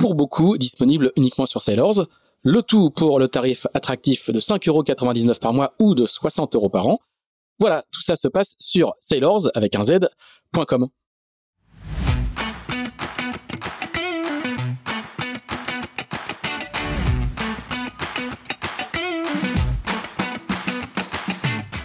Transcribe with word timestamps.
pour 0.00 0.14
beaucoup 0.14 0.56
disponibles 0.56 1.12
uniquement 1.14 1.44
sur 1.44 1.60
Sailors. 1.60 2.06
Le 2.42 2.62
tout 2.62 2.88
pour 2.88 3.18
le 3.18 3.28
tarif 3.28 3.66
attractif 3.74 4.30
de 4.30 4.40
5,99€ 4.40 5.38
par 5.38 5.52
mois 5.52 5.74
ou 5.78 5.94
de 5.94 6.06
60 6.06 6.54
euros 6.54 6.70
par 6.70 6.88
an. 6.88 7.00
Voilà, 7.58 7.84
tout 7.92 8.00
ça 8.00 8.16
se 8.16 8.26
passe 8.26 8.54
sur 8.58 8.94
sailors 8.98 9.50
avec 9.54 9.76
un 9.76 9.84
z.com. 9.84 10.88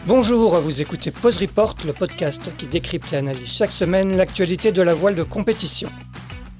Bonjour, 0.07 0.57
vous 0.61 0.79
écoutez 0.79 1.11
Pause 1.11 1.39
Report, 1.39 1.75
le 1.85 1.91
podcast 1.91 2.41
qui 2.57 2.67
décrypte 2.67 3.11
et 3.11 3.17
analyse 3.17 3.51
chaque 3.51 3.71
semaine 3.71 4.15
l'actualité 4.15 4.71
de 4.71 4.81
la 4.81 4.93
voile 4.93 5.15
de 5.15 5.23
compétition. 5.23 5.89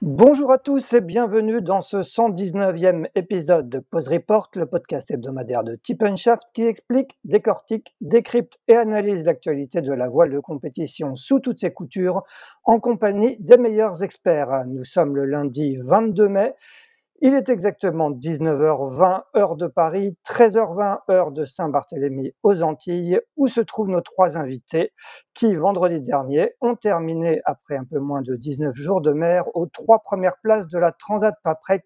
Bonjour 0.00 0.52
à 0.52 0.58
tous 0.58 0.92
et 0.92 1.00
bienvenue 1.00 1.60
dans 1.60 1.80
ce 1.80 1.96
119e 1.96 3.08
épisode 3.16 3.68
de 3.68 3.80
Pause 3.80 4.06
Report, 4.06 4.48
le 4.54 4.66
podcast 4.66 5.10
hebdomadaire 5.10 5.64
de 5.64 5.76
Shaft 6.14 6.44
qui 6.54 6.62
explique, 6.62 7.18
décortique, 7.24 7.96
décrypte 8.00 8.60
et 8.68 8.76
analyse 8.76 9.24
l'actualité 9.24 9.80
de 9.80 9.92
la 9.92 10.08
voile 10.08 10.30
de 10.30 10.38
compétition 10.38 11.16
sous 11.16 11.40
toutes 11.40 11.58
ses 11.58 11.72
coutures 11.72 12.22
en 12.62 12.78
compagnie 12.78 13.38
des 13.40 13.56
meilleurs 13.56 14.04
experts. 14.04 14.66
Nous 14.68 14.84
sommes 14.84 15.16
le 15.16 15.24
lundi 15.24 15.78
22 15.78 16.28
mai 16.28 16.54
il 17.20 17.34
est 17.34 17.48
exactement 17.48 18.10
19h20 18.12 19.22
heure 19.36 19.56
de 19.56 19.66
Paris, 19.66 20.16
13h20 20.24 20.98
heure 21.10 21.32
de 21.32 21.44
Saint-Barthélemy 21.44 22.32
aux 22.44 22.62
Antilles, 22.62 23.20
où 23.36 23.48
se 23.48 23.60
trouvent 23.60 23.88
nos 23.88 24.00
trois 24.00 24.38
invités 24.38 24.92
qui, 25.34 25.54
vendredi 25.54 26.00
dernier, 26.00 26.52
ont 26.60 26.76
terminé 26.76 27.40
après 27.44 27.76
un 27.76 27.84
peu 27.84 27.98
moins 27.98 28.22
de 28.22 28.36
19 28.36 28.74
jours 28.74 29.00
de 29.00 29.12
mer 29.12 29.44
aux 29.54 29.66
trois 29.66 29.98
premières 29.98 30.36
places 30.42 30.68
de 30.68 30.78
la 30.78 30.92
Transat 30.92 31.34
Paprec 31.42 31.84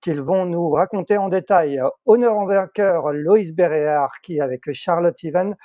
qu'ils 0.00 0.20
vont 0.20 0.46
nous 0.46 0.70
raconter 0.70 1.16
en 1.16 1.28
détail. 1.28 1.80
Honneur 2.06 2.36
en 2.36 2.46
vainqueur, 2.46 3.12
Loïs 3.12 3.52
Béréard 3.52 4.12
qui, 4.22 4.40
avec 4.40 4.70
Charlotte 4.72 5.22
Even, 5.24 5.56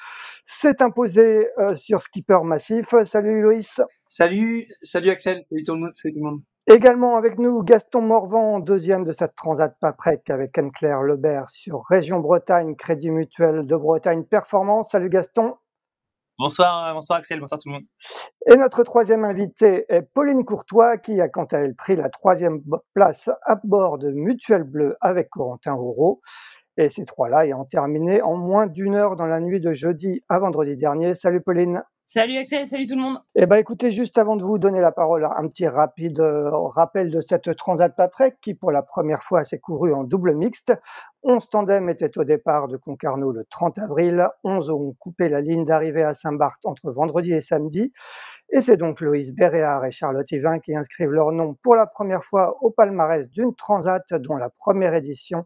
s'est 0.48 0.82
imposé 0.82 1.50
euh, 1.60 1.76
sur 1.76 2.02
skipper 2.02 2.44
massif. 2.44 2.96
Salut 3.06 3.42
Loïs. 3.42 3.80
Salut, 4.08 4.66
salut 4.82 5.12
Axel, 5.12 5.44
salut 5.48 5.64
tout 5.64 5.74
le 5.76 5.82
monde. 5.82 5.92
Salut 5.94 6.14
tout 6.14 6.20
le 6.20 6.26
monde. 6.32 6.42
Également 6.68 7.18
avec 7.18 7.40
nous, 7.40 7.62
Gaston 7.62 8.02
Morvan, 8.02 8.62
deuxième 8.62 9.04
de 9.04 9.12
cette 9.12 9.36
Transat 9.36 9.76
Paprec 9.82 10.30
avec 10.30 10.58
Anne-Claire 10.58 11.02
Lebert 11.02 11.50
sur 11.50 11.84
Région 11.90 12.22
Bretagne, 12.22 12.78
Crédit 12.78 13.12
Mutuel 13.12 13.68
de 13.68 13.76
Bretagne 13.76 14.24
Performance. 14.24 14.92
Salut 14.92 15.10
Gaston. 15.10 15.56
Bonsoir, 16.40 16.94
bonsoir 16.94 17.20
Axel, 17.20 17.42
bonsoir 17.42 17.60
tout 17.60 17.68
le 17.68 17.74
monde. 17.74 17.84
Et 18.50 18.56
notre 18.56 18.84
troisième 18.84 19.26
invité 19.26 19.86
est 19.90 20.04
Pauline 20.04 20.46
Courtois, 20.46 20.98
qui 20.98 21.20
a 21.20 21.28
quant 21.28 21.44
à 21.52 21.58
elle 21.58 21.76
pris 21.76 21.98
la 21.98 22.08
troisième 22.08 22.62
place 22.94 23.30
à 23.44 23.60
bord 23.62 23.98
de 23.98 24.12
Mutuel 24.12 24.64
Bleu 24.64 24.96
avec 25.02 25.30
Corentin 25.30 25.74
Auro. 25.74 26.22
Et 26.78 26.88
ces 26.88 27.04
trois-là 27.04 27.46
ayant 27.46 27.66
terminé 27.66 28.22
en 28.22 28.38
moins 28.38 28.68
d'une 28.68 28.96
heure 28.96 29.18
dans 29.18 29.28
la 29.28 29.42
nuit 29.42 29.60
de 29.60 29.74
jeudi 29.74 30.22
à 30.30 30.40
vendredi 30.40 30.78
dernier. 30.78 31.14
Salut 31.14 31.42
Pauline. 31.42 31.84
Salut 32.06 32.38
Axel, 32.38 32.68
salut 32.68 32.86
tout 32.86 32.96
le 32.96 33.02
monde. 33.02 33.20
Eh 33.34 33.46
ben 33.46 33.56
écoutez, 33.56 33.92
juste 33.92 34.18
avant 34.18 34.36
de 34.36 34.44
vous 34.44 34.60
donner 34.60 34.82
la 34.82 34.92
parole, 34.92 35.26
un 35.26 35.48
petit 35.48 35.68
rapide 35.68 36.20
euh, 36.20 36.52
rappel 36.52 37.10
de 37.10 37.22
cette 37.22 37.56
Transat 37.56 37.96
Paprec 37.96 38.38
qui 38.42 38.54
pour 38.54 38.72
la 38.72 38.84
première 38.84 39.24
fois 39.24 39.44
s'est 39.44 39.58
courue 39.58 39.94
en 39.94 40.04
double 40.04 40.36
mixte. 40.36 40.74
11 41.24 41.50
tandems 41.50 41.90
étaient 41.90 42.16
au 42.18 42.24
départ 42.24 42.68
de 42.68 42.78
Concarneau 42.78 43.32
le 43.32 43.46
30 43.50 43.80
avril, 43.80 44.28
11 44.44 44.70
ont 44.70 44.94
coupé 45.00 45.30
la 45.30 45.42
ligne 45.42 45.66
d'arrivée 45.66 46.04
à 46.04 46.14
Saint-Barth 46.14 46.64
entre 46.66 46.92
vendredi 46.92 47.32
et 47.32 47.42
samedi. 47.42 47.94
Et 48.52 48.62
c'est 48.62 48.78
donc 48.78 49.02
Loïs 49.02 49.32
Béréard 49.32 49.84
et 49.86 49.92
Charlotte 49.92 50.30
Yvain 50.32 50.60
qui 50.60 50.76
inscrivent 50.76 51.10
leur 51.10 51.32
nom 51.32 51.56
pour 51.64 51.76
la 51.76 51.88
première 51.88 52.24
fois 52.24 52.58
au 52.62 52.70
palmarès 52.70 53.28
d'une 53.30 53.56
Transat 53.56 54.14
dont 54.14 54.36
la 54.36 54.50
première 54.50 54.94
édition 54.94 55.46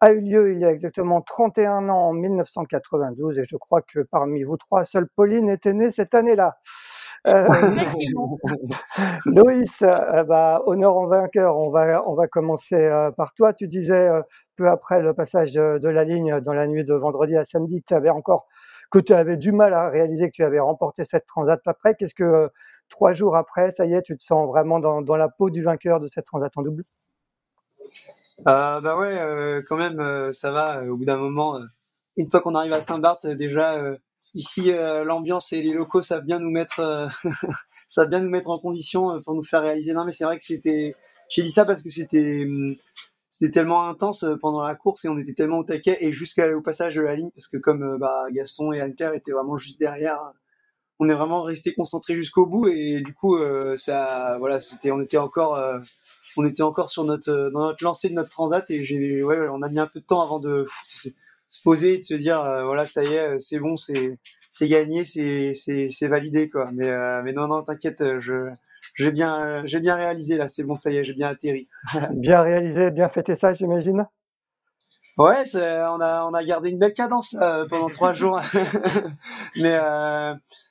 a 0.00 0.12
eu 0.12 0.20
lieu 0.20 0.52
il 0.52 0.60
y 0.60 0.64
a 0.64 0.70
exactement 0.70 1.20
31 1.20 1.88
ans 1.88 2.08
en 2.08 2.12
1992 2.12 3.38
et 3.38 3.44
je 3.44 3.56
crois 3.56 3.82
que 3.82 4.00
parmi 4.00 4.42
vous 4.42 4.56
trois, 4.56 4.84
seule 4.84 5.08
Pauline 5.16 5.48
était 5.48 5.72
née 5.72 5.90
cette 5.90 6.14
année-là. 6.14 6.58
Euh, 7.26 7.48
Loïs, 9.26 9.82
euh, 9.82 10.24
bah, 10.24 10.62
honneur 10.66 10.96
en 10.96 11.06
vainqueur, 11.06 11.56
on 11.56 11.70
va, 11.70 12.08
on 12.08 12.14
va 12.14 12.28
commencer 12.28 12.76
euh, 12.76 13.10
par 13.10 13.34
toi. 13.34 13.52
Tu 13.52 13.66
disais 13.68 14.08
peu 14.56 14.68
après 14.68 15.02
le 15.02 15.12
passage 15.14 15.54
de 15.54 15.88
la 15.88 16.04
ligne 16.04 16.40
dans 16.40 16.52
la 16.52 16.66
nuit 16.66 16.84
de 16.84 16.94
vendredi 16.94 17.36
à 17.36 17.44
samedi 17.44 17.80
que 17.80 17.86
tu 17.88 17.94
avais 17.94 18.10
encore 18.10 18.46
que 18.90 18.98
tu 19.00 19.12
avais 19.12 19.36
du 19.36 19.50
mal 19.50 19.74
à 19.74 19.88
réaliser 19.88 20.28
que 20.28 20.32
tu 20.32 20.44
avais 20.44 20.60
remporté 20.60 21.04
cette 21.04 21.26
transat 21.26 21.60
après. 21.66 21.94
Qu'est-ce 21.96 22.14
que 22.14 22.50
trois 22.88 23.12
jours 23.12 23.36
après, 23.36 23.72
ça 23.72 23.84
y 23.84 23.94
est, 23.94 24.02
tu 24.02 24.16
te 24.16 24.22
sens 24.22 24.46
vraiment 24.46 24.78
dans, 24.78 25.02
dans 25.02 25.16
la 25.16 25.28
peau 25.28 25.50
du 25.50 25.62
vainqueur 25.62 25.98
de 26.00 26.06
cette 26.06 26.26
transat 26.26 26.52
en 26.56 26.62
double? 26.62 26.84
Euh, 28.40 28.80
bah 28.80 28.98
ouais, 28.98 29.18
euh, 29.18 29.62
quand 29.66 29.76
même, 29.76 29.98
euh, 30.00 30.32
ça 30.32 30.50
va. 30.50 30.84
au 30.84 30.96
bout 30.96 31.04
d'un 31.04 31.16
moment, 31.16 31.58
une 32.16 32.30
fois 32.30 32.40
qu'on 32.40 32.54
arrive 32.54 32.72
à 32.72 32.80
Saint-Barth, 32.80 33.26
déjà 33.26 33.78
ici, 34.34 34.72
l'ambiance 35.04 35.52
et 35.52 35.62
les 35.62 35.72
locaux 35.72 36.02
savent 36.02 36.24
bien 36.24 36.38
nous 36.38 36.50
mettre, 36.50 37.08
ça 37.88 38.06
bien 38.06 38.20
nous 38.20 38.30
mettre 38.30 38.50
en 38.50 38.58
condition 38.58 39.20
pour 39.22 39.34
nous 39.34 39.42
faire 39.42 39.62
réaliser. 39.62 39.92
Non, 39.92 40.04
mais 40.04 40.12
c'est 40.12 40.24
vrai 40.24 40.38
que 40.38 40.44
c'était. 40.44 40.94
J'ai 41.28 41.42
dit 41.42 41.50
ça 41.50 41.64
parce 41.64 41.82
que 41.82 41.88
c'était 41.90 42.44
hum, 42.46 42.76
c'était 43.28 43.52
tellement 43.52 43.88
intense 43.88 44.24
pendant 44.40 44.62
la 44.62 44.74
course 44.76 45.04
et 45.04 45.08
on 45.08 45.18
était 45.18 45.34
tellement 45.34 45.58
au 45.58 45.64
taquet 45.64 45.98
et 46.00 46.12
jusqu'au 46.12 46.62
passage 46.62 46.94
de 46.94 47.02
la 47.02 47.16
ligne 47.16 47.30
parce 47.30 47.48
que 47.48 47.56
comme 47.58 47.98
bah, 47.98 48.26
Gaston 48.30 48.72
et 48.72 48.82
Anter 48.82 49.10
étaient 49.14 49.32
vraiment 49.32 49.56
juste 49.56 49.80
derrière, 49.80 50.20
on 51.00 51.08
est 51.08 51.14
vraiment 51.14 51.42
resté 51.42 51.74
concentré 51.74 52.14
jusqu'au 52.14 52.46
bout 52.46 52.68
et 52.68 53.00
du 53.00 53.12
coup 53.12 53.36
ça 53.76 54.36
voilà 54.38 54.60
c'était 54.60 54.92
on 54.92 55.02
était 55.02 55.18
encore 55.18 55.58
on 56.36 56.44
était 56.44 56.62
encore 56.62 56.88
sur 56.88 57.04
notre 57.04 57.30
euh, 57.30 57.50
dans 57.50 57.66
notre 57.66 57.82
lancée 57.84 58.08
de 58.08 58.14
notre 58.14 58.30
transat 58.30 58.70
et 58.70 58.84
j'ai 58.84 59.22
ouais, 59.22 59.48
on 59.50 59.62
a 59.62 59.68
mis 59.68 59.78
un 59.78 59.86
peu 59.86 60.00
de 60.00 60.04
temps 60.04 60.22
avant 60.22 60.38
de 60.38 60.66
se 61.50 61.62
poser 61.62 61.94
et 61.94 61.98
de 61.98 62.04
se 62.04 62.14
dire 62.14 62.40
euh, 62.40 62.64
voilà 62.64 62.86
ça 62.86 63.04
y 63.04 63.14
est 63.14 63.18
euh, 63.18 63.36
c'est 63.38 63.58
bon 63.58 63.76
c'est 63.76 64.18
c'est 64.50 64.68
gagné 64.68 65.04
c'est 65.04 65.54
c'est 65.54 65.88
c'est 65.88 66.08
validé 66.08 66.48
quoi. 66.50 66.66
Mais 66.74 66.88
mais 67.22 67.32
non 67.32 67.48
non 67.48 67.62
t'inquiète 67.62 68.02
je 68.20 68.50
j'ai 68.94 69.10
bien 69.12 69.62
j'ai 69.66 69.80
bien 69.80 69.96
réalisé 69.96 70.36
là 70.36 70.48
c'est 70.48 70.64
bon 70.64 70.74
ça 70.74 70.90
y 70.90 70.96
est 70.96 71.04
j'ai 71.04 71.14
bien 71.14 71.28
atterri. 71.28 71.68
Bien 72.14 72.42
réalisé 72.42 72.90
bien 72.90 73.08
fêté 73.08 73.34
ça 73.34 73.52
j'imagine? 73.52 74.06
Ouais 75.18 75.44
on 75.54 76.00
a 76.00 76.24
on 76.24 76.34
a 76.34 76.44
gardé 76.44 76.70
une 76.70 76.78
belle 76.78 76.92
cadence 76.92 77.32
là, 77.32 77.64
pendant 77.68 77.88
trois 77.88 78.12
jours 78.14 78.40
mais 79.56 79.78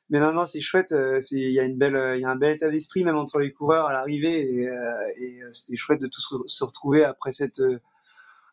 mais 0.09 0.19
non, 0.19 0.33
non, 0.33 0.45
c'est 0.45 0.61
chouette. 0.61 0.91
Euh, 0.91 1.19
c'est 1.19 1.37
il 1.37 1.51
y 1.51 1.59
a 1.59 1.63
une 1.63 1.77
belle, 1.77 2.15
il 2.15 2.21
y 2.21 2.25
a 2.25 2.29
un 2.29 2.35
bel 2.35 2.53
état 2.55 2.69
d'esprit 2.69 3.03
même 3.03 3.15
entre 3.17 3.39
les 3.39 3.51
coureurs 3.51 3.87
à 3.87 3.93
l'arrivée 3.93 4.41
et, 4.41 4.67
euh, 4.67 5.07
et 5.17 5.41
euh, 5.41 5.47
c'était 5.51 5.77
chouette 5.77 5.99
de 5.99 6.07
tous 6.07 6.35
se 6.45 6.63
retrouver 6.63 7.03
après 7.03 7.33
cette 7.33 7.61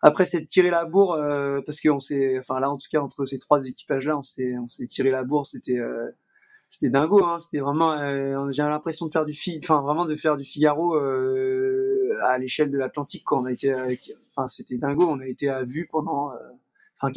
après 0.01 0.25
cette 0.25 0.47
tiré 0.47 0.71
la 0.71 0.85
bourre 0.85 1.17
parce 1.65 1.81
qu'on 1.81 1.99
s'est, 1.99 2.39
enfin 2.39 2.59
là 2.61 2.71
en 2.71 2.77
tout 2.77 2.89
cas 2.91 3.01
entre 3.01 3.25
ces 3.25 3.39
trois 3.39 3.67
équipages 3.67 4.07
là, 4.07 4.17
on 4.19 4.23
s'est 4.23 4.55
on 4.59 4.67
s'est 4.67 4.87
tiré 4.87 5.11
la 5.11 5.25
bourre. 5.25 5.47
C'était 5.47 5.79
c'était 6.69 6.91
dingo. 6.91 7.25
Hein, 7.25 7.39
c'était 7.39 7.61
vraiment, 7.61 7.97
j'ai 8.51 8.63
l'impression 8.63 9.07
de 9.07 9.13
faire 9.13 9.25
du 9.27 9.37
enfin 9.63 9.83
vraiment 9.83 10.05
de 10.07 10.17
faire 10.17 10.37
du 10.37 10.45
Figaro 10.45 10.99
à 12.23 12.39
l'échelle 12.39 12.71
de 12.71 12.79
l'Atlantique. 12.79 13.25
Quand 13.25 13.43
on 13.43 13.45
a 13.47 13.53
été, 13.53 13.75
enfin 14.31 14.49
c'était 14.49 14.77
dingo. 14.77 15.07
On 15.09 15.21
a 15.21 15.27
été 15.27 15.49
à 15.49 15.65
vue 15.65 15.89
pendant 15.91 16.31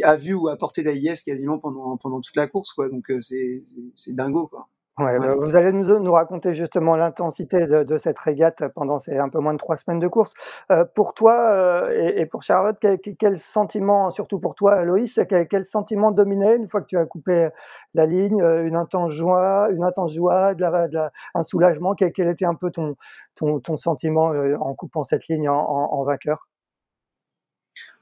à 0.03 0.15
vue 0.15 0.33
ou 0.33 0.47
à 0.47 0.57
portée 0.57 0.83
d'AIS 0.83 1.23
quasiment 1.23 1.59
pendant 1.59 1.97
pendant 1.97 2.21
toute 2.21 2.35
la 2.35 2.47
course 2.47 2.73
quoi 2.73 2.89
donc 2.89 3.11
euh, 3.11 3.21
c'est 3.21 3.63
c'est 3.95 4.15
dingo 4.15 4.47
quoi 4.47 4.69
Ouais, 4.97 5.19
bah, 5.19 5.35
vous 5.35 5.57
allez 5.57 5.73
nous 5.73 5.99
nous 5.99 6.13
raconter 6.13 6.53
justement 6.53 6.95
l'intensité 6.95 7.67
de 7.67 7.83
de 7.83 7.97
cette 7.97 8.17
régate 8.17 8.63
pendant 8.75 8.97
ces 8.99 9.17
un 9.17 9.27
peu 9.27 9.39
moins 9.39 9.51
de 9.51 9.57
3 9.57 9.75
semaines 9.75 9.99
de 9.99 10.07
course. 10.07 10.33
Heu, 10.71 10.85
pour 10.95 11.13
toi, 11.13 11.51
heu, 11.89 11.91
et 11.99 12.21
et 12.21 12.25
pour 12.25 12.43
Charlotte, 12.43 12.77
quel 12.79 12.99
quel 13.01 13.17
quel 13.17 13.37
sentiment, 13.37 14.09
surtout 14.09 14.39
pour 14.39 14.55
toi, 14.55 14.83
Loïs, 14.85 15.19
quel 15.27 15.49
quel 15.49 15.65
sentiment 15.65 16.11
dominait 16.11 16.55
une 16.55 16.69
fois 16.69 16.79
que 16.79 16.85
tu 16.87 16.97
as 16.97 17.05
coupé 17.05 17.49
la 17.93 18.05
ligne? 18.05 18.41
Heu, 18.41 18.63
une 18.65 18.77
intense 18.77 19.11
joie 19.11 19.67
une 19.69 19.83
intense 19.83 20.13
joie, 20.13 20.53
de 20.55 20.61
la 20.61 20.87
de 20.87 20.93
la 20.93 21.11
un 21.33 21.43
soulagement? 21.43 21.93
Quel 21.93 22.13
quel 22.13 22.29
était 22.29 22.45
un 22.45 22.55
peu 22.55 22.71
ton 22.71 22.95
ton 23.35 23.59
ton 23.59 23.75
sentiment, 23.75 24.31
heu, 24.33 24.55
en 24.61 24.73
coupant 24.75 25.03
cette 25.03 25.27
ligne 25.27 25.49
en 25.49 25.57
en 25.59 25.91
en 25.91 26.03
vainqueur? 26.05 26.45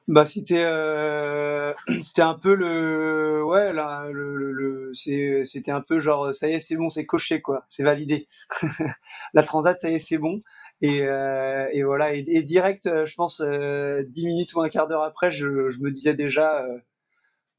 Bah 0.08 0.26
c'était 0.26 0.64
euh, 0.66 1.74
c'était 2.04 2.22
un 2.22 2.34
peu 2.34 2.56
le 2.56 3.42
ouais 3.46 3.72
là 3.74 4.08
le, 4.12 4.36
le, 4.36 4.52
le- 4.52 4.94
c'était 5.46 5.72
un 5.72 5.82
peu 5.82 6.00
genre 6.02 6.34
ça 6.34 6.48
y 6.50 6.54
est 6.54 6.60
c'est 6.60 6.76
bon 6.76 6.90
c'est 6.90 7.06
coché 7.06 7.42
quoi. 7.42 7.64
C'est 7.70 7.84
validé. 7.84 8.28
La 9.34 9.44
transat 9.44 9.80
ça 9.80 9.90
y 9.90 9.96
est 9.96 10.00
c'est 10.00 10.18
bon. 10.18 10.42
Et 10.82 11.08
euh, 11.08 11.68
et 11.72 11.84
voilà. 11.84 12.14
Et, 12.14 12.44
direct 12.44 12.88
euh, 12.88 13.06
je 13.06 13.16
pense 13.16 13.42
euh, 13.42 14.04
dix 14.08 14.26
minutes 14.26 14.54
ou 14.56 14.62
un 14.62 14.70
quart 14.70 14.88
d'heure 14.88 15.04
après 15.04 15.32
je, 15.32 15.70
je 15.70 15.80
me 15.80 15.90
disais 15.92 16.14
déjà 16.14 16.64
euh, 16.66 16.78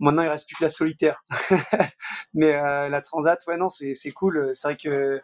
maintenant 0.01 0.23
il 0.23 0.29
reste 0.29 0.47
plus 0.49 0.57
que 0.57 0.65
la 0.65 0.69
solitaire. 0.71 1.25
Mais 2.35 2.55
euh, 2.55 2.89
la 2.89 3.01
transat 3.03 3.39
ouais 3.49 3.57
non 3.59 3.69
c'est 3.71 3.95
c'est 3.95 4.13
cool. 4.13 4.51
C'est 4.55 4.69
vrai 4.69 4.77
que 4.77 5.21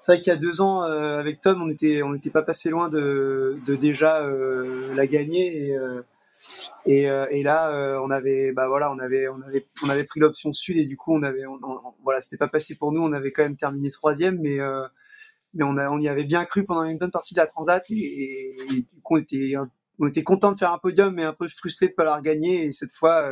c'est 0.00 0.12
vrai 0.14 0.22
qu'il 0.22 0.32
y 0.32 0.36
a 0.36 0.38
deux 0.38 0.60
ans 0.62 0.82
avec 0.82 1.40
Tom 1.40 1.62
on 1.62 1.70
était 1.70 2.02
on 2.02 2.10
n'était 2.12 2.30
pas 2.30 2.42
passé 2.42 2.70
loin 2.70 2.88
de 2.90 3.58
de 3.66 3.76
déjà 3.76 4.22
la 4.94 5.06
gagner. 5.06 5.68
Et 5.70 5.76
et, 6.86 7.08
euh, 7.08 7.26
et 7.30 7.42
là, 7.42 7.74
euh, 7.74 8.00
on 8.02 8.10
avait, 8.10 8.52
bah 8.52 8.66
voilà, 8.68 8.92
on 8.92 8.98
avait, 8.98 9.28
on 9.28 9.40
avait, 9.42 9.66
on 9.84 9.88
avait 9.88 10.04
pris 10.04 10.20
l'option 10.20 10.52
sud 10.52 10.78
et 10.78 10.84
du 10.84 10.96
coup, 10.96 11.14
on 11.14 11.22
avait, 11.22 11.44
voilà, 12.02 12.20
c'était 12.20 12.38
pas 12.38 12.48
passé 12.48 12.74
pour 12.74 12.92
nous. 12.92 13.02
On 13.02 13.12
avait 13.12 13.32
quand 13.32 13.42
même 13.42 13.56
terminé 13.56 13.90
troisième, 13.90 14.38
mais 14.40 14.60
euh, 14.60 14.86
mais 15.54 15.64
on 15.64 15.98
y 15.98 16.08
avait 16.08 16.24
bien 16.24 16.44
cru 16.46 16.64
pendant 16.64 16.84
une 16.84 16.98
bonne 16.98 17.10
partie 17.10 17.34
de 17.34 17.40
la 17.40 17.46
transat 17.46 17.84
et, 17.90 18.56
du 18.70 19.00
coup, 19.02 19.16
on 19.16 19.18
était, 19.18 19.54
on 19.98 20.06
était 20.06 20.22
content 20.22 20.50
de 20.52 20.56
faire 20.56 20.72
un 20.72 20.78
podium, 20.78 21.14
mais 21.14 21.24
un 21.24 21.34
peu 21.34 21.46
frustré 21.46 21.88
de 21.88 21.92
pas 21.92 22.04
la 22.04 22.16
regagner. 22.16 22.64
Et 22.64 22.72
cette 22.72 22.94
fois, 22.94 23.30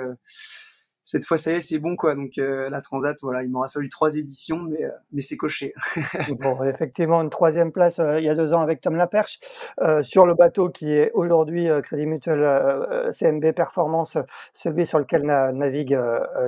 cette 1.11 1.25
fois, 1.25 1.39
ça 1.39 1.51
y 1.51 1.55
est, 1.57 1.61
c'est 1.61 1.81
bon 1.81 1.97
quoi. 1.97 2.15
Donc 2.15 2.39
euh, 2.39 2.71
la 2.71 2.81
transat, 2.81 3.17
voilà, 3.21 3.43
il 3.43 3.51
m'aura 3.51 3.69
fallu 3.69 3.89
trois 3.89 4.15
éditions, 4.17 4.59
mais 4.59 4.85
euh, 4.85 4.91
mais 5.13 5.21
c'est 5.21 5.37
coché. 5.37 5.75
Bon, 6.39 6.63
effectivement, 6.63 7.21
une 7.21 7.31
troisième 7.31 7.73
place, 7.73 7.99
heu, 7.99 8.21
il 8.21 8.25
y 8.25 8.29
a 8.29 8.37
2 8.37 8.53
ans 8.55 8.61
avec 8.63 8.81
Tom 8.81 8.95
Laperche, 8.95 9.41
heu, 9.83 10.05
sur 10.05 10.25
le 10.25 10.35
bateau 10.35 10.69
qui 10.69 10.93
est 10.93 11.11
aujourd'hui, 11.13 11.69
heu, 11.69 11.83
Crédit 11.83 12.07
Mutuel, 12.07 12.39
heu, 12.41 13.11
CMB 13.13 13.53
Performance, 13.53 14.19
celui 14.53 14.87
sur 14.87 15.01
lequel 15.01 15.23
na 15.25 15.51
navigue, 15.51 15.99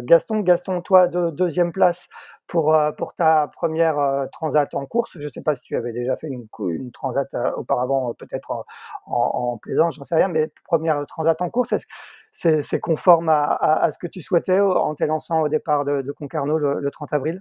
Gaston. 0.02 0.40
Gaston, 0.40 0.80
toi, 0.80 1.08
deux 1.08 1.32
2 1.32 1.72
place 1.72 2.06
pour, 2.46 2.76
pour 2.96 3.14
ta 3.14 3.50
première 3.52 3.96
re 3.96 4.30
transat 4.30 4.72
en 4.74 4.86
course. 4.86 5.18
Je 5.18 5.24
ne 5.24 5.28
sais 5.30 5.42
pas 5.42 5.56
si 5.56 5.62
tu 5.62 5.74
avais 5.76 5.92
déjà 5.92 6.16
fait 6.16 6.28
une 6.28 6.46
une 6.68 6.92
transat, 6.92 7.28
auparavant, 7.56 8.14
peut-être 8.14 8.52
en 8.52 8.64
en 9.06 9.52
en 9.54 9.58
plaisance, 9.58 9.96
j'en 9.96 10.04
sais 10.04 10.14
rien, 10.14 10.28
mais 10.28 10.52
première 10.64 11.04
transat 11.06 11.40
en 11.42 11.50
course, 11.50 11.72
est-ce 11.72 11.86
c'est 12.32 12.80
conforme 12.80 13.28
à 13.28 13.44
à 13.54 13.90
ce 13.92 13.98
que 13.98 14.06
tu 14.06 14.22
souhaitais, 14.22 14.60
en 14.60 14.94
t'élançant 14.94 15.42
au 15.42 15.48
départ 15.48 15.84
de 15.84 16.12
Concarneau 16.12 16.58
le 16.58 16.80
le 16.80 16.90
30 16.90 17.12
avril? 17.12 17.40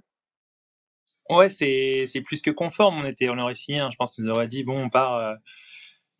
Ouais, 1.30 1.48
c'est 1.50 2.06
plus 2.24 2.42
que 2.42 2.50
conforme. 2.50 2.98
On 3.02 3.06
était, 3.06 3.28
on 3.30 3.38
aurait 3.38 3.54
signé, 3.54 3.78
hein, 3.80 3.88
je 3.90 3.96
pense 3.96 4.12
qu'ils 4.12 4.24
nous 4.24 4.30
auraient 4.32 4.48
dit, 4.48 4.64
bon, 4.64 4.84
on 4.84 4.90
part, 4.90 5.14
euh, 5.16 5.34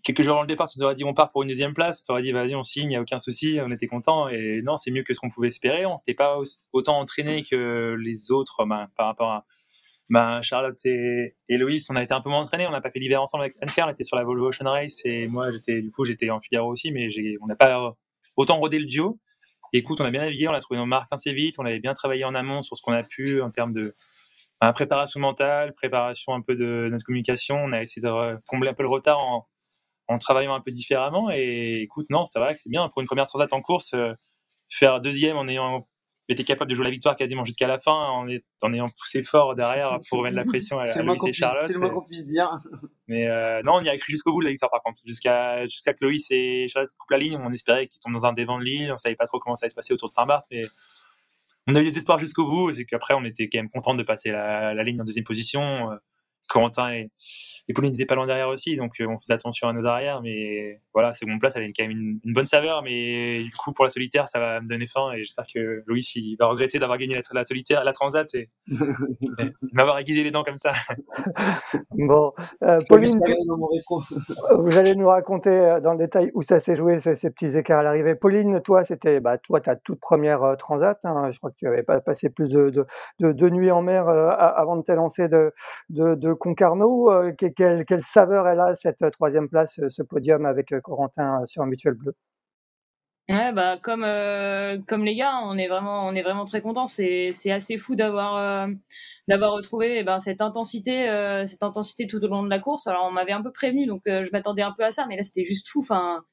quelques 0.05 0.23
jours 0.23 0.33
avant 0.35 0.43
le 0.43 0.47
départ, 0.49 0.69
tu 0.71 0.79
nous 0.79 0.85
aurais 0.85 0.95
dit, 0.95 1.05
on 1.05 1.15
part 1.15 1.31
pour 1.33 1.43
une 1.43 1.49
deuxième 1.49 1.75
place. 1.75 2.03
Tu 2.03 2.13
aurais 2.13 2.23
dit, 2.23 2.33
vas-y, 2.33 2.55
on 2.55 2.63
signe, 2.63 2.85
il 2.85 2.89
n'y 2.89 2.97
a 2.97 3.03
aucun 3.03 3.19
souci, 3.19 3.59
on 3.63 3.71
était 3.71 3.89
contents. 3.89 4.29
Et 4.29 4.63
non, 4.63 4.77
c'est 4.77 4.91
mieux 4.91 5.03
que 5.03 5.15
ce 5.15 5.21
qu'on 5.21 5.31
pouvait 5.31 5.49
espérer. 5.49 5.87
On 5.87 5.97
s'était 5.97 6.15
pas 6.15 6.39
au- 6.39 6.45
autant 6.73 6.99
entraîné 6.99 7.43
que 7.45 7.97
les 8.01 8.31
autres 8.33 8.65
ben, 8.65 8.89
par 8.97 9.07
rapport 9.07 9.31
à 9.31 9.47
ben, 10.11 10.43
Charlotte 10.43 10.79
et, 10.87 11.37
et 11.49 11.59
Loïs. 11.59 11.89
On 11.91 11.97
a 11.97 12.03
été 12.03 12.15
un 12.15 12.21
peu 12.21 12.31
moins 12.31 12.41
entraînés. 12.41 12.67
On 12.67 12.71
n'a 12.73 12.81
pas 12.81 12.91
fait 12.91 13.01
l'hiver 13.01 13.23
ensemble 13.23 13.45
avec 13.45 13.57
Anne-Claire. 13.61 13.87
On 13.89 13.91
était 13.93 14.05
sur 14.05 14.17
la 14.17 14.25
Volvo 14.25 14.49
Ocean 14.49 14.71
Race 14.71 15.01
et 15.05 15.27
moi, 15.29 15.51
j'étais, 15.53 15.83
du 15.83 15.91
coup, 15.91 16.05
j'étais 16.05 16.31
en 16.31 16.41
Figaro 16.41 16.71
aussi, 16.71 16.93
mais 16.93 17.09
on 17.41 17.47
n'a 17.47 17.57
pas 17.57 17.97
autant 18.37 18.59
rodé 18.59 18.79
le 18.79 18.87
duo. 18.87 19.19
Écoute, 19.73 20.01
on 20.01 20.05
a 20.05 20.11
bien 20.11 20.21
navigué, 20.21 20.49
on 20.49 20.53
a 20.53 20.61
trouvé 20.61 20.79
nos 20.79 20.87
marques 20.87 21.09
assez 21.11 21.33
vite, 21.33 21.59
on 21.59 21.65
avait 21.65 21.81
bien 21.81 21.95
travaillé 21.95 22.25
en 22.25 22.35
amont 22.35 22.63
sur 22.63 22.77
ce 22.77 22.83
qu'on 22.83 22.93
a 22.93 23.03
pu 23.03 23.41
en 23.41 23.51
termes 23.51 23.73
de 23.73 23.93
préparation 24.75 25.19
mentale, 25.19 25.75
préparation 25.75 26.35
un 26.35 26.43
peu 26.43 26.55
de 26.55 26.89
notre 26.91 27.05
communication. 27.05 27.57
On 27.57 27.73
a 27.73 27.83
essayé 27.83 28.03
de 28.03 28.39
combler 28.47 28.71
un 28.71 28.75
peu 28.75 28.83
le 28.83 28.89
retard 28.89 29.19
en, 29.19 29.49
en 30.09 30.19
travaillant 30.19 30.55
un 30.55 30.61
peu 30.61 30.71
différemment. 30.71 31.31
Et 31.33 31.81
écoute, 31.81 32.07
non, 32.11 32.27
ça 32.27 32.39
va, 32.39 32.55
c'est 32.55 32.69
bien. 32.71 32.89
Pour 32.89 33.01
une 33.01 33.07
première 33.07 33.27
transat 33.27 33.53
en 33.53 33.61
course, 33.61 33.95
euh, 33.95 34.13
faire 34.69 35.01
deuxième 35.01 35.37
en 35.37 35.49
ayant 35.49 35.89
été 36.33 36.45
capable 36.45 36.71
de 36.71 36.75
jouer 36.75 36.85
la 36.85 36.91
victoire 36.91 37.17
quasiment 37.17 37.45
jusqu'à 37.45 37.67
la 37.67 37.79
fin, 37.79 37.93
en, 37.93 38.29
est- 38.29 38.45
en 38.63 38.73
ayant 38.73 38.89
poussé 38.89 39.23
fort 39.23 39.55
derrière 39.55 39.99
pour 40.09 40.19
remettre 40.19 40.37
la 40.37 40.45
pression 40.45 40.79
à, 40.79 40.83
à 40.83 41.03
qu'on 41.17 41.27
et 41.27 41.33
Charlotte. 41.33 41.65
c'est 41.65 41.73
le 41.75 41.79
moins 41.81 41.91
qu'on 41.91 42.03
puisse 42.05 42.27
dire. 42.27 42.51
Mais 43.09 43.27
euh, 43.29 43.61
non, 43.65 43.75
on 43.75 43.81
y 43.83 43.89
a 43.89 43.97
cru 43.97 44.13
jusqu'au 44.13 44.33
bout 44.33 44.41
de 44.41 44.47
la 44.47 44.51
victoire 44.51 44.71
par 44.71 44.83
contre. 44.83 45.01
Jusqu'à 45.07 45.67
jusqu'à 45.67 45.93
que 45.95 46.05
Loïs 46.05 46.27
et 46.31 46.67
Charlotte 46.69 46.91
coupent 46.99 47.11
la 47.11 47.19
ligne, 47.19 47.37
on 47.43 47.53
espérait 47.53 47.87
qu'ils 47.87 48.01
tombent 48.01 48.15
dans 48.15 48.27
un 48.27 48.33
dévent 48.33 48.59
de 48.59 48.65
l'île. 48.65 48.93
On 48.93 48.97
savait 48.97 49.17
pas 49.17 49.27
trop 49.27 49.39
comment 49.39 49.57
ça 49.57 49.65
allait 49.65 49.71
se 49.71 49.75
passer 49.75 49.93
autour 49.95 50.09
de 50.09 50.13
Saint-Barth, 50.15 50.47
mais 50.51 50.63
on 51.67 51.75
a 51.75 51.81
eu 51.81 51.85
des 51.85 51.99
espoirs 51.99 52.19
jusqu'au 52.19 52.45
bout. 52.47 52.73
C'est 52.73 52.85
qu'après, 52.85 53.15
on 53.15 53.25
était 53.25 53.49
quand 53.49 53.59
même 53.59 53.71
content 53.71 53.95
de 53.95 54.03
passer 54.03 54.31
la, 54.31 54.75
la 54.75 54.83
ligne 54.83 55.01
en 55.01 55.05
deuxième 55.05 55.25
position. 55.25 55.91
Euh, 55.93 55.97
Corentin 56.49 56.93
et, 56.93 57.11
et 57.69 57.75
Pauline 57.75 57.93
n'étaient 57.93 58.07
pas 58.07 58.17
loin 58.17 58.27
derrière 58.27 58.49
aussi, 58.49 58.77
donc 58.77 59.01
euh, 59.01 59.07
on 59.07 59.19
faisait 59.19 59.35
attention 59.35 59.69
à 59.69 59.73
nos 59.73 59.87
arrières. 59.87 60.21
Mais 60.21 60.81
voilà, 60.93 61.15
seconde 61.15 61.39
place, 61.39 61.55
elle 61.57 61.63
a 61.63 61.67
quand 61.67 61.85
même 61.85 61.93
une, 61.93 62.21
une 62.25 62.33
bonne 62.33 62.47
saveur. 62.47 62.83
Mais 62.83 63.43
du 63.45 63.51
coup, 63.53 63.73
pour 63.73 63.85
la 63.85 63.91
solitaire, 63.91 64.29
ça 64.29 64.41
va 64.41 64.61
me 64.61 64.69
donner 64.69 64.87
faim 64.87 65.13
et 65.13 65.19
j'espère 65.19 65.47
que 65.53 65.83
Loïs 65.87 66.17
il 66.17 66.37
va 66.37 66.47
regretter 66.47 66.79
d'avoir 66.81 66.99
gagné 66.99 67.15
la, 67.15 67.23
la 67.33 67.45
solitaire, 67.45 67.85
la 67.85 67.93
transat 67.93 68.35
et, 68.35 68.51
et 68.67 69.53
m'avoir 69.73 69.99
aiguisé 69.99 70.25
les 70.25 70.31
dents 70.31 70.45
comme 70.45 70.57
ça. 70.57 70.73
Bon, 71.93 72.33
Je 72.61 72.85
Pauline, 72.89 73.21
vous 74.59 74.77
allez 74.77 74.95
nous 74.95 75.07
raconter, 75.07 75.51
heu, 75.51 75.81
dans 75.81 75.93
le 75.93 75.99
détail 75.99 76.31
où 76.35 76.43
ça 76.43 76.59
s'est 76.61 76.77
joué, 76.77 77.01
ces 77.01 77.15
ces 77.17 77.31
petits 77.31 77.57
écarts 77.57 77.81
à 77.81 77.83
l'arrivée. 77.83 78.15
Pauline, 78.15 78.61
toi, 78.61 78.85
c'était, 78.85 79.21
bah, 79.21 79.39
toi, 79.39 79.61
ta 79.61 79.77
toute 79.77 80.01
première 80.01 80.41
re 80.41 80.57
transat, 80.57 80.99
hein, 81.05 81.31
je 81.31 81.39
crois 81.39 81.51
que 81.51 81.57
tu 81.57 81.67
avais 81.67 81.83
pas 81.83 82.01
passé 82.01 82.29
plus 82.29 82.51
de 82.51 82.71
de 82.71 82.87
de 83.21 83.33
de 83.33 83.49
nuits 83.51 83.71
en 83.71 83.83
mer, 83.83 84.09
heu, 84.09 84.29
a 84.29 84.49
avant 84.49 84.77
de 84.77 84.83
t'élancer 84.83 85.29
de 85.29 85.53
de 85.91 86.15
de 86.15 86.33
Concarneau, 86.33 87.11
que 87.53 87.57
quelle 87.57 87.85
quelle 87.85 88.03
saveur 88.03 88.49
elle 88.49 88.61
a 88.61 88.75
cette, 88.77 89.03
heu, 89.03 89.11
3 89.11 89.31
place, 89.49 89.79
heu, 89.79 89.91
ce 89.91 90.03
podium 90.03 90.47
avec, 90.47 90.73
heu, 90.73 90.81
Corentin, 90.81 91.45
sur 91.47 91.65
Mutuel 91.67 91.95
bleu? 91.95 92.15
Ouais, 93.29 93.53
bah 93.53 93.79
comme 93.81 94.03
euh, 94.05 94.79
comme 94.89 95.05
les 95.05 95.15
gars, 95.15 95.39
on 95.45 95.57
est 95.57 95.69
vraiment 95.69 96.07
on 96.07 96.15
est 96.15 96.23
vraiment 96.23 96.45
très 96.45 96.61
contents. 96.61 96.89
C'est 96.89 97.33
assez 97.53 97.79
fou 97.79 97.95
d'avoir 97.95 98.37
euh, 98.37 98.67
retrouvé 99.53 99.99
eh 100.01 100.03
ben 100.03 100.19
cette 100.19 100.41
intensité 100.41 101.09
euh, 101.09 101.47
cette 101.47 101.63
intensité 101.63 102.07
tout 102.09 102.23
au 102.23 102.27
long 102.27 102.43
de 102.43 102.51
la 102.51 102.59
course. 102.59 102.89
Alors 102.89 103.05
on 103.07 103.13
m'avait 103.13 103.33
un 103.33 103.41
peu 103.43 103.53
prévenu, 103.53 103.87
donc 103.87 104.03
euh, 104.09 104.25
je 104.25 104.31
m'attendais 104.33 104.63
un 104.63 104.73
peu 104.77 104.85
à 104.85 104.91
ça, 104.91 105.07
mais 105.09 105.17
là 105.17 105.23
c'était 105.23 105.45
juste 105.45 105.69
fou. 105.69 105.81
Enfin, 105.81 106.25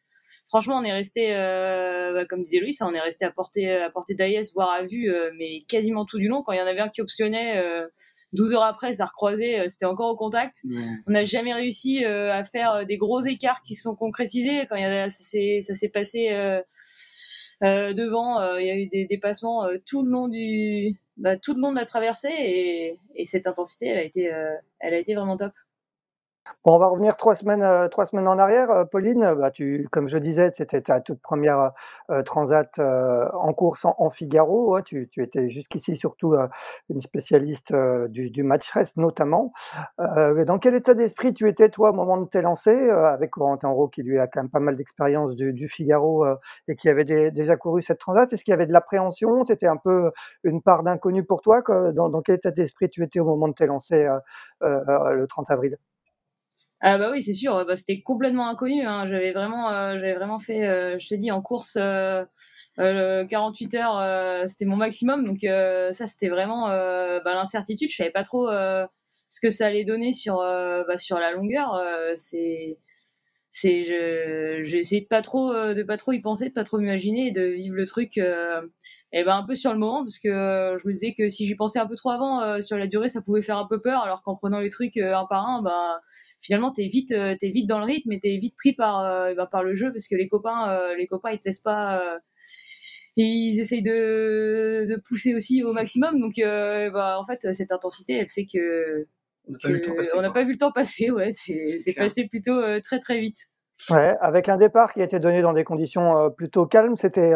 franchement, 0.47 0.77
on 0.77 0.83
est 0.83 0.91
resté 0.91 1.35
euh, 1.35 2.13
bah, 2.13 2.25
comme 2.25 2.43
disait 2.43 2.59
Louis, 2.59 2.75
on 2.81 2.93
est 2.95 2.99
resté 2.99 3.25
à 3.25 3.31
portée 3.31 3.71
à 3.71 3.89
portée 3.91 4.15
voire 4.55 4.71
à 4.71 4.83
vue, 4.83 5.11
euh, 5.13 5.31
mais 5.37 5.63
quasiment 5.67 6.05
tout 6.05 6.17
du 6.17 6.27
long. 6.27 6.43
Quand 6.43 6.53
il 6.53 6.59
y 6.59 6.61
en 6.61 6.67
avait 6.67 6.81
un 6.81 6.89
qui 6.89 7.01
optionnait. 7.01 7.61
Euh, 8.33 8.37
12 8.37 8.53
heures 8.53 8.63
après, 8.63 8.95
ça 8.95 9.05
recroisait, 9.05 9.59
euh, 9.59 9.65
c'était 9.67 9.85
encore 9.85 10.11
au 10.11 10.15
contact. 10.15 10.63
On 11.07 11.11
n'a 11.11 11.25
jamais 11.25 11.53
réussi 11.53 12.05
euh, 12.05 12.33
à 12.33 12.45
faire 12.45 12.71
euh, 12.73 12.85
des 12.85 12.97
gros 12.97 13.21
écarts 13.21 13.61
qui 13.63 13.75
se 13.75 13.83
sont 13.83 13.95
concrétisés. 13.95 14.65
Quand 14.69 14.75
il 14.75 14.81
y 14.81 14.85
a, 14.85 15.09
ça 15.09 15.75
s'est 15.75 15.89
passé 15.89 16.29
euh, 16.31 16.61
euh, 17.63 17.93
devant, 17.93 18.39
euh, 18.39 18.61
il 18.61 18.67
y 18.67 18.71
a 18.71 18.75
eu 18.75 18.87
des 18.87 19.05
dépassements 19.05 19.65
euh, 19.65 19.77
tout 19.85 20.03
le 20.03 20.11
long 20.11 20.27
du 20.27 20.95
bah, 21.17 21.35
tout 21.35 21.53
le 21.53 21.61
long 21.61 21.71
de 21.71 21.75
la 21.77 21.85
traversée 21.85 22.29
et, 22.31 22.97
et 23.15 23.25
cette 23.25 23.47
intensité, 23.47 23.87
elle 23.87 23.97
a 23.97 24.03
été 24.03 24.31
euh, 24.31 24.55
elle 24.79 24.93
a 24.93 24.97
été 24.97 25.13
vraiment 25.13 25.35
top. 25.35 25.51
Bon, 26.65 26.75
on 26.75 26.77
va 26.77 26.87
revenir 26.87 27.15
3 27.15 27.35
semaines, 27.35 27.63
heu, 27.63 27.87
3 27.89 28.05
semaines 28.05 28.27
en 28.27 28.37
arrière, 28.37 28.69
heu, 28.69 28.85
Pauline, 28.85 29.23
heu, 29.23 29.35
bah, 29.35 29.49
comme 29.93 30.09
je 30.09 30.17
disais, 30.17 30.51
c'était 30.53 30.81
ta 30.81 30.99
toute 30.99 31.21
première 31.21 31.71
re 32.09 32.23
transat, 32.25 32.77
en 32.79 33.53
course 33.53 33.85
en 33.85 34.09
Figaro, 34.09 34.81
tu 34.81 35.09
étais 35.17 35.47
jusqu'ici 35.49 35.95
surtout, 35.95 36.35
une 36.89 37.01
spécialiste, 37.01 37.73
du 38.09 38.43
match 38.43 38.69
race 38.71 38.97
notamment. 38.97 39.53
Dans 39.97 40.57
quel 40.59 40.75
état 40.75 40.93
d'esprit 40.93 41.33
tu 41.33 41.47
étais 41.47 41.69
toi 41.69 41.91
au 41.91 41.93
moment 41.93 42.17
de 42.17 42.25
t'élancer, 42.27 42.71
heu, 42.75 43.05
avec 43.05 43.31
Corentin 43.31 43.69
Roux 43.69 43.87
qui 43.87 44.03
lui 44.03 44.19
a 44.19 44.27
quand 44.27 44.41
même 44.41 44.49
pas 44.49 44.59
mal 44.59 44.75
d'expérience 44.75 45.35
du 45.37 45.53
du 45.53 45.67
Figaro, 45.69 46.25
et 46.67 46.75
qui 46.75 46.89
avait 46.89 47.05
dé 47.05 47.31
déjà 47.31 47.55
couru 47.55 47.81
cette 47.81 47.99
transat? 47.99 48.31
Est-ce 48.33 48.43
qu'il 48.43 48.51
y 48.51 48.53
avait 48.55 48.67
de 48.67 48.73
l'appréhension? 48.73 49.45
C'était 49.45 49.67
un 49.67 49.77
peu 49.77 50.11
une 50.43 50.61
part 50.61 50.83
d'inconnu 50.83 51.23
pour 51.23 51.41
toi? 51.41 51.61
Dans 51.93 52.09
dans 52.09 52.21
quel 52.21 52.35
état 52.35 52.51
d'esprit 52.51 52.89
tu 52.89 53.01
étais 53.03 53.19
au 53.21 53.25
moment 53.25 53.47
de 53.47 53.53
heu 53.63 54.19
heu, 54.63 55.13
le 55.15 55.27
30 55.27 55.49
avril? 55.51 55.77
Ah 56.81 56.97
bah 56.97 57.09
oui, 57.11 57.21
c'est 57.21 57.33
sûr, 57.33 57.65
bah, 57.65 57.75
c'était 57.75 58.01
complètement 58.01 58.47
inconnu. 58.49 58.85
Hein. 58.85 59.05
J'avais 59.05 59.33
vraiment, 59.33 59.69
euh, 59.71 59.95
j'avais 59.95 60.13
vraiment 60.13 60.39
fait, 60.39 60.65
euh, 60.65 60.97
je 60.97 61.09
te 61.09 61.15
dis, 61.15 61.29
en 61.29 61.41
course, 61.41 61.77
euh, 61.79 62.23
euh, 62.79 63.25
48 63.25 63.75
heures, 63.75 63.97
euh, 63.97 64.45
c'était 64.47 64.63
mon 64.65 64.77
maximum. 64.77 65.25
Donc 65.25 65.43
euh, 65.43 65.91
ça, 65.91 66.07
c'était 66.07 66.29
vraiment 66.29 66.69
euh, 66.69 67.19
bah, 67.25 67.33
l'incertitude. 67.35 67.89
Je 67.91 67.95
savais 67.97 68.11
pas 68.11 68.23
trop 68.23 68.47
euh, 68.49 68.87
ce 69.29 69.41
que 69.41 69.49
ça 69.51 69.67
allait 69.67 69.83
donner 69.83 70.13
sur, 70.13 70.39
euh, 70.39 70.83
bah, 70.87 70.97
sur 70.97 71.19
la 71.19 71.31
longueur. 71.33 71.75
Euh, 71.75 72.13
c'est 72.15 72.77
c'est 73.51 73.83
j'ai 74.63 74.77
essayé 74.77 75.01
de 75.01 75.07
pas 75.07 75.21
trop 75.21 75.51
euh, 75.51 75.73
de 75.73 75.81
pas 75.81 75.97
trop 75.97 76.11
y 76.11 76.21
penser 76.21 76.49
de 76.49 76.53
pas 76.53 76.63
trop 76.63 76.77
m'imaginer 76.77 77.31
de 77.31 77.41
vivre 77.41 77.75
le 77.75 77.85
truc 77.87 78.17
euh, 78.19 78.61
et 79.11 79.23
ben 79.23 79.37
un 79.37 79.43
peu 79.43 79.55
sur 79.55 79.73
le 79.73 79.79
moment 79.79 80.03
parce 80.03 80.19
que 80.19 80.29
euh, 80.29 80.77
je 80.77 80.87
me 80.87 80.93
disais 80.93 81.15
que 81.17 81.29
si 81.29 81.47
j'y 81.47 81.55
pensais 81.55 81.79
un 81.79 81.87
peu 81.87 81.95
trop 81.95 82.11
avant 82.11 82.41
euh, 82.43 82.61
sur 82.61 82.77
la 82.77 82.85
durée 82.85 83.09
ça 83.09 83.21
pouvait 83.21 83.41
faire 83.41 83.57
un 83.57 83.65
peu 83.67 83.81
peur 83.81 84.03
alors 84.03 84.21
qu'en 84.21 84.35
prenant 84.35 84.59
les 84.59 84.69
trucs 84.69 84.97
un 84.97 85.25
par 85.25 85.47
un 85.47 85.63
ben 85.63 85.99
finalement 86.41 86.71
t'es 86.71 86.85
vite 86.87 87.09
t'es 87.39 87.49
vite 87.49 87.67
dans 87.67 87.79
le 87.79 87.85
rythme 87.85 88.11
et 88.11 88.19
t'es 88.19 88.37
vite 88.37 88.55
pris 88.55 88.73
par 88.73 89.03
ben, 89.35 89.47
par 89.47 89.63
le 89.63 89.75
jeu 89.75 89.91
parce 89.91 90.07
que 90.07 90.15
les 90.15 90.27
copains 90.27 90.93
les 90.95 91.07
copains 91.07 91.31
ils 91.31 91.39
te 91.39 91.45
laissent 91.45 91.59
pas 91.59 92.19
ils 93.15 93.59
essayent 93.59 93.83
de, 93.83 94.85
de 94.89 94.95
pousser 94.95 95.35
aussi 95.35 95.63
au 95.63 95.73
maximum. 95.73 96.19
Donc 96.21 96.35
ben, 96.37 97.17
en 97.17 97.25
fait 97.25 97.53
cette 97.53 97.71
intensité 97.71 98.13
elle 98.13 98.29
fait 98.29 98.45
que 98.45 99.07
on 100.15 100.21
n'a 100.21 100.31
pas, 100.31 100.43
vu 100.43 100.53
le 100.53 100.57
temps 100.57 100.71
passer, 100.71 101.11
ouais, 101.11 101.31
c'est 101.33 101.95
passé 101.95 102.27
plutôt 102.27 102.57
euh, 102.59 102.79
très 102.83 102.99
très 102.99 103.19
vite. 103.19 103.37
Ouais, 103.89 104.13
avec 104.19 104.49
un 104.49 104.57
départ 104.57 104.91
qui 104.91 104.99
a 104.99 105.05
été 105.05 105.19
donné 105.19 105.41
dans 105.41 105.53
des 105.53 105.63
conditions 105.63 106.17
euh, 106.17 106.29
plutôt 106.29 106.65
calmes, 106.65 106.97
c'était 106.97 107.33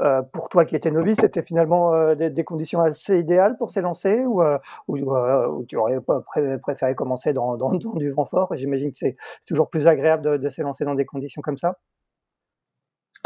euh, 0.00 0.22
pour 0.34 0.50
toi 0.50 0.66
qui 0.66 0.76
étais 0.76 0.90
novice, 0.90 1.16
c'était 1.18 1.42
finalement 1.42 2.14
des, 2.14 2.44
conditions 2.44 2.82
assez 2.82 3.18
idéales 3.18 3.56
pour 3.56 3.70
s'élancer 3.70 4.20
ou, 4.26 4.42
ou, 4.88 5.64
tu 5.66 5.76
aurais 5.76 6.00
pas 6.02 6.22
préféré 6.62 6.94
commencer 6.94 7.32
dans, 7.32 7.56
dans, 7.56 7.70
du 7.72 8.10
vent 8.10 8.26
fort? 8.26 8.54
J'imagine 8.56 8.92
que 8.92 8.98
c'est 8.98 9.16
toujours 9.46 9.70
plus 9.70 9.86
agréable 9.86 10.22
de, 10.22 10.36
de 10.36 10.48
s'élancer 10.50 10.84
dans 10.84 10.94
des 10.94 11.06
conditions 11.06 11.40
comme 11.40 11.56
ça. 11.56 11.78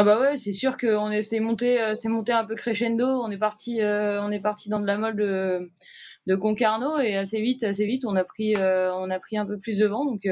Ah 0.01 0.03
bah 0.03 0.19
ouais, 0.19 0.39
c'est 0.39 0.55
sûr 0.55 0.79
qu'on 0.79 1.21
s'est 1.21 1.41
monté, 1.41 1.79
euh, 1.79 1.95
c'est 1.95 2.09
monté 2.09 2.33
un 2.33 2.47
peu 2.47 2.55
crescendo. 2.55 3.05
On 3.05 3.31
est 3.31 3.37
parti, 3.37 3.83
euh, 3.83 4.19
on 4.23 4.31
est 4.31 4.41
parti 4.41 4.71
dans 4.71 4.81
de 4.81 4.87
la 4.87 4.97
molle 4.97 5.15
de, 5.15 5.71
de 6.27 6.37
Concarneau 6.37 6.99
et 7.01 7.17
assez 7.17 7.43
vite, 7.43 7.65
assez 7.65 7.85
vite, 7.85 8.07
on 8.07 8.17
a 8.17 8.25
pris, 8.25 8.57
euh, 8.57 8.91
on 8.95 9.11
a 9.11 9.19
pris 9.19 9.37
un 9.37 9.45
peu 9.45 9.59
plus 9.59 9.77
de 9.77 9.87
vent. 9.87 10.07
Donc 10.07 10.27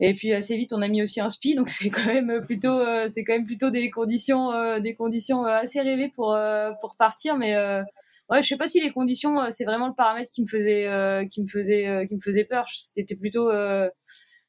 et 0.00 0.14
puis 0.14 0.32
assez 0.32 0.56
vite, 0.56 0.72
on 0.72 0.80
a 0.80 0.88
mis 0.88 1.02
aussi 1.02 1.20
un 1.20 1.28
spi. 1.28 1.54
Donc 1.54 1.68
c'est 1.68 1.90
quand 1.90 2.06
même 2.06 2.42
plutôt, 2.46 2.80
c'est 3.10 3.24
quand 3.24 3.34
même 3.34 3.44
plutôt 3.44 3.68
des 3.68 3.90
conditions, 3.90 4.78
des 4.80 4.94
conditions 4.94 5.44
assez 5.44 5.82
rêvées 5.82 6.08
pour 6.08 6.34
pour 6.80 6.96
partir. 6.96 7.36
Mais 7.36 7.54
ouais, 8.30 8.40
je 8.40 8.48
sais 8.48 8.56
pas 8.56 8.68
si 8.68 8.80
les 8.80 8.90
conditions, 8.90 9.50
c'est 9.50 9.66
vraiment 9.66 9.88
le 9.88 9.94
paramètre 9.94 10.30
qui 10.30 10.40
me 10.40 10.46
faisait, 10.46 11.28
qui 11.30 11.42
me 11.42 11.46
faisait, 11.48 12.06
qui 12.08 12.16
me 12.16 12.22
faisait 12.22 12.44
peur. 12.44 12.64
C'était 12.74 13.16
plutôt 13.16 13.50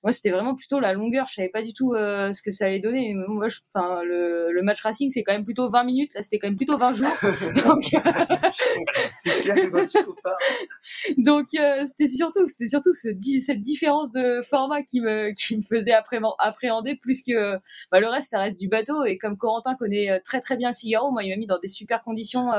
moi 0.05 0.11
c'était 0.11 0.29
vraiment 0.29 0.53
plutôt 0.53 0.79
la 0.79 0.93
longueur. 0.93 1.25
Je 1.27 1.33
savais 1.33 1.49
pas 1.49 1.63
du 1.63 1.73
tout 1.73 1.95
euh, 1.95 2.31
ce 2.31 2.43
que 2.43 2.51
ça 2.51 2.67
allait 2.67 2.79
donner. 2.79 3.15
Moi 3.15 3.47
enfin 3.73 4.03
le, 4.03 4.51
le, 4.51 4.61
match 4.61 4.83
racing 4.83 5.09
c'est 5.09 5.23
quand 5.23 5.33
même 5.33 5.43
plutôt 5.43 5.67
20 5.67 5.83
minutes. 5.83 6.13
Là 6.13 6.21
c'était 6.21 6.37
quand 6.37 6.47
même 6.47 6.57
plutôt 6.57 6.77
20 6.77 6.93
jours. 6.93 7.09
Donc 7.65 7.85
donc 11.17 11.47
euh, 11.59 11.85
c'était 11.87 12.07
surtout 12.07 12.47
c'était 12.47 12.67
surtout 12.67 12.93
ce, 12.93 13.09
cette 13.43 13.63
différence 13.63 14.11
de 14.11 14.43
format 14.47 14.83
qui 14.83 15.01
me 15.01 15.31
qui 15.31 15.57
me 15.57 15.63
faisait 15.63 15.95
appréhender 16.39 16.93
plus 16.95 17.23
que 17.23 17.55
bah, 17.91 17.99
le 17.99 18.07
reste 18.07 18.29
ça 18.29 18.41
reste 18.41 18.59
du 18.59 18.67
bateau. 18.67 19.05
Et 19.05 19.17
comme 19.17 19.37
Corentin 19.37 19.73
connaît 19.73 20.11
euh, 20.11 20.19
très 20.23 20.39
très 20.39 20.55
bien 20.55 20.69
le 20.69 20.75
Figaro 20.75 21.09
moi 21.11 21.23
il 21.23 21.31
m'a 21.31 21.35
mis 21.35 21.47
dans 21.47 21.57
des 21.57 21.67
super 21.67 22.03
conditions 22.03 22.51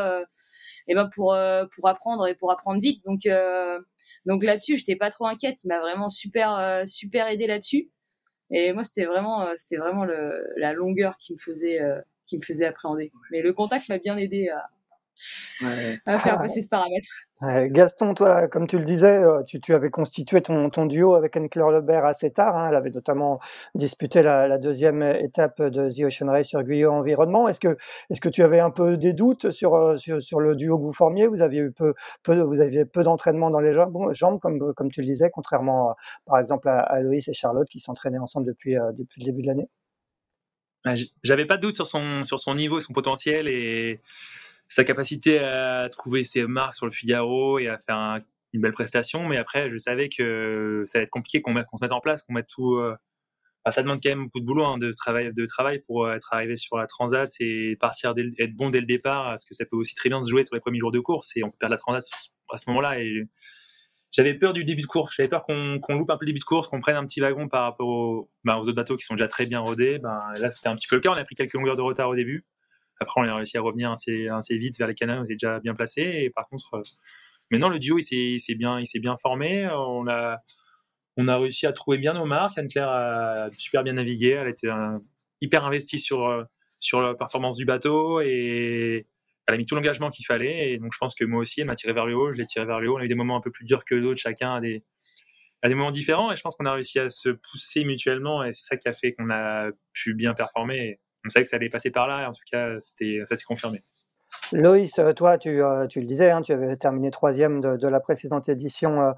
et 0.88 0.94
ben 0.94 1.08
pour 1.14 1.36
pour 1.74 1.88
apprendre 1.88 2.26
et 2.26 2.34
pour 2.34 2.52
apprendre 2.52 2.80
vite 2.80 3.04
donc 3.04 3.26
donc 4.26 4.44
là-dessus, 4.44 4.76
j'étais 4.76 4.96
pas 4.96 5.10
trop 5.10 5.26
inquiète. 5.26 5.62
Il 5.64 5.68
m'a 5.68 5.80
vraiment 5.80 6.08
super, 6.08 6.56
euh, 6.56 6.84
super 6.84 7.28
aidé 7.28 7.46
là-dessus. 7.46 7.90
Et 8.50 8.72
moi, 8.72 8.84
c'était 8.84 9.06
vraiment, 9.06 9.42
euh, 9.42 9.54
c'était 9.56 9.76
vraiment 9.76 10.04
le, 10.04 10.46
la 10.56 10.72
longueur 10.72 11.16
qui 11.16 11.34
me 11.34 11.38
faisait, 11.38 11.80
euh, 11.80 12.00
qui 12.26 12.36
me 12.36 12.42
faisait 12.42 12.66
appréhender. 12.66 13.12
Mais 13.30 13.42
le 13.42 13.52
contact 13.52 13.88
m'a 13.88 13.98
bien 13.98 14.16
aidé 14.16 14.48
à, 14.48 14.68
à 16.06 16.18
faire 16.18 16.38
passer 16.38 16.62
ce 16.62 16.68
paramètre. 16.68 17.08
Gaston, 17.72 18.14
toi, 18.14 18.48
comme 18.48 18.66
tu 18.66 18.78
le 18.78 18.84
disais, 18.84 19.16
euh, 19.16 19.42
tu, 19.42 19.60
tu 19.60 19.74
avais 19.74 19.90
constitué 19.90 20.40
ton, 20.42 20.70
ton, 20.70 20.86
duo 20.86 21.14
avec 21.14 21.36
Anne-Claire 21.36 21.70
Lebert 21.70 22.04
assez 22.04 22.30
tard. 22.30 22.56
Hein. 22.56 22.68
Elle 22.70 22.76
avait 22.76 22.90
notamment 22.90 23.40
disputé 23.74 24.22
la, 24.22 24.46
la, 24.48 24.58
deuxième 24.58 25.02
étape 25.02 25.62
de 25.62 25.90
The 25.90 26.04
Ocean 26.04 26.30
Race 26.30 26.46
sur 26.46 26.62
Guyot 26.62 26.90
Environnement. 26.90 27.48
Est-ce 27.48 27.60
que, 27.60 27.76
est 28.10 28.20
que 28.20 28.28
tu 28.28 28.42
avais 28.42 28.60
un 28.60 28.70
peu 28.70 28.96
des 28.96 29.12
doutes 29.12 29.50
sur, 29.50 29.74
euh, 29.74 29.96
sur, 29.96 30.20
sur 30.22 30.40
le 30.40 30.54
duo 30.54 30.78
que 30.78 30.84
vous 30.84 30.92
formiez? 30.92 31.26
Vous 31.26 31.42
aviez, 31.42 31.60
eu 31.60 31.72
peu, 31.72 31.94
peu, 32.22 32.40
vous 32.40 32.60
aviez 32.60 32.84
peu 32.84 33.02
d'entraînement 33.02 33.50
dans 33.50 33.60
les 33.60 33.72
jambes, 33.72 34.40
comme, 34.40 34.74
comme 34.74 34.90
tu 34.90 35.00
le 35.00 35.06
disais, 35.06 35.30
contrairement 35.30 35.94
par 36.24 36.38
exemple 36.38 36.68
à, 36.68 36.80
à 36.80 37.00
Loïs 37.00 37.28
et 37.28 37.34
Charlotte 37.34 37.68
qui 37.68 37.80
s'entraînaient 37.80 38.18
ensemble 38.18 38.46
depuis, 38.46 38.76
euh, 38.76 38.92
depuis 38.92 39.20
le 39.20 39.26
début 39.26 39.42
de 39.42 39.46
l'année? 39.48 39.68
J'avais 41.24 41.46
pas 41.46 41.56
de 41.56 41.62
doute 41.62 41.74
sur 41.74 41.86
son, 41.86 42.22
sur 42.24 42.38
son 42.38 42.54
niveau 42.54 42.78
et 42.78 42.80
son 42.80 42.92
potentiel. 42.92 43.48
et 43.48 44.00
sa 44.68 44.84
capacité 44.84 45.38
à 45.38 45.88
trouver 45.90 46.24
ses 46.24 46.46
marques 46.46 46.74
sur 46.74 46.86
le 46.86 46.92
Figaro 46.92 47.58
et 47.58 47.68
à 47.68 47.78
faire 47.78 48.18
une 48.52 48.60
belle 48.60 48.72
prestation. 48.72 49.26
Mais 49.28 49.36
après, 49.36 49.70
je 49.70 49.78
savais 49.78 50.08
que 50.08 50.82
ça 50.86 50.98
allait 50.98 51.04
être 51.04 51.10
compliqué 51.10 51.40
qu'on 51.40 51.54
se 51.54 51.82
mette 51.84 51.92
en 51.92 52.00
place, 52.00 52.22
qu'on 52.22 52.32
mette 52.32 52.48
tout. 52.48 52.76
Euh, 52.76 52.96
ça 53.70 53.82
demande 53.82 54.00
quand 54.02 54.10
même 54.10 54.24
beaucoup 54.24 54.40
de 54.40 54.44
boulot, 54.44 54.64
hein, 54.64 54.78
de, 54.78 54.92
travail, 54.92 55.32
de 55.32 55.44
travail 55.44 55.80
pour 55.86 56.10
être 56.10 56.32
arrivé 56.32 56.56
sur 56.56 56.76
la 56.76 56.86
Transat 56.86 57.30
et 57.40 57.76
partir 57.80 58.14
être 58.38 58.54
bon 58.54 58.70
dès 58.70 58.80
le 58.80 58.86
départ, 58.86 59.24
parce 59.24 59.44
que 59.44 59.54
ça 59.54 59.64
peut 59.66 59.76
aussi 59.76 59.94
très 59.94 60.08
bien 60.08 60.22
se 60.22 60.30
jouer 60.30 60.44
sur 60.44 60.54
les 60.54 60.60
premiers 60.60 60.78
jours 60.78 60.92
de 60.92 61.00
course 61.00 61.36
et 61.36 61.42
on 61.42 61.50
peut 61.50 61.56
perdre 61.58 61.72
la 61.72 61.78
Transat 61.78 62.04
à 62.50 62.56
ce 62.56 62.70
moment-là. 62.70 63.00
Et 63.00 63.24
j'avais 64.12 64.34
peur 64.34 64.52
du 64.52 64.64
début 64.64 64.82
de 64.82 64.86
course, 64.86 65.14
j'avais 65.16 65.28
peur 65.28 65.44
qu'on 65.44 65.80
loupe 65.88 66.10
un 66.10 66.16
peu 66.16 66.24
le 66.24 66.30
début 66.30 66.38
de 66.38 66.44
course, 66.44 66.68
qu'on 66.68 66.80
prenne 66.80 66.96
un 66.96 67.04
petit 67.04 67.20
wagon 67.20 67.48
par 67.48 67.64
rapport 67.64 68.28
ben, 68.44 68.56
aux, 68.56 68.62
autres 68.62 68.72
bateaux 68.72 68.96
qui 68.96 69.04
sont 69.04 69.14
déjà 69.14 69.28
très 69.28 69.46
bien 69.46 69.60
rodés. 69.60 69.98
Ben, 69.98 70.32
là, 70.40 70.50
c'était 70.52 70.68
un 70.68 70.76
petit 70.76 70.86
peu 70.86 70.96
le 70.96 71.00
cas. 71.00 71.10
On 71.10 71.14
a 71.14 71.24
pris 71.24 71.34
quelques 71.34 71.54
longueurs 71.54 71.76
de 71.76 71.82
retard 71.82 72.08
au 72.08 72.14
début. 72.14 72.46
Après, 73.00 73.20
on 73.20 73.24
a 73.24 73.34
réussi 73.34 73.58
à 73.58 73.60
revenir 73.60 73.90
assez, 73.90 74.56
vite 74.56 74.78
vers 74.78 74.88
les 74.88 74.94
canaux, 74.94 75.14
on 75.14 75.24
était 75.24 75.34
déjà 75.34 75.60
bien 75.60 75.74
placé. 75.74 76.02
Et 76.02 76.30
par 76.30 76.48
contre, 76.48 76.74
euh, 76.74 76.82
maintenant, 77.50 77.68
le 77.68 77.78
duo, 77.78 77.98
il 77.98 78.38
s'est 78.40 78.54
bien, 78.54 79.16
formé. 79.16 79.68
On 79.68 80.06
a, 80.06 81.38
réussi 81.38 81.66
à 81.66 81.72
trouver 81.72 81.98
bien 81.98 82.14
nos 82.14 82.24
marques. 82.24 82.58
Anne-Claire 82.58 82.88
a 82.88 83.50
super 83.52 83.82
bien 83.82 83.94
navigué. 83.94 84.30
Elle 84.30 84.48
était 84.48 84.70
hyper 85.40 85.64
investie 85.64 85.98
sur, 85.98 86.26
euh, 86.26 86.44
sur 86.80 87.00
la 87.00 87.14
performance 87.14 87.56
du 87.56 87.64
bateau 87.64 88.20
et 88.20 89.06
elle 89.46 89.54
a 89.54 89.58
mis 89.58 89.66
tout 89.66 89.74
l'engagement 89.74 90.10
qu'il 90.10 90.26
fallait. 90.26 90.72
Et 90.72 90.78
donc, 90.78 90.92
je 90.92 90.98
pense 90.98 91.14
que 91.14 91.24
moi 91.24 91.40
aussi, 91.40 91.60
elle 91.60 91.66
m'a 91.66 91.74
tiré 91.74 91.92
vers 91.92 92.06
le 92.06 92.16
haut. 92.16 92.32
Je 92.32 92.38
l'ai 92.38 92.46
tiré 92.46 92.64
vers 92.64 92.80
le 92.80 92.90
haut. 92.90 92.96
On 92.96 93.00
a 93.00 93.04
eu 93.04 93.08
des 93.08 93.14
moments 93.14 93.36
un 93.36 93.40
peu 93.40 93.50
plus 93.50 93.64
durs 93.64 93.84
que 93.84 93.94
d'autres. 93.94 94.20
Chacun 94.20 94.54
a 94.54 94.60
a 95.62 95.68
des 95.68 95.74
moments 95.74 95.90
différents. 95.90 96.32
Et 96.32 96.36
je 96.36 96.42
pense 96.42 96.56
qu'on 96.56 96.66
a 96.66 96.72
réussi 96.72 96.98
à 96.98 97.10
se 97.10 97.28
pousser 97.28 97.84
mutuellement. 97.84 98.44
Et 98.44 98.52
c'est 98.52 98.66
ça 98.66 98.76
qui 98.76 98.88
a 98.88 98.94
fait 98.94 99.12
qu'on 99.12 99.30
a 99.30 99.70
pu 99.92 100.14
bien 100.14 100.34
performer 100.34 101.00
on 101.26 101.28
savait 101.28 101.44
que 101.44 101.50
ça 101.50 101.56
allait 101.56 101.68
passer 101.68 101.90
par 101.90 102.06
là, 102.06 102.22
et 102.22 102.26
en 102.26 102.32
tout 102.32 102.44
cas, 102.50 102.78
ça 102.80 103.36
s'est 103.36 103.44
confirmé. 103.46 103.82
Loïs, 104.52 104.96
euh, 104.98 105.12
toi, 105.12 105.38
tu, 105.38 105.62
euh, 105.62 105.86
tu 105.88 106.00
le 106.00 106.06
disais, 106.06 106.30
hein, 106.30 106.40
tu 106.40 106.52
avais 106.52 106.76
terminé 106.76 107.10
troisième 107.10 107.60
de, 107.60 107.88
la 107.88 108.00
précédente 108.00 108.48
édition 108.48 109.00
euh, 109.00 109.12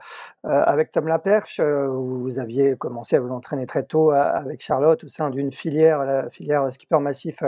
avec 0.44 0.90
Tom 0.90 1.06
Laperche. 1.06 1.60
vous 1.60 2.38
aviez 2.38 2.76
commencé 2.76 3.16
à 3.16 3.20
vous 3.20 3.30
entraîner 3.30 3.66
très 3.66 3.82
tôt 3.84 4.10
avec 4.10 4.62
Charlotte 4.62 5.02
au 5.04 5.08
sein 5.08 5.30
d'une 5.30 5.52
filière, 5.52 6.04
la 6.04 6.30
filière 6.30 6.72
Skipper 6.72 6.98
Massif, 6.98 7.42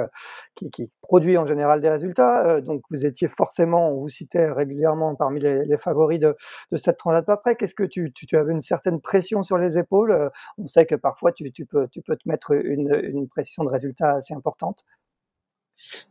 qui, 0.55 0.91
produit 1.03 1.37
en 1.39 1.47
général 1.47 1.81
des 1.81 1.89
résultats. 1.91 2.61
donc, 2.61 2.83
vous 2.91 3.05
étiez 3.05 3.29
forcément, 3.29 3.91
on 3.91 3.97
vous 3.97 4.09
citait 4.09 4.51
régulièrement 4.51 5.15
parmi 5.15 5.41
les, 5.41 5.77
favoris 5.79 6.21
de, 6.21 6.37
de 6.73 6.77
cette 6.77 6.99
transat 6.99 7.25
pas 7.25 7.37
près. 7.37 7.57
Qu'est-ce 7.57 7.75
que 7.75 7.85
tu, 7.85 8.13
avais 8.37 8.53
une 8.53 8.61
certaine 8.61 9.01
pression 9.01 9.43
sur 9.43 9.59
les 9.59 9.79
épaules 9.79 10.31
On 10.59 10.67
sait 10.67 10.87
que 10.87 10.95
parfois, 10.95 11.33
tu, 11.33 11.51
peux, 11.67 11.89
te 11.89 12.29
mettre 12.29 12.53
une, 12.53 12.95
une 13.03 13.29
pression 13.29 13.65
de 13.65 13.71
résultats 13.71 14.13
assez 14.13 14.35
importante. 14.35 14.85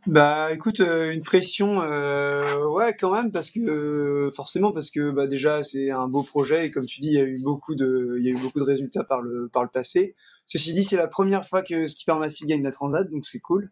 Bah 0.06 0.52
écoute, 0.52 0.80
euh, 0.80 1.12
une 1.12 1.22
pression, 1.22 1.82
euh, 1.82 2.66
ouais 2.66 2.96
quand 2.98 3.12
même 3.12 3.30
parce 3.30 3.50
que 3.50 3.60
euh, 3.60 4.30
forcément 4.32 4.72
parce 4.72 4.90
que 4.90 5.10
bah 5.10 5.26
déjà 5.26 5.62
c'est 5.62 5.90
un 5.90 6.08
beau 6.08 6.22
projet 6.22 6.66
et 6.66 6.70
comme 6.70 6.84
tu 6.84 7.00
dis 7.00 7.08
il 7.08 7.14
y 7.14 7.20
a 7.20 7.24
eu 7.24 7.40
beaucoup 7.42 7.74
de 7.74 8.16
il 8.18 8.24
y 8.24 8.28
a 8.28 8.32
eu 8.32 8.40
beaucoup 8.40 8.58
de 8.58 8.64
résultats 8.64 9.04
par 9.04 9.20
le 9.20 9.48
par 9.52 9.62
le 9.62 9.68
passé. 9.68 10.16
Ceci 10.46 10.74
dit 10.74 10.82
c'est 10.82 10.96
la 10.96 11.06
première 11.06 11.46
fois 11.46 11.62
que 11.62 11.86
Skipper 11.86 12.16
Massy 12.18 12.46
gagne 12.46 12.62
la 12.62 12.72
Transat 12.72 13.08
donc 13.08 13.24
c'est 13.24 13.40
cool. 13.40 13.68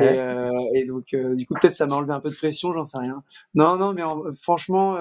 Et, 0.00 0.18
et, 0.74 0.84
donc 0.86 1.14
du 1.14 1.46
coup 1.46 1.54
peut-être 1.60 1.74
ça 1.74 1.86
m'a 1.86 1.96
enlevé 1.96 2.14
un 2.14 2.20
peu 2.20 2.30
de 2.30 2.34
pression 2.34 2.72
j'en 2.72 2.84
sais 2.84 2.98
rien. 2.98 3.22
Non 3.54 3.76
non 3.76 3.92
mais 3.92 4.02
franchement 4.40 4.96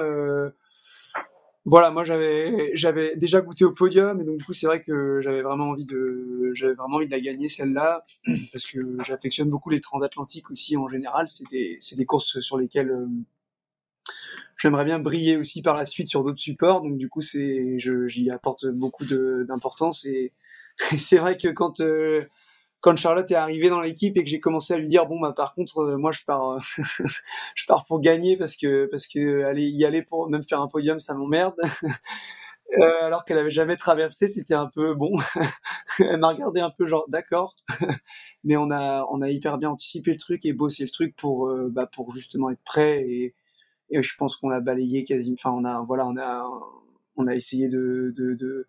voilà, 1.65 1.89
moi 1.89 2.03
j'avais 2.03 2.75
j'avais 2.75 3.15
déjà 3.15 3.41
goûté 3.41 3.65
au 3.65 3.71
podium 3.71 4.21
et 4.21 4.23
donc 4.23 4.37
du 4.37 4.45
coup 4.45 4.53
c'est 4.53 4.67
vrai 4.67 4.83
que 4.83 5.19
j'avais 5.19 5.41
vraiment 5.41 5.69
envie 5.69 5.85
de 5.85 6.51
j'avais 6.53 6.75
vraiment 6.75 6.97
envie 6.97 7.07
de 7.07 7.11
la 7.11 7.19
gagner 7.19 7.47
celle-là 7.47 8.05
parce 8.53 8.67
que 8.67 8.97
j'affectionne 9.03 9.49
beaucoup 9.49 9.71
les 9.71 9.81
transatlantiques 9.81 10.51
aussi 10.51 10.77
en 10.77 10.87
général. 10.87 11.27
C'est 11.27 11.49
des 11.49 11.77
c'est 11.79 11.95
des 11.95 12.05
courses 12.05 12.39
sur 12.41 12.57
lesquelles 12.59 12.91
euh, 12.91 13.07
j'aimerais 14.57 14.85
bien 14.85 14.99
briller 14.99 15.37
aussi 15.37 15.63
par 15.63 15.75
la 15.75 15.87
suite 15.87 16.07
sur 16.07 16.23
d'autres 16.23 16.39
supports. 16.39 16.81
Donc 16.81 16.97
du 16.97 17.09
coup 17.09 17.21
c'est 17.21 17.79
j'y 17.79 18.29
apporte 18.29 18.67
beaucoup 18.67 19.05
d'importance 19.05 20.05
et, 20.05 20.33
c'est 20.97 21.17
vrai 21.17 21.35
que 21.37 21.47
quand 21.47 21.81
euh, 21.81 22.25
quand 22.85 22.95
Charlotte 22.97 23.31
est 23.31 23.35
arrivée 23.35 23.69
dans 23.69 23.81
l'équipe 23.81 24.15
et 24.15 24.23
que 24.23 24.29
j'ai 24.29 24.39
commencé 24.39 24.75
à 24.75 24.77
lui 24.77 24.87
dire 24.87 25.07
bon 25.07 25.19
bah 25.19 25.33
par 25.35 25.55
contre 25.55 25.79
euh, 25.79 25.97
moi 25.97 26.11
je 26.11 26.23
pars 26.23 26.51
euh, 26.51 26.59
je 27.55 27.65
pars 27.65 27.83
pour 27.85 27.99
gagner 27.99 28.37
parce 28.37 28.55
que 28.55 28.85
parce 28.85 29.07
que 29.07 29.57
y 29.57 29.85
aller 29.85 30.03
pour 30.03 30.29
même 30.29 30.43
faire 30.43 30.61
un 30.61 30.67
podium 30.67 30.99
ça 30.99 31.15
m'emmerde. 31.15 31.55
Euh, 32.79 33.05
alors 33.05 33.25
qu'elle 33.25 33.37
avait 33.37 33.51
jamais 33.51 33.77
traversé 33.77 34.27
c'était 34.27 34.55
un 34.55 34.65
peu 34.65 34.95
bon 34.95 35.11
elle 35.99 36.17
m'a 36.17 36.29
regardé 36.29 36.61
un 36.61 36.71
peu 36.71 36.87
genre 36.87 37.05
d'accord. 37.07 37.55
Mais 38.43 38.57
on 38.57 38.71
a 38.71 39.05
on 39.11 39.21
a 39.21 39.29
hyper 39.29 39.59
bien 39.59 39.69
anticipé 39.69 40.11
le 40.11 40.17
truc 40.17 40.43
et 40.47 40.51
bossé 40.51 40.83
le 40.83 40.89
truc 40.89 41.15
pour 41.15 41.53
bah 41.69 41.85
pour 41.85 42.11
justement 42.11 42.49
être 42.49 42.63
prêt 42.65 43.05
et 43.07 44.01
je 44.01 44.15
pense 44.17 44.35
qu'on 44.35 44.49
a 44.49 44.61
balayé 44.61 45.05
quasi 45.05 45.35
enfin 45.37 45.51
on 45.51 45.63
a 45.63 45.83
voilà 45.83 46.07
on 46.07 46.17
a 46.17 46.49
on 47.17 47.27
a 47.27 47.35
essayé 47.35 47.69
de, 47.69 48.11
de, 48.15 48.33
de 48.33 48.67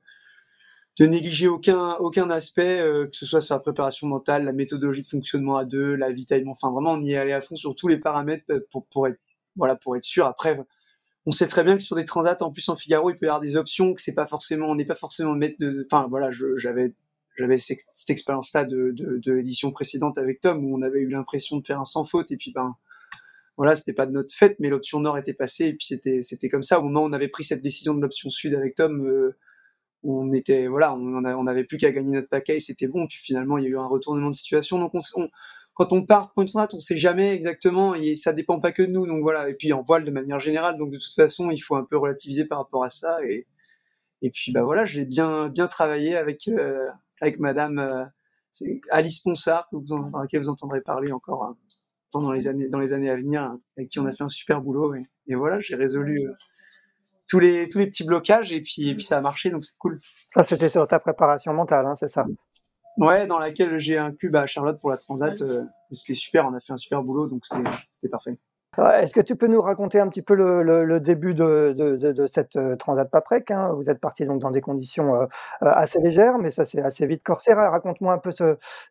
de 0.98 1.06
négliger 1.06 1.48
aucun 1.48 1.94
aucun 1.96 2.30
aspect, 2.30 2.78
que 2.78 3.16
ce 3.16 3.26
soit 3.26 3.40
sur 3.40 3.54
la 3.54 3.60
préparation 3.60 4.06
mentale, 4.06 4.44
la 4.44 4.52
méthodologie 4.52 5.02
de 5.02 5.06
fonctionnement 5.06 5.56
à 5.56 5.64
deux, 5.64 5.94
l'avitaillement. 5.94 6.52
Enfin, 6.52 6.70
vraiment, 6.72 6.92
on 6.92 7.02
y 7.02 7.12
est 7.12 7.16
allé 7.16 7.32
à 7.32 7.40
fond 7.40 7.56
sur 7.56 7.74
tous 7.74 7.88
les 7.88 7.98
paramètres 7.98 8.46
pour 8.70 8.86
pour 8.86 9.06
être 9.06 9.20
voilà 9.56 9.76
pour 9.76 9.96
être 9.96 10.04
sûr. 10.04 10.26
Après, 10.26 10.58
on 11.26 11.32
sait 11.32 11.48
très 11.48 11.64
bien 11.64 11.76
que 11.76 11.82
sur 11.82 11.96
des 11.96 12.04
transats, 12.04 12.36
en 12.40 12.52
plus 12.52 12.68
en 12.68 12.76
Figaro, 12.76 13.10
il 13.10 13.18
peut 13.18 13.26
y 13.26 13.28
avoir 13.28 13.40
des 13.40 13.56
options 13.56 13.94
que 13.94 14.00
c'est 14.00 14.14
pas 14.14 14.26
forcément, 14.26 14.68
on 14.68 14.76
n'est 14.76 14.84
pas 14.86 14.94
forcément 14.94 15.34
maître 15.34 15.56
de. 15.58 15.86
Enfin 15.90 16.06
voilà, 16.08 16.30
j'avais 16.56 16.94
j'avais 17.36 17.58
cette, 17.58 17.80
expérience-là 18.08 18.64
de, 18.64 18.92
de, 18.92 19.18
de 19.18 19.32
l'édition 19.32 19.70
précédente 19.70 20.18
avec 20.18 20.40
Tom 20.40 20.64
où 20.64 20.74
on 20.74 20.82
avait 20.82 21.00
eu 21.00 21.08
l'impression 21.08 21.58
de 21.58 21.66
faire 21.66 21.80
un 21.80 21.84
sans 21.84 22.04
faute 22.04 22.30
et 22.30 22.36
puis 22.36 22.52
ben 22.52 22.74
voilà, 23.56 23.74
c'était 23.74 23.92
pas 23.92 24.06
de 24.06 24.12
notre 24.12 24.34
fait, 24.34 24.56
mais 24.58 24.68
l'option 24.68 25.00
nord 25.00 25.18
était 25.18 25.34
passée 25.34 25.66
et 25.66 25.72
puis 25.72 25.86
c'était 25.86 26.22
c'était 26.22 26.48
comme 26.48 26.62
ça. 26.62 26.78
Au 26.78 26.82
moment 26.82 27.02
où 27.02 27.08
on 27.08 27.12
avait 27.12 27.28
pris 27.28 27.44
cette 27.44 27.62
décision 27.62 27.94
de 27.94 28.00
l'option 28.00 28.30
sud 28.30 28.54
avec 28.54 28.74
Tom, 28.74 29.06
euh, 29.06 29.36
on 30.08 30.32
était 30.32 30.66
voilà, 30.66 30.94
on, 30.94 31.64
plus 31.64 31.78
qu'à 31.78 31.90
gagner 31.92 32.12
notre 32.12 32.28
paquet, 32.28 32.60
c'était 32.60 32.86
bon. 32.86 33.06
Puis 33.06 33.18
finalement, 33.18 33.58
il 33.58 33.64
y 33.64 33.66
a 33.66 33.70
eu 33.70 33.78
un 33.78 33.86
retournement 33.86 34.28
de 34.28 34.34
situation. 34.34 34.78
Donc 34.78 34.92
on, 34.94 35.00
quand 35.74 35.92
on 35.92 36.04
part 36.04 36.32
pour 36.32 36.42
une 36.42 36.50
tournade, 36.50 36.70
on 36.72 36.80
sait 36.80 36.96
jamais 36.96 37.34
exactement 37.34 37.94
et 37.94 38.16
ça 38.16 38.32
dépend 38.32 38.60
pas 38.60 38.72
que 38.72 38.82
de 38.82 38.90
nous. 38.90 39.06
Donc 39.06 39.22
voilà. 39.22 39.48
Et 39.48 39.54
puis 39.54 39.72
en 39.72 39.82
voile 39.82 40.04
de 40.04 40.10
manière 40.10 40.40
générale. 40.40 40.78
Donc 40.78 40.90
de 40.90 40.98
toute 40.98 41.14
façon, 41.14 41.50
il 41.50 41.58
faut 41.58 41.76
un 41.76 41.84
peu 41.84 41.96
relativiser 41.98 42.44
par 42.44 42.58
rapport 42.58 42.84
à 42.84 42.90
ça. 42.90 43.18
Et 44.22 44.30
puis 44.30 44.52
bah 44.52 44.64
voilà, 44.64 44.84
j'ai 44.86 45.04
bien 45.04 45.48
bien 45.48 45.66
travaillé 45.66 46.16
avec 46.16 46.48
euh, 46.48 46.88
avec 47.20 47.38
Madame 47.38 47.78
euh, 47.78 48.04
Alice 48.90 49.20
Ponsard 49.20 49.68
que 49.70 49.76
vous 49.76 50.10
laquelle 50.20 50.40
vous 50.40 50.48
entendrez 50.48 50.80
parler 50.80 51.12
encore 51.12 51.44
hein, 51.44 51.56
pendant 52.10 52.32
les 52.32 52.48
années 52.48 52.68
dans 52.68 52.80
les 52.80 52.92
années 52.92 53.10
à 53.10 53.16
venir, 53.16 53.56
avec 53.76 53.90
qui 53.90 53.98
on 53.98 54.06
a 54.06 54.12
fait 54.12 54.24
un 54.24 54.28
super 54.28 54.62
boulot. 54.62 54.94
Et, 54.94 55.06
et 55.26 55.34
voilà, 55.34 55.60
j'ai 55.60 55.76
résolu 55.76 56.26
euh, 56.26 56.32
tous 57.28 57.38
les 57.38 57.68
tous 57.68 57.78
les 57.78 57.86
petits 57.86 58.04
blocages 58.04 58.52
et 58.52 58.60
puis 58.60 58.88
et 58.88 58.94
puis 58.94 59.04
ça 59.04 59.18
a 59.18 59.20
marché 59.20 59.50
donc 59.50 59.64
c'est 59.64 59.76
cool. 59.78 60.00
Ça 60.32 60.44
c'était 60.44 60.68
sur 60.68 60.86
ta 60.86 60.98
préparation 60.98 61.52
mentale, 61.52 61.86
hein, 61.86 61.94
c'est 61.98 62.08
ça? 62.08 62.26
Ouais, 62.98 63.26
dans 63.26 63.38
laquelle 63.38 63.78
j'ai 63.78 63.98
un 63.98 64.12
cube 64.12 64.36
à 64.36 64.46
Charlotte 64.46 64.80
pour 64.80 64.90
la 64.90 64.96
Transat. 64.96 65.36
c'était 65.90 66.14
super, 66.14 66.46
on 66.46 66.54
a 66.54 66.60
fait 66.60 66.72
un 66.72 66.78
super 66.78 67.02
boulot 67.02 67.26
donc 67.26 67.44
c'était 67.90 68.08
parfait. 68.08 68.38
Est-ce 68.78 69.14
que 69.14 69.20
tu 69.20 69.36
peux 69.36 69.46
nous 69.46 69.62
raconter 69.62 70.00
un 70.00 70.08
petit 70.08 70.22
peu 70.22 70.34
le, 70.34 71.00
début 71.00 71.34
de, 71.34 72.26
cette 72.30 72.56
euh, 72.56 72.76
Transat 72.76 73.10
Paprec 73.10 73.50
hein? 73.50 73.72
Vous 73.72 73.88
êtes 73.88 74.00
parti 74.00 74.26
donc 74.26 74.40
dans 74.40 74.50
des 74.50 74.60
conditions 74.60 75.14
euh, 75.14 75.24
euh, 75.62 75.70
assez 75.72 75.98
légères, 76.00 76.38
mais 76.38 76.50
ça 76.50 76.64
s'est 76.64 76.82
assez 76.82 77.06
vite 77.06 77.22
corsé. 77.22 77.52
Raconte-moi 77.52 78.12
un 78.12 78.18
peu 78.18 78.32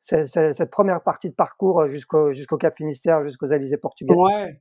cette 0.04 0.72
première 0.72 1.02
partie 1.02 1.30
de 1.30 1.36
parcours 1.36 1.88
jusqu'au 1.88 2.34
jusqu'au 2.34 2.58
Cap 2.58 2.76
Finistère, 2.76 3.24
jusqu'aux 3.24 3.52
Alizés 3.52 3.78
portugais. 3.78 4.16
Ouais. 4.16 4.60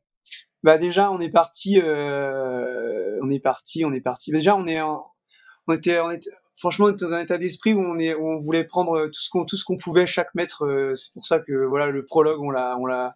Bah 0.65 0.79
déjà 0.79 1.13
on 1.13 1.21
est 1.21 1.31
parti, 1.31 1.79
on 1.81 3.31
est 3.31 3.41
parti, 3.41 3.85
on 3.85 3.93
est 3.93 4.01
parti. 4.01 4.33
Déjà 4.33 4.57
on 4.57 4.67
est, 4.67 4.81
on 4.81 5.75
était, 5.75 6.01
on 6.01 6.11
était, 6.11 6.31
franchement, 6.57 6.87
on 6.87 6.91
était 6.91 7.05
dans 7.05 7.13
un 7.13 7.21
état 7.21 7.39
d'esprit 7.39 7.75
où 7.75 7.81
on 7.81 7.99
est, 7.99 8.15
on 8.15 8.39
voulait 8.39 8.65
prendre 8.65 9.07
tout 9.07 9.21
ce 9.21 9.29
qu'on, 9.29 9.45
tout 9.45 9.59
ce 9.59 9.65
qu'on 9.65 9.77
pouvait 9.77 10.07
chaque 10.07 10.35
mètre. 10.35 10.93
C'est 10.97 11.13
pour 11.13 11.27
ça 11.27 11.39
que 11.39 11.67
voilà 11.67 11.89
le 11.89 12.05
prologue 12.07 12.41
on 12.41 12.51
l'a, 12.51 12.79
on 12.81 12.87
l'a 12.87 13.15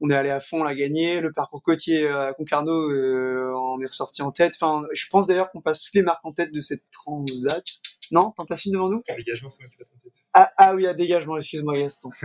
on 0.00 0.10
est 0.10 0.14
allé 0.14 0.30
à 0.30 0.40
fond, 0.40 0.60
on 0.60 0.64
l'a 0.64 0.74
gagné. 0.74 1.20
Le 1.20 1.32
parcours 1.32 1.62
côtier 1.62 2.06
à 2.08 2.32
Concarneau, 2.34 2.90
euh, 2.90 3.52
on 3.56 3.80
est 3.80 3.86
ressorti 3.86 4.22
en 4.22 4.30
tête. 4.30 4.54
Enfin, 4.60 4.86
je 4.92 5.06
pense 5.08 5.26
d'ailleurs 5.26 5.50
qu'on 5.50 5.60
passe 5.60 5.82
toutes 5.82 5.94
les 5.94 6.02
marques 6.02 6.24
en 6.24 6.32
tête 6.32 6.52
de 6.52 6.60
cette 6.60 6.84
transat. 6.90 7.64
Non, 8.12 8.30
t'en 8.30 8.44
passes 8.44 8.66
une 8.66 8.72
devant 8.72 8.90
nous? 8.90 9.02
Dégagement, 9.16 9.48
c'est 9.48 9.62
moi 9.62 9.70
qui 9.70 9.76
passe 9.76 9.88
en 9.94 9.98
tête. 10.02 10.12
Ah, 10.34 10.52
ah 10.56 10.74
oui, 10.74 10.86
à 10.86 10.94
dégagement, 10.94 11.36
excuse-moi 11.36 11.78
Gaston. 11.78 12.10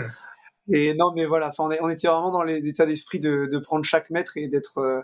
et 0.72 0.94
non, 0.96 1.12
mais 1.16 1.26
voilà, 1.26 1.50
enfin, 1.50 1.70
on, 1.82 1.90
était 1.90 2.08
vraiment 2.08 2.32
dans 2.32 2.44
l'état 2.44 2.86
d'esprit 2.86 3.20
de, 3.20 3.48
de, 3.52 3.60
prendre 3.60 3.86
chaque 3.86 4.10
mètre 4.10 4.38
et 4.38 4.48
d'être 4.48 4.78
euh, 4.80 5.02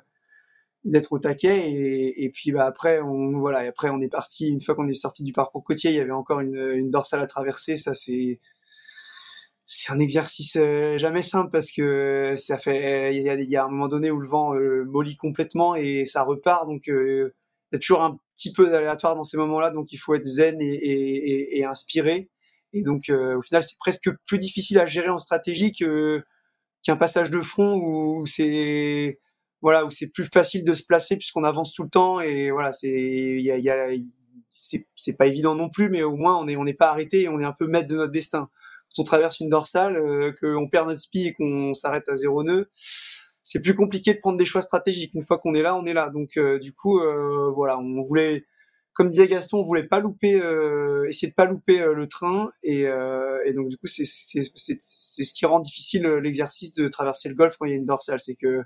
d'être 0.85 1.11
au 1.13 1.19
taquet. 1.19 1.71
Et, 2.17 2.29
puis 2.33 2.51
bah, 2.51 2.65
après, 2.65 3.01
on 3.01 3.39
voilà, 3.39 3.65
et 3.65 3.67
après 3.67 3.89
on 3.89 4.01
est 4.01 4.09
parti. 4.09 4.49
Une 4.49 4.61
fois 4.61 4.75
qu'on 4.75 4.87
est 4.87 4.93
sorti 4.93 5.23
du 5.23 5.33
parcours 5.33 5.63
côtier, 5.63 5.91
il 5.91 5.97
y 5.97 5.99
avait 5.99 6.11
encore 6.11 6.39
une, 6.39 6.55
une 6.75 6.91
dorsale 6.91 7.21
à 7.21 7.27
traverser. 7.27 7.77
Ça 7.77 7.93
c'est 7.93 8.39
c'est 9.67 9.91
un 9.91 9.99
exercice 9.99 10.55
euh, 10.55 10.97
jamais 10.97 11.21
simple 11.21 11.51
parce 11.51 11.71
que 11.73 12.35
ça 12.37 12.57
fait 12.57 13.13
il 13.15 13.21
y 13.21 13.29
a, 13.29 13.35
y 13.35 13.55
a, 13.57 13.65
un 13.65 13.69
moment 13.69 13.89
donné 13.89 14.09
où 14.11 14.19
le 14.19 14.27
vent 14.27 14.55
euh, 14.55 14.85
mollit 14.85 15.17
complètement 15.17 15.75
et 15.75 16.05
ça 16.05 16.23
repart 16.23 16.65
donc 16.65 16.87
euh, 16.87 17.35
il 17.71 17.75
y 17.75 17.77
a 17.77 17.79
toujours 17.79 18.01
un 18.01 18.17
petit 18.33 18.53
peu 18.53 18.69
d'aléatoire 18.69 19.17
dans 19.17 19.23
ces 19.23 19.35
moments-là 19.35 19.71
donc 19.71 19.91
il 19.91 19.97
faut 19.97 20.15
être 20.15 20.23
zen 20.23 20.61
et, 20.61 20.73
et, 20.73 21.59
et, 21.59 21.65
inspiré 21.65 22.29
et 22.73 22.83
donc 22.83 23.09
au 23.09 23.41
final 23.41 23.63
c'est 23.63 23.77
presque 23.79 24.09
plus 24.25 24.39
difficile 24.39 24.79
à 24.79 24.85
gérer 24.85 25.09
en 25.09 25.19
stratégie 25.19 25.73
que 25.73 26.23
qu'un 26.83 26.97
passage 26.97 27.29
de 27.29 27.41
front 27.41 27.75
où 27.75 28.25
c'est 28.25 29.19
voilà 29.61 29.85
où 29.85 29.89
c'est 29.89 30.11
plus 30.11 30.25
facile 30.25 30.63
de 30.63 30.73
se 30.73 30.83
placer 30.85 31.17
puisqu'on 31.17 31.43
avance 31.43 31.73
tout 31.73 31.83
le 31.83 31.89
temps 31.89 32.19
et 32.19 32.51
voilà 32.51 32.73
c'est 32.73 32.89
il 32.89 33.41
y 33.41 33.51
a, 33.51 33.57
y 33.57 33.69
a 33.69 33.87
c'est 34.51 35.17
pas 35.17 35.27
évident 35.27 35.55
non 35.55 35.69
plus 35.69 35.89
mais 35.89 36.03
au 36.03 36.15
moins 36.15 36.37
on 36.37 36.47
est 36.47 36.55
on 36.55 36.63
n'est 36.63 36.73
pas 36.73 36.89
arrêté 36.89 37.23
et 37.23 37.29
on 37.29 37.39
est 37.39 37.45
un 37.45 37.53
peu 37.53 37.67
maître 37.67 37.87
de 37.87 37.95
notre 37.95 38.11
destin 38.11 38.49
on 38.97 39.03
traverse 39.03 39.39
une 39.39 39.49
dorsale, 39.49 39.97
euh, 39.97 40.33
qu'on 40.39 40.67
perd 40.67 40.87
notre 40.87 41.01
spi 41.01 41.27
et 41.27 41.33
qu'on 41.33 41.73
s'arrête 41.73 42.07
à 42.09 42.15
zéro 42.15 42.43
nœud, 42.43 42.69
c'est 43.43 43.61
plus 43.61 43.75
compliqué 43.75 44.13
de 44.13 44.19
prendre 44.19 44.37
des 44.37 44.45
choix 44.45 44.61
stratégiques. 44.61 45.13
Une 45.13 45.23
fois 45.23 45.37
qu'on 45.37 45.53
est 45.53 45.61
là, 45.61 45.75
on 45.75 45.85
est 45.85 45.93
là. 45.93 46.09
Donc 46.09 46.37
euh, 46.37 46.59
du 46.59 46.73
coup, 46.73 46.99
euh, 46.99 47.51
voilà, 47.55 47.79
on 47.79 48.03
voulait, 48.03 48.45
comme 48.97 49.11
disait 49.11 49.27
Gaston, 49.27 49.59
on 49.59 49.63
voulait 49.63 49.85
pas 49.85 49.99
louper, 49.99 50.41
essayer 51.07 51.29
de 51.29 51.35
pas 51.35 51.45
louper 51.45 51.77
le 51.77 52.07
train. 52.07 52.51
Et, 52.63 52.81
et, 52.81 53.53
donc 53.53 53.69
du 53.69 53.77
coup, 53.77 53.85
c'est 53.85 54.05
ce 54.05 55.33
qui 55.35 55.45
rend 55.45 55.59
difficile 55.59 56.01
l'exercice 56.07 56.73
de 56.73 56.87
traverser 56.87 57.29
le 57.29 57.35
golfe 57.35 57.57
quand 57.59 57.65
il 57.67 57.69
y 57.69 57.73
a 57.73 57.77
une 57.77 57.85
dorsale, 57.85 58.19
c'est 58.19 58.33
que 58.33 58.63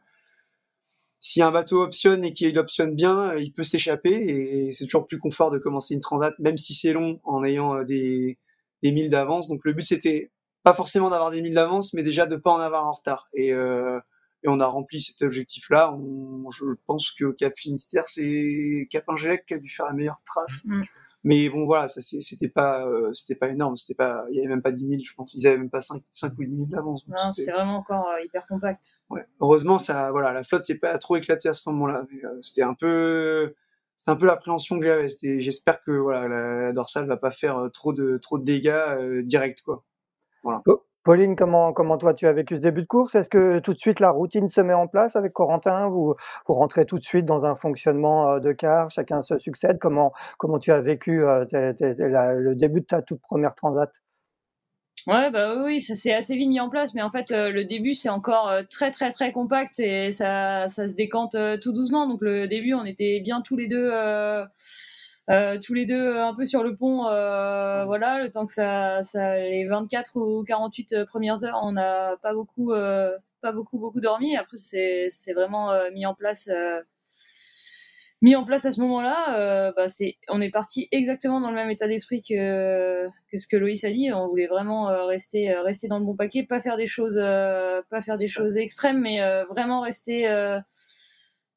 si 1.20 1.42
un 1.42 1.52
bateau 1.52 1.84
optionne 1.84 2.24
et 2.24 2.32
qu'il 2.32 2.58
optionne 2.58 2.96
bien, 2.96 3.36
il 3.36 3.52
peut 3.52 3.64
s'échapper 3.64 4.14
et 4.14 4.72
c'est 4.72 4.86
toujours 4.86 5.06
plus 5.06 5.20
confort 5.20 5.52
de 5.52 5.60
commencer 5.60 5.96
une 5.96 6.00
transat, 6.00 6.34
même 6.40 6.58
si 6.58 6.74
c'est 6.74 6.94
long, 6.94 7.20
en 7.26 7.44
ayant 7.44 7.84
des, 7.84 8.40
des 8.82 8.92
milles 8.94 9.10
d'avance. 9.10 9.50
Donc 9.50 9.66
le 9.66 9.74
but 9.74 9.84
c'était 9.84 10.32
pas 10.64 10.74
forcément 10.74 11.10
d'avoir 11.10 11.32
des 11.32 11.42
milles 11.42 11.56
d'avance, 11.56 11.94
mais 11.94 12.04
déjà 12.04 12.26
de 12.26 12.38
pas 12.38 12.52
en 12.52 12.60
avoir 12.60 12.86
en 12.88 12.94
retard. 12.94 13.28
Et, 13.34 13.54
euh, 13.54 14.00
et 14.44 14.50
on 14.50 14.60
a 14.60 14.66
rempli 14.66 15.00
cet 15.00 15.22
objectif-là. 15.22 15.98
Je 16.52 16.66
pense 16.88 17.12
que 17.12 17.32
Cap 17.32 17.54
Finistère, 17.56 18.08
c'est 18.08 18.88
Cap 18.90 19.04
Ingélec 19.08 19.46
qui 19.46 19.54
a 19.54 19.58
dû 19.58 19.70
faire 19.70 19.86
la 19.86 19.94
meilleure 19.94 20.22
trace. 20.26 20.66
Mm. 20.66 20.82
Mais 21.24 21.50
bon, 21.50 21.66
voilà, 21.66 21.88
ça 21.88 22.02
c'était 22.02 22.50
pas, 22.50 22.86
euh, 22.88 23.14
c'était 23.14 23.36
pas 23.36 23.50
énorme. 23.50 23.78
C'était 23.78 23.96
pas, 23.96 24.26
il 24.32 24.38
y 24.38 24.40
avait 24.40 24.48
même 24.48 24.62
pas 24.62 24.72
10 24.72 24.88
000, 24.88 25.02
je 25.06 25.14
pense. 25.14 25.34
Ils 25.36 25.46
avaient 25.48 25.58
même 25.58 25.70
pas 25.70 25.82
5, 25.82 26.02
5 26.10 26.34
ou 26.38 26.44
10 26.44 26.56
000 26.56 26.66
d'avance. 26.66 27.08
Non, 27.08 27.32
c'est 27.32 27.52
vraiment 27.52 27.78
encore 27.78 28.08
euh, 28.08 28.26
hyper 28.26 28.48
compact. 28.48 29.00
Ouais. 29.10 29.26
Heureusement, 29.40 29.78
ça, 29.78 30.12
voilà, 30.12 30.32
la 30.34 30.44
flotte 30.44 30.64
s'est 30.64 30.80
pas 30.80 30.98
trop 30.98 31.16
éclatée 31.16 31.50
à 31.50 31.54
ce 31.54 31.70
moment-là. 31.70 32.06
Euh, 32.24 32.40
c'était 32.42 32.64
un 32.64 32.74
peu, 32.74 33.54
c'est 34.04 34.10
un 34.10 34.16
peu 34.16 34.26
l'appréhension 34.26 34.80
que 34.80 34.86
j'avais. 34.86 35.10
J'espère 35.42 35.84
que 35.84 35.92
voilà, 35.92 36.28
la, 36.28 36.74
dorsale 36.74 37.06
va 37.06 37.18
pas 37.18 37.30
faire 37.30 37.58
euh, 37.60 37.70
trop 37.70 37.94
de 37.94 38.18
trop 38.18 38.40
de 38.40 38.44
dégâts 38.44 38.70
euh, 38.70 39.22
directs 39.22 39.62
quoi. 39.64 39.84
Voilà. 40.44 40.64
Pauline, 41.04 41.36
comment, 41.36 41.74
comment 41.74 41.98
toi 41.98 42.14
tu 42.14 42.28
as 42.28 42.34
vécu 42.34 42.56
ce 42.56 42.62
début 42.62 42.82
de 42.82 42.88
course? 42.88 43.16
Est-ce 43.16 43.30
que 43.30 43.60
tout 43.60 43.74
de 43.74 43.80
suite 43.80 44.00
la 44.00 44.12
routine 44.12 44.48
se 44.48 44.62
met 44.62 44.74
en 44.74 44.88
place 44.88 45.16
avec 45.16 45.34
Corentin? 45.34 45.88
Vous, 45.90 46.16
vous 46.48 46.54
rentrez 46.54 46.86
tout 46.86 47.00
de 47.00 47.04
suite 47.04 47.26
dans 47.26 47.46
un 47.46 47.56
fonctionnement 47.56 48.34
euh, 48.34 48.40
de 48.40 48.52
car, 48.52 48.90
chacun 48.92 49.22
se 49.22 49.38
succède. 49.38 49.80
Comment, 49.80 50.14
comment 50.38 50.60
tu 50.60 50.72
as 50.72 50.82
vécu 50.82 51.22
le 51.22 52.54
début 52.54 52.82
de 52.82 52.86
ta 52.86 53.02
toute 53.02 53.22
première 53.22 53.56
transat? 53.56 53.92
Ouais, 55.08 55.32
bah 55.32 55.56
oui, 55.64 55.82
ça 55.82 55.96
s'est 55.96 56.14
assez 56.14 56.36
vite 56.36 56.50
mis 56.50 56.60
en 56.60 56.70
place, 56.70 56.94
mais 56.94 57.02
en 57.02 57.10
fait, 57.10 57.32
euh, 57.32 57.50
le 57.50 57.66
début, 57.66 57.96
c'est 57.96 58.10
encore 58.10 58.50
euh, 58.50 58.62
très, 58.70 58.92
très, 58.92 59.10
très 59.10 59.32
compact 59.32 59.80
et 59.80 60.12
ça, 60.12 60.68
ça 60.70 60.88
se 60.88 60.96
décante 60.96 61.34
euh, 61.34 61.58
tout 61.58 61.74
doucement. 61.74 62.08
Donc, 62.08 62.22
le 62.22 62.48
début, 62.48 62.76
on 62.76 62.86
était 62.86 63.20
bien 63.20 63.42
tous 63.42 63.58
les 63.58 63.68
deux, 63.68 63.92
tous 65.28 65.74
les 65.74 65.86
deux 65.86 66.18
un 66.18 66.34
peu 66.36 66.46
sur 66.46 66.64
le 66.64 66.76
pont, 66.76 67.04
voilà, 67.04 68.22
le 68.22 68.30
temps 68.32 68.46
que 68.46 68.54
ça, 68.54 69.04
ça, 69.04 69.36
les 69.38 69.66
24 69.66 70.18
ou 70.18 70.44
48 70.44 71.06
premières 71.06 71.44
heures, 71.44 71.60
on 71.64 71.74
n'a 71.74 72.18
pas 72.22 72.34
beaucoup, 72.34 72.72
pas 73.42 73.52
beaucoup, 73.52 73.80
beaucoup 73.80 74.02
dormi. 74.02 74.36
Après, 74.36 74.58
c'est, 74.58 75.08
c'est 75.10 75.34
vraiment 75.34 75.72
mis 75.94 76.06
en 76.06 76.14
place 76.14 76.50
mis 78.22 78.36
en 78.36 78.46
place 78.46 78.66
à 78.66 78.72
ce 78.72 78.80
moment-là, 78.82 79.36
euh, 79.40 79.72
bah 79.76 79.90
c'est, 79.90 80.18
on 80.30 80.42
est 80.42 80.52
parti 80.52 80.88
exactement 80.92 81.42
dans 81.42 81.50
le 81.50 81.56
même 81.56 81.72
état 81.72 81.88
d'esprit 81.88 82.22
que, 82.22 83.08
que 83.32 83.38
ce 83.38 83.48
que 83.48 83.58
Loïs 83.58 83.84
a 83.84 83.90
dit. 83.90 84.12
On 84.14 84.28
voulait 84.28 84.48
vraiment 84.48 84.90
euh, 84.90 85.06
rester, 85.06 85.52
euh, 85.52 85.64
rester 85.64 85.88
dans 85.88 85.98
le 85.98 86.06
bon 86.06 86.16
paquet, 86.16 86.44
pas 86.44 86.62
faire 86.62 86.78
des 86.78 86.88
choses, 86.88 87.16
pas 87.16 88.02
faire 88.02 88.18
des 88.18 88.28
choses 88.28 88.58
extrêmes, 88.58 89.02
mais 89.02 89.20
vraiment 89.50 89.82
rester, 89.82 90.28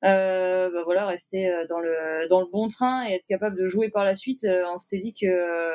bah 0.05 0.83
voilà, 0.85 1.07
rester 1.07 1.51
dans 1.69 1.81
le, 1.81 2.29
dans 2.29 2.41
le 2.41 2.47
bon 2.51 2.69
train 2.69 3.09
et 3.09 3.15
être 3.15 3.27
capable 3.27 3.57
de 3.57 3.67
jouer 3.67 3.89
par 3.89 4.05
la 4.05 4.15
suite. 4.15 4.47
on 4.73 4.79
s'était 4.79 5.03
dit 5.03 5.15
que, 5.15 5.73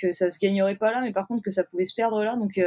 que 0.00 0.10
ça 0.10 0.30
se 0.30 0.38
gagnerait 0.38 0.76
pas 0.76 0.90
là, 0.90 1.00
mais 1.00 1.12
par 1.12 1.26
contre 1.26 1.42
que 1.42 1.50
ça 1.50 1.64
pouvait 1.64 1.84
se 1.84 1.94
perdre 1.94 2.22
là. 2.24 2.36
Donc, 2.36 2.60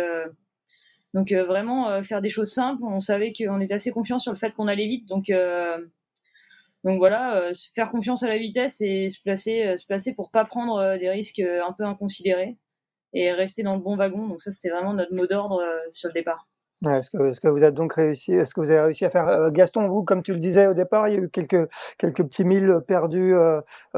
donc 1.14 1.32
vraiment 1.32 2.02
faire 2.04 2.22
des 2.22 2.30
choses 2.30 2.52
simples. 2.52 2.84
On 2.84 3.00
savait 3.00 3.34
qu'on 3.34 3.60
était 3.62 3.74
assez 3.74 3.92
confiant 3.92 4.20
sur 4.20 4.32
le 4.32 4.38
fait 4.38 4.52
qu'on 4.52 4.68
allait 4.68 4.88
vite, 4.88 5.08
donc 5.08 5.32
voilà, 6.84 7.38
euh, 7.38 7.54
faire 7.76 7.92
confiance 7.92 8.24
à 8.24 8.28
la 8.28 8.38
vitesse 8.38 8.82
et 8.82 9.10
se 9.10 9.22
placer, 9.22 9.64
euh, 9.66 9.78
se 9.78 9.86
placer 9.86 10.16
pour 10.16 10.32
pas 10.32 10.46
prendre 10.46 10.78
euh, 10.78 10.98
des 10.98 11.10
risques 11.10 11.40
un 11.40 11.74
peu 11.74 11.84
inconsidérés 11.86 12.58
et 13.14 13.32
rester 13.34 13.64
dans 13.64 13.76
le 13.76 13.82
bon 13.82 13.96
wagon. 13.96 14.28
Donc 14.28 14.42
ça, 14.42 14.52
c'était 14.52 14.70
vraiment 14.70 14.94
notre 14.94 15.14
mot 15.14 15.28
d'ordre 15.28 15.64
sur 15.92 16.10
le 16.10 16.14
départ. 16.14 16.48
Est-ce 16.88 17.10
que, 17.10 17.30
est-ce 17.30 17.40
que 17.42 17.48
vous 17.48 17.62
avez 17.62 17.72
donc 17.72 17.94
réussi, 17.94 18.34
est-ce 18.34 18.54
que 18.54 18.62
vous 18.62 18.70
avez 18.72 18.82
réussi 18.82 19.06
à 19.06 19.10
faire, 19.10 19.52
Gaston, 19.52 19.88
vous, 19.88 20.04
comme 20.04 20.24
tu 20.24 20.34
le 20.34 20.40
disais 20.40 20.68
au 20.68 20.74
départ, 20.74 21.08
il 21.08 21.16
y 21.16 21.18
a 21.18 21.22
eu 21.22 21.30
quelques, 21.30 21.70
quelques 21.98 22.24
petits 22.24 22.46
milles 22.46 22.80
perdus 22.88 23.36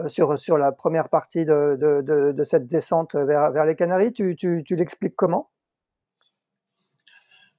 sur, 0.08 0.38
sur 0.38 0.58
la 0.58 0.72
première 0.72 1.10
partie 1.10 1.46
de, 1.46 1.78
de, 1.80 2.02
de, 2.02 2.32
de 2.34 2.44
cette 2.44 2.68
descente 2.68 3.16
vers, 3.16 3.52
vers 3.52 3.66
les 3.66 3.76
Canaries. 3.76 4.14
Tu, 4.14 4.36
tu, 4.36 4.64
tu 4.66 4.76
l'expliques 4.76 5.16
comment? 5.16 5.50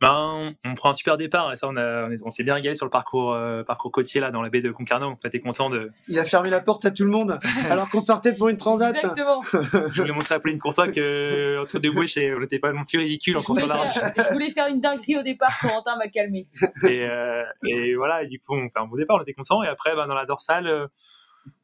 Ben, 0.05 0.55
on 0.65 0.75
prend 0.75 0.91
un 0.91 0.95
super 0.95 1.17
départ 1.17 1.53
et 1.53 1.57
ça, 1.57 1.69
on, 1.69 1.77
a, 1.77 2.09
on, 2.25 2.31
s'est 2.31 2.45
bien 2.45 2.55
régalé 2.55 2.77
sur 2.77 2.87
le 2.87 2.91
parcours, 2.91 3.33
euh, 3.33 3.63
parcours 3.63 3.91
côtier 3.93 4.21
là 4.21 4.31
dans 4.31 4.43
la 4.43 4.51
baie 4.51 4.61
de 4.61 4.71
Concarneau. 4.71 5.11
Donc, 5.11 5.19
on 5.25 5.29
était 5.29 5.41
content 5.41 5.71
de. 5.71 5.91
Il 6.09 6.19
a 6.19 6.25
fermé 6.25 6.51
la 6.51 6.61
porte 6.61 6.85
à 6.85 6.91
tout 6.91 7.05
le 7.05 7.11
monde 7.11 7.39
alors 7.71 7.89
qu'on 7.89 8.03
partait 8.03 8.35
pour 8.35 8.49
une 8.49 8.57
transat. 8.57 8.95
Exactement. 8.95 9.43
je 9.53 10.01
voulais 10.01 10.13
montrer 10.13 10.35
à 10.35 10.41
Pauline 10.41 10.59
Coursois 10.59 10.89
que 10.89 11.61
entre 11.61 11.79
deux 11.79 11.91
bouches, 11.91 12.19
on 12.19 12.41
n'était 12.41 12.59
pas 12.59 12.73
non 12.73 12.85
plus 12.85 12.99
ridicule 12.99 13.37
en 13.37 13.43
course 13.43 13.67
large. 13.67 13.95
Je 14.17 14.33
voulais 14.33 14.51
faire 14.53 14.67
une 14.69 14.81
dinguerie 14.81 15.17
au 15.17 15.23
départ. 15.23 15.53
Corentin 15.61 15.97
m'a 15.97 16.09
calmé. 16.09 16.47
Et, 16.85 17.03
euh, 17.03 17.43
et 17.67 17.95
voilà, 17.95 18.23
et 18.23 18.27
du 18.27 18.39
coup, 18.41 18.55
on 18.55 18.69
fait 18.69 18.79
un 18.79 18.87
bon 18.87 18.97
départ, 18.97 19.17
on 19.19 19.23
était 19.23 19.35
content. 19.35 19.63
Et 19.63 19.69
après, 19.69 19.95
ben, 19.95 20.07
dans 20.07 20.15
la 20.15 20.27
dorsale. 20.27 20.67
Euh, 20.67 20.87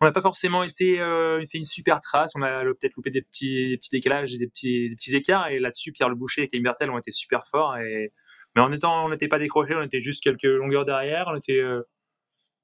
on 0.01 0.05
n'a 0.05 0.13
pas 0.13 0.21
forcément 0.21 0.63
été 0.63 1.01
euh, 1.01 1.45
fait 1.47 1.59
une 1.59 1.65
super 1.65 2.01
trace. 2.01 2.33
On 2.37 2.43
a 2.43 2.63
peut-être 2.65 2.97
loupé 2.97 3.11
des 3.11 3.23
petits, 3.23 3.71
des 3.71 3.77
petits 3.77 3.91
décalages 3.91 4.35
et 4.35 4.39
des 4.39 4.47
petits, 4.47 4.91
des 4.91 4.95
petits 4.95 5.17
écarts. 5.17 5.49
Et 5.49 5.59
là-dessus, 5.59 5.93
Pierre 5.93 6.09
Le 6.09 6.15
Boucher 6.15 6.43
et 6.43 6.47
Kim 6.49 6.63
Bertel 6.63 6.91
ont 6.91 6.99
été 6.99 7.11
super 7.11 7.47
forts. 7.47 7.77
Et 7.79 8.13
mais 8.55 8.63
en 8.63 8.73
étant, 8.73 9.07
on 9.07 9.11
n'était 9.11 9.29
pas 9.29 9.39
décroché, 9.39 9.75
on 9.75 9.83
était 9.83 10.01
juste 10.01 10.23
quelques 10.23 10.43
longueurs 10.45 10.85
derrière, 10.85 11.27
on 11.29 11.37
était 11.37 11.61
euh, 11.61 11.83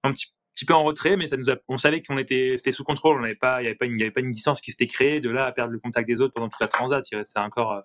un 0.02 0.12
petit, 0.12 0.64
peu 0.66 0.74
en 0.74 0.84
retrait, 0.84 1.16
mais 1.16 1.26
ça 1.26 1.36
nous 1.36 1.50
a, 1.50 1.56
on 1.68 1.76
savait 1.76 2.02
qu'on 2.02 2.18
était, 2.18 2.56
c'était 2.56 2.72
sous 2.72 2.84
contrôle, 2.84 3.18
on 3.18 3.20
n'avait 3.20 3.34
pas, 3.34 3.62
il 3.62 3.64
n'y 3.64 4.02
avait 4.02 4.10
pas 4.10 4.20
une, 4.20 4.30
distance 4.30 4.60
qui 4.60 4.72
s'était 4.72 4.86
créée 4.86 5.20
de 5.20 5.30
là 5.30 5.44
à 5.46 5.52
perdre 5.52 5.72
le 5.72 5.78
contact 5.78 6.08
des 6.08 6.20
autres 6.20 6.34
pendant 6.34 6.48
toute 6.48 6.60
la 6.60 6.68
transat. 6.68 7.04
Restait 7.12 7.38
encore 7.40 7.72
euh, 7.72 7.80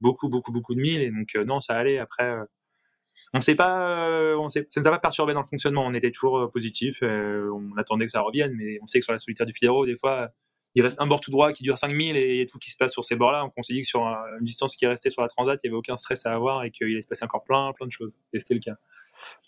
beaucoup, 0.00 0.28
beaucoup, 0.28 0.52
beaucoup 0.52 0.74
de 0.74 0.80
milles, 0.80 1.02
et 1.02 1.10
donc 1.10 1.28
euh, 1.36 1.44
non, 1.44 1.60
ça 1.60 1.76
allait. 1.76 1.98
Après, 1.98 2.36
on 3.32 3.40
sait 3.40 3.54
pas, 3.54 4.34
ça 4.50 4.80
nous 4.80 4.88
a 4.88 4.90
pas 4.90 4.98
perturbé 4.98 5.32
dans 5.32 5.40
le 5.40 5.46
fonctionnement. 5.46 5.86
On 5.86 5.94
était 5.94 6.10
toujours 6.10 6.50
positif, 6.50 6.98
on 7.02 7.76
attendait 7.78 8.06
que 8.06 8.12
ça 8.12 8.20
revienne, 8.20 8.54
mais 8.54 8.78
on 8.82 8.86
sait 8.86 8.98
que 8.98 9.04
sur 9.04 9.12
la 9.12 9.18
solitaire 9.18 9.46
du 9.46 9.54
Figaro, 9.54 9.86
des 9.86 9.96
fois, 9.96 10.30
il 10.76 10.82
reste 10.82 11.00
un 11.00 11.06
bord 11.06 11.20
tout 11.20 11.30
droit 11.30 11.52
qui 11.52 11.62
dure 11.62 11.78
5000 11.78 12.16
et 12.16 12.34
il 12.34 12.36
y 12.36 12.42
a 12.42 12.46
tout 12.46 12.58
qui 12.58 12.70
se 12.70 12.76
passe 12.76 12.92
sur 12.92 13.02
ces 13.02 13.16
bords-là. 13.16 13.40
Donc 13.40 13.54
on 13.56 13.62
s'est 13.62 13.72
dit 13.72 13.80
que 13.80 13.86
sur 13.86 14.02
une 14.02 14.44
distance 14.44 14.76
qui 14.76 14.84
est 14.84 14.88
restée 14.88 15.08
sur 15.08 15.22
la 15.22 15.28
transat, 15.28 15.58
il 15.64 15.68
n'y 15.68 15.72
avait 15.72 15.78
aucun 15.78 15.96
stress 15.96 16.26
à 16.26 16.34
avoir 16.34 16.64
et 16.64 16.70
qu'il 16.70 16.86
allait 16.86 17.00
se 17.00 17.08
passer 17.08 17.24
encore 17.24 17.44
plein, 17.44 17.72
plein 17.72 17.86
de 17.86 17.92
choses. 17.92 18.20
Et 18.34 18.40
c'était 18.40 18.54
le 18.54 18.60
cas. 18.60 18.76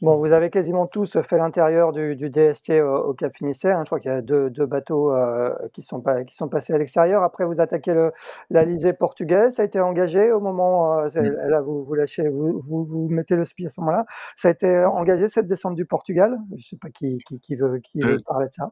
Bon, 0.00 0.16
vous 0.16 0.32
avez 0.32 0.48
quasiment 0.48 0.86
tous 0.86 1.20
fait 1.20 1.36
l'intérieur 1.36 1.92
du, 1.92 2.30
DST 2.30 2.80
au, 2.80 3.12
Cap 3.12 3.36
Finistère. 3.36 3.76
Hein. 3.76 3.82
Je 3.84 3.88
crois 3.88 4.00
qu'il 4.00 4.10
y 4.10 4.14
a 4.14 4.22
deux, 4.22 4.48
bateaux 4.64 5.14
euh, 5.14 5.54
qui, 5.74 5.82
sont 5.82 6.00
pas, 6.00 6.24
qui 6.24 6.34
sont 6.34 6.48
passés 6.48 6.72
à 6.72 6.78
l'extérieur. 6.78 7.22
Après, 7.22 7.44
vous 7.44 7.60
attaquez 7.60 7.92
le, 7.92 8.12
l'Alizé 8.48 8.94
portugaise. 8.94 9.56
Ça 9.56 9.62
a 9.62 9.64
été 9.66 9.80
engagé 9.80 10.32
au 10.32 10.40
moment. 10.40 10.98
Euh, 11.00 11.08
là, 11.48 11.60
vous, 11.60 11.84
vous 11.84 11.94
lâchez, 11.94 12.26
vous, 12.26 12.62
vous, 12.66 13.08
mettez 13.10 13.36
le 13.36 13.44
spi 13.44 13.66
à 13.66 13.68
ce 13.68 13.78
moment-là. 13.80 14.06
Ça 14.36 14.48
a 14.48 14.50
été 14.52 14.84
engagé 14.86 15.28
cette 15.28 15.46
descente 15.46 15.74
du 15.74 15.84
Portugal. 15.84 16.38
Je 16.52 16.54
ne 16.54 16.58
sais 16.60 16.78
pas 16.80 16.88
qui, 16.88 17.18
qui, 17.42 17.54
veut, 17.54 17.80
qui 17.80 18.00
veut 18.00 18.14
euh, 18.14 18.22
parler 18.26 18.46
de 18.46 18.54
ça 18.54 18.70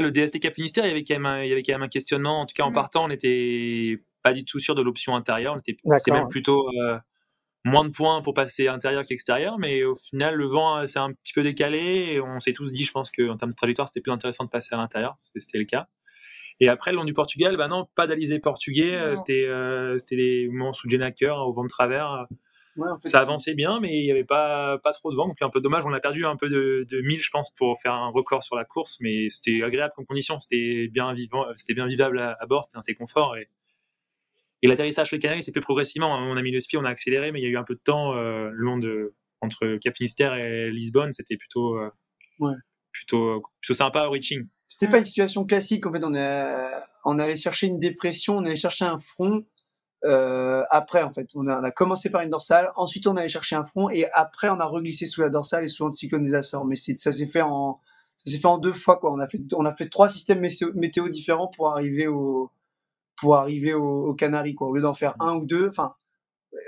le 0.00 0.10
DST 0.10 0.40
Cap 0.40 0.54
Finistère, 0.54 0.84
il 0.84 0.88
y 0.88 0.90
avait 0.90 1.04
quand 1.04 1.14
même 1.14 1.26
un, 1.26 1.42
il 1.42 1.48
y 1.48 1.52
avait 1.52 1.62
quand 1.62 1.72
même 1.72 1.82
un 1.82 1.88
questionnement. 1.88 2.40
En 2.40 2.46
tout 2.46 2.54
cas, 2.54 2.64
en 2.64 2.70
mm. 2.70 2.74
partant, 2.74 3.04
on 3.04 3.08
n'était 3.08 4.00
pas 4.22 4.32
du 4.32 4.44
tout 4.44 4.58
sûr 4.58 4.74
de 4.74 4.82
l'option 4.82 5.14
intérieure. 5.14 5.58
C'était 5.64 6.12
même 6.12 6.28
plutôt 6.28 6.68
euh, 6.80 6.98
moins 7.64 7.84
de 7.84 7.90
points 7.90 8.22
pour 8.22 8.34
passer 8.34 8.68
intérieur 8.68 9.04
qu'extérieur. 9.04 9.58
Mais 9.58 9.84
au 9.84 9.94
final, 9.94 10.34
le 10.34 10.46
vent 10.46 10.78
euh, 10.78 10.86
s'est 10.86 10.98
un 10.98 11.12
petit 11.12 11.32
peu 11.32 11.42
décalé. 11.42 12.08
Et 12.12 12.20
on 12.20 12.40
s'est 12.40 12.52
tous 12.52 12.72
dit, 12.72 12.84
je 12.84 12.92
pense 12.92 13.10
qu'en 13.10 13.36
termes 13.36 13.52
de 13.52 13.56
trajectoire, 13.56 13.88
c'était 13.88 14.00
plus 14.00 14.12
intéressant 14.12 14.44
de 14.44 14.50
passer 14.50 14.74
à 14.74 14.78
l'intérieur. 14.78 15.16
C'était 15.18 15.58
le 15.58 15.64
cas. 15.64 15.88
Et 16.60 16.68
après, 16.68 16.92
le 16.92 16.96
long 16.98 17.04
du 17.04 17.14
Portugal, 17.14 17.56
bah 17.56 17.68
non, 17.68 17.88
pas 17.96 18.06
d'alisé 18.06 18.38
portugais. 18.38 18.94
Euh, 18.94 19.16
c'était 19.16 19.48
c'était 19.98 20.16
les 20.16 20.48
moments 20.48 20.72
sous 20.72 20.88
Jenaker, 20.88 21.36
au 21.36 21.52
vent 21.52 21.64
de 21.64 21.68
travers 21.68 22.26
ça 23.04 23.20
avançait 23.20 23.54
bien, 23.54 23.78
mais 23.80 23.98
il 23.98 24.04
n'y 24.04 24.10
avait 24.10 24.24
pas, 24.24 24.78
pas 24.78 24.92
trop 24.92 25.10
de 25.10 25.16
vent. 25.16 25.28
Donc, 25.28 25.40
un 25.40 25.50
peu 25.50 25.60
dommage. 25.60 25.84
On 25.86 25.92
a 25.92 26.00
perdu 26.00 26.26
un 26.26 26.36
peu 26.36 26.48
de, 26.48 26.86
de 26.90 27.00
mille, 27.00 27.20
je 27.20 27.30
pense, 27.30 27.54
pour 27.54 27.80
faire 27.80 27.92
un 27.92 28.08
record 28.08 28.42
sur 28.42 28.56
la 28.56 28.64
course, 28.64 28.98
mais 29.00 29.28
c'était 29.28 29.62
agréable 29.62 29.92
comme 29.96 30.06
condition. 30.06 30.40
C'était 30.40 30.88
bien 30.88 31.12
vivant, 31.12 31.44
c'était 31.54 31.74
bien 31.74 31.86
vivable 31.86 32.18
à, 32.20 32.46
bord, 32.46 32.64
c'était 32.64 32.78
assez 32.78 32.94
confort. 32.94 33.36
Et, 33.36 33.48
et 34.62 34.66
l'atterrissage 34.66 35.08
sur 35.08 35.16
les 35.16 35.20
Canaries 35.20 35.42
s'est 35.42 35.52
fait 35.52 35.60
progressivement. 35.60 36.14
On 36.14 36.36
a 36.36 36.42
mis 36.42 36.50
le 36.50 36.60
SPI, 36.60 36.76
on 36.76 36.84
a 36.84 36.90
accéléré, 36.90 37.32
mais 37.32 37.40
il 37.40 37.44
y 37.44 37.46
a 37.46 37.50
eu 37.50 37.56
un 37.56 37.64
peu 37.64 37.74
de 37.74 37.82
temps 37.82 38.14
euh, 38.14 38.50
le 38.50 38.64
long 38.64 38.78
de, 38.78 39.14
entre 39.40 39.76
Cap 39.76 39.96
Finistère 39.96 40.34
et 40.34 40.70
Lisbonne. 40.70 41.12
C'était 41.12 41.36
plutôt, 41.36 41.78
euh, 41.78 41.90
plutôt, 42.92 43.42
plutôt 43.60 43.74
sympa 43.74 44.06
au 44.06 44.10
reaching. 44.10 44.46
C'était 44.66 44.90
pas 44.90 44.98
une 44.98 45.04
situation 45.04 45.44
classique. 45.44 45.86
En 45.86 45.92
fait, 45.92 46.02
on, 46.02 46.14
a, 46.14 46.84
on 47.04 47.18
allait 47.18 47.36
chercher 47.36 47.68
une 47.68 47.78
dépression, 47.78 48.38
on 48.38 48.44
allait 48.44 48.56
chercher 48.56 48.84
un 48.84 48.98
front 48.98 49.44
euh, 50.04 50.62
après, 50.70 51.02
en 51.02 51.10
fait, 51.10 51.30
on 51.34 51.46
a, 51.46 51.58
on 51.58 51.64
a, 51.64 51.70
commencé 51.70 52.10
par 52.10 52.20
une 52.20 52.30
dorsale, 52.30 52.70
ensuite 52.76 53.06
on 53.06 53.16
allait 53.16 53.28
chercher 53.28 53.56
un 53.56 53.64
front, 53.64 53.88
et 53.88 54.06
après 54.12 54.50
on 54.50 54.60
a 54.60 54.66
reglissé 54.66 55.06
sous 55.06 55.22
la 55.22 55.30
dorsale 55.30 55.64
et 55.64 55.68
sous 55.68 55.84
l'anticyclone 55.84 56.24
des 56.24 56.34
Açores. 56.34 56.66
Mais 56.66 56.76
ça 56.76 57.12
s'est 57.12 57.26
fait 57.26 57.40
en 57.40 57.80
ça 58.16 58.30
s'est 58.30 58.38
fait 58.38 58.46
en 58.46 58.58
deux 58.58 58.72
fois 58.72 58.98
quoi. 58.98 59.12
On 59.12 59.18
a 59.18 59.26
fait 59.26 59.40
on 59.54 59.64
a 59.64 59.72
fait 59.72 59.88
trois 59.88 60.08
systèmes 60.08 60.40
météo, 60.40 60.70
météo 60.74 61.08
différents 61.08 61.48
pour 61.48 61.70
arriver 61.70 62.06
au 62.06 62.50
pour 63.16 63.36
arriver 63.36 63.72
aux 63.72 64.06
au 64.06 64.14
Canaries 64.14 64.54
quoi. 64.54 64.68
Au 64.68 64.74
lieu 64.74 64.82
d'en 64.82 64.94
faire 64.94 65.14
un 65.20 65.36
ou 65.36 65.46
deux, 65.46 65.68
enfin 65.68 65.94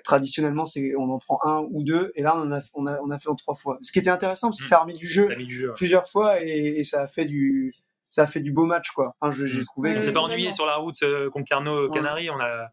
traditionnellement 0.02 0.64
c'est 0.64 0.94
on 0.96 1.10
en 1.10 1.18
prend 1.18 1.38
un 1.44 1.66
ou 1.70 1.82
deux, 1.84 2.12
et 2.14 2.22
là 2.22 2.34
on 2.36 2.40
en 2.40 2.52
a 2.52 2.60
on 2.74 2.86
a 2.86 2.98
on 3.00 3.10
a 3.10 3.18
fait 3.18 3.28
en 3.28 3.34
trois 3.34 3.54
fois. 3.54 3.78
Ce 3.82 3.92
qui 3.92 3.98
était 3.98 4.10
intéressant 4.10 4.48
parce 4.48 4.60
que 4.60 4.66
ça 4.66 4.78
a 4.78 4.80
remis 4.80 4.94
du 4.94 5.06
jeu, 5.06 5.34
du 5.36 5.54
jeu 5.54 5.74
plusieurs 5.76 6.08
fois 6.08 6.42
et, 6.42 6.78
et, 6.78 6.84
ça 6.84 7.02
a 7.02 7.06
fait 7.06 7.26
du 7.26 7.74
ça 8.08 8.22
a 8.22 8.26
fait 8.26 8.40
du 8.40 8.50
beau 8.50 8.64
match 8.64 8.92
quoi. 8.92 9.14
Enfin, 9.20 9.30
j'ai 9.44 9.62
trouvé. 9.64 9.94
On 9.94 10.00
s'est 10.00 10.12
pas 10.12 10.20
ennuyé 10.20 10.50
sur 10.50 10.64
la 10.64 10.76
route 10.76 11.02
euh, 11.02 11.28
Concarneau 11.28 11.90
Canaries. 11.90 12.30
On 12.30 12.40
a 12.40 12.70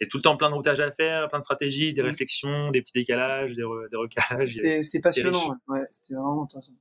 il 0.00 0.04
y 0.04 0.06
a 0.06 0.08
tout 0.08 0.18
le 0.18 0.22
temps 0.22 0.36
plein 0.36 0.50
de 0.50 0.54
routages 0.54 0.80
à 0.80 0.90
faire, 0.90 1.28
plein 1.28 1.38
de 1.38 1.44
stratégies, 1.44 1.92
des 1.92 2.02
mm. 2.02 2.06
réflexions, 2.06 2.70
des 2.70 2.80
petits 2.82 2.92
décalages, 2.92 3.56
des, 3.56 3.64
recalages. 3.64 4.58
C'était 4.82 5.00
passionnant, 5.00 5.56
ouais. 5.68 5.84
c'était 5.90 6.14
vraiment 6.14 6.44
intéressant. 6.44 6.74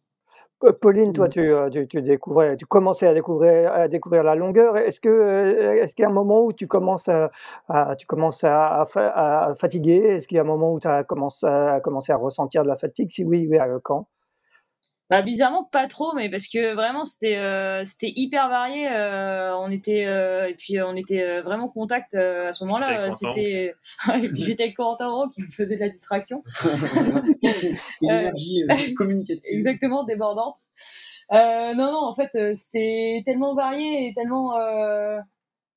Pauline, 0.81 1.13
toi, 1.13 1.27
mm. 1.27 1.39
euh, 1.39 1.69
tu, 1.69 1.87
tu, 1.87 2.01
découvrais, 2.01 2.57
tu 2.57 2.65
commençais 2.65 3.07
à 3.07 3.13
découvrir, 3.13 3.71
à 3.71 3.87
découvrir 3.87 4.23
la 4.23 4.35
longueur. 4.35 4.77
Est-ce 4.77 4.99
que, 4.99 5.09
euh, 5.09 5.83
est-ce 5.83 5.93
qu'il 5.93 6.03
y 6.03 6.05
a 6.05 6.09
un 6.09 6.13
moment 6.13 6.45
où 6.45 6.53
tu 6.53 6.67
commences 6.67 7.09
à, 7.09 7.95
tu 7.95 8.07
commences 8.07 8.43
à, 8.43 8.81
à, 8.81 9.55
fatiguer? 9.55 9.97
Est-ce 9.97 10.27
qu'il 10.27 10.37
y 10.37 10.39
a 10.39 10.41
un 10.41 10.45
moment 10.45 10.73
où 10.73 10.79
tu 10.79 10.87
as 10.87 11.03
commencé 11.03 11.45
à, 11.45 11.79
commencer 11.81 12.11
à 12.11 12.17
ressentir 12.17 12.63
de 12.63 12.67
la 12.67 12.77
fatigue? 12.77 13.11
Si 13.11 13.23
oui, 13.23 13.47
oui, 13.49 13.57
quand? 13.83 14.07
Bah 15.09 15.21
bizarrement 15.21 15.63
pas 15.63 15.87
trop, 15.87 16.13
mais 16.13 16.29
parce 16.29 16.47
que 16.47 16.73
vraiment 16.73 17.05
c'était 17.05 17.37
euh, 17.37 17.83
c'était 17.85 18.11
hyper 18.13 18.49
varié. 18.49 18.89
Euh, 18.89 19.55
on 19.55 19.71
était 19.71 20.05
euh, 20.05 20.49
et 20.49 20.53
puis 20.53 20.81
on 20.81 20.95
était 20.97 21.41
vraiment 21.41 21.69
contact 21.69 22.15
à 22.15 22.51
ce 22.51 22.65
moment-là. 22.65 23.09
C'était 23.11 23.73
et 24.21 24.27
puis 24.27 24.43
j'étais 24.43 24.63
avec 24.63 24.75
Corentin 24.75 25.29
qui 25.33 25.43
me 25.43 25.51
faisait 25.51 25.75
de 25.75 25.79
la 25.79 25.89
distraction. 25.89 26.43
Une 28.01 28.09
énergie 28.09 28.65
communicative. 28.97 29.59
Exactement 29.59 30.03
débordante. 30.03 30.57
non 31.31 31.75
non 31.75 32.03
en 32.03 32.13
fait 32.13 32.55
c'était 32.55 33.21
tellement 33.25 33.55
varié 33.55 34.07
et 34.07 34.13
tellement 34.13 34.55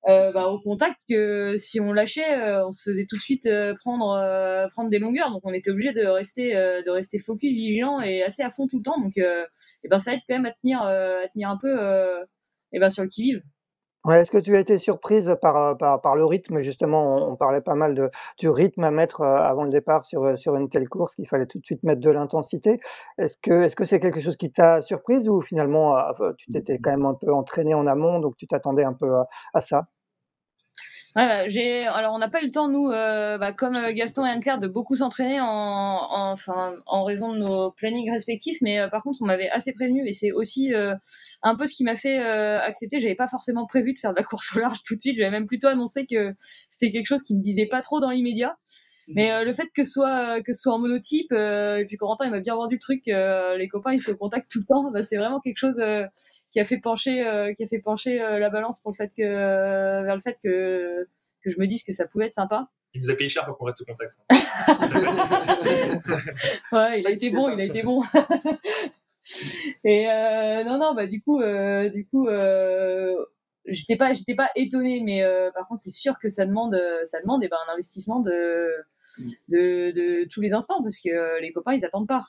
euh, 0.08 0.32
bah, 0.32 0.48
au 0.48 0.58
contact 0.60 1.02
que 1.08 1.56
si 1.56 1.78
on 1.80 1.92
lâchait, 1.92 2.38
euh, 2.38 2.66
on 2.66 2.72
se 2.72 2.90
faisait 2.90 3.06
tout 3.06 3.16
de 3.16 3.20
suite 3.20 3.46
euh, 3.46 3.74
prendre 3.74 4.12
euh, 4.12 4.66
prendre 4.68 4.90
des 4.90 4.98
longueurs. 4.98 5.30
Donc 5.30 5.42
on 5.44 5.52
était 5.52 5.70
obligé 5.70 5.92
de 5.92 6.06
rester 6.06 6.52
de 6.54 6.90
rester 6.90 7.18
focus, 7.18 7.52
vigilant 7.52 8.00
et 8.00 8.22
assez 8.22 8.42
à 8.42 8.50
fond 8.50 8.66
tout 8.66 8.78
le 8.78 8.82
temps. 8.82 9.00
Donc 9.00 9.18
et 9.18 9.88
ben 9.88 10.00
ça 10.00 10.14
aide 10.14 10.20
quand 10.28 10.36
même 10.36 10.46
à 10.46 10.52
tenir 10.52 10.82
à 10.82 11.28
tenir 11.32 11.50
un 11.50 11.58
peu 11.58 11.76
et 12.72 12.78
ben 12.78 12.90
sur 12.90 13.02
le 13.02 13.08
qui 13.08 13.22
vive. 13.24 13.42
Ouais, 14.04 14.20
est-ce 14.20 14.30
que 14.30 14.38
tu 14.38 14.56
as 14.56 14.60
été 14.60 14.78
surprise 14.78 15.34
par, 15.42 15.76
par, 15.76 16.00
par 16.00 16.16
le 16.16 16.24
rythme? 16.24 16.60
Justement, 16.60 17.30
on, 17.30 17.36
parlait 17.36 17.60
pas 17.60 17.74
mal 17.74 17.94
de, 17.94 18.10
du 18.38 18.48
rythme 18.48 18.82
à 18.84 18.90
mettre 18.90 19.20
avant 19.22 19.62
le 19.64 19.70
départ 19.70 20.06
sur, 20.06 20.38
sur 20.38 20.56
une 20.56 20.70
telle 20.70 20.88
course, 20.88 21.14
qu'il 21.14 21.28
fallait 21.28 21.44
tout 21.46 21.58
de 21.58 21.66
suite 21.66 21.82
mettre 21.82 22.00
de 22.00 22.08
l'intensité. 22.10 22.80
Est-ce 23.18 23.36
que 23.42 23.64
est-ce 23.64 23.76
que 23.76 23.84
c'est 23.84 24.00
quelque 24.00 24.20
chose 24.20 24.36
qui 24.36 24.50
t'a 24.50 24.80
surprise 24.80 25.28
ou 25.28 25.42
finalement 25.42 25.96
tu 26.38 26.50
t'étais 26.50 26.78
quand 26.78 26.92
même 26.92 27.04
un 27.04 27.14
peu 27.14 27.30
entraîné 27.32 27.74
en 27.74 27.86
amont, 27.86 28.20
donc 28.20 28.36
tu 28.36 28.46
t'attendais 28.46 28.84
un 28.84 28.94
peu 28.94 29.10
à 29.52 29.60
ça? 29.60 29.86
Ouais, 31.16 31.26
bah, 31.26 31.48
j'ai 31.48 31.86
alors 31.86 32.14
on 32.14 32.18
n'a 32.18 32.28
pas 32.28 32.40
eu 32.40 32.46
le 32.46 32.52
temps 32.52 32.68
nous, 32.68 32.88
euh, 32.90 33.36
bah, 33.36 33.52
comme 33.52 33.74
euh, 33.74 33.92
Gaston 33.92 34.24
et 34.24 34.30
Anne-Claire, 34.30 34.58
de 34.60 34.68
beaucoup 34.68 34.94
s'entraîner 34.96 35.40
en, 35.40 35.46
en, 35.46 36.30
enfin 36.30 36.74
en 36.86 37.02
raison 37.04 37.32
de 37.32 37.38
nos 37.38 37.72
plannings 37.72 38.10
respectifs, 38.10 38.58
mais 38.62 38.78
euh, 38.78 38.88
par 38.88 39.02
contre 39.02 39.18
on 39.20 39.26
m'avait 39.26 39.50
assez 39.50 39.72
prévenu 39.74 40.06
et 40.08 40.12
c'est 40.12 40.30
aussi 40.30 40.70
un 41.42 41.56
peu 41.56 41.66
ce 41.66 41.74
qui 41.74 41.84
m'a 41.84 41.96
fait 41.96 42.18
accepter. 42.18 43.00
J'avais 43.00 43.14
pas 43.16 43.26
forcément 43.26 43.66
prévu 43.66 43.92
de 43.92 43.98
faire 43.98 44.12
de 44.12 44.18
la 44.18 44.24
course 44.24 44.54
au 44.56 44.60
large 44.60 44.82
tout 44.84 44.94
de 44.94 45.00
suite. 45.00 45.16
J'avais 45.18 45.30
même 45.30 45.46
plutôt 45.46 45.68
annoncé 45.68 46.06
que 46.06 46.34
c'était 46.70 46.92
quelque 46.92 47.06
chose 47.06 47.22
qui 47.24 47.34
me 47.34 47.42
disait 47.42 47.66
pas 47.66 47.80
trop 47.80 48.00
dans 48.00 48.10
l'immédiat. 48.10 48.56
Mais 49.08 49.32
euh, 49.32 49.44
le 49.44 49.52
fait 49.52 49.68
que 49.74 49.84
ce 49.84 49.90
soit 49.90 50.40
que 50.42 50.52
ce 50.52 50.62
soit 50.62 50.72
en 50.74 50.78
monotype, 50.78 51.32
euh, 51.32 51.78
et 51.78 51.84
puis 51.84 51.96
Corentin 51.96 52.26
il 52.26 52.30
m'a 52.30 52.40
bien 52.40 52.54
vendu 52.54 52.76
le 52.76 52.80
truc, 52.80 53.08
euh, 53.08 53.56
les 53.56 53.66
copains 53.68 53.92
ils 53.92 54.00
se 54.00 54.12
contactent 54.12 54.50
tout 54.50 54.60
le 54.60 54.66
temps, 54.66 54.90
bah, 54.92 55.02
c'est 55.02 55.16
vraiment 55.16 55.40
quelque 55.40 55.58
chose 55.58 55.80
qui 56.52 56.60
a 56.60 56.64
fait 56.64 56.78
pencher 56.78 57.54
qui 57.56 57.64
a 57.64 57.68
fait 57.68 57.78
pencher 57.78 58.18
la 58.18 58.50
balance 58.50 58.80
pour 58.80 58.90
le 58.90 58.96
fait 58.96 59.12
que 59.16 59.22
vers 59.22 60.14
le 60.14 60.20
fait 60.20 60.38
que 60.42 61.08
que 61.42 61.50
je 61.50 61.58
me 61.58 61.66
dise 61.66 61.84
que 61.84 61.92
ça 61.92 62.06
pouvait 62.06 62.26
être 62.26 62.32
sympa. 62.32 62.68
Il 62.92 63.02
nous 63.02 63.10
a 63.10 63.14
payé 63.14 63.28
cher 63.28 63.44
pour 63.44 63.56
qu'on 63.56 63.66
reste 63.66 63.80
au 63.82 63.84
contact. 63.84 64.18
ouais, 66.72 67.00
il 67.00 67.06
a 67.06 67.10
été 67.10 67.30
bon, 67.30 67.48
il 67.50 67.60
a 67.60 67.64
été 67.64 67.82
bon. 67.82 68.02
et 69.84 70.06
non 70.64 70.78
non 70.78 70.94
bah 70.94 71.06
du 71.06 71.22
coup 71.22 71.40
du 71.40 72.08
coup 72.08 72.28
j'étais 73.66 73.96
pas 73.96 74.12
j'étais 74.12 74.34
pas 74.34 74.50
étonnée 74.56 75.02
mais 75.04 75.22
euh, 75.22 75.50
par 75.52 75.66
contre 75.66 75.80
c'est 75.80 75.90
sûr 75.90 76.18
que 76.18 76.28
ça 76.28 76.46
demande 76.46 76.80
ça 77.04 77.20
demande 77.20 77.42
eh 77.44 77.48
ben, 77.48 77.56
un 77.68 77.72
investissement 77.72 78.20
de 78.20 78.68
de, 79.48 79.92
de 79.92 80.28
tous 80.28 80.40
les 80.40 80.52
instants 80.52 80.82
parce 80.82 81.00
que 81.00 81.40
les 81.40 81.52
copains 81.52 81.74
ils 81.74 81.84
attendent 81.84 82.08
pas. 82.08 82.26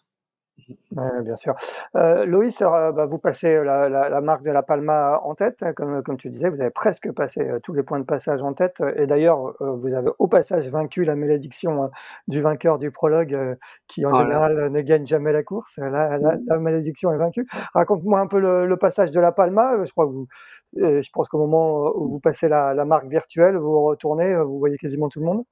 Ouais, 0.95 1.21
bien 1.21 1.35
sûr. 1.35 1.55
Euh, 1.95 2.25
Loïs, 2.25 2.61
euh, 2.61 2.91
bah, 2.91 3.05
vous 3.05 3.17
passez 3.17 3.63
la, 3.63 3.87
la, 3.87 4.09
la, 4.09 4.21
marque 4.21 4.43
de 4.43 4.51
la 4.51 4.63
Palma 4.63 5.19
en 5.23 5.35
tête, 5.35 5.63
hein, 5.63 5.73
comme, 5.73 6.03
comme 6.03 6.17
tu 6.17 6.29
disais, 6.29 6.49
vous 6.49 6.59
avez 6.59 6.69
presque 6.69 7.11
passé 7.11 7.41
euh, 7.41 7.59
tous 7.59 7.73
les 7.73 7.83
points 7.83 7.99
de 7.99 8.05
passage 8.05 8.41
en 8.43 8.53
tête. 8.53 8.81
Et 8.97 9.07
d'ailleurs, 9.07 9.53
euh, 9.61 9.71
vous 9.75 9.93
avez 9.93 10.09
au 10.19 10.27
passage 10.27 10.69
vaincu 10.69 11.03
la 11.05 11.15
malédiction 11.15 11.83
hein, 11.83 11.91
du 12.27 12.41
vainqueur 12.41 12.77
du 12.77 12.91
prologue, 12.91 13.33
euh, 13.33 13.55
qui 13.87 14.05
en 14.05 14.13
général 14.13 14.69
ne 14.69 14.81
gagne 14.81 15.05
jamais 15.05 15.31
la 15.31 15.43
course. 15.43 15.77
La, 15.77 16.17
la 16.17 16.59
malédiction 16.59 17.11
est 17.11 17.17
vaincue. 17.17 17.47
Raconte-moi 17.73 18.19
un 18.19 18.27
peu 18.27 18.39
le, 18.39 18.65
le, 18.65 18.77
passage 18.77 19.11
de 19.11 19.19
la 19.19 19.31
Palma. 19.31 19.83
Je 19.83 19.91
crois 19.91 20.07
que 20.07 20.11
vous, 20.11 20.27
je 20.75 21.09
pense 21.11 21.29
qu'au 21.29 21.37
moment 21.37 21.91
où 21.95 22.07
vous 22.07 22.19
passez 22.19 22.49
la, 22.49 22.73
marque 22.85 23.07
virtuelle, 23.07 23.57
vous 23.57 23.81
retournez, 23.81 24.35
vous 24.35 24.59
voyez 24.59 24.77
quasiment 24.77 25.09
tout 25.09 25.19
le 25.19 25.25
monde. 25.25 25.43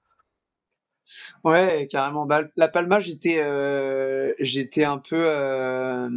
Ouais, 1.44 1.88
carrément. 1.90 2.26
Bah, 2.26 2.44
la 2.56 2.68
Palma, 2.68 3.00
j'étais, 3.00 3.40
euh, 3.44 4.34
j'étais 4.40 4.84
un 4.84 4.98
peu, 4.98 5.16
euh, 5.28 6.10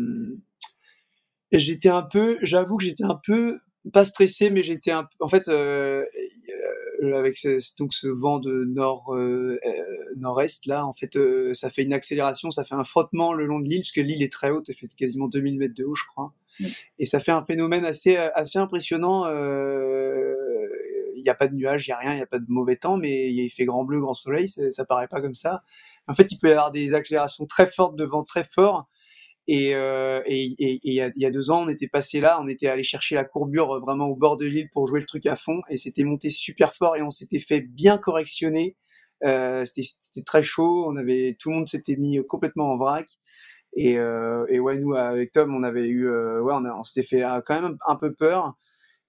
j'étais 1.53 1.89
un 1.89 2.03
peu, 2.03 2.39
j'avoue 2.43 2.77
que 2.77 2.85
j'étais 2.85 3.05
un 3.05 3.21
peu 3.25 3.61
pas 3.93 4.05
stressé, 4.05 4.51
mais 4.51 4.63
j'étais 4.63 4.93
un, 4.93 5.09
en 5.19 5.29
fait, 5.29 5.49
euh, 5.49 6.05
avec 7.15 7.37
ce, 7.37 7.59
donc 7.79 7.93
ce 7.95 8.07
vent 8.07 8.39
de 8.39 8.65
nord 8.65 9.17
nord-est 10.17 10.67
là, 10.67 10.87
en 10.87 10.93
fait, 10.95 11.19
ça 11.53 11.69
fait 11.71 11.83
une 11.83 11.93
accélération, 11.93 12.51
ça 12.51 12.65
fait 12.65 12.77
un 12.77 12.85
frottement 12.85 13.33
le 13.33 13.45
long 13.47 13.59
de 13.59 13.69
l'île, 13.69 13.81
puisque 13.81 13.97
l'île 13.97 14.23
est 14.23 14.33
très 14.33 14.51
haute, 14.51 14.69
elle 14.69 14.77
fait 14.77 14.89
quasiment 14.95 15.27
2000 15.27 15.59
mètres 15.59 15.75
de 15.75 15.85
haut, 15.85 15.97
je 15.97 16.05
crois, 16.07 16.33
et 17.01 17.07
ça 17.07 17.19
fait 17.21 17.33
un 17.33 17.45
phénomène 17.45 17.85
assez 17.85 18.17
assez 18.17 18.59
impressionnant. 18.59 19.27
Euh, 19.27 20.37
il 21.23 21.27
n'y 21.27 21.31
a 21.31 21.35
pas 21.35 21.49
de 21.49 21.55
nuages, 21.55 21.87
il 21.87 21.91
n'y 21.91 21.95
a 21.95 21.99
rien, 21.99 22.13
il 22.13 22.17
n'y 22.17 22.23
a 22.23 22.27
pas 22.27 22.39
de 22.39 22.47
mauvais 22.49 22.77
temps, 22.77 22.97
mais 22.97 23.33
il 23.33 23.49
fait 23.51 23.65
grand 23.65 23.85
bleu, 23.85 24.01
grand 24.01 24.15
soleil, 24.15 24.49
ça 24.49 24.85
paraît 24.85 25.09
pas 25.09 25.21
comme 25.21 25.35
ça. 25.35 25.63
En 26.09 26.15
fait, 26.15 26.31
il 26.33 26.39
peut 26.39 26.49
y 26.49 26.53
avoir 26.53 26.73
des 26.73 26.95
accélérations 26.95 27.47
très 27.47 27.67
fortes 27.67 27.97
de 27.97 28.05
vent 28.05 28.25
très 28.25 28.45
fort. 28.45 28.89
Et, 29.49 29.75
euh, 29.75 30.23
il, 30.29 30.81
y 30.85 31.01
a, 31.01 31.31
deux 31.31 31.51
ans, 31.51 31.65
on 31.65 31.69
était 31.69 31.89
passé 31.89 32.21
là, 32.21 32.41
on 32.41 32.49
était 32.49 32.69
allé 32.69 32.83
chercher 32.83 33.15
la 33.17 33.25
courbure 33.25 33.81
vraiment 33.81 34.07
au 34.07 34.17
bord 34.17 34.37
de 34.37 34.47
l'île 34.47 34.69
pour 34.73 34.87
jouer 34.87 35.01
le 35.01 35.07
truc 35.07 35.27
à 35.27 35.37
fond, 35.37 35.61
et 35.69 35.77
c'était 35.77 36.05
monté 36.05 36.31
super 36.31 36.75
fort, 36.75 36.97
et 36.97 37.03
on 37.03 37.11
s'était 37.11 37.41
fait 37.41 37.61
bien 37.61 37.99
correctionner. 37.99 38.77
Euh, 39.25 39.65
c'était 39.65 40.23
très 40.25 40.43
chaud, 40.43 40.85
on 40.89 40.97
avait 40.97 41.37
tout 41.39 41.51
le 41.51 41.57
monde 41.57 41.69
s'était 41.69 41.97
mis 41.97 42.19
complètement 42.27 42.73
en 42.73 42.77
vrac. 42.77 43.07
Et, 43.75 43.99
euh, 43.99 44.47
et 44.49 44.59
nous 44.59 44.95
avec 44.95 45.33
Tom, 45.33 45.55
on 45.55 45.63
avait 45.63 45.89
eu, 45.89 46.09
euh, 46.09 46.43
on, 46.45 46.83
s'était 46.85 47.07
fait 47.07 47.25
euh, 47.25 47.41
quand 47.45 47.61
même 47.61 47.77
un 47.87 47.97
peu 47.97 48.13
peur. 48.13 48.55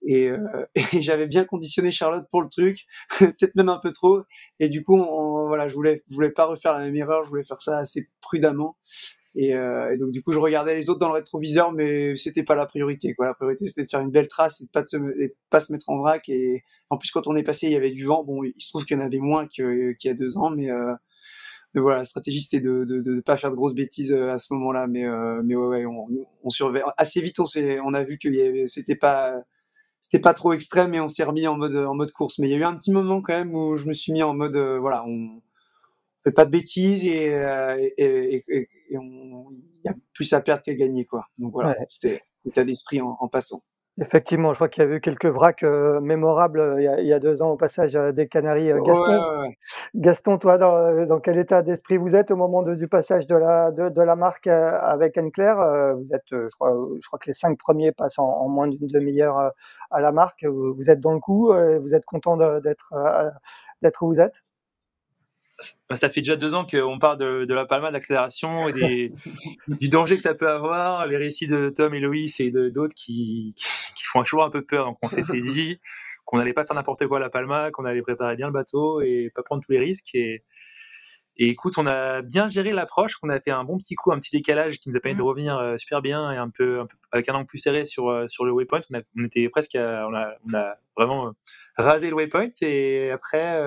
Et, 0.06 0.30
euh, 0.30 0.66
et 0.76 1.02
j'avais 1.02 1.28
bien 1.28 1.46
conditionné 1.46 1.92
Charlotte 1.92 2.26
pour 2.32 2.42
le 2.42 2.50
truc, 2.50 2.86
peut-être 3.20 3.56
même 3.56 3.70
un 3.70 3.80
peu 3.80 3.92
trop. 3.92 4.22
Et 4.60 4.70
du 4.70 4.84
coup, 4.84 4.98
voilà, 5.48 5.68
je 5.68 5.74
voulais, 5.74 6.04
je 6.10 6.16
voulais 6.16 6.32
pas 6.32 6.46
refaire 6.46 6.74
la 6.74 6.80
même 6.80 6.96
erreur, 6.96 7.24
je 7.24 7.30
voulais 7.30 7.44
faire 7.44 7.62
ça 7.62 7.78
assez 7.80 8.10
prudemment. 8.22 8.78
Et, 9.36 9.56
euh, 9.56 9.92
et, 9.92 9.98
donc 9.98 10.12
du 10.12 10.22
coup, 10.22 10.32
je 10.32 10.38
regardais 10.38 10.76
les 10.76 10.89
autres 10.89 11.00
dans 11.00 11.08
le 11.08 11.16
rétroviseur, 11.16 11.72
mais 11.72 12.16
c'était 12.16 12.44
pas 12.44 12.56
la 12.56 12.66
priorité. 12.66 13.16
Quoi. 13.16 13.26
La 13.26 13.34
priorité, 13.34 13.66
c'était 13.66 13.82
de 13.84 13.88
faire 13.88 14.02
une 14.02 14.12
belle 14.12 14.28
trace 14.28 14.62
et 14.62 14.66
de 14.66 14.70
pas, 14.70 14.84
de 14.84 14.88
se, 14.88 14.98
pas 15.50 15.60
se 15.60 15.72
mettre 15.72 15.89
en 15.89 15.98
vrac. 15.98 16.30
Et 16.30 16.63
en 16.89 16.98
plus, 16.98 17.10
quand 17.12 17.26
on 17.28 17.36
est 17.36 17.44
passé, 17.44 17.68
il 17.68 17.74
y 17.74 17.76
avait 17.76 17.92
du 17.92 18.06
vent. 18.06 18.24
Bon, 18.24 18.44
il 18.44 18.54
se 18.60 18.70
trouve 18.70 18.86
qu'il 18.86 18.98
y 18.98 19.02
en 19.02 19.04
avait 19.04 19.18
moins 19.18 19.48
qu'il 19.48 19.96
y 20.04 20.10
a 20.10 20.13
deux 20.13 20.38
ans, 20.38 20.52
mais, 20.52 20.70
euh, 20.70 20.94
mais 21.74 21.82
voilà, 21.82 22.00
la 22.00 22.06
stratégie 22.06 22.42
c'était 22.42 22.60
de, 22.60 22.86
de, 22.86 23.22
pas 23.22 23.38
faire 23.38 23.50
de 23.50 23.56
grosses 23.56 23.74
bêtises 23.74 24.13
à 24.13 24.38
ce 24.38 24.54
moment-là. 24.54 24.86
Mais, 24.88 25.06
euh, 25.06 25.42
mais 25.44 25.56
ouais, 25.56 25.80
ouais 25.80 25.86
on, 25.88 26.08
on 26.44 26.50
surveille 26.52 26.84
assez 26.98 27.22
vite. 27.22 27.39
On 27.39 27.46
on 27.84 27.94
a 27.96 28.04
vu 28.04 28.20
que 28.20 28.68
c'était 28.68 28.96
pas 28.96 29.34
c'était 30.04 30.20
pas 30.20 30.34
trop 30.34 30.52
extrême 30.52 30.94
et 30.94 31.00
on 31.00 31.08
s'est 31.08 31.24
remis 31.24 31.48
en 31.48 31.56
mode 31.56 31.78
en 31.78 31.96
mode 31.96 32.12
course. 32.12 32.38
Mais 32.38 32.50
il 32.50 32.52
y 32.52 32.56
a 32.56 32.58
eu 32.58 32.63
un 32.66 32.76
petit 32.78 32.92
moment 32.92 33.22
quand 33.22 33.34
même 33.34 33.56
où 33.56 33.78
je 33.78 33.88
me 33.88 33.94
suis 33.94 34.12
mis 34.12 34.22
en 34.22 34.34
mode 34.34 34.58
euh, 34.58 34.78
voilà, 34.78 35.06
on 35.08 35.42
fait 36.26 36.34
pas 36.34 36.44
de 36.44 36.52
bêtises 36.52 37.06
et, 37.06 37.34
euh, 37.34 37.78
et, 37.98 38.44
et, 38.50 38.70
et 38.89 38.98
on 38.98 39.48
il 39.52 39.88
y 39.88 39.89
a 39.89 39.96
plus 40.13 40.34
à 40.34 40.42
perdre 40.42 40.62
qu'à 40.62 40.74
gagner 40.74 41.06
quoi. 41.06 41.28
Donc 41.38 41.54
voilà, 41.54 41.70
ouais. 41.70 41.86
c'était 41.88 42.22
état 42.46 42.66
d'esprit 42.66 43.00
en, 43.00 43.16
en, 43.18 43.30
passant. 43.30 43.62
Effectivement, 44.02 44.54
je 44.54 44.56
crois 44.56 44.70
qu'il 44.70 44.84
y 44.84 44.88
a 44.88 44.90
eu 44.90 45.00
quelques 45.02 45.28
vracs 45.28 45.62
euh, 45.62 46.02
mémorables 46.02 46.60
euh, 46.60 46.82
il 46.82 46.84
y, 46.84 46.88
a, 46.88 47.00
il, 47.00 47.06
y 47.06 47.14
a, 47.14 47.20
deux 47.20 47.44
ans 47.44 47.52
au 47.52 47.58
passage 47.58 47.96
euh, 47.96 48.12
des 48.12 48.28
Canaries. 48.28 48.72
Gaston, 48.84 49.04
ouais, 49.04 49.40
ouais. 49.42 49.58
Gaston, 49.94 50.38
toi, 50.40 50.58
dans, 50.58 51.06
dans 51.06 51.20
quel 51.20 51.38
état 51.38 51.62
d'esprit 51.62 51.98
vous 51.98 52.16
êtes 52.16 52.32
au 52.32 52.36
moment 52.36 52.64
de, 52.64 52.74
du 52.74 52.88
passage 52.88 53.28
de 53.28 53.36
la, 53.36 53.70
de, 53.70 53.90
de 53.90 54.02
la 54.02 54.16
marque 54.16 54.48
avec 54.48 55.16
Enclair 55.20 55.58
Vous 55.96 56.08
êtes, 56.12 56.26
je 56.32 56.56
crois, 56.56 56.76
je 57.00 57.06
crois 57.06 57.20
que 57.20 57.28
les 57.28 57.36
cinq 57.36 57.56
premiers 57.60 57.92
passent 57.92 58.18
en, 58.18 58.26
en 58.26 58.50
moins 58.50 58.68
d'une 58.68 58.88
demi-heure 58.88 59.52
à 59.92 60.02
la 60.02 60.12
marque. 60.12 60.44
Vous 60.44 60.90
êtes 60.90 61.00
dans 61.00 61.14
le 61.14 61.20
coup, 61.20 61.54
vous 61.54 61.94
êtes 61.94 62.06
content 62.06 62.36
d'être 62.38 62.94
d'être 63.84 64.02
où 64.02 64.08
vous 64.08 64.20
êtes? 64.20 64.43
Ça 65.93 66.10
fait 66.10 66.21
déjà 66.21 66.36
deux 66.36 66.54
ans 66.54 66.65
qu'on 66.65 66.99
parle 66.99 67.17
de, 67.17 67.45
de 67.45 67.54
la 67.54 67.65
palma 67.65 67.91
d'accélération 67.91 68.67
et 68.69 68.73
des, 68.73 69.13
du 69.80 69.89
danger 69.89 70.15
que 70.15 70.21
ça 70.21 70.34
peut 70.34 70.49
avoir, 70.49 71.08
les 71.08 71.17
récits 71.17 71.47
de 71.47 71.71
Tom 71.76 71.93
et 71.93 71.99
Loïs 71.99 72.39
et 72.39 72.52
d'autres 72.52 72.95
qui, 72.95 73.56
qui 73.95 74.04
font 74.06 74.23
toujours 74.23 74.43
un 74.43 74.49
peu 74.49 74.63
peur. 74.63 74.86
Donc 74.86 74.97
on 75.02 75.08
s'était 75.08 75.39
dit 75.41 75.80
qu'on 76.26 76.38
n'allait 76.38 76.54
pas 76.54 76.65
faire 76.65 76.76
n'importe 76.76 77.06
quoi 77.08 77.17
à 77.17 77.21
la 77.21 77.30
palma, 77.30 77.71
qu'on 77.71 77.86
allait 77.86 78.02
préparer 78.02 78.36
bien 78.36 78.47
le 78.47 78.54
bateau 78.54 79.02
et 79.02 79.32
pas 79.36 79.43
prendre 79.43 79.63
tous 79.63 79.71
les 79.71 79.80
risques. 79.80 80.15
Et, 80.15 80.43
et 81.38 81.50
écoute, 81.50 81.78
on 81.78 81.88
a 81.88 82.22
bien 82.22 82.48
géré 82.48 82.72
l'approche, 82.72 83.17
on 83.24 83.30
a 83.30 83.39
fait 83.39 83.52
un 83.52 83.63
bon 83.63 83.78
petit 83.78 83.96
coup, 83.96 84.12
un 84.12 84.19
petit 84.19 84.36
décalage 84.36 84.80
qui 84.80 84.89
nous 84.89 84.96
a 84.96 85.00
permis 85.00 85.17
de 85.17 85.24
revenir 85.24 85.58
euh, 85.58 85.78
super 85.78 86.02
bien 86.02 86.32
et 86.32 86.38
un 86.38 86.50
peu, 86.50 86.82
un 86.82 86.86
peu 86.86 86.96
avec 87.12 87.28
un 87.30 87.34
angle 87.34 87.48
plus 87.48 87.58
serré 87.58 87.86
sur, 87.86 88.10
euh, 88.10 88.28
sur 88.28 88.46
le 88.46 88.52
waypoint. 88.52 88.82
On, 88.91 89.00
a, 89.00 89.02
on 89.17 89.26
était 89.26 89.50
presque, 89.50 89.76
à, 89.76 90.08
on, 90.08 90.13
a, 90.13 90.36
on 90.48 90.54
a 90.54 90.76
vraiment 90.96 91.28
euh, 91.28 91.32
rasé 91.78 92.10
le 92.10 92.15
waypoint 92.15 92.50
et 92.62 93.10
après 93.10 93.60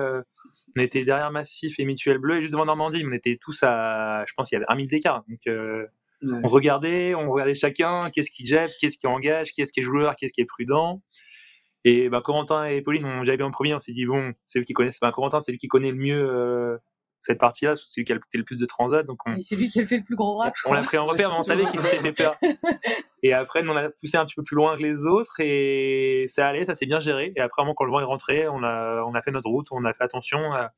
on 0.77 0.81
était 0.81 1.03
derrière 1.03 1.31
Massif 1.31 1.79
et 1.79 1.85
Mutuel 1.85 2.19
Bleu 2.19 2.37
et 2.37 2.41
juste 2.41 2.53
devant 2.53 2.65
Normandie, 2.65 3.03
on 3.05 3.11
était 3.11 3.37
tous 3.41 3.63
à, 3.63 4.23
je 4.27 4.33
pense 4.35 4.49
qu'il 4.49 4.55
y 4.55 4.57
avait 4.57 4.65
un 4.69 4.75
mille 4.75 4.87
d'écart. 4.87 5.23
Donc 5.27 5.39
euh, 5.47 5.85
on 6.23 6.47
se 6.47 6.53
regardait, 6.53 7.15
on 7.15 7.29
regardait 7.31 7.53
chacun, 7.55 8.09
qu'est-ce 8.11 8.31
qui 8.31 8.45
jette, 8.45 8.71
qu'est-ce 8.79 8.97
qui 8.97 9.07
engage, 9.07 9.51
qu'est-ce 9.53 9.71
qui 9.73 9.81
est 9.81 9.83
joueur, 9.83 10.15
qu'est-ce 10.15 10.33
qui 10.33 10.41
est 10.41 10.45
prudent. 10.45 11.01
Et 11.83 12.09
bah, 12.09 12.21
Corentin 12.23 12.65
et 12.65 12.81
Pauline 12.81 13.05
ont 13.05 13.19
déjà 13.19 13.37
bien 13.37 13.45
en 13.45 13.51
premier, 13.51 13.73
on 13.73 13.79
s'est 13.79 13.93
dit 13.93 14.05
bon, 14.05 14.33
c'est 14.45 14.59
lui 14.59 14.65
qui 14.65 14.73
connaît, 14.73 14.89
enfin, 14.89 15.11
Corentin 15.11 15.41
c'est 15.41 15.51
lui 15.51 15.59
qui 15.59 15.67
connaît 15.67 15.91
le 15.91 15.97
mieux 15.97 16.29
euh, 16.29 16.77
cette 17.19 17.39
partie-là, 17.39 17.75
c'est 17.75 18.01
lui 18.01 18.05
qui 18.05 18.13
a 18.13 18.15
fait 18.15 18.37
le 18.37 18.43
plus 18.43 18.57
de 18.57 18.65
transat. 18.65 19.05
Donc 19.05 19.19
on... 19.25 19.39
c'est 19.41 19.55
lui 19.55 19.69
qui 19.69 19.81
a 19.81 19.87
fait 19.87 19.97
le 19.97 20.03
plus 20.03 20.15
gros 20.15 20.37
rack. 20.37 20.55
On 20.65 20.73
l'a 20.73 20.83
pris 20.83 20.97
en 20.97 21.05
repère, 21.05 21.31
mais 21.31 21.37
on 21.37 21.43
savait 21.43 21.65
qu'il 21.65 21.79
s'était 21.79 21.97
fait 21.97 22.13
peur. 22.13 22.35
et 23.23 23.33
après, 23.33 23.63
nous, 23.63 23.71
on 23.71 23.75
a 23.75 23.89
poussé 23.89 24.17
un 24.17 24.25
petit 24.25 24.35
peu 24.35 24.43
plus 24.43 24.55
loin 24.55 24.77
que 24.77 24.83
les 24.83 25.05
autres 25.05 25.39
et 25.39 26.25
ça 26.27 26.47
allait, 26.47 26.65
ça 26.65 26.75
s'est 26.75 26.85
bien 26.85 26.99
géré. 26.99 27.33
Et 27.35 27.41
après, 27.41 27.63
quand 27.75 27.83
le 27.83 27.91
vent 27.91 27.99
est 27.99 28.05
rentré, 28.05 28.47
on 28.47 28.63
a, 28.63 29.03
on 29.03 29.13
a 29.13 29.21
fait 29.21 29.31
notre 29.31 29.49
route, 29.49 29.67
on 29.71 29.83
a 29.85 29.93
fait 29.93 30.03
attention 30.03 30.53
à, 30.53 30.71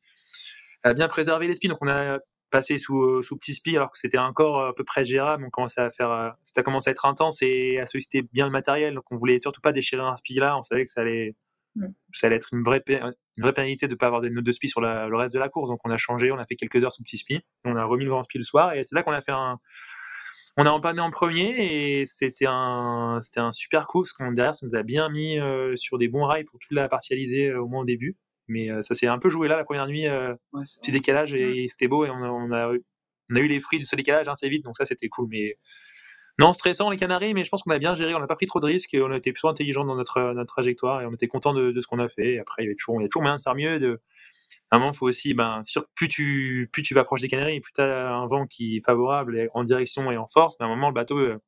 à 0.83 0.93
bien 0.93 1.07
préserver 1.07 1.47
les 1.47 1.55
spies. 1.55 1.67
Donc 1.67 1.79
on 1.81 1.87
a 1.87 2.19
passé 2.49 2.77
sous, 2.77 3.21
sous 3.21 3.37
petit 3.37 3.53
spi 3.53 3.75
alors 3.75 3.91
que 3.91 3.97
c'était 3.97 4.17
encore 4.17 4.65
à 4.65 4.73
peu 4.73 4.83
près 4.83 5.03
gérable. 5.03 5.43
On 5.45 5.49
commençait 5.49 5.81
à 5.81 5.91
faire, 5.91 6.35
ça 6.43 6.61
a 6.61 6.63
commencé 6.63 6.89
à 6.89 6.91
être 6.91 7.05
intense 7.05 7.41
et 7.41 7.79
à 7.79 7.85
solliciter 7.85 8.23
bien 8.33 8.45
le 8.45 8.51
matériel. 8.51 8.95
Donc 8.95 9.05
on 9.11 9.15
voulait 9.15 9.39
surtout 9.39 9.61
pas 9.61 9.71
déchirer 9.71 10.01
un 10.01 10.15
spi 10.15 10.35
là. 10.35 10.57
On 10.57 10.63
savait 10.63 10.85
que 10.85 10.91
ça 10.91 11.01
allait. 11.01 11.35
Ça 12.11 12.27
allait 12.27 12.35
être 12.35 12.53
une 12.53 12.63
vraie, 12.63 12.83
une 12.87 13.13
vraie 13.37 13.53
pénalité 13.53 13.87
de 13.87 13.95
pas 13.95 14.07
avoir 14.07 14.21
des 14.21 14.29
notes 14.29 14.45
de 14.45 14.51
spi 14.51 14.67
sur 14.67 14.81
la, 14.81 15.07
le 15.07 15.17
reste 15.17 15.33
de 15.33 15.39
la 15.39 15.49
course. 15.49 15.69
Donc 15.69 15.79
on 15.85 15.91
a 15.91 15.97
changé, 15.97 16.31
on 16.31 16.37
a 16.37 16.45
fait 16.45 16.55
quelques 16.55 16.83
heures 16.83 16.91
sous 16.91 17.03
petit 17.03 17.17
spi. 17.17 17.39
On 17.65 17.75
a 17.75 17.83
remis 17.83 18.03
le 18.03 18.09
grand 18.09 18.23
spi 18.23 18.37
le 18.37 18.43
soir 18.43 18.73
et 18.73 18.83
c'est 18.83 18.95
là 18.95 19.03
qu'on 19.03 19.11
a 19.11 19.21
fait 19.21 19.31
un, 19.31 19.59
on 20.57 20.65
a 20.65 20.71
empanné 20.71 20.99
en 20.99 21.09
premier 21.09 21.55
et 21.57 22.05
c'était 22.05 22.45
un, 22.45 23.19
c'était 23.21 23.39
un 23.39 23.51
super 23.51 23.87
coup 23.87 24.01
parce 24.01 24.11
qu'on 24.11 24.31
derrière 24.33 24.55
ça 24.55 24.65
nous 24.65 24.75
a 24.75 24.83
bien 24.83 25.09
mis 25.09 25.39
euh, 25.39 25.75
sur 25.75 25.97
des 25.97 26.09
bons 26.09 26.25
rails 26.25 26.43
pour 26.43 26.59
toute 26.59 26.75
la 26.75 26.89
partie 26.89 27.13
alizée 27.13 27.47
euh, 27.47 27.61
au 27.61 27.67
moins 27.67 27.81
au 27.81 27.85
début. 27.85 28.17
Mais 28.49 28.69
euh, 28.69 28.81
ça 28.81 28.95
s'est 28.95 29.07
un 29.07 29.19
peu 29.19 29.29
joué 29.29 29.47
là 29.47 29.55
la 29.55 29.63
première 29.63 29.87
nuit, 29.87 30.09
ouais, 30.09 30.35
petit 30.81 30.91
décalage 30.91 31.33
et, 31.33 31.61
ouais. 31.61 31.67
c'était 31.69 31.87
beau 31.87 32.05
et 32.05 32.09
on 32.09 32.23
a, 32.23 32.29
on, 32.29 32.51
a, 32.51 32.73
on 33.29 33.35
a, 33.35 33.39
eu 33.39 33.47
les 33.47 33.59
fruits 33.59 33.79
de 33.79 33.85
ce 33.85 33.95
décalage 33.95 34.27
assez 34.27 34.47
hein, 34.47 34.49
vite, 34.49 34.65
donc 34.65 34.75
ça 34.75 34.85
c'était 34.85 35.07
cool. 35.07 35.27
Mais 35.29 35.53
non, 36.39 36.53
stressant 36.53 36.89
les 36.89 36.95
Canaries, 36.95 37.33
mais 37.33 37.43
je 37.43 37.49
pense 37.49 37.63
qu'on 37.63 37.71
a 37.71 37.79
bien 37.79 37.95
géré, 37.95 38.15
on 38.15 38.19
n'a 38.19 38.27
pas 38.27 38.37
pris 38.37 38.45
trop 38.45 38.61
de 38.61 38.65
risques 38.65 38.95
on 38.95 39.11
a 39.11 39.17
été 39.17 39.33
plutôt 39.33 39.49
intelligent 39.49 39.83
dans 39.83 39.95
notre, 39.95 40.21
notre 40.33 40.53
trajectoire 40.53 41.01
et 41.01 41.05
on 41.05 41.13
était 41.13 41.27
content 41.27 41.53
de, 41.53 41.71
ce 41.71 41.85
qu'on 41.85 41.99
a 41.99 42.07
fait. 42.07 42.39
Après, 42.39 42.63
il 42.63 42.65
y 42.65 42.69
avait 42.69 42.75
toujours, 42.75 43.01
a 43.01 43.07
toujours 43.07 43.23
moyen 43.23 43.35
de 43.35 43.41
faire 43.41 43.55
mieux. 43.55 43.77
De, 43.77 44.01
un 44.71 44.79
moment, 44.79 44.93
faut 44.93 45.07
aussi, 45.07 45.33
ben, 45.33 45.61
sûr, 45.63 45.85
plus 45.95 46.07
tu, 46.07 46.69
plus 46.71 46.81
tu 46.81 46.93
vas 46.93 47.03
proche 47.03 47.19
des 47.19 47.27
Canaries, 47.27 47.59
plus 47.59 47.73
tu 47.73 47.81
as 47.81 48.09
un 48.13 48.25
vent 48.25 48.47
qui 48.47 48.77
est 48.77 48.85
favorable 48.85 49.49
en 49.53 49.65
direction 49.65 50.11
et 50.11 50.17
en 50.17 50.27
force. 50.27 50.55
Mais 50.59 50.65
à 50.65 50.69
un 50.69 50.71
moment, 50.71 50.87
le 50.87 50.93
bateau, 50.93 51.17
euh, 51.19 51.41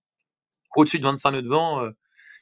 au-dessus 0.76 1.00
de 1.00 1.04
25 1.04 1.32
nœuds 1.32 1.42
de 1.42 1.48
vent, 1.48 1.86
euh, 1.86 1.92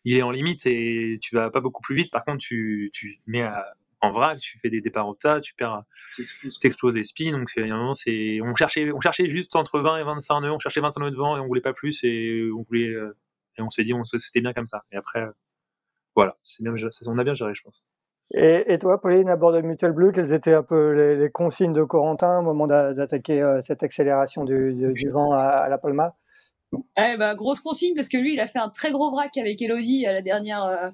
il 0.03 0.17
est 0.17 0.23
en 0.23 0.31
limite 0.31 0.65
et 0.65 1.19
tu 1.21 1.35
vas 1.35 1.51
pas 1.51 1.61
beaucoup 1.61 1.83
plus 1.83 1.95
vite. 1.95 2.11
Par 2.11 2.23
contre, 2.25 2.39
tu, 2.39 2.89
tu 2.93 3.17
mets 3.27 3.43
à, 3.43 3.75
en 4.01 4.11
vrac, 4.11 4.39
tu 4.39 4.57
fais 4.59 4.69
des 4.69 4.81
départs 4.81 5.07
au 5.07 5.15
tas, 5.15 5.41
tu 5.41 5.53
perds, 5.53 5.83
t'exploses 6.61 6.95
les 6.95 7.03
spins. 7.03 7.31
Donc, 7.31 7.49
il 7.57 7.67
y 7.67 7.71
a 7.71 7.75
un 7.75 7.77
moment, 7.77 7.93
c'est, 7.93 8.39
on 8.41 8.55
cherchait, 8.55 8.91
on 8.91 8.99
cherchait 8.99 9.27
juste 9.27 9.55
entre 9.55 9.79
20 9.79 9.97
et 9.97 10.03
25 10.03 10.41
nœuds, 10.41 10.51
on 10.51 10.59
cherchait 10.59 10.81
25 10.81 11.01
nœuds 11.01 11.11
de 11.11 11.15
vent 11.15 11.37
et 11.37 11.39
on 11.39 11.47
voulait 11.47 11.61
pas 11.61 11.73
plus 11.73 12.03
et 12.03 12.49
on 12.55 12.61
voulait, 12.61 12.93
et 13.57 13.61
on 13.61 13.69
s'est 13.69 13.83
dit, 13.83 13.93
on, 13.93 14.03
c'était 14.03 14.41
bien 14.41 14.53
comme 14.53 14.67
ça. 14.67 14.83
Et 14.91 14.95
après, 14.95 15.25
voilà, 16.15 16.37
c'est 16.43 16.63
bien, 16.63 16.73
on 17.05 17.17
a 17.17 17.23
bien 17.23 17.33
géré, 17.33 17.53
je 17.53 17.61
pense. 17.61 17.85
Et, 18.33 18.73
et, 18.73 18.77
toi, 18.77 19.01
Pauline, 19.01 19.29
à 19.29 19.35
bord 19.35 19.51
de 19.51 19.61
Mutual 19.61 19.91
Bleu, 19.91 20.11
quelles 20.11 20.33
étaient 20.33 20.53
un 20.53 20.63
peu 20.63 20.91
les, 20.91 21.15
les 21.15 21.31
consignes 21.31 21.73
de 21.73 21.83
Corentin 21.83 22.39
au 22.39 22.41
moment 22.43 22.67
d'attaquer 22.67 23.41
euh, 23.41 23.61
cette 23.61 23.81
accélération 23.81 24.43
du, 24.43 24.73
du, 24.73 24.93
du 24.93 25.09
vent 25.09 25.31
à, 25.33 25.41
à, 25.41 25.69
la 25.69 25.79
Palma? 25.79 26.15
Eh 26.73 27.17
bah, 27.17 27.33
Grosse 27.33 27.59
consigne, 27.59 27.95
parce 27.95 28.07
que 28.07 28.17
lui, 28.17 28.33
il 28.33 28.39
a 28.39 28.47
fait 28.47 28.59
un 28.59 28.69
très 28.69 28.91
gros 28.91 29.09
vrac 29.09 29.35
avec 29.37 29.59
Elodie 29.61 30.05
à 30.05 30.13
la 30.13 30.21
dernière, 30.21 30.63
euh, 30.63 30.89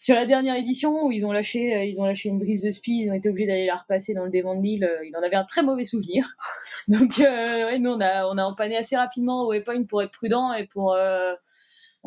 sur 0.00 0.14
la 0.14 0.26
dernière 0.26 0.56
édition 0.56 1.06
où 1.06 1.12
ils 1.12 1.26
ont 1.26 1.32
lâché, 1.32 1.74
euh, 1.74 1.84
ils 1.84 2.00
ont 2.00 2.04
lâché 2.04 2.28
une 2.28 2.38
brise 2.38 2.62
de 2.62 2.70
speed, 2.70 3.06
ils 3.06 3.10
ont 3.10 3.14
été 3.14 3.28
obligés 3.28 3.46
d'aller 3.46 3.66
la 3.66 3.76
repasser 3.76 4.14
dans 4.14 4.24
le 4.24 4.30
dévent 4.30 4.56
de 4.56 4.62
Lille. 4.62 4.84
Euh, 4.84 5.06
il 5.06 5.16
en 5.16 5.22
avait 5.22 5.36
un 5.36 5.44
très 5.44 5.62
mauvais 5.62 5.84
souvenir. 5.84 6.36
Donc, 6.88 7.18
euh, 7.20 7.66
ouais, 7.66 7.78
nous 7.78 7.90
on 7.90 8.00
a, 8.00 8.26
on 8.26 8.38
a 8.38 8.44
empanné 8.44 8.76
assez 8.76 8.96
rapidement 8.96 9.42
au 9.42 9.50
waypoint 9.50 9.84
pour 9.84 10.02
être 10.02 10.12
prudent 10.12 10.52
et 10.52 10.66
pour, 10.66 10.94
euh, 10.94 11.32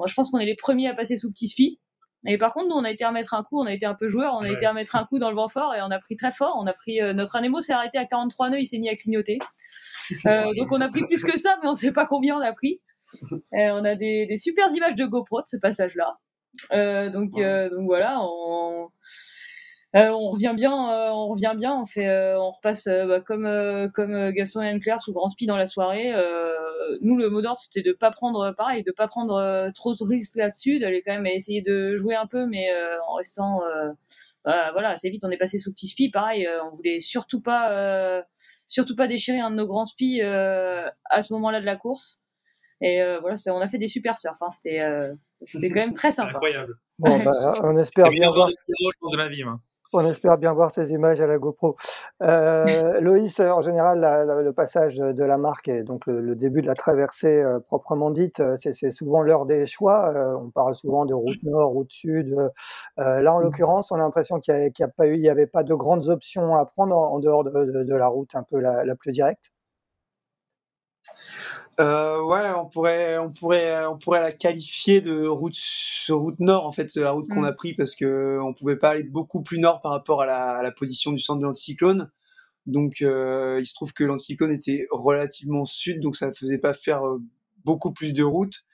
je 0.05 0.13
pense 0.13 0.31
qu'on 0.31 0.39
est 0.39 0.45
les 0.45 0.55
premiers 0.55 0.87
à 0.87 0.93
passer 0.93 1.17
sous 1.17 1.31
petit 1.31 1.47
spi. 1.47 1.79
Et 2.27 2.37
par 2.37 2.53
contre, 2.53 2.67
nous, 2.67 2.75
on 2.75 2.83
a 2.83 2.91
été 2.91 3.05
à 3.05 3.11
mettre 3.11 3.33
un 3.33 3.43
coup, 3.43 3.61
on 3.61 3.65
a 3.65 3.73
été 3.73 3.85
un 3.85 3.95
peu 3.95 4.09
joueur, 4.09 4.33
on 4.33 4.41
a 4.41 4.51
été 4.51 4.65
à 4.65 4.73
mettre 4.73 4.97
un 4.97 5.05
coup 5.05 5.19
dans 5.19 5.29
le 5.29 5.37
vent 5.37 5.47
fort 5.47 5.73
et 5.73 5.81
on 5.81 5.89
a 5.89 5.99
pris 5.99 6.17
très 6.17 6.33
fort. 6.33 6.57
On 6.59 6.67
a 6.67 6.73
pris 6.73 6.99
notre 7.13 7.37
anémo 7.37 7.61
s'est 7.61 7.71
arrêté 7.71 7.97
à 7.97 8.05
43 8.05 8.49
nœuds, 8.49 8.59
il 8.59 8.65
s'est 8.65 8.77
mis 8.77 8.89
à 8.89 8.95
clignoter. 8.97 9.39
donc 10.25 10.69
on 10.71 10.81
a 10.81 10.89
pris 10.89 11.05
plus 11.05 11.23
que 11.23 11.39
ça, 11.39 11.57
mais 11.63 11.69
on 11.69 11.75
sait 11.75 11.93
pas 11.93 12.05
combien 12.05 12.35
on 12.35 12.41
a 12.41 12.51
pris. 12.51 12.81
Et 13.53 13.69
on 13.71 13.85
a 13.85 13.95
des, 13.95 14.25
des 14.25 14.37
super 14.37 14.69
images 14.69 14.95
de 14.95 15.05
GoPro 15.05 15.41
de 15.41 15.47
ce 15.47 15.57
passage-là. 15.61 16.19
Euh, 16.71 17.09
donc, 17.09 17.37
euh, 17.37 17.69
donc 17.69 17.85
voilà, 17.85 18.19
on, 18.21 18.89
euh, 19.95 20.09
on 20.09 20.31
revient 20.31 20.53
bien, 20.55 20.71
on 20.73 21.27
revient 21.29 21.53
bien, 21.57 21.75
on 21.81 21.85
fait, 21.85 22.09
on 22.35 22.51
repasse 22.51 22.87
bah, 22.87 23.21
comme 23.21 23.89
comme 23.93 24.31
Gaston 24.31 24.61
et 24.61 24.69
Anne-Claire 24.69 25.01
sous 25.01 25.13
grand 25.13 25.29
speed 25.29 25.47
dans 25.47 25.57
la 25.57 25.67
soirée. 25.67 26.11
nous, 27.01 27.17
le 27.17 27.29
mot 27.29 27.41
d'ordre, 27.41 27.59
c'était 27.59 27.87
de 27.87 27.93
pas 27.93 28.11
prendre, 28.11 28.53
pareil, 28.57 28.83
de 28.83 28.91
pas 28.91 29.07
prendre 29.07 29.71
trop 29.73 29.93
de 29.95 30.03
risques 30.03 30.35
là-dessus, 30.35 30.79
d'aller 30.79 31.01
quand 31.05 31.13
même 31.13 31.25
essayer 31.25 31.61
de 31.61 31.95
jouer 31.97 32.15
un 32.15 32.27
peu, 32.27 32.45
mais 32.45 32.67
en 33.07 33.15
restant, 33.15 33.61
bah, 34.45 34.71
voilà, 34.71 34.89
assez 34.89 35.09
vite, 35.09 35.25
on 35.25 35.31
est 35.31 35.37
passé 35.37 35.59
sous 35.59 35.73
petit 35.73 35.87
spi. 35.87 36.09
Pareil, 36.09 36.47
on 36.71 36.75
voulait 36.75 36.99
surtout 36.99 37.41
pas, 37.41 38.23
surtout 38.67 38.95
pas 38.95 39.07
déchirer 39.07 39.39
un 39.39 39.51
de 39.51 39.55
nos 39.55 39.67
grands 39.67 39.85
spi 39.85 40.21
à 40.21 41.23
ce 41.23 41.33
moment-là 41.33 41.61
de 41.61 41.65
la 41.65 41.77
course. 41.77 42.23
Et 42.81 43.01
voilà, 43.21 43.37
on 43.47 43.59
a 43.59 43.67
fait 43.67 43.79
des 43.79 43.87
super 43.87 44.17
surfs. 44.17 44.41
Hein, 44.41 44.51
c'était 44.51 44.81
c'était 45.45 45.69
quand 45.69 45.79
même 45.79 45.93
très 45.93 46.11
sympa. 46.11 46.31
Incroyable. 46.31 46.75
Bon, 46.97 47.17
bah, 47.23 47.31
on 47.63 47.77
espère 47.77 48.09
bien 48.09 48.31
voir. 48.31 48.49
De 48.49 49.17
ma 49.17 49.27
vie, 49.29 49.43
On 49.93 50.05
espère 50.05 50.37
bien 50.37 50.53
voir 50.53 50.71
ces 50.71 50.91
images 50.91 51.21
à 51.21 51.27
la 51.27 51.37
GoPro. 51.37 51.77
Euh, 52.21 52.99
Loïs, 53.01 53.39
en 53.39 53.61
général, 53.61 54.01
le 54.43 54.51
passage 54.51 54.97
de 54.97 55.23
la 55.23 55.37
marque 55.37 55.69
et 55.69 55.83
donc 55.83 56.05
le, 56.07 56.35
début 56.35 56.61
de 56.61 56.67
la 56.67 56.75
traversée 56.75 57.41
euh, 57.41 57.59
proprement 57.59 58.11
dite, 58.11 58.41
euh, 58.41 58.57
c'est 58.57 58.91
souvent 58.91 59.21
l'heure 59.21 59.45
des 59.45 59.65
choix. 59.65 60.11
Euh, 60.13 60.35
on 60.35 60.49
parle 60.49 60.75
souvent 60.75 61.05
de 61.05 61.13
route 61.13 61.41
nord, 61.43 61.71
route 61.71 61.91
sud. 61.91 62.35
là, 62.97 63.33
en 63.33 63.39
l'occurrence, 63.39 63.91
on 63.91 63.95
a 63.95 63.99
l'impression 63.99 64.39
qu'il 64.39 64.53
n'y 64.55 64.85
a, 64.85 64.87
pas 64.89 65.07
eu, 65.07 65.17
il 65.17 65.29
avait 65.29 65.47
pas 65.47 65.63
de 65.63 65.73
grandes 65.73 66.09
options 66.09 66.57
à 66.57 66.65
prendre 66.65 66.95
en, 66.95 67.19
dehors 67.19 67.45
de, 67.45 67.83
de, 67.83 67.95
la 67.95 68.07
route 68.07 68.35
un 68.35 68.43
peu 68.43 68.59
la 68.59 68.95
plus 68.95 69.11
directe. 69.11 69.51
Euh, 71.79 72.21
ouais, 72.23 72.51
on 72.57 72.65
pourrait, 72.65 73.17
on 73.19 73.31
pourrait, 73.31 73.85
on 73.85 73.97
pourrait 73.97 74.21
la 74.21 74.33
qualifier 74.33 74.99
de 74.99 75.25
route, 75.25 75.55
route 76.09 76.39
nord 76.39 76.65
en 76.65 76.73
fait, 76.73 76.93
la 76.95 77.11
route 77.11 77.29
qu'on 77.29 77.45
a 77.45 77.51
mm. 77.51 77.55
pris 77.55 77.73
parce 77.73 77.95
que 77.95 78.37
on 78.43 78.53
pouvait 78.53 78.75
pas 78.75 78.89
aller 78.89 79.03
beaucoup 79.03 79.41
plus 79.41 79.59
nord 79.59 79.81
par 79.81 79.93
rapport 79.93 80.21
à 80.21 80.25
la, 80.25 80.57
à 80.57 80.61
la 80.61 80.71
position 80.71 81.11
du 81.11 81.19
centre 81.19 81.39
de 81.39 81.45
l'anticyclone. 81.45 82.11
Donc, 82.65 83.01
euh, 83.01 83.59
il 83.61 83.65
se 83.65 83.73
trouve 83.73 83.93
que 83.93 84.03
l'anticyclone 84.03 84.51
était 84.51 84.87
relativement 84.91 85.63
sud, 85.63 86.01
donc 86.01 86.15
ça 86.17 86.27
ne 86.27 86.33
faisait 86.33 86.57
pas 86.57 86.73
faire 86.73 87.05
euh, 87.07 87.21
beaucoup 87.63 87.93
plus 87.93 88.13
de 88.13 88.23
route. 88.23 88.65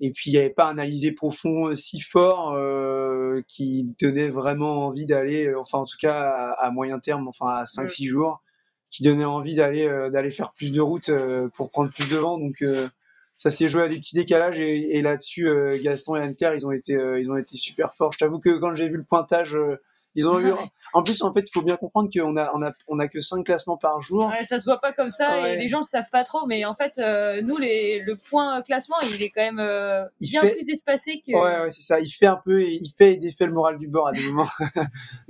Et 0.00 0.12
puis, 0.12 0.30
il 0.30 0.34
n'y 0.34 0.38
avait 0.38 0.50
pas 0.50 0.68
un 0.70 0.78
alizé 0.78 1.12
profond 1.12 1.74
si 1.74 2.00
fort 2.00 2.54
euh, 2.54 3.42
qui 3.48 3.94
donnait 4.00 4.30
vraiment 4.30 4.86
envie 4.86 5.06
d'aller, 5.06 5.54
enfin 5.54 5.78
en 5.78 5.84
tout 5.84 5.96
cas 6.00 6.22
à, 6.22 6.66
à 6.66 6.70
moyen 6.70 6.98
terme, 7.00 7.28
enfin 7.28 7.48
à 7.48 7.64
5-6 7.64 8.04
mm. 8.04 8.08
jours 8.08 8.42
qui 8.90 9.02
donnait 9.02 9.24
envie 9.24 9.54
d'aller 9.54 9.86
euh, 9.86 10.10
d'aller 10.10 10.30
faire 10.30 10.52
plus 10.52 10.72
de 10.72 10.80
route 10.80 11.08
euh, 11.08 11.48
pour 11.54 11.70
prendre 11.70 11.90
plus 11.90 12.10
de 12.10 12.16
vent. 12.16 12.38
Donc 12.38 12.62
euh, 12.62 12.88
ça 13.36 13.50
s'est 13.50 13.68
joué 13.68 13.82
à 13.82 13.88
des 13.88 13.98
petits 13.98 14.16
décalages 14.16 14.58
et, 14.58 14.96
et 14.96 15.02
là-dessus 15.02 15.48
Gaston 15.82 16.16
et 16.16 16.22
Anne-Claire 16.22 16.54
ils 16.54 16.66
ont 16.66 16.72
été 16.72 16.94
ils 16.94 17.30
ont 17.30 17.36
été 17.36 17.56
super 17.56 17.94
forts. 17.94 18.12
Je 18.12 18.18
t'avoue 18.18 18.38
que 18.40 18.58
quand 18.58 18.74
j'ai 18.74 18.88
vu 18.88 18.96
le 18.96 19.04
pointage 19.04 19.56
ils 20.18 20.26
ont 20.26 20.40
eu. 20.40 20.50
En 20.94 21.02
plus, 21.02 21.20
en 21.22 21.34
fait, 21.34 21.40
il 21.40 21.50
faut 21.52 21.60
bien 21.60 21.76
comprendre 21.76 22.08
qu'on 22.10 22.38
a, 22.38 22.50
on 22.54 22.62
a, 22.62 22.72
on 22.88 22.98
a 23.00 23.06
que 23.06 23.20
5 23.20 23.44
classements 23.44 23.76
par 23.76 24.00
jour. 24.00 24.28
Ouais, 24.28 24.46
ça 24.46 24.58
se 24.58 24.64
voit 24.64 24.80
pas 24.80 24.94
comme 24.94 25.10
ça 25.10 25.50
et 25.50 25.58
les 25.58 25.68
gens 25.68 25.80
le 25.80 25.84
savent 25.84 26.08
pas 26.10 26.24
trop. 26.24 26.46
Mais 26.46 26.64
en 26.64 26.74
fait, 26.74 26.96
nous, 27.42 27.58
les, 27.58 28.00
le 28.00 28.16
point 28.16 28.62
classement, 28.62 28.96
il 29.02 29.22
est 29.22 29.28
quand 29.28 29.42
même 29.42 30.08
bien 30.18 30.40
plus 30.40 30.70
espacé 30.70 31.20
que. 31.20 31.32
Ouais, 31.32 31.64
ouais, 31.64 31.70
c'est 31.70 31.82
ça. 31.82 32.00
Il 32.00 32.08
fait 32.08 32.24
un 32.24 32.40
peu, 32.42 32.62
il 32.62 32.90
fait 32.96 33.12
et 33.12 33.16
défait 33.18 33.44
le 33.44 33.52
moral 33.52 33.76
du 33.78 33.88
bord 33.88 34.08
à 34.08 34.12
des 34.12 34.22
moments. 34.22 34.48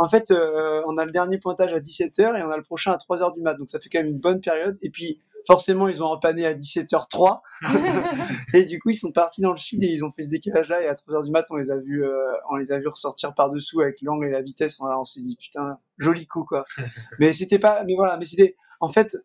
En 0.00 0.08
fait, 0.08 0.30
euh, 0.30 0.80
on 0.86 0.96
a 0.96 1.04
le 1.04 1.10
dernier 1.10 1.36
pointage 1.36 1.74
à 1.74 1.78
17h 1.78 2.38
et 2.38 2.42
on 2.42 2.48
a 2.48 2.56
le 2.56 2.62
prochain 2.62 2.90
à 2.90 2.96
3h 2.96 3.34
du 3.34 3.42
mat. 3.42 3.52
Donc 3.56 3.68
ça 3.68 3.78
fait 3.78 3.90
quand 3.90 3.98
même 3.98 4.08
une 4.08 4.18
bonne 4.18 4.40
période. 4.40 4.78
Et 4.80 4.88
puis 4.88 5.20
forcément, 5.46 5.88
ils 5.88 6.02
ont 6.02 6.06
empanné 6.06 6.46
à 6.46 6.54
17h03. 6.54 7.42
et 8.54 8.64
du 8.64 8.80
coup, 8.80 8.88
ils 8.88 8.96
sont 8.96 9.12
partis 9.12 9.42
dans 9.42 9.50
le 9.50 9.58
sud 9.58 9.84
et 9.84 9.88
ils 9.88 10.02
ont 10.02 10.10
fait 10.10 10.22
ce 10.22 10.30
décalage-là. 10.30 10.82
Et 10.82 10.86
à 10.86 10.94
3h 10.94 11.26
du 11.26 11.30
mat, 11.30 11.44
on 11.50 11.56
les 11.56 11.70
a 11.70 11.76
vus, 11.76 12.02
euh, 12.02 12.32
on 12.50 12.56
les 12.56 12.72
a 12.72 12.80
vus 12.80 12.88
ressortir 12.88 13.34
par-dessous 13.34 13.82
avec 13.82 14.00
l'angle 14.00 14.28
et 14.28 14.30
la 14.30 14.40
vitesse. 14.40 14.80
On, 14.80 15.04
s'est 15.04 15.20
dit, 15.20 15.36
putain, 15.36 15.76
joli 15.98 16.26
coup, 16.26 16.44
quoi. 16.44 16.64
mais 17.18 17.34
c'était 17.34 17.58
pas, 17.58 17.84
mais 17.84 17.94
voilà, 17.94 18.16
mais 18.16 18.24
c'était, 18.24 18.56
en 18.80 18.88
fait, 18.88 19.18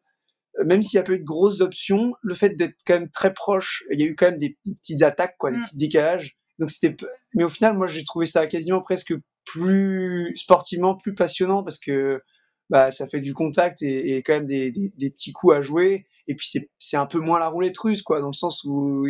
même 0.66 0.84
s'il 0.84 0.98
y 0.98 1.00
a 1.00 1.04
pas 1.04 1.14
eu 1.14 1.20
de 1.20 1.24
grosses 1.24 1.62
options, 1.62 2.16
le 2.22 2.36
fait 2.36 2.50
d'être 2.50 2.76
quand 2.86 2.96
même 2.96 3.10
très 3.10 3.34
proche, 3.34 3.86
il 3.92 4.02
y 4.02 4.04
a 4.04 4.08
eu 4.08 4.16
quand 4.18 4.26
même 4.26 4.40
des, 4.40 4.58
petites 4.66 5.04
attaques, 5.04 5.38
quoi, 5.38 5.52
des 5.52 5.58
mm. 5.58 5.64
petits 5.64 5.78
décalages. 5.78 6.38
Donc 6.60 6.70
c'était, 6.70 6.98
mais 7.34 7.46
au 7.46 7.50
final, 7.50 7.78
moi, 7.78 7.88
j'ai 7.88 8.04
trouvé 8.04 8.26
ça 8.26 8.46
quasiment 8.48 8.82
presque 8.82 9.14
plus 9.46 10.34
sportivement 10.36 10.96
plus 10.96 11.14
passionnant 11.14 11.64
parce 11.64 11.80
que 11.80 12.22
bah 12.70 12.92
ça 12.92 13.08
fait 13.08 13.22
du 13.22 13.34
contact 13.34 13.82
et, 13.84 14.18
et 14.18 14.24
quand 14.24 14.34
même 14.34 14.48
des, 14.48 14.72
des, 14.72 14.92
des, 14.98 15.10
petits 15.12 15.32
coups 15.34 15.56
à 15.56 15.62
jouer. 15.62 16.08
Et 16.28 16.36
puis 16.36 16.48
c'est 16.50 16.70
c'est 16.80 16.98
un 16.98 17.06
peu 17.06 17.20
moins 17.20 17.38
la 17.40 17.48
roulette 17.48 17.78
russe 17.78 18.02
quoi 18.02 18.20
dans 18.20 18.28
le 18.28 18.34
sens 18.34 18.64
où 18.66 19.06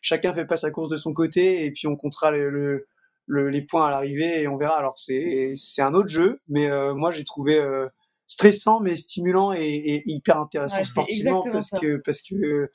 chacun 0.00 0.32
fait 0.32 0.46
pas 0.46 0.56
sa 0.56 0.70
course 0.70 0.90
de 0.90 0.96
son 0.96 1.12
côté 1.12 1.64
et 1.64 1.72
puis 1.72 1.88
on 1.88 1.96
comptera 1.96 2.30
le, 2.30 2.86
le, 3.26 3.48
les 3.48 3.62
points 3.62 3.86
à 3.86 3.90
l'arrivée 3.90 4.42
et 4.42 4.48
on 4.48 4.56
verra. 4.56 4.78
Alors 4.78 4.96
c'est 4.96 5.54
c'est 5.56 5.82
un 5.82 5.94
autre 5.94 6.08
jeu 6.08 6.40
mais 6.48 6.70
euh, 6.70 6.94
moi 6.94 7.10
j'ai 7.10 7.24
trouvé 7.24 7.58
euh, 7.58 7.88
stressant 8.28 8.80
mais 8.80 8.96
stimulant 8.96 9.52
et, 9.52 9.64
et 9.64 10.02
hyper 10.06 10.38
intéressant 10.38 10.84
sportivement 10.84 11.42
parce 11.50 11.70
que 11.70 11.96
parce 11.96 12.22
que 12.22 12.70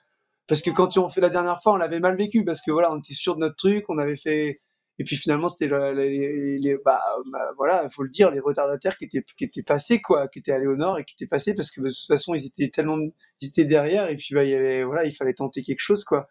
parce 0.48 0.62
que 0.62 0.72
quand 0.72 0.98
on 0.98 1.08
fait 1.08 1.22
la 1.22 1.30
dernière 1.30 1.62
fois 1.62 1.74
on 1.74 1.78
l'avait 1.78 2.02
mal 2.02 2.18
vécu 2.18 2.44
parce 2.44 2.62
que 2.62 2.72
voilà 2.72 2.92
on 2.92 2.98
était 3.00 3.14
sûr 3.14 3.36
de 3.36 3.40
notre 3.40 3.56
truc 3.56 3.86
on 3.88 3.98
avait 3.98 4.18
fait 4.18 4.60
et 5.00 5.06
puis 5.06 5.16
finalement, 5.16 5.48
c'était 5.48 5.74
les, 5.94 6.58
les, 6.60 6.78
bah, 6.84 7.02
bah, 7.32 7.52
voilà, 7.56 7.84
il 7.86 7.90
faut 7.90 8.04
le 8.04 8.10
dire, 8.10 8.32
les 8.32 8.42
retardataires 8.42 8.98
qui 8.98 9.06
étaient, 9.06 9.24
qui 9.38 9.46
étaient 9.46 9.64
passés, 9.64 10.02
quoi, 10.02 10.28
qui 10.28 10.40
étaient 10.40 10.52
allés 10.52 10.68
au 10.68 10.76
nord 10.76 11.00
et 11.00 11.06
qui 11.06 11.16
étaient 11.16 11.26
passés 11.26 11.54
parce 11.54 11.72
que 11.72 11.80
de 11.80 11.88
toute 11.88 12.06
façon, 12.06 12.36
ils 12.36 12.46
étaient 12.46 12.70
tellement, 12.70 12.98
ils 13.40 13.48
étaient 13.48 13.64
derrière 13.64 14.10
et 14.10 14.18
puis 14.18 14.36
bah, 14.36 14.44
il 14.44 14.50
y 14.50 14.56
avait, 14.56 14.84
voilà, 14.84 15.06
il 15.06 15.14
fallait 15.14 15.34
tenter 15.34 15.64
quelque 15.64 15.80
chose, 15.80 16.04
quoi. 16.04 16.28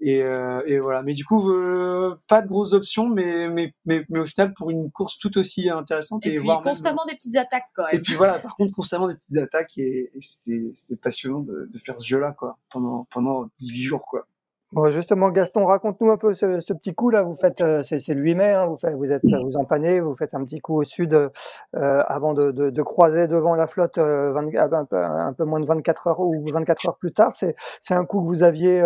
Et, 0.00 0.22
euh, 0.22 0.60
et 0.66 0.80
voilà. 0.80 1.04
Mais 1.04 1.14
du 1.14 1.24
coup, 1.24 1.52
euh, 1.52 2.20
pas 2.26 2.42
de 2.42 2.48
grosses 2.48 2.72
options, 2.72 3.08
mais, 3.08 3.48
mais, 3.48 3.72
mais, 3.84 4.04
mais, 4.08 4.18
au 4.18 4.26
final, 4.26 4.52
pour 4.54 4.70
une 4.70 4.90
course 4.90 5.16
tout 5.18 5.38
aussi 5.38 5.70
intéressante. 5.70 6.26
Et, 6.26 6.34
et 6.34 6.40
puis, 6.40 6.48
constamment 6.64 7.06
des 7.06 7.14
petites 7.14 7.36
attaques, 7.36 7.64
même. 7.78 7.86
Et 7.92 8.00
puis 8.00 8.14
voilà, 8.14 8.40
par 8.40 8.56
contre, 8.56 8.72
constamment 8.72 9.06
des 9.06 9.14
petites 9.14 9.38
attaques 9.38 9.78
et, 9.78 10.10
et 10.12 10.20
c'était 10.20 10.96
passionnant 11.00 11.40
de, 11.40 11.68
de, 11.72 11.78
faire 11.78 11.98
ce 11.98 12.06
jeu-là, 12.06 12.32
quoi, 12.32 12.58
pendant, 12.70 13.06
pendant 13.12 13.48
18 13.56 13.82
jours, 13.82 14.04
quoi 14.04 14.26
justement, 14.90 15.30
Gaston, 15.30 15.64
raconte-nous 15.66 16.10
un 16.10 16.16
peu 16.16 16.34
ce, 16.34 16.72
petit 16.72 16.94
coup 16.94 17.10
là. 17.10 17.22
Vous 17.22 17.36
faites, 17.36 17.62
euh, 17.62 17.82
c'est, 17.82 18.08
le 18.08 18.20
8 18.20 18.34
mai, 18.34 18.52
hein, 18.52 18.66
vous, 18.66 18.76
faites, 18.76 18.94
vous 18.94 19.10
êtes, 19.10 19.22
vous 19.24 19.56
empannez, 19.56 20.00
vous 20.00 20.16
faites 20.16 20.34
un 20.34 20.44
petit 20.44 20.60
coup 20.60 20.80
au 20.80 20.84
sud 20.84 21.14
euh, 21.14 21.30
avant 22.06 22.34
de, 22.34 22.82
croiser 22.82 23.28
devant 23.28 23.54
la 23.54 23.66
flotte 23.66 23.98
euh, 23.98 24.34
un, 24.34 24.84
peu, 24.84 24.96
un, 24.96 25.32
peu, 25.32 25.44
moins 25.44 25.60
de 25.60 25.66
24 25.66 26.06
heures 26.08 26.20
ou 26.20 26.44
24 26.52 26.88
heures 26.88 26.96
plus 26.96 27.12
tard. 27.12 27.32
C'est, 27.34 27.54
un 27.94 28.04
coup 28.04 28.22
que 28.22 28.26
vous 28.26 28.42
aviez 28.42 28.82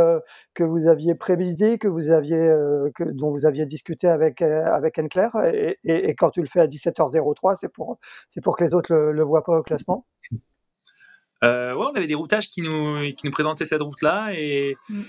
que 0.55 0.65
vous 0.65 0.87
aviez 0.87 1.15
prévisé, 1.15 1.79
que 1.79 1.89
vous 1.89 2.11
aviez 2.11 2.55
que, 2.95 3.05
dont 3.05 3.31
vous 3.31 3.47
aviez 3.47 3.65
discuté 3.65 4.09
avec 4.09 4.43
avec 4.43 4.99
Anne 4.99 5.09
Claire. 5.09 5.33
Et, 5.85 6.15
quand 6.15 6.31
tu 6.31 6.41
le 6.41 6.47
fais 6.47 6.61
à 6.61 6.67
17h03, 6.67 7.57
c'est 7.61 7.73
pour 7.73 7.99
c'est 8.31 8.43
pour 8.43 8.57
que 8.57 8.65
les 8.65 8.75
autres 8.75 8.93
le, 8.93 9.13
le 9.13 9.23
voient 9.23 9.45
pas 9.45 9.59
au 9.59 9.63
classement. 9.63 10.05
ouais, 11.43 11.73
on 11.75 11.95
avait 11.95 12.07
des 12.07 12.15
routages 12.15 12.51
qui 12.51 12.61
nous 12.61 12.97
qui 13.17 13.27
nous 13.27 13.33
présentaient 13.33 13.67
cette 13.67 13.83
route 13.83 14.03
là 14.03 14.31
et 14.35 14.77
mm. 14.91 15.03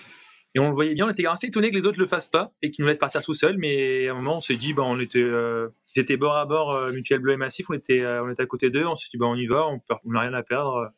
Et 0.56 0.60
on 0.60 0.70
le 0.70 0.74
voyait 0.74 0.96
bien, 0.96 1.06
on 1.06 1.10
était 1.10 1.28
assez 1.28 1.48
étonné 1.48 1.70
que 1.70 1.76
les 1.76 1.86
autres 1.86 2.00
le 2.00 2.08
fassent 2.08 2.30
pas 2.30 2.52
et 2.64 2.72
qu'ils 2.72 2.84
nous 2.84 2.90
laissent 2.90 2.98
partir 2.98 3.22
tout 3.22 3.36
seuls. 3.36 3.58
Mais 3.58 4.08
à 4.08 4.14
un 4.14 4.16
moment, 4.16 4.38
on 4.38 4.42
s'est 4.42 4.56
dit, 4.56 4.74
bah, 4.74 4.84
on 4.84 5.00
était, 5.00 5.22
euh, 5.22 5.70
ils 5.96 6.00
étaient 6.00 6.18
bord 6.18 6.36
à 6.36 6.46
bord, 6.46 6.72
euh, 6.72 6.92
Mutuel 6.92 7.20
Bleu 7.20 7.34
et 7.34 7.38
Massif, 7.38 7.68
on 7.70 7.74
était, 7.74 8.02
euh, 8.02 8.24
on 8.24 8.32
était 8.32 8.42
à 8.42 8.48
côté 8.48 8.72
d'eux. 8.72 8.86
On 8.86 8.96
s'est 8.96 9.10
dit, 9.12 9.18
bah, 9.18 9.28
on 9.28 9.36
y 9.36 9.46
va, 9.46 9.68
on 9.68 9.80
n'a 10.06 10.22
rien 10.22 10.34
à 10.34 10.42
perdre. 10.42 10.92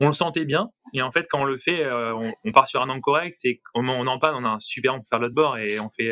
On 0.00 0.06
le 0.06 0.12
sentait 0.12 0.44
bien. 0.44 0.70
Et 0.92 1.02
en 1.02 1.10
fait, 1.10 1.26
quand 1.28 1.40
on 1.40 1.44
le 1.44 1.56
fait, 1.56 1.88
on, 1.90 2.52
part 2.52 2.68
sur 2.68 2.82
un 2.82 2.88
angle 2.88 3.00
correct 3.00 3.38
et 3.44 3.60
au 3.74 3.82
moment 3.82 3.98
où 3.98 4.02
on 4.02 4.06
en 4.06 4.18
panne, 4.18 4.34
on 4.36 4.44
a 4.44 4.48
un 4.48 4.58
super, 4.60 4.94
on 4.94 4.98
peut 4.98 5.06
faire 5.08 5.20
l'autre 5.20 5.34
bord 5.34 5.56
et 5.56 5.78
on 5.78 5.88
fait, 5.88 6.10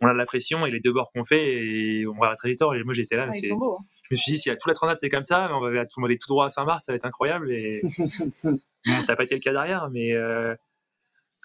on 0.00 0.08
a 0.08 0.12
de 0.12 0.18
la 0.18 0.24
pression 0.24 0.66
et 0.66 0.70
les 0.72 0.80
deux 0.80 0.92
bords 0.92 1.12
qu'on 1.12 1.24
fait 1.24 1.54
et 1.54 2.06
on 2.08 2.18
va 2.18 2.30
à 2.30 2.34
très 2.34 2.50
Et 2.50 2.84
moi, 2.84 2.92
j'étais 2.92 3.16
là. 3.16 3.28
Ah, 3.28 3.36
ils 3.36 3.48
sont 3.48 3.56
beaux, 3.56 3.76
hein. 3.80 3.84
Je 4.02 4.14
me 4.14 4.16
suis 4.16 4.32
dit, 4.32 4.38
si 4.38 4.50
à 4.50 4.56
toute 4.56 4.66
la 4.66 4.74
transat 4.74 4.98
c'est 4.98 5.08
comme 5.08 5.24
ça, 5.24 5.48
on 5.52 5.60
va 5.60 5.68
aller 5.68 6.18
tout 6.18 6.28
droit 6.28 6.46
à 6.46 6.50
Saint-Marc, 6.50 6.82
ça 6.82 6.92
va 6.92 6.96
être 6.96 7.06
incroyable. 7.06 7.50
Et 7.52 7.80
bon, 8.44 9.02
ça 9.02 9.12
n'a 9.12 9.16
pas 9.16 9.24
été 9.24 9.36
le 9.36 9.40
cas 9.40 9.52
derrière, 9.52 9.88
mais 9.90 10.12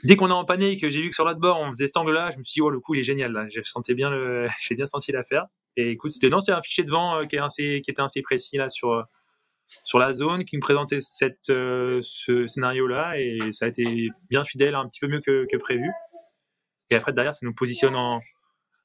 dès 0.03 0.15
qu'on 0.15 0.31
a 0.31 0.33
empanné 0.33 0.71
et 0.71 0.77
que 0.77 0.89
j'ai 0.89 1.01
vu 1.01 1.09
que 1.09 1.15
sur 1.15 1.25
l'autre 1.25 1.39
bord 1.39 1.59
on 1.59 1.69
faisait 1.69 1.87
cet 1.87 1.97
angle-là, 1.97 2.31
je 2.31 2.37
me 2.37 2.43
suis 2.43 2.59
dit 2.59 2.61
oh 2.61 2.69
le 2.69 2.79
coup 2.79 2.93
il 2.93 2.99
est 2.99 3.03
génial 3.03 3.31
là, 3.31 3.45
bien 3.89 4.45
j'ai 4.61 4.75
bien 4.75 4.85
senti 4.85 5.11
l'affaire. 5.11 5.47
Et 5.75 5.91
écoute, 5.91 6.11
c'était 6.11 6.29
non, 6.29 6.39
un 6.45 6.61
fichier 6.61 6.83
de 6.83 6.91
vent 6.91 7.19
euh, 7.19 7.25
qui, 7.25 7.37
était 7.37 8.01
assez 8.01 8.21
précis 8.21 8.57
là 8.57 8.69
sur 8.69 8.91
euh, 8.91 9.03
sur 9.83 9.99
la 9.99 10.13
zone, 10.13 10.45
qui 10.45 10.57
me 10.57 10.61
présentait 10.61 10.97
euh, 11.51 11.99
ce 12.01 12.47
scénario-là 12.47 13.19
et 13.19 13.51
ça 13.51 13.65
a 13.65 13.67
été 13.67 14.09
bien 14.29 14.43
fidèle, 14.43 14.73
un 14.73 14.87
petit 14.89 14.99
peu 14.99 15.07
mieux 15.07 15.21
que, 15.21 15.45
que 15.49 15.57
prévu. 15.57 15.89
Et 16.89 16.95
après 16.95 17.13
derrière, 17.13 17.35
ça 17.35 17.45
nous 17.45 17.53
positionne 17.53 17.95
en, 17.95 18.19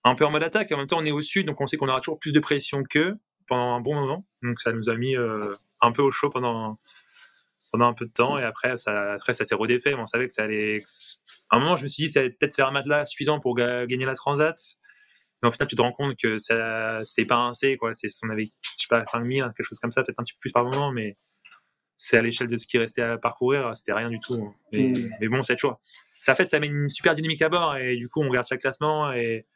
un 0.04 0.14
peu 0.14 0.26
en 0.26 0.30
mode 0.30 0.42
attaque. 0.42 0.70
En 0.72 0.76
même 0.76 0.86
temps, 0.86 0.98
on 0.98 1.04
est 1.04 1.10
au 1.10 1.22
sud, 1.22 1.46
donc 1.46 1.60
on 1.60 1.66
sait 1.66 1.78
qu'on 1.78 1.88
aura 1.88 2.00
toujours 2.00 2.18
plus 2.18 2.32
de 2.32 2.40
pression 2.40 2.82
qu'eux 2.84 3.16
pendant 3.48 3.74
un 3.74 3.80
bon 3.80 3.94
moment. 3.94 4.26
Donc 4.42 4.60
ça 4.60 4.72
nous 4.72 4.90
a 4.90 4.96
mis 4.96 5.16
un 5.16 5.92
peu 5.92 6.02
au 6.02 6.10
chaud 6.10 6.28
pendant 6.28 6.78
pendant 7.74 7.88
un 7.88 7.92
peu 7.92 8.06
de 8.06 8.12
temps 8.12 8.38
et 8.38 8.44
après 8.44 8.76
ça, 8.76 9.14
après, 9.14 9.34
ça 9.34 9.44
s'est 9.44 9.56
redéfait. 9.56 9.94
on 9.94 10.06
savait 10.06 10.28
que 10.28 10.32
ça 10.32 10.44
allait. 10.44 10.78
À 11.50 11.56
un 11.56 11.58
moment, 11.58 11.74
je 11.74 11.82
me 11.82 11.88
suis 11.88 12.04
dit, 12.04 12.08
ça 12.08 12.20
allait 12.20 12.30
peut-être 12.30 12.54
faire 12.54 12.68
un 12.68 12.70
matelas 12.70 13.04
suffisant 13.04 13.40
pour 13.40 13.56
gagner 13.56 14.04
la 14.04 14.14
Transat. 14.14 14.56
Mais 15.42 15.48
en 15.48 15.50
final, 15.50 15.66
tu 15.66 15.74
te 15.74 15.82
rends 15.82 15.92
compte 15.92 16.16
que 16.16 16.38
ça, 16.38 17.00
c'est 17.02 17.24
pas 17.24 17.38
un 17.38 17.52
C, 17.52 17.76
quoi. 17.76 17.92
C'est, 17.92 18.06
on 18.22 18.30
avait, 18.30 18.44
je 18.44 18.70
sais 18.76 18.86
pas, 18.88 19.04
5000, 19.04 19.42
quelque 19.56 19.66
chose 19.66 19.80
comme 19.80 19.90
ça, 19.90 20.04
peut-être 20.04 20.20
un 20.20 20.22
petit 20.22 20.34
peu 20.34 20.38
plus 20.38 20.52
par 20.52 20.64
moment, 20.64 20.92
mais 20.92 21.16
c'est 21.96 22.16
à 22.16 22.22
l'échelle 22.22 22.46
de 22.46 22.56
ce 22.56 22.68
qui 22.68 22.78
restait 22.78 23.02
à 23.02 23.18
parcourir, 23.18 23.74
c'était 23.74 23.92
rien 23.92 24.08
du 24.08 24.20
tout. 24.20 24.54
Mais, 24.72 24.90
mm. 24.90 25.08
mais 25.20 25.26
bon, 25.26 25.42
c'est 25.42 25.58
choix. 25.58 25.80
Ça 26.20 26.36
fait, 26.36 26.44
ça 26.44 26.60
met 26.60 26.68
une 26.68 26.88
super 26.88 27.16
dynamique 27.16 27.42
à 27.42 27.48
bord 27.48 27.76
et 27.76 27.96
du 27.96 28.08
coup, 28.08 28.22
on 28.22 28.28
regarde 28.28 28.46
chaque 28.46 28.60
classement 28.60 29.12
et 29.12 29.46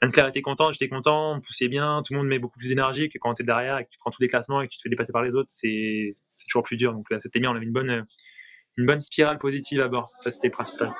Anne-Claire 0.00 0.28
était 0.28 0.40
contente, 0.40 0.72
j'étais 0.72 0.88
content, 0.88 1.34
on 1.34 1.40
poussait 1.40 1.68
bien, 1.68 2.00
tout 2.02 2.14
le 2.14 2.20
monde 2.20 2.28
met 2.28 2.38
beaucoup 2.38 2.58
plus 2.58 2.70
d'énergie 2.70 3.10
que 3.10 3.18
quand 3.18 3.34
tu 3.34 3.42
es 3.42 3.44
derrière 3.44 3.76
et 3.76 3.84
que 3.84 3.90
tu 3.90 3.98
prends 3.98 4.10
tous 4.10 4.22
les 4.22 4.28
classements 4.28 4.62
et 4.62 4.68
que 4.68 4.72
tu 4.72 4.78
te 4.78 4.82
fais 4.84 4.88
dépasser 4.88 5.12
par 5.12 5.22
les 5.22 5.34
autres, 5.34 5.50
c'est 5.50 6.16
toujours 6.46 6.62
plus 6.62 6.76
dur. 6.76 6.92
Donc 6.92 7.10
là, 7.10 7.18
c'était 7.20 7.40
bien, 7.40 7.50
on 7.50 7.56
avait 7.56 7.64
une 7.64 7.72
bonne, 7.72 8.04
une 8.76 8.86
bonne 8.86 9.00
spirale 9.00 9.38
positive 9.38 9.80
à 9.80 9.88
bord. 9.88 10.10
Ça, 10.18 10.30
c'était 10.30 10.50
principal. 10.50 10.92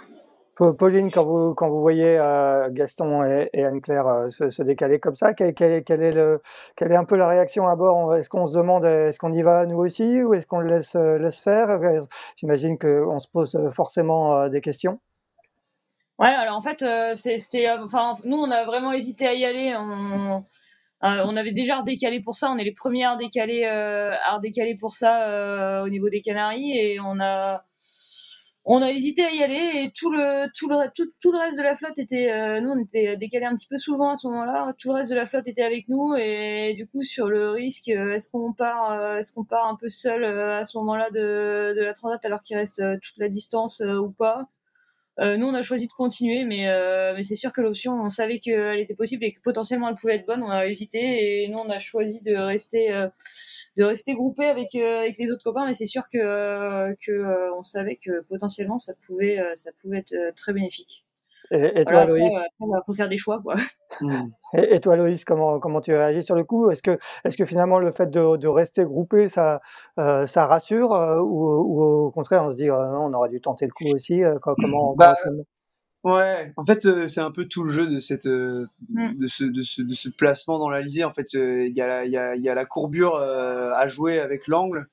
Pauline, 0.78 1.10
quand 1.10 1.24
vous, 1.24 1.54
quand 1.54 1.68
vous 1.70 1.80
voyez 1.80 2.18
euh, 2.18 2.68
Gaston 2.70 3.24
et, 3.24 3.64
Anne-Claire 3.64 4.06
euh, 4.06 4.30
se, 4.30 4.62
décaler 4.62 5.00
comme 5.00 5.16
ça, 5.16 5.32
quelle, 5.34 5.54
est 5.58 6.12
le, 6.12 6.40
quelle 6.76 6.92
est 6.92 6.96
un 6.96 7.04
peu 7.04 7.16
la 7.16 7.26
réaction 7.26 7.66
à 7.66 7.74
bord? 7.74 8.14
Est-ce 8.14 8.28
qu'on 8.28 8.46
se 8.46 8.56
demande, 8.56 8.84
est-ce 8.84 9.18
qu'on 9.18 9.32
y 9.32 9.42
va 9.42 9.66
nous 9.66 9.78
aussi 9.78 10.22
ou 10.22 10.34
est-ce 10.34 10.46
qu'on 10.46 10.60
le 10.60 10.76
laisse, 10.76 10.94
laisse 10.94 11.40
faire? 11.40 11.80
J'imagine 12.36 12.78
qu'on 12.78 13.18
se 13.18 13.28
pose 13.28 13.58
forcément 13.72 14.48
des 14.48 14.60
questions. 14.60 15.00
Ouais, 16.18 16.28
alors 16.28 16.56
en 16.56 16.60
fait, 16.60 16.82
euh, 16.82 17.14
c'était, 17.16 17.68
euh, 17.68 17.84
enfin, 17.84 18.14
nous, 18.24 18.36
on 18.36 18.50
a 18.50 18.64
vraiment 18.64 18.92
hésité 18.92 19.26
à 19.26 19.34
y 19.34 19.44
aller. 19.44 19.74
On, 19.76 20.44
euh, 21.04 21.24
on 21.24 21.36
avait 21.36 21.52
déjà 21.52 21.78
redécalé 21.80 22.20
pour 22.20 22.36
ça. 22.36 22.50
On 22.50 22.58
est 22.58 22.64
les 22.64 22.72
premiers 22.72 23.04
à 23.04 23.14
redécaler, 23.14 23.64
à 23.64 24.36
redécaler 24.36 24.76
pour 24.76 24.94
ça 24.94 25.82
au 25.84 25.88
niveau 25.88 26.08
des 26.08 26.20
Canaries 26.22 26.78
et 26.78 27.00
on 27.00 27.20
a, 27.20 27.64
on 28.64 28.82
a 28.82 28.90
hésité 28.90 29.24
à 29.24 29.32
y 29.32 29.42
aller 29.42 29.84
et 29.84 29.90
tout 29.90 30.10
le, 30.12 30.42
reste 31.38 31.58
de 31.58 31.62
la 31.62 31.74
flotte 31.74 31.98
était, 31.98 32.60
nous, 32.60 32.70
on 32.70 32.78
était 32.78 33.16
décalé 33.16 33.46
un 33.46 33.56
petit 33.56 33.66
peu 33.66 33.78
souvent 33.78 34.10
à 34.10 34.16
ce 34.16 34.28
moment-là. 34.28 34.74
Tout 34.78 34.90
le 34.90 34.94
reste 34.94 35.10
de 35.10 35.16
la 35.16 35.26
flotte 35.26 35.48
était 35.48 35.64
avec 35.64 35.88
nous 35.88 36.14
et 36.14 36.74
du 36.76 36.86
coup, 36.86 37.02
sur 37.02 37.28
le 37.28 37.50
risque, 37.50 37.88
est-ce 37.88 38.30
qu'on 38.30 38.52
part, 38.52 38.92
un 38.92 39.76
peu 39.80 39.88
seul 39.88 40.24
à 40.24 40.64
ce 40.64 40.78
moment-là 40.78 41.10
de 41.10 41.80
la 41.80 41.94
transat 41.94 42.24
alors 42.24 42.42
qu'il 42.42 42.56
reste 42.56 42.82
toute 43.00 43.18
la 43.18 43.28
distance 43.28 43.80
ou 43.80 44.10
pas? 44.10 44.48
Euh, 45.20 45.36
nous, 45.36 45.46
on 45.46 45.54
a 45.54 45.62
choisi 45.62 45.88
de 45.88 45.92
continuer, 45.92 46.44
mais, 46.44 46.68
euh, 46.68 47.14
mais 47.14 47.22
c'est 47.22 47.36
sûr 47.36 47.52
que 47.52 47.60
l'option, 47.60 47.92
on 48.02 48.08
savait 48.08 48.38
qu'elle 48.38 48.80
était 48.80 48.94
possible 48.94 49.24
et 49.24 49.32
que 49.34 49.40
potentiellement 49.40 49.88
elle 49.88 49.96
pouvait 49.96 50.16
être 50.16 50.26
bonne. 50.26 50.42
On 50.42 50.50
a 50.50 50.66
hésité 50.66 51.42
et 51.44 51.48
nous, 51.48 51.58
on 51.58 51.68
a 51.68 51.78
choisi 51.78 52.20
de 52.22 52.34
rester, 52.34 52.92
euh, 52.92 53.08
de 53.76 53.84
rester 53.84 54.14
groupé 54.14 54.46
avec, 54.46 54.74
avec 54.74 55.18
les 55.18 55.30
autres 55.30 55.44
copains. 55.44 55.66
Mais 55.66 55.74
c'est 55.74 55.86
sûr 55.86 56.04
que, 56.12 56.94
que 57.04 57.52
on 57.58 57.62
savait 57.62 57.96
que 57.96 58.22
potentiellement 58.22 58.78
ça 58.78 58.94
pouvait, 59.06 59.38
ça 59.54 59.70
pouvait 59.80 59.98
être 59.98 60.14
très 60.36 60.52
bénéfique. 60.52 61.04
Et, 61.50 61.84
toi, 61.84 62.04
Loïs 62.04 62.32
On 62.60 62.68
va 62.68 62.82
faire 62.96 63.08
des 63.08 63.18
choix, 63.18 63.40
quoi. 63.42 63.54
Hmm. 64.00 64.28
Et, 64.54 64.80
toi, 64.80 64.96
Loïs, 64.96 65.24
comment, 65.24 65.60
comment 65.60 65.80
tu 65.80 65.92
réagis 65.92 66.22
sur 66.22 66.34
le 66.34 66.44
coup? 66.44 66.70
Est-ce 66.70 66.82
que, 66.82 66.98
est 67.24 67.36
que 67.36 67.44
finalement 67.44 67.78
le 67.78 67.92
fait 67.92 68.10
de, 68.10 68.36
de 68.36 68.48
rester 68.48 68.84
groupé, 68.84 69.28
ça, 69.28 69.60
euh, 69.98 70.26
ça 70.26 70.46
rassure 70.46 70.92
euh, 70.94 71.20
ou, 71.20 71.44
ou, 71.50 71.82
au 72.06 72.10
contraire, 72.10 72.44
on 72.44 72.50
se 72.50 72.56
dit 72.56 72.70
euh, 72.70 72.90
non, 72.90 73.06
on 73.06 73.14
aurait 73.14 73.28
dû 73.28 73.40
tenter 73.40 73.66
le 73.66 73.72
coup 73.72 73.94
aussi 73.94 74.22
comment, 74.40 74.94
bah, 74.96 75.16
Ouais, 76.04 76.52
en 76.56 76.64
fait, 76.64 76.80
c'est 77.08 77.20
un 77.20 77.30
peu 77.30 77.46
tout 77.46 77.62
le 77.62 77.70
jeu 77.70 77.86
de 77.86 78.00
cette, 78.00 78.26
hmm. 78.26 79.14
de, 79.16 79.26
ce, 79.26 79.44
de, 79.44 79.62
ce, 79.62 79.82
de 79.82 79.92
ce 79.92 80.08
placement 80.08 80.58
dans 80.58 80.68
l'Alizé. 80.68 81.04
En 81.04 81.12
fait, 81.12 81.32
il 81.34 81.76
y, 81.76 81.80
a, 81.80 82.04
y, 82.04 82.16
a, 82.16 82.34
y 82.34 82.48
a 82.48 82.54
la 82.54 82.64
courbure 82.64 83.16
à 83.16 83.88
jouer 83.88 84.18
avec 84.18 84.48
l'angle. 84.48 84.88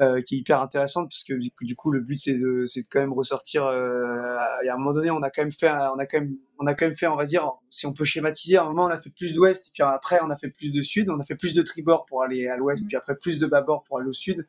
Euh, 0.00 0.22
qui 0.22 0.36
est 0.36 0.38
hyper 0.38 0.62
intéressante 0.62 1.10
parce 1.10 1.24
que 1.24 1.34
du 1.34 1.76
coup 1.76 1.90
le 1.90 2.00
but 2.00 2.18
c'est 2.18 2.32
de 2.32 2.64
c'est 2.64 2.84
de 2.84 2.86
quand 2.90 3.00
même 3.00 3.12
ressortir 3.12 3.66
euh, 3.66 4.34
à 4.34 4.72
un 4.72 4.76
moment 4.78 4.94
donné 4.94 5.10
on 5.10 5.20
a 5.20 5.28
quand 5.28 5.42
même 5.42 5.52
fait 5.52 5.68
on 5.68 5.98
a 5.98 6.06
quand 6.06 6.20
même 6.20 6.38
on 6.58 6.66
a 6.66 6.74
quand 6.74 6.86
même 6.86 6.96
fait 6.96 7.06
on 7.06 7.16
va 7.16 7.26
dire 7.26 7.52
si 7.68 7.84
on 7.84 7.92
peut 7.92 8.04
schématiser 8.04 8.56
à 8.56 8.62
un 8.62 8.64
moment 8.64 8.84
on 8.84 8.88
a 8.88 8.98
fait 8.98 9.10
plus 9.10 9.34
d'ouest 9.34 9.68
et 9.68 9.70
puis 9.74 9.82
après 9.82 10.18
on 10.22 10.30
a 10.30 10.38
fait 10.38 10.48
plus 10.48 10.72
de 10.72 10.80
sud 10.80 11.10
on 11.10 11.20
a 11.20 11.24
fait 11.26 11.34
plus 11.34 11.52
de 11.52 11.60
tribord 11.60 12.06
pour 12.06 12.22
aller 12.22 12.48
à 12.48 12.56
l'ouest 12.56 12.86
puis 12.86 12.96
après 12.96 13.14
plus 13.14 13.38
de 13.38 13.46
bâbord 13.46 13.84
pour 13.84 13.98
aller 13.98 14.08
au 14.08 14.14
sud. 14.14 14.48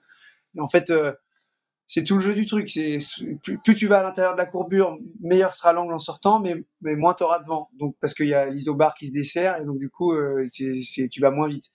Et 0.56 0.62
en 0.62 0.70
fait 0.70 0.90
euh, 0.90 1.12
c'est 1.86 2.06
tout 2.06 2.16
le 2.16 2.22
jeu 2.22 2.34
du 2.34 2.46
truc. 2.46 2.70
C'est 2.70 3.00
plus, 3.44 3.76
tu 3.76 3.88
vas 3.88 4.00
à 4.00 4.04
l'intérieur 4.04 4.36
de 4.36 4.38
la 4.38 4.46
courbure 4.46 4.98
meilleur 5.20 5.54
sera 5.54 5.74
l'angle 5.74 5.94
en 5.94 6.00
sortant 6.00 6.40
mais 6.40 6.64
mais 6.80 6.96
moins 6.96 7.14
t'auras 7.14 7.40
de 7.40 7.46
vent. 7.46 7.70
Donc 7.74 7.98
parce 8.00 8.14
qu'il 8.14 8.28
y 8.28 8.34
a 8.34 8.50
l'isobar 8.50 8.94
qui 8.96 9.08
se 9.08 9.12
dessert 9.12 9.58
et 9.62 9.66
donc 9.66 9.80
du 9.80 9.90
coup 9.90 10.14
c'est 10.46 11.10
tu 11.10 11.20
vas 11.20 11.32
moins 11.32 11.50
vite 11.50 11.74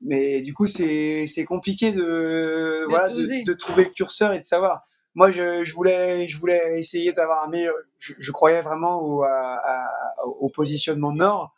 mais 0.00 0.42
du 0.42 0.54
coup, 0.54 0.66
c'est 0.66 1.44
compliqué 1.46 1.92
de, 1.92 2.84
voilà, 2.88 3.10
de, 3.10 3.44
de, 3.44 3.52
trouver 3.54 3.84
le 3.84 3.90
curseur 3.90 4.32
et 4.32 4.38
de 4.38 4.44
savoir. 4.44 4.82
Moi, 5.14 5.32
je, 5.32 5.64
je 5.64 5.74
voulais, 5.74 6.28
je 6.28 6.36
voulais 6.38 6.78
essayer 6.78 7.12
d'avoir 7.12 7.44
un 7.44 7.48
meilleur. 7.48 7.74
Je, 7.98 8.12
je, 8.18 8.32
croyais 8.32 8.62
vraiment 8.62 9.02
au, 9.02 9.24
à, 9.24 9.58
au 10.40 10.48
positionnement 10.48 11.12
nord. 11.12 11.54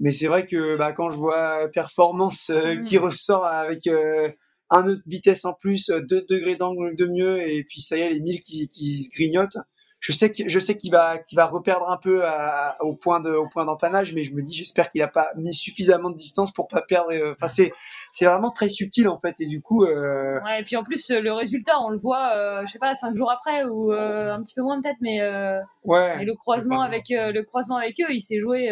Mais 0.00 0.12
c'est 0.12 0.26
vrai 0.26 0.46
que 0.46 0.76
bah, 0.76 0.92
quand 0.92 1.10
je 1.10 1.16
vois 1.16 1.68
performance 1.72 2.50
euh, 2.50 2.76
qui 2.76 2.98
mm. 2.98 3.02
ressort 3.02 3.46
avec 3.46 3.86
euh, 3.86 4.30
un 4.68 4.86
autre 4.88 5.02
vitesse 5.06 5.44
en 5.44 5.54
plus, 5.54 5.90
deux 5.90 6.26
degrés 6.28 6.56
d'angle 6.56 6.96
de 6.96 7.06
mieux, 7.06 7.40
et 7.48 7.64
puis 7.64 7.80
ça 7.80 7.96
y 7.96 8.00
est, 8.00 8.12
les 8.12 8.20
1000 8.20 8.40
qui, 8.40 8.68
qui 8.68 9.02
se 9.04 9.10
grignotent, 9.10 9.58
je 10.02 10.10
sais 10.10 10.32
que 10.32 10.48
je 10.48 10.58
sais 10.58 10.76
qu'il 10.76 10.90
va 10.90 11.18
qu'il 11.18 11.36
va 11.36 11.46
reperdre 11.46 11.88
un 11.88 11.96
peu 11.96 12.24
au 12.80 12.94
point 12.94 13.20
de 13.20 13.30
au 13.30 13.48
point 13.48 13.64
d'empannage 13.64 14.12
mais 14.14 14.24
je 14.24 14.34
me 14.34 14.42
dis 14.42 14.52
j'espère 14.52 14.90
qu'il 14.90 15.00
a 15.00 15.08
pas 15.08 15.30
mis 15.36 15.54
suffisamment 15.54 16.10
de 16.10 16.16
distance 16.16 16.52
pour 16.52 16.66
pas 16.66 16.82
perdre 16.82 17.12
euh, 17.12 17.34
enfin 17.38 17.46
c'est 17.46 17.72
c'est 18.10 18.26
vraiment 18.26 18.50
très 18.50 18.68
subtil 18.68 19.08
en 19.08 19.18
fait 19.18 19.40
et 19.40 19.46
du 19.46 19.62
coup 19.62 19.84
euh... 19.84 20.40
ouais 20.42 20.60
et 20.60 20.64
puis 20.64 20.74
en 20.74 20.82
plus 20.82 21.08
le 21.10 21.32
résultat 21.32 21.78
on 21.80 21.90
le 21.90 21.98
voit 21.98 22.32
euh, 22.34 22.66
je 22.66 22.72
sais 22.72 22.80
pas 22.80 22.96
cinq 22.96 23.16
jours 23.16 23.30
après 23.30 23.62
ou 23.62 23.92
euh, 23.92 24.34
un 24.34 24.42
petit 24.42 24.54
peu 24.54 24.62
moins 24.62 24.82
peut-être 24.82 24.98
mais 25.00 25.20
euh, 25.20 25.60
ouais. 25.84 26.20
et 26.20 26.24
le 26.24 26.34
croisement 26.34 26.82
avec 26.82 27.04
le 27.10 27.42
croisement 27.42 27.76
avec 27.76 27.94
eux 28.00 28.10
il 28.12 28.20
s'est 28.20 28.40
joué 28.40 28.70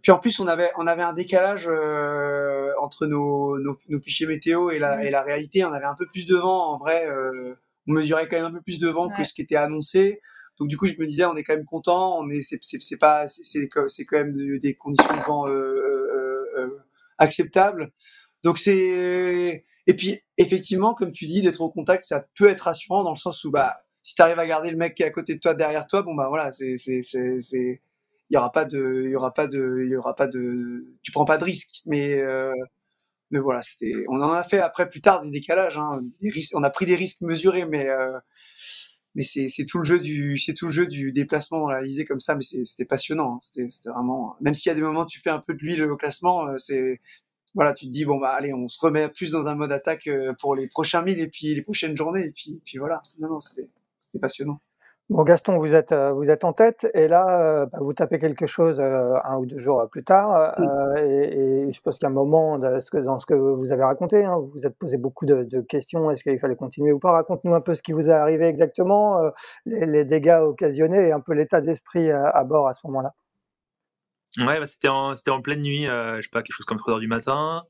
puis 0.00 0.12
en 0.12 0.18
plus 0.18 0.38
on 0.38 0.46
avait 0.46 0.70
on 0.76 0.86
avait 0.86 1.02
un 1.02 1.12
décalage 1.12 1.68
entre 2.80 3.06
nos, 3.06 3.58
nos, 3.58 3.76
nos 3.88 3.98
fichiers 3.98 4.28
météo 4.28 4.70
et 4.70 4.78
la 4.78 5.02
et 5.02 5.10
la 5.10 5.22
réalité. 5.22 5.64
On 5.64 5.72
avait 5.72 5.86
un 5.86 5.94
peu 5.94 6.06
plus 6.06 6.26
de 6.26 6.36
vent 6.36 6.72
en 6.72 6.78
vrai 6.78 7.04
on 7.88 7.92
mesurait 7.92 8.28
quand 8.28 8.36
même 8.36 8.46
un 8.46 8.52
peu 8.52 8.60
plus 8.60 8.78
de 8.78 8.88
vent 8.88 9.08
que 9.10 9.24
ce 9.24 9.34
qui 9.34 9.42
était 9.42 9.56
annoncé 9.56 10.20
donc 10.58 10.68
du 10.68 10.76
coup, 10.76 10.86
je 10.86 10.98
me 10.98 11.06
disais, 11.06 11.24
on 11.24 11.36
est 11.36 11.44
quand 11.44 11.54
même 11.54 11.64
content. 11.64 12.18
On 12.18 12.28
est, 12.30 12.42
c'est, 12.42 12.58
c'est, 12.62 12.96
pas, 12.96 13.28
c'est, 13.28 13.68
c'est 13.88 14.04
quand 14.04 14.16
même 14.16 14.58
des 14.58 14.74
conditions 14.74 15.14
de 15.14 15.22
vent 15.26 15.48
euh, 15.48 15.52
euh, 15.52 16.44
euh, 16.58 16.78
acceptables. 17.18 17.92
Donc 18.42 18.58
c'est, 18.58 19.64
et 19.86 19.94
puis 19.94 20.20
effectivement, 20.38 20.94
comme 20.94 21.12
tu 21.12 21.26
dis, 21.26 21.42
d'être 21.42 21.60
au 21.60 21.70
contact, 21.70 22.04
ça 22.04 22.26
peut 22.36 22.48
être 22.48 22.62
rassurant 22.62 23.04
dans 23.04 23.10
le 23.10 23.16
sens 23.16 23.44
où 23.44 23.50
bah, 23.50 23.82
si 24.02 24.14
tu 24.14 24.22
arrives 24.22 24.38
à 24.38 24.46
garder 24.46 24.70
le 24.70 24.76
mec 24.76 24.94
qui 24.94 25.02
est 25.02 25.06
à 25.06 25.10
côté 25.10 25.34
de 25.34 25.40
toi 25.40 25.54
derrière 25.54 25.86
toi, 25.86 26.02
bon 26.02 26.14
bah 26.14 26.28
voilà, 26.28 26.52
c'est, 26.52 26.78
c'est, 26.78 27.02
c'est, 27.02 27.80
il 28.30 28.34
y 28.34 28.36
aura 28.36 28.52
pas 28.52 28.64
de, 28.64 29.02
il 29.04 29.10
y 29.10 29.16
aura 29.16 29.34
pas 29.34 29.46
de, 29.46 29.82
il 29.84 29.90
y 29.90 29.96
aura 29.96 30.14
pas 30.14 30.26
de, 30.26 30.86
tu 31.02 31.12
prends 31.12 31.24
pas 31.24 31.38
de 31.38 31.44
risque. 31.44 31.82
Mais 31.86 32.20
euh, 32.20 32.52
mais 33.30 33.40
voilà, 33.40 33.62
c'était, 33.62 34.04
on 34.08 34.20
en 34.22 34.32
a 34.32 34.44
fait 34.44 34.60
après 34.60 34.88
plus 34.88 35.00
tard 35.00 35.24
des 35.24 35.30
décalages, 35.30 35.78
hein, 35.78 36.00
des 36.20 36.30
risques, 36.30 36.52
on 36.56 36.62
a 36.62 36.70
pris 36.70 36.86
des 36.86 36.94
risques 36.94 37.22
mesurés, 37.22 37.64
mais 37.66 37.88
euh, 37.88 38.18
mais 39.16 39.22
c'est 39.22 39.64
tout 39.64 39.78
le 39.78 39.84
jeu 39.84 39.98
du 39.98 40.38
c'est 40.38 40.52
tout 40.52 40.66
le 40.66 40.70
jeu 40.70 40.86
du 40.86 41.10
déplacement 41.10 41.60
dans 41.60 41.70
la 41.70 41.80
lisée 41.82 42.04
comme 42.04 42.20
ça 42.20 42.36
mais 42.36 42.42
c'était 42.42 42.84
passionnant 42.84 43.36
hein. 43.36 43.38
c'était 43.40 43.90
vraiment 43.90 44.36
même 44.40 44.54
s'il 44.54 44.70
y 44.70 44.72
a 44.72 44.74
des 44.74 44.82
moments 44.82 45.02
où 45.02 45.06
tu 45.06 45.20
fais 45.20 45.30
un 45.30 45.40
peu 45.40 45.54
de 45.54 45.58
l'huile 45.58 45.82
au 45.84 45.96
classement 45.96 46.46
euh, 46.46 46.58
c'est 46.58 47.00
voilà 47.54 47.72
tu 47.72 47.86
te 47.86 47.90
dis 47.90 48.04
bon 48.04 48.18
bah 48.18 48.34
allez 48.38 48.52
on 48.52 48.68
se 48.68 48.78
remet 48.78 49.08
plus 49.08 49.32
dans 49.32 49.48
un 49.48 49.54
mode 49.54 49.72
attaque 49.72 50.06
euh, 50.06 50.34
pour 50.38 50.54
les 50.54 50.68
prochains 50.68 51.02
milles 51.02 51.20
et 51.20 51.28
puis 51.28 51.54
les 51.54 51.62
prochaines 51.62 51.96
journées 51.96 52.26
et 52.26 52.30
puis 52.30 52.60
puis 52.64 52.78
voilà 52.78 53.02
non 53.18 53.30
non 53.30 53.40
c'était 53.40 54.18
passionnant 54.20 54.60
Bon, 55.08 55.22
Gaston, 55.22 55.56
vous 55.58 55.72
êtes, 55.72 55.92
euh, 55.92 56.10
vous 56.10 56.30
êtes 56.30 56.42
en 56.42 56.52
tête 56.52 56.88
et 56.92 57.06
là, 57.06 57.40
euh, 57.40 57.66
bah, 57.66 57.78
vous 57.80 57.92
tapez 57.92 58.18
quelque 58.18 58.46
chose 58.46 58.80
euh, 58.80 59.14
un 59.22 59.36
ou 59.36 59.46
deux 59.46 59.58
jours 59.60 59.88
plus 59.88 60.02
tard. 60.02 60.58
et, 60.98 61.70
je 61.70 61.80
pense 61.80 62.00
qu'à 62.00 62.08
un 62.08 62.10
moment, 62.10 62.58
dans 62.58 62.80
ce, 62.80 62.90
que, 62.90 62.98
dans 62.98 63.20
ce 63.20 63.26
que 63.26 63.34
vous 63.34 63.70
avez 63.70 63.84
raconté, 63.84 64.24
hein, 64.24 64.36
vous 64.36 64.50
vous 64.52 64.66
êtes 64.66 64.76
posé 64.76 64.96
beaucoup 64.96 65.24
de, 65.24 65.60
questions. 65.68 66.10
Est-ce 66.10 66.24
qu'il 66.24 66.40
fallait 66.40 66.56
continuer 66.56 66.90
ou 66.90 66.98
pas? 66.98 67.12
Raconte-nous 67.12 67.54
un 67.54 67.60
peu 67.60 67.76
ce 67.76 67.82
qui 67.82 67.92
vous 67.92 68.08
est 68.10 68.12
arrivé 68.12 68.46
exactement, 68.46 69.20
les, 69.64 70.04
dégâts 70.04 70.40
occasionnés 70.42 71.08
et 71.08 71.12
un 71.12 71.20
peu 71.20 71.34
l'état 71.34 71.60
d'esprit 71.60 72.10
à, 72.10 72.42
bord 72.42 72.66
à 72.66 72.74
ce 72.74 72.84
moment-là. 72.88 73.12
Ouais, 74.38 74.58
bah, 74.58 74.66
c'était 74.66 74.88
en, 74.88 75.12
en, 75.12 75.40
pleine 75.40 75.62
nuit, 75.62 75.84
je 75.84 76.20
sais 76.20 76.28
pas, 76.32 76.42
quelque 76.42 76.56
chose 76.56 76.66
comme 76.66 76.78
3 76.78 76.94
heures 76.94 77.00
du 77.00 77.06
matin. 77.06 77.62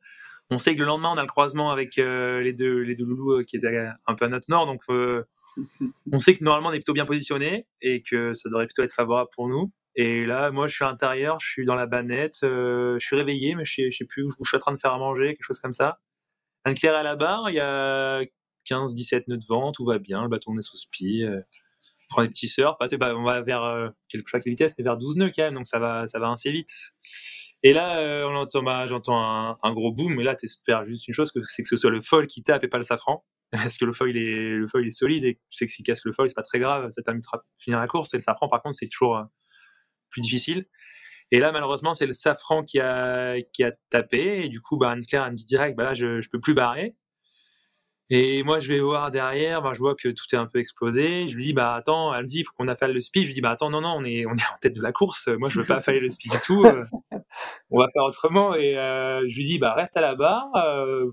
On 0.50 0.56
sait 0.56 0.74
que 0.74 0.80
le 0.80 0.86
lendemain, 0.86 1.10
on 1.12 1.18
a 1.18 1.22
le 1.22 1.28
croisement 1.28 1.70
avec 1.70 1.96
les, 1.96 2.52
deux, 2.54 2.80
les 2.80 2.94
deux 2.94 3.04
loulous 3.04 3.44
qui 3.44 3.56
étaient 3.56 3.88
un 4.06 4.14
peu 4.14 4.24
à 4.24 4.28
notre 4.28 4.46
nord. 4.48 4.64
Donc, 4.64 4.82
on 6.12 6.18
sait 6.18 6.36
que 6.36 6.44
normalement 6.44 6.68
on 6.68 6.72
est 6.72 6.78
plutôt 6.78 6.92
bien 6.92 7.06
positionné 7.06 7.66
et 7.80 8.02
que 8.02 8.34
ça 8.34 8.48
devrait 8.48 8.66
plutôt 8.66 8.82
être 8.82 8.94
favorable 8.94 9.30
pour 9.34 9.48
nous. 9.48 9.72
Et 9.98 10.26
là, 10.26 10.50
moi, 10.50 10.68
je 10.68 10.74
suis 10.74 10.84
à 10.84 10.88
l'intérieur, 10.88 11.40
je 11.40 11.48
suis 11.48 11.64
dans 11.64 11.74
la 11.74 11.86
banette, 11.86 12.40
euh, 12.44 12.98
je 12.98 13.06
suis 13.06 13.16
réveillé, 13.16 13.54
mais 13.54 13.64
je 13.64 13.72
sais, 13.72 13.90
sais 13.90 14.04
plus 14.04 14.24
où 14.24 14.44
je 14.44 14.48
suis 14.48 14.56
en 14.58 14.60
train 14.60 14.72
de 14.72 14.78
faire 14.78 14.92
à 14.92 14.98
manger, 14.98 15.28
quelque 15.28 15.46
chose 15.46 15.58
comme 15.58 15.72
ça. 15.72 15.98
Un 16.66 16.74
clair 16.74 16.94
à 16.94 17.02
la 17.02 17.16
barre, 17.16 17.48
il 17.48 17.54
y 17.54 17.60
a 17.60 18.22
15-17 18.68 19.24
nœuds 19.28 19.38
de 19.38 19.46
vent, 19.48 19.72
tout 19.72 19.86
va 19.86 19.98
bien, 19.98 20.22
le 20.22 20.28
bâton 20.28 20.56
est 20.58 20.62
sous 20.62 20.76
spi. 20.76 21.22
Euh. 21.22 21.40
on 21.40 22.08
prend 22.10 22.22
des 22.22 22.28
petits 22.28 22.48
surfs, 22.48 22.76
bah, 22.78 22.88
bah, 22.98 23.14
on 23.16 23.24
va 23.24 23.40
vers 23.40 23.62
euh, 23.62 23.88
quelque 24.08 24.28
chose 24.28 24.44
de 24.44 24.50
vitesse, 24.50 24.74
mais 24.76 24.84
vers 24.84 24.98
12 24.98 25.16
nœuds 25.16 25.32
quand 25.34 25.44
même, 25.44 25.54
donc 25.54 25.66
ça 25.66 25.78
va, 25.78 26.06
ça 26.06 26.18
va 26.18 26.30
assez 26.30 26.52
vite. 26.52 26.70
Et 27.62 27.72
là, 27.72 27.98
euh, 27.98 28.46
bah, 28.62 28.86
j'entends 28.86 29.56
un, 29.62 29.72
gros 29.72 29.92
boom, 29.92 30.20
et 30.20 30.24
là, 30.24 30.34
t'espères 30.34 30.84
juste 30.86 31.08
une 31.08 31.14
chose, 31.14 31.32
c'est 31.48 31.62
que 31.62 31.68
ce 31.68 31.76
soit 31.76 31.90
le 31.90 32.00
foil 32.00 32.26
qui 32.26 32.42
tape 32.42 32.62
et 32.64 32.68
pas 32.68 32.78
le 32.78 32.84
safran, 32.84 33.24
parce 33.50 33.78
que 33.78 33.84
le 33.84 33.92
foil 33.92 34.16
est, 34.16 34.90
solide, 34.90 35.24
et 35.24 35.34
tu 35.48 35.56
sais 35.56 35.66
que 35.66 35.72
s'il 35.72 35.84
casse 35.84 36.04
le 36.04 36.12
foil, 36.12 36.28
c'est 36.28 36.34
pas 36.34 36.42
très 36.42 36.58
grave, 36.58 36.88
ça 36.90 37.02
permettra 37.02 37.38
de 37.38 37.42
finir 37.56 37.78
la 37.78 37.86
course, 37.86 38.12
et 38.14 38.16
le 38.16 38.22
safran, 38.22 38.48
par 38.48 38.62
contre, 38.62 38.76
c'est 38.76 38.88
toujours 38.88 39.16
euh, 39.16 39.24
plus 40.10 40.20
difficile. 40.20 40.66
Et 41.32 41.40
là, 41.40 41.52
malheureusement, 41.52 41.94
c'est 41.94 42.06
le 42.06 42.12
safran 42.12 42.62
qui 42.64 42.78
a, 42.80 43.36
qui 43.52 43.64
a 43.64 43.72
tapé, 43.90 44.44
et 44.44 44.48
du 44.48 44.60
coup, 44.60 44.76
bah, 44.76 44.90
Anne-Claire, 44.90 45.30
me 45.30 45.36
dit 45.36 45.46
direct, 45.46 45.76
bah 45.76 45.84
là, 45.84 45.94
je, 45.94 46.20
je 46.20 46.30
peux 46.30 46.40
plus 46.40 46.54
barrer. 46.54 46.92
Et 48.08 48.44
moi, 48.44 48.60
je 48.60 48.68
vais 48.68 48.78
voir 48.78 49.10
derrière, 49.10 49.62
bah, 49.62 49.72
je 49.74 49.80
vois 49.80 49.96
que 49.96 50.08
tout 50.08 50.24
est 50.32 50.36
un 50.36 50.46
peu 50.46 50.60
explosé. 50.60 51.26
Je 51.26 51.34
lui 51.34 51.42
dis, 51.46 51.52
bah 51.52 51.74
attends, 51.74 52.14
elle 52.14 52.22
me 52.22 52.26
dit, 52.28 52.40
il 52.40 52.44
faut 52.44 52.52
qu'on 52.56 52.68
affale 52.68 52.92
le 52.92 53.00
speed. 53.00 53.24
Je 53.24 53.28
lui 53.28 53.34
dis, 53.34 53.40
bah 53.40 53.50
attends, 53.50 53.68
non, 53.68 53.80
non, 53.80 53.96
on 53.98 54.04
est, 54.04 54.24
on 54.26 54.34
est 54.34 54.52
en 54.54 54.58
tête 54.60 54.76
de 54.76 54.82
la 54.82 54.92
course. 54.92 55.26
Moi, 55.38 55.48
je 55.48 55.58
veux 55.58 55.66
pas 55.66 55.76
affaler 55.76 55.98
le 55.98 56.08
speed 56.08 56.30
du 56.30 56.38
tout. 56.38 56.64
Euh, 56.64 56.84
on 57.70 57.80
va 57.80 57.88
faire 57.92 58.04
autrement. 58.04 58.54
Et 58.54 58.78
euh, 58.78 59.28
je 59.28 59.36
lui 59.36 59.44
dis, 59.44 59.58
bah 59.58 59.74
reste 59.74 59.96
à 59.96 60.00
la 60.00 60.14
barre, 60.14 60.52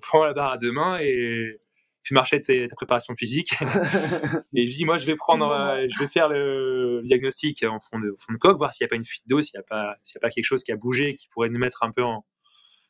prends 0.01 0.23
la 0.23 0.33
barre 0.33 0.51
à 0.51 0.57
deux 0.57 0.71
mains 0.71 0.99
et 0.99 1.59
fais 2.03 2.15
marcher 2.15 2.41
ta 2.41 2.75
préparation 2.75 3.15
physique. 3.15 3.53
et 4.53 4.67
je 4.67 4.75
dis, 4.75 4.85
moi, 4.85 4.97
je 4.97 5.05
vais 5.05 5.15
prendre, 5.15 5.49
euh, 5.49 5.87
je 5.89 5.99
vais 5.99 6.07
faire 6.07 6.27
le 6.27 7.01
diagnostic 7.03 7.63
en 7.63 7.79
fond 7.79 7.99
de, 7.99 8.13
fond 8.17 8.33
de 8.33 8.37
coque, 8.37 8.57
voir 8.57 8.73
s'il 8.73 8.83
n'y 8.83 8.87
a 8.87 8.89
pas 8.89 8.95
une 8.95 9.05
fuite 9.05 9.23
d'eau, 9.27 9.41
s'il 9.41 9.57
n'y 9.57 9.61
a 9.61 9.67
pas, 9.67 9.95
s'il 10.03 10.15
y 10.15 10.19
a 10.19 10.21
pas 10.21 10.29
quelque 10.29 10.45
chose 10.45 10.63
qui 10.63 10.71
a 10.71 10.75
bougé, 10.75 11.15
qui 11.15 11.29
pourrait 11.29 11.49
nous 11.49 11.59
mettre 11.59 11.83
un 11.83 11.91
peu 11.91 12.03
en, 12.03 12.25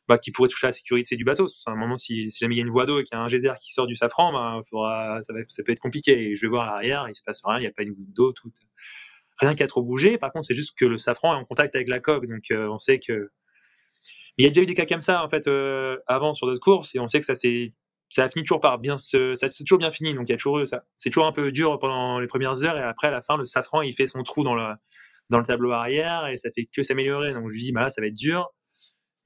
bah, 0.08 0.18
qui 0.18 0.32
pourrait 0.32 0.48
toucher 0.48 0.66
à 0.66 0.68
la 0.68 0.72
sécurité 0.72 1.16
du 1.16 1.24
bateau. 1.24 1.46
À 1.66 1.70
un 1.70 1.76
moment, 1.76 1.96
si, 1.96 2.30
si 2.30 2.40
jamais 2.40 2.56
il 2.56 2.58
y 2.58 2.60
a 2.60 2.64
une 2.64 2.70
voie 2.70 2.86
d'eau 2.86 2.98
et 3.00 3.04
qu'il 3.04 3.16
y 3.16 3.20
a 3.20 3.22
un 3.22 3.28
geyser 3.28 3.52
qui 3.62 3.72
sort 3.72 3.86
du 3.86 3.94
safran, 3.94 4.32
bah, 4.32 4.60
faudra, 4.68 5.22
ça, 5.22 5.32
va, 5.32 5.40
ça 5.48 5.62
peut 5.62 5.72
être 5.72 5.80
compliqué. 5.80 6.30
Et 6.30 6.34
je 6.34 6.42
vais 6.42 6.48
voir 6.48 6.68
à 6.68 6.72
l'arrière, 6.72 7.06
il 7.08 7.14
se 7.14 7.22
passe 7.22 7.40
rien, 7.44 7.58
il 7.58 7.62
n'y 7.62 7.66
a 7.66 7.72
pas 7.72 7.82
une 7.82 7.94
goutte 7.94 8.12
d'eau, 8.12 8.32
tout. 8.32 8.50
Rien 9.38 9.54
qui 9.54 9.62
a 9.62 9.66
trop 9.66 9.82
bougé. 9.82 10.18
Par 10.18 10.32
contre, 10.32 10.46
c'est 10.46 10.54
juste 10.54 10.78
que 10.78 10.84
le 10.84 10.98
safran 10.98 11.34
est 11.34 11.38
en 11.40 11.44
contact 11.44 11.74
avec 11.74 11.88
la 11.88 12.00
coque, 12.00 12.26
donc 12.26 12.50
euh, 12.50 12.68
on 12.68 12.78
sait 12.78 13.00
que. 13.00 13.30
Il 14.36 14.44
y 14.44 14.46
a 14.46 14.50
déjà 14.50 14.62
eu 14.62 14.66
des 14.66 14.74
cas 14.74 14.84
comme 14.84 15.00
ça 15.00 15.22
en 15.24 15.28
fait 15.28 15.46
euh, 15.46 15.96
avant 16.08 16.34
sur 16.34 16.48
d'autres 16.48 16.60
courses 16.60 16.92
et 16.96 16.98
on 16.98 17.06
sait 17.06 17.20
que 17.20 17.26
ça 17.26 17.36
c'est 17.36 17.72
ça 18.08 18.24
a 18.24 18.28
fini 18.28 18.44
toujours 18.44 18.60
par 18.60 18.78
bien 18.78 18.98
se, 18.98 19.34
ça 19.34 19.50
c'est 19.50 19.64
toujours 19.64 19.78
bien 19.78 19.90
fini 19.90 20.14
donc 20.14 20.28
il 20.28 20.32
y 20.32 20.34
a 20.34 20.36
toujours 20.36 20.60
eu 20.60 20.66
ça. 20.66 20.84
C'est 20.96 21.10
toujours 21.10 21.26
un 21.26 21.32
peu 21.32 21.52
dur 21.52 21.78
pendant 21.78 22.18
les 22.20 22.26
premières 22.26 22.64
heures 22.64 22.76
et 22.76 22.82
après 22.82 23.08
à 23.08 23.10
la 23.10 23.22
fin 23.22 23.36
le 23.36 23.44
safran 23.44 23.82
il 23.82 23.94
fait 23.94 24.06
son 24.06 24.22
trou 24.22 24.44
dans 24.44 24.54
le 24.54 24.74
dans 25.30 25.38
le 25.38 25.44
tableau 25.44 25.72
arrière 25.72 26.26
et 26.28 26.36
ça 26.36 26.50
fait 26.54 26.66
que 26.66 26.82
s'améliorer 26.82 27.32
donc 27.32 27.48
je 27.48 27.54
lui 27.54 27.62
dis 27.62 27.72
bah 27.72 27.80
là 27.82 27.90
ça 27.90 28.00
va 28.00 28.06
être 28.06 28.14
dur 28.14 28.52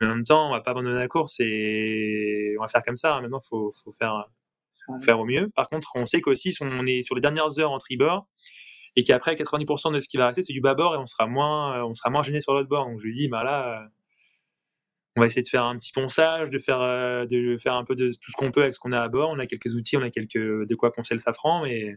mais 0.00 0.06
en 0.06 0.14
même 0.14 0.24
temps, 0.24 0.48
on 0.48 0.52
va 0.52 0.60
pas 0.60 0.70
abandonner 0.70 0.98
la 0.98 1.08
course 1.08 1.36
et 1.40 2.54
on 2.58 2.62
va 2.62 2.68
faire 2.68 2.82
comme 2.82 2.96
ça. 2.96 3.20
Maintenant, 3.20 3.40
faut, 3.40 3.72
faut 3.82 3.92
faire, 3.92 4.26
faut 4.86 4.98
faire 5.00 5.18
au 5.18 5.24
mieux. 5.24 5.50
Par 5.56 5.68
contre, 5.68 5.88
on 5.96 6.06
sait 6.06 6.20
qu'aussi, 6.20 6.52
si 6.52 6.62
on 6.62 6.86
est 6.86 7.02
sur 7.02 7.14
les 7.14 7.20
dernières 7.20 7.58
heures 7.58 7.72
en 7.72 7.78
tribord 7.78 8.28
et 8.96 9.04
qu'après 9.04 9.34
90% 9.34 9.92
de 9.92 9.98
ce 9.98 10.08
qui 10.08 10.16
va 10.16 10.26
rester, 10.28 10.42
c'est 10.42 10.52
du 10.52 10.60
bâbord 10.60 10.94
et 10.94 10.98
on 10.98 11.06
sera 11.06 11.26
moins, 11.26 11.84
on 11.84 11.94
sera 11.94 12.10
moins 12.10 12.22
gêné 12.22 12.40
sur 12.40 12.54
l'autre 12.54 12.68
bord. 12.68 12.86
Donc, 12.86 13.00
je 13.00 13.06
lui 13.06 13.12
dis, 13.12 13.28
bah 13.28 13.42
là, 13.42 13.88
on 15.18 15.20
va 15.20 15.26
essayer 15.26 15.42
de 15.42 15.48
faire 15.48 15.64
un 15.64 15.76
petit 15.76 15.92
ponçage, 15.92 16.50
de 16.50 16.58
faire, 16.58 16.80
euh, 16.80 17.26
de 17.26 17.56
faire 17.56 17.74
un 17.74 17.84
peu 17.84 17.94
de 17.94 18.10
tout 18.10 18.30
ce 18.30 18.36
qu'on 18.36 18.52
peut 18.52 18.62
avec 18.62 18.74
ce 18.74 18.78
qu'on 18.78 18.92
a 18.92 19.00
à 19.00 19.08
bord. 19.08 19.30
On 19.30 19.38
a 19.38 19.46
quelques 19.46 19.74
outils, 19.74 19.96
on 19.96 20.02
a 20.02 20.10
quelques, 20.10 20.38
de 20.38 20.74
quoi 20.74 20.92
poncer 20.92 21.14
le 21.14 21.20
safran, 21.20 21.62
mais 21.64 21.96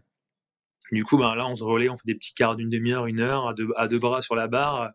du 0.92 1.04
coup, 1.04 1.18
ben 1.18 1.36
là, 1.36 1.48
on 1.48 1.56
se 1.56 1.64
relaie, 1.64 1.90
on 1.90 1.98
fait 1.98 2.08
des 2.08 2.16
petits 2.16 2.34
quarts 2.34 2.56
d'une 2.56 2.70
demi-heure, 2.70 3.06
une 3.06 3.20
heure, 3.20 3.48
à 3.48 3.54
deux, 3.54 3.70
à 3.78 3.88
deux 3.88 4.00
bras 4.00 4.22
sur 4.22 4.36
la 4.36 4.48
barre 4.48 4.92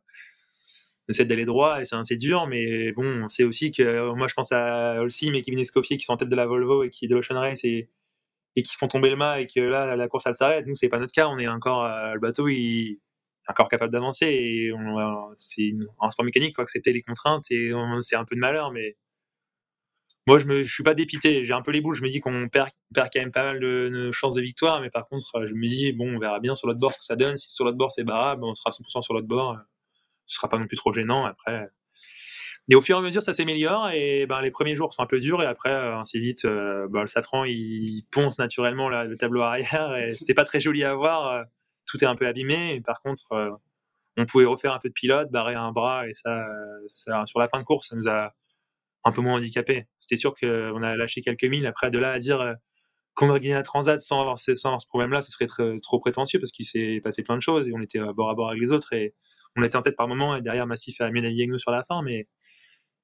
on 1.08 1.12
essaie 1.12 1.24
d'aller 1.24 1.44
droit 1.44 1.80
et 1.80 1.84
c'est 1.84 2.16
dur, 2.16 2.46
mais 2.46 2.92
bon, 2.92 3.24
on 3.24 3.28
sait 3.28 3.44
aussi 3.44 3.70
que 3.70 3.82
euh, 3.82 4.14
moi 4.14 4.26
je 4.26 4.34
pense 4.34 4.50
à 4.52 5.00
Olsim 5.00 5.34
et 5.34 5.42
Kevin 5.42 5.60
Escoffier 5.60 5.96
qui 5.96 6.04
sont 6.04 6.14
en 6.14 6.16
tête 6.16 6.28
de 6.28 6.36
la 6.36 6.46
Volvo 6.46 6.82
et 6.82 6.90
qui 6.90 7.06
de 7.06 7.14
l'Ocean 7.14 7.38
Race 7.38 7.62
et, 7.64 7.88
qui 8.56 8.74
font 8.74 8.88
tomber 8.88 9.10
le 9.10 9.16
mât 9.16 9.40
et 9.40 9.46
que 9.46 9.60
là 9.60 9.94
la 9.96 10.08
course 10.08 10.26
elle 10.26 10.34
s'arrête. 10.34 10.66
Nous 10.66 10.74
c'est 10.74 10.88
pas 10.88 10.98
notre 10.98 11.12
cas, 11.12 11.28
on 11.28 11.38
est 11.38 11.46
encore 11.46 11.84
euh, 11.84 12.14
le 12.14 12.20
bateau 12.20 12.48
il 12.48 12.98
encore 13.48 13.68
capable 13.68 13.92
d'avancer 13.92 14.26
et 14.26 14.72
c'est 15.36 15.72
un 16.00 16.10
sport 16.10 16.24
mécanique, 16.24 16.56
faut 16.56 16.62
accepter 16.62 16.92
les 16.92 17.02
contraintes 17.02 17.44
et 17.50 17.72
c'est 18.02 18.16
un 18.16 18.24
peu 18.24 18.34
de 18.34 18.40
malheur, 18.40 18.72
mais 18.72 18.96
moi 20.26 20.38
je 20.38 20.62
je 20.62 20.72
suis 20.72 20.82
pas 20.82 20.94
dépité, 20.94 21.44
j'ai 21.44 21.52
un 21.52 21.62
peu 21.62 21.70
les 21.70 21.80
boules, 21.80 21.94
je 21.94 22.02
me 22.02 22.08
dis 22.08 22.20
qu'on 22.20 22.48
perd, 22.48 22.70
perd 22.94 23.10
quand 23.12 23.20
même 23.20 23.32
pas 23.32 23.44
mal 23.44 23.60
de, 23.60 24.10
chances 24.12 24.34
de 24.34 24.42
victoire, 24.42 24.80
mais 24.80 24.90
par 24.90 25.06
contre 25.06 25.46
je 25.46 25.54
me 25.54 25.66
dis 25.66 25.92
bon 25.92 26.16
on 26.16 26.18
verra 26.18 26.40
bien 26.40 26.54
sur 26.56 26.66
l'autre 26.66 26.80
bord 26.80 26.92
ce 26.92 26.98
que 26.98 27.04
ça 27.04 27.16
donne. 27.16 27.36
Si 27.36 27.52
sur 27.52 27.64
l'autre 27.64 27.78
bord 27.78 27.92
c'est 27.92 28.04
barrable, 28.04 28.44
on 28.44 28.54
sera 28.54 28.70
100% 28.70 29.02
sur 29.02 29.14
l'autre 29.14 29.28
bord 29.28 29.56
ce 30.26 30.36
sera 30.36 30.48
pas 30.48 30.58
non 30.58 30.66
plus 30.66 30.76
trop 30.76 30.92
gênant 30.92 31.24
après. 31.24 31.68
Et 32.68 32.74
au 32.74 32.80
fur 32.80 32.96
et 32.96 32.98
à 32.98 33.02
mesure, 33.02 33.22
ça 33.22 33.32
s'améliore 33.32 33.90
et 33.90 34.26
ben, 34.26 34.40
les 34.40 34.50
premiers 34.50 34.74
jours 34.74 34.92
sont 34.92 35.02
un 35.02 35.06
peu 35.06 35.20
durs 35.20 35.40
et 35.40 35.46
après, 35.46 35.70
euh, 35.70 35.96
ainsi 35.96 36.18
vite, 36.18 36.44
euh, 36.44 36.88
ben, 36.90 37.02
le 37.02 37.06
safran 37.06 37.44
il 37.44 38.04
ponce 38.10 38.38
naturellement 38.38 38.88
là, 38.88 39.04
le 39.04 39.16
tableau 39.16 39.42
arrière 39.42 39.94
et 39.96 40.14
c'est 40.14 40.34
pas 40.34 40.44
très 40.44 40.58
joli 40.58 40.82
à 40.82 40.94
voir. 40.94 41.44
Euh, 41.86 41.92
tout 41.98 42.02
est 42.02 42.06
un 42.06 42.16
peu 42.16 42.26
abîmé. 42.26 42.74
Et 42.74 42.80
par 42.80 43.00
contre, 43.02 43.58
on 44.16 44.26
pouvait 44.26 44.44
refaire 44.44 44.72
un 44.72 44.78
peu 44.78 44.88
de 44.88 44.94
pilote, 44.94 45.30
barrer 45.30 45.54
un 45.54 45.72
bras 45.72 46.08
et 46.08 46.14
ça, 46.14 46.46
ça, 46.86 47.24
sur 47.26 47.40
la 47.40 47.48
fin 47.48 47.58
de 47.58 47.64
course, 47.64 47.88
ça 47.88 47.96
nous 47.96 48.08
a 48.08 48.32
un 49.04 49.12
peu 49.12 49.20
moins 49.20 49.36
handicapé. 49.36 49.86
C'était 49.98 50.16
sûr 50.16 50.34
qu'on 50.34 50.82
a 50.82 50.96
lâché 50.96 51.20
quelques 51.20 51.44
milles. 51.44 51.66
Après, 51.66 51.90
de 51.90 51.98
là 51.98 52.12
à 52.12 52.18
dire 52.18 52.56
qu'on 53.14 53.30
aurait 53.30 53.40
gagné 53.40 53.54
la 53.54 53.62
Transat 53.62 54.00
sans 54.00 54.20
avoir, 54.20 54.38
sans 54.38 54.50
avoir 54.64 54.80
ce 54.80 54.88
problème-là, 54.88 55.22
ce 55.22 55.30
serait 55.30 55.46
trop 55.82 55.98
prétentieux 56.00 56.40
parce 56.40 56.52
qu'il 56.52 56.66
s'est 56.66 57.00
passé 57.02 57.22
plein 57.22 57.36
de 57.36 57.42
choses 57.42 57.68
et 57.68 57.72
on 57.74 57.80
était 57.80 58.00
bord 58.14 58.30
à 58.30 58.34
bord 58.34 58.48
avec 58.50 58.60
les 58.60 58.72
autres 58.72 58.92
et 58.92 59.14
on 59.56 59.62
était 59.62 59.76
en 59.76 59.82
tête 59.82 59.96
par 59.96 60.08
moment 60.08 60.36
et 60.36 60.42
derrière 60.42 60.66
Massif 60.66 61.00
a 61.00 61.10
mieux 61.10 61.22
navigué 61.22 61.42
avec 61.42 61.50
nous 61.50 61.58
sur 61.58 61.70
la 61.70 61.82
fin, 61.82 62.02
mais, 62.02 62.28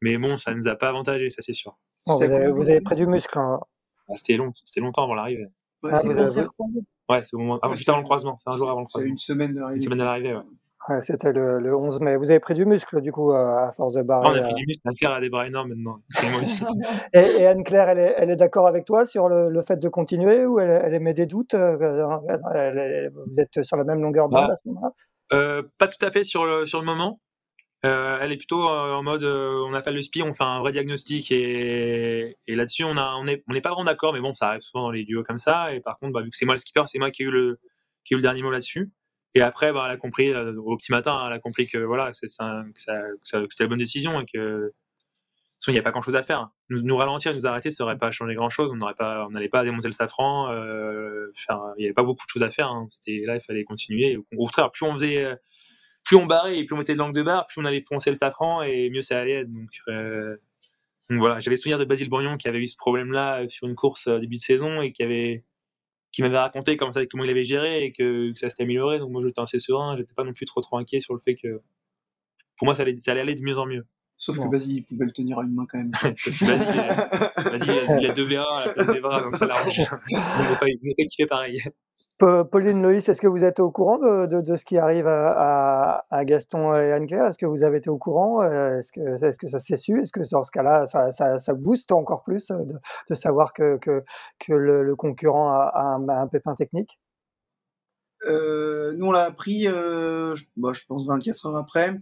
mais 0.02 0.18
bon, 0.18 0.36
ça 0.36 0.52
ne 0.52 0.56
nous 0.56 0.68
a 0.68 0.76
pas 0.76 0.90
avantagé, 0.90 1.30
ça 1.30 1.40
c'est 1.40 1.54
sûr. 1.54 1.78
vous, 2.06 2.22
avez, 2.22 2.80
pris 2.80 2.94
du 2.94 3.06
muscle. 3.06 3.38
Hein. 3.38 3.58
Ah, 4.08 4.16
c'était 4.16 4.36
long, 4.36 4.52
c'était 4.54 4.80
longtemps 4.80 5.04
avant 5.04 5.14
l'arrivée. 5.14 5.46
Ouais, 5.82 5.90
ah, 5.92 5.98
c'est 6.28 6.40
ouais, 7.10 7.22
au 7.32 7.38
moment, 7.38 7.58
ah, 7.62 7.74
juste 7.74 7.88
avant 7.88 7.98
le 7.98 8.04
croisement, 8.04 8.36
c'est 8.38 8.48
un 8.48 8.56
jour 8.56 8.70
avant 8.70 8.80
le 8.80 8.86
croisement. 8.86 9.06
C'est 9.06 9.10
une 9.10 9.18
semaine 9.18 9.54
de 9.54 9.60
l'arrivée. 9.60 9.76
Une 9.76 9.82
semaine 9.82 9.98
de 9.98 10.04
l'arrivée, 10.04 10.34
ouais. 10.34 10.42
Ouais, 10.88 11.00
c'était 11.02 11.32
le, 11.32 11.60
le, 11.60 11.76
11 11.76 12.00
mai. 12.00 12.16
Vous 12.16 12.30
avez 12.30 12.40
pris 12.40 12.54
du 12.54 12.66
muscle, 12.66 13.00
du 13.00 13.12
coup, 13.12 13.30
à 13.32 13.72
force 13.76 13.92
de 13.92 14.02
barrer. 14.02 14.28
on 14.28 14.34
a 14.34 14.42
pris 14.42 14.54
du 14.54 14.64
muscle. 14.66 14.82
Anne-Claire 14.84 15.12
a 15.12 15.20
des 15.20 15.30
bras 15.30 15.46
énormes 15.46 15.68
maintenant. 15.68 15.98
et, 17.12 17.20
et 17.20 17.46
Anne-Claire, 17.46 17.88
elle 17.90 17.98
est, 17.98 18.14
elle 18.16 18.30
est 18.30 18.36
d'accord 18.36 18.66
avec 18.66 18.84
toi 18.84 19.06
sur 19.06 19.28
le, 19.28 19.48
le, 19.48 19.62
fait 19.62 19.76
de 19.76 19.88
continuer 19.88 20.44
ou 20.44 20.58
elle, 20.58 20.82
elle 20.84 20.94
émet 20.94 21.14
des 21.14 21.26
doutes 21.26 21.54
euh, 21.54 21.76
Vous 21.76 23.40
êtes 23.40 23.62
sur 23.62 23.76
la 23.76 23.84
même 23.84 24.02
longueur 24.02 24.28
d'onde 24.28 24.48
bah, 24.48 24.52
à 24.52 24.56
ce 24.56 24.68
moment-là? 24.68 24.92
Euh, 25.32 25.62
pas 25.78 25.86
tout 25.86 26.04
à 26.04 26.10
fait 26.10 26.24
sur 26.24 26.44
le, 26.44 26.66
sur 26.66 26.80
le 26.80 26.86
moment. 26.86 27.20
Euh, 27.84 28.18
elle 28.20 28.30
est 28.30 28.36
plutôt 28.36 28.68
euh, 28.68 28.92
en 28.92 29.02
mode 29.02 29.24
on 29.24 29.74
a 29.74 29.82
fait 29.82 29.90
le 29.90 30.00
SPI, 30.00 30.22
on 30.22 30.32
fait 30.32 30.44
un 30.44 30.60
vrai 30.60 30.70
diagnostic 30.70 31.32
et, 31.32 32.36
là-dessus 32.46 32.84
on 32.84 32.96
on 32.96 33.24
on 33.48 33.52
n'est 33.52 33.60
pas 33.60 33.70
vraiment 33.70 33.84
d'accord, 33.84 34.12
mais 34.12 34.20
bon 34.20 34.32
ça 34.32 34.50
arrive 34.50 34.60
souvent 34.60 34.84
dans 34.84 34.90
les 34.92 35.04
duos 35.04 35.24
comme 35.24 35.40
ça. 35.40 35.74
Et 35.74 35.80
par 35.80 35.98
contre, 35.98 36.12
bah, 36.12 36.22
vu 36.22 36.30
que 36.30 36.36
c'est 36.36 36.46
moi 36.46 36.54
le 36.54 36.60
skipper, 36.60 36.82
c'est 36.86 36.98
moi 36.98 37.10
qui 37.10 37.22
ai 37.22 37.26
eu 37.26 37.30
le 37.30 37.58
dernier 38.20 38.42
mot 38.42 38.50
là-dessus. 38.50 38.92
Et 39.34 39.40
après, 39.40 39.72
bah, 39.72 39.84
elle 39.86 39.92
a 39.92 39.96
compris 39.96 40.34
au 40.34 40.76
petit 40.76 40.92
matin, 40.92 41.24
elle 41.26 41.32
a 41.32 41.38
compris 41.40 41.66
que 41.66 41.78
voilà, 41.78 42.12
c'est 42.12 42.26
c'était 42.28 43.64
la 43.64 43.66
bonne 43.66 43.78
décision 43.78 44.20
et 44.20 44.26
que 44.26 44.72
il 45.68 45.74
n'y 45.74 45.78
a 45.78 45.82
pas 45.82 45.92
grand 45.92 46.00
chose 46.00 46.16
à 46.16 46.22
faire. 46.24 46.50
Nous, 46.70 46.96
ralentir, 46.96 47.34
nous 47.34 47.46
arrêter, 47.46 47.70
ça 47.70 47.84
n'aurait 47.84 47.98
pas 47.98 48.10
changé 48.10 48.34
grand 48.34 48.48
chose. 48.48 48.70
On 48.72 48.76
n'aurait 48.76 48.94
pas, 48.94 49.26
on 49.26 49.30
n'allait 49.30 49.48
pas 49.48 49.62
démonter 49.62 49.86
le 49.86 49.92
safran. 49.92 50.50
Euh, 50.50 51.28
il 51.76 51.80
n'y 51.80 51.84
avait 51.84 51.94
pas 51.94 52.02
beaucoup 52.02 52.26
de 52.26 52.30
choses 52.30 52.42
à 52.42 52.50
faire. 52.50 52.68
Hein. 52.68 52.86
C'était 52.88 53.22
là, 53.24 53.36
il 53.36 53.40
fallait 53.40 53.62
continuer. 53.62 54.16
Au 54.16 54.36
contraire, 54.36 54.72
plus 54.72 54.86
on 54.86 54.92
faisait, 54.92 55.24
euh, 55.24 55.36
plus 56.04 56.16
on 56.16 56.26
barrait 56.26 56.58
et 56.58 56.64
plus 56.64 56.74
on 56.74 56.78
mettait 56.78 56.94
de 56.94 56.98
langue 56.98 57.14
de 57.14 57.22
barre, 57.22 57.46
plus 57.46 57.60
on 57.60 57.64
allait 57.64 57.80
poncer 57.80 58.10
le 58.10 58.16
safran 58.16 58.62
et 58.62 58.90
mieux 58.90 59.02
ça 59.02 59.20
allait 59.20 59.40
être. 59.42 59.52
Donc, 59.52 59.70
euh, 59.88 60.36
donc 61.10 61.18
voilà, 61.18 61.40
j'avais 61.40 61.56
souvenir 61.56 61.78
de 61.78 61.84
Basile 61.84 62.08
Bourgnon 62.08 62.36
qui 62.36 62.48
avait 62.48 62.58
eu 62.58 62.68
ce 62.68 62.76
problème-là 62.76 63.48
sur 63.48 63.66
une 63.68 63.74
course 63.74 64.08
début 64.08 64.36
de 64.36 64.42
saison 64.42 64.82
et 64.82 64.92
qui 64.92 65.02
avait, 65.02 65.44
qui 66.12 66.22
m'avait 66.22 66.38
raconté 66.38 66.76
comment, 66.76 66.92
ça, 66.92 67.04
comment 67.06 67.24
il 67.24 67.30
avait 67.30 67.44
géré 67.44 67.84
et 67.84 67.92
que, 67.92 68.32
que 68.32 68.38
ça 68.38 68.50
s'était 68.50 68.62
amélioré. 68.62 68.98
Donc 68.98 69.10
moi, 69.10 69.22
j'étais 69.22 69.40
assez 69.40 69.58
serein. 69.58 69.96
J'étais 69.96 70.14
pas 70.14 70.24
non 70.24 70.32
plus 70.32 70.46
trop 70.46 70.60
trop 70.60 70.76
inquiet 70.76 71.00
sur 71.00 71.14
le 71.14 71.20
fait 71.20 71.34
que, 71.34 71.60
pour 72.56 72.66
moi, 72.66 72.74
ça 72.74 72.82
allait, 72.82 72.98
ça 73.00 73.12
allait 73.12 73.22
aller 73.22 73.34
de 73.34 73.42
mieux 73.42 73.58
en 73.58 73.66
mieux. 73.66 73.84
Sauf 74.16 74.38
que 74.38 74.48
Basile, 74.48 74.76
il 74.76 74.84
pouvait 74.84 75.06
le 75.06 75.12
tenir 75.12 75.38
à 75.38 75.42
une 75.42 75.54
main 75.54 75.66
quand 75.68 75.78
même. 75.78 75.90
Basile, 77.50 77.82
il, 78.00 78.06
a 78.06 78.12
deux 78.12 78.26
V1 78.26 78.44
à 78.44 78.66
la 78.66 78.72
place 78.72 78.86
des 78.86 79.00
bras, 79.00 79.20
donc 79.22 79.34
ça 79.34 79.46
l'arrange. 79.46 79.78
Il 80.08 80.16
ne 80.16 80.54
pas, 80.54 80.66
pas 80.66 81.04
kiffer 81.08 81.26
pareil. 81.26 81.58
Pauline 82.50 82.82
Loïs, 82.82 83.08
est-ce 83.08 83.20
que 83.20 83.26
vous 83.26 83.42
êtes 83.42 83.58
au 83.58 83.70
courant 83.70 83.98
de, 83.98 84.26
de, 84.26 84.40
de 84.40 84.56
ce 84.56 84.64
qui 84.64 84.78
arrive 84.78 85.06
à, 85.06 86.04
à, 86.10 86.24
Gaston 86.24 86.74
et 86.74 86.92
Anne-Claire? 86.92 87.26
Est-ce 87.26 87.38
que 87.38 87.46
vous 87.46 87.64
avez 87.64 87.78
été 87.78 87.90
au 87.90 87.98
courant? 87.98 88.42
Est-ce 88.44 88.92
que, 88.92 89.24
est 89.24 89.36
que 89.38 89.48
ça 89.48 89.58
s'est 89.58 89.76
su? 89.76 90.00
Est-ce 90.00 90.12
que 90.12 90.20
dans 90.30 90.44
ce 90.44 90.50
cas-là, 90.50 90.86
ça, 90.86 91.10
ça, 91.12 91.38
ça, 91.38 91.54
booste 91.54 91.90
encore 91.90 92.22
plus 92.22 92.46
de, 92.48 92.74
de 93.10 93.14
savoir 93.14 93.52
que, 93.52 93.76
que, 93.78 94.04
que 94.38 94.52
le, 94.52 94.82
le, 94.84 94.94
concurrent 94.94 95.50
a, 95.50 95.72
un, 95.74 96.08
un, 96.08 96.26
pépin 96.28 96.54
technique? 96.54 96.98
Euh, 98.26 98.92
Nous, 98.96 99.06
on 99.06 99.12
l'a 99.12 99.24
appris, 99.24 99.66
euh, 99.66 100.36
je, 100.36 100.44
bah, 100.56 100.72
je 100.74 100.84
pense, 100.86 101.06
24 101.06 101.46
heures 101.46 101.56
après. 101.56 101.94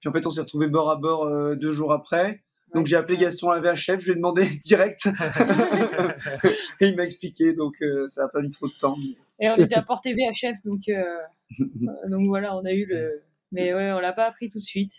Puis 0.00 0.08
en 0.08 0.12
fait, 0.12 0.26
on 0.26 0.30
s'est 0.30 0.42
retrouvé 0.42 0.68
bord 0.68 0.90
à 0.90 0.96
bord 0.96 1.24
euh, 1.24 1.56
deux 1.56 1.72
jours 1.72 1.92
après. 1.92 2.44
Donc 2.74 2.86
j'ai 2.86 2.96
appelé 2.96 3.16
Gaston 3.16 3.50
à 3.50 3.60
la 3.60 3.72
VHF, 3.72 4.00
je 4.00 4.04
lui 4.06 4.12
ai 4.12 4.14
demandé 4.16 4.44
direct. 4.64 5.06
et 6.80 6.88
il 6.88 6.96
m'a 6.96 7.04
expliqué, 7.04 7.54
donc 7.54 7.74
euh, 7.82 8.08
ça 8.08 8.22
n'a 8.22 8.28
pas 8.28 8.40
mis 8.40 8.50
trop 8.50 8.66
de 8.66 8.74
temps. 8.78 8.96
Et 9.40 9.48
on 9.48 9.54
était 9.56 9.74
à 9.74 9.82
portée 9.82 10.14
VHF, 10.14 10.62
donc, 10.64 10.82
euh, 10.88 11.18
donc 12.08 12.26
voilà, 12.26 12.56
on 12.56 12.64
a 12.64 12.72
eu 12.72 12.86
le. 12.86 13.22
Mais 13.52 13.72
ouais, 13.74 13.92
on 13.92 14.00
l'a 14.00 14.12
pas 14.12 14.26
appris 14.26 14.48
tout 14.48 14.58
de 14.58 14.64
suite. 14.64 14.92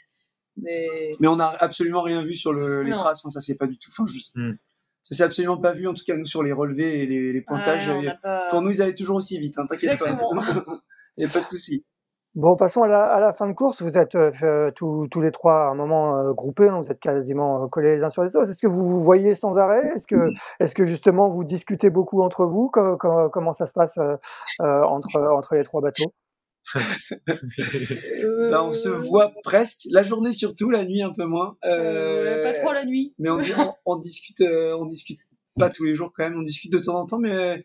Mais, 0.57 0.87
mais 1.19 1.27
on 1.27 1.35
n'a 1.35 1.49
absolument 1.49 2.01
rien 2.01 2.23
vu 2.23 2.33
sur 2.33 2.53
le, 2.53 2.81
les 2.83 2.91
traces, 2.91 3.25
hein, 3.25 3.29
ça 3.29 3.41
c'est 3.41 3.55
pas 3.55 3.67
du 3.67 3.77
tout. 3.77 3.89
Enfin, 3.91 4.05
juste... 4.07 4.35
Hmm. 4.35 4.53
Ça 5.03 5.13
s'est 5.13 5.23
absolument 5.23 5.57
pas 5.57 5.73
vu, 5.73 5.87
en 5.87 5.93
tout 5.93 6.03
cas 6.03 6.15
nous 6.15 6.25
sur 6.25 6.41
les 6.41 6.51
relevés 6.51 7.03
et 7.03 7.05
les, 7.05 7.31
les 7.31 7.41
pointages. 7.41 7.91
Pour 8.49 8.61
nous, 8.61 8.71
ils 8.71 8.81
allaient 8.81 8.95
toujours 8.95 9.17
aussi 9.17 9.37
vite, 9.37 9.59
hein, 9.59 9.67
t'inquiète 9.69 9.99
pas. 9.99 10.17
Il 11.17 11.23
n'y 11.23 11.29
a 11.29 11.31
pas 11.31 11.41
de 11.41 11.47
souci. 11.47 11.85
Bon, 12.35 12.57
passons 12.57 12.83
à 12.83 12.87
la, 12.87 13.05
à 13.05 13.19
la 13.21 13.31
fin 13.33 13.47
de 13.47 13.53
course. 13.53 13.81
Vous 13.81 13.97
êtes 13.97 14.15
euh, 14.15 14.69
tous, 14.75 15.07
tous 15.09 15.21
les 15.21 15.31
trois 15.31 15.67
à 15.67 15.69
un 15.69 15.75
moment 15.75 16.19
euh, 16.19 16.33
groupés, 16.33 16.67
hein, 16.67 16.81
vous 16.81 16.91
êtes 16.91 16.99
quasiment 16.99 17.63
euh, 17.63 17.67
collés 17.67 17.95
les 17.95 18.03
uns 18.03 18.09
sur 18.09 18.23
les 18.25 18.35
autres. 18.35 18.49
Est-ce 18.49 18.59
que 18.59 18.67
vous 18.67 18.83
vous 18.85 19.03
voyez 19.05 19.35
sans 19.35 19.55
arrêt? 19.55 19.93
Est-ce 19.95 20.05
que, 20.05 20.31
est 20.59 20.73
que 20.73 20.85
justement 20.85 21.29
vous 21.29 21.45
discutez 21.45 21.89
beaucoup 21.89 22.21
entre 22.21 22.45
vous? 22.45 22.69
Co- 22.69 22.97
co- 22.97 23.29
Comment 23.29 23.53
ça 23.53 23.67
se 23.67 23.71
passe 23.71 23.97
euh, 23.99 24.17
euh, 24.61 24.83
entre, 24.83 25.17
entre 25.31 25.55
les 25.55 25.63
trois 25.63 25.81
bateaux? 25.81 26.11
Euh, 28.23 28.49
Bah, 28.51 28.63
on 28.63 28.71
se 28.71 28.89
voit 28.89 29.31
presque, 29.43 29.81
la 29.91 30.03
journée 30.03 30.33
surtout, 30.33 30.69
la 30.69 30.83
nuit 30.85 31.01
un 31.03 31.11
peu 31.13 31.25
moins. 31.25 31.55
euh, 31.65 32.43
pas 32.43 32.53
trop 32.53 32.73
la 32.73 32.85
nuit. 32.85 33.13
Mais 33.19 33.29
on, 33.29 33.37
on, 33.39 33.73
on 33.85 33.95
discute, 33.97 34.41
euh, 34.41 34.75
on 34.79 34.85
discute 34.85 35.19
pas 35.57 35.69
tous 35.69 35.85
les 35.85 35.95
jours 35.95 36.11
quand 36.15 36.23
même, 36.23 36.37
on 36.37 36.41
discute 36.41 36.71
de 36.73 36.79
temps 36.79 36.95
en 36.99 37.05
temps, 37.05 37.19
mais 37.19 37.63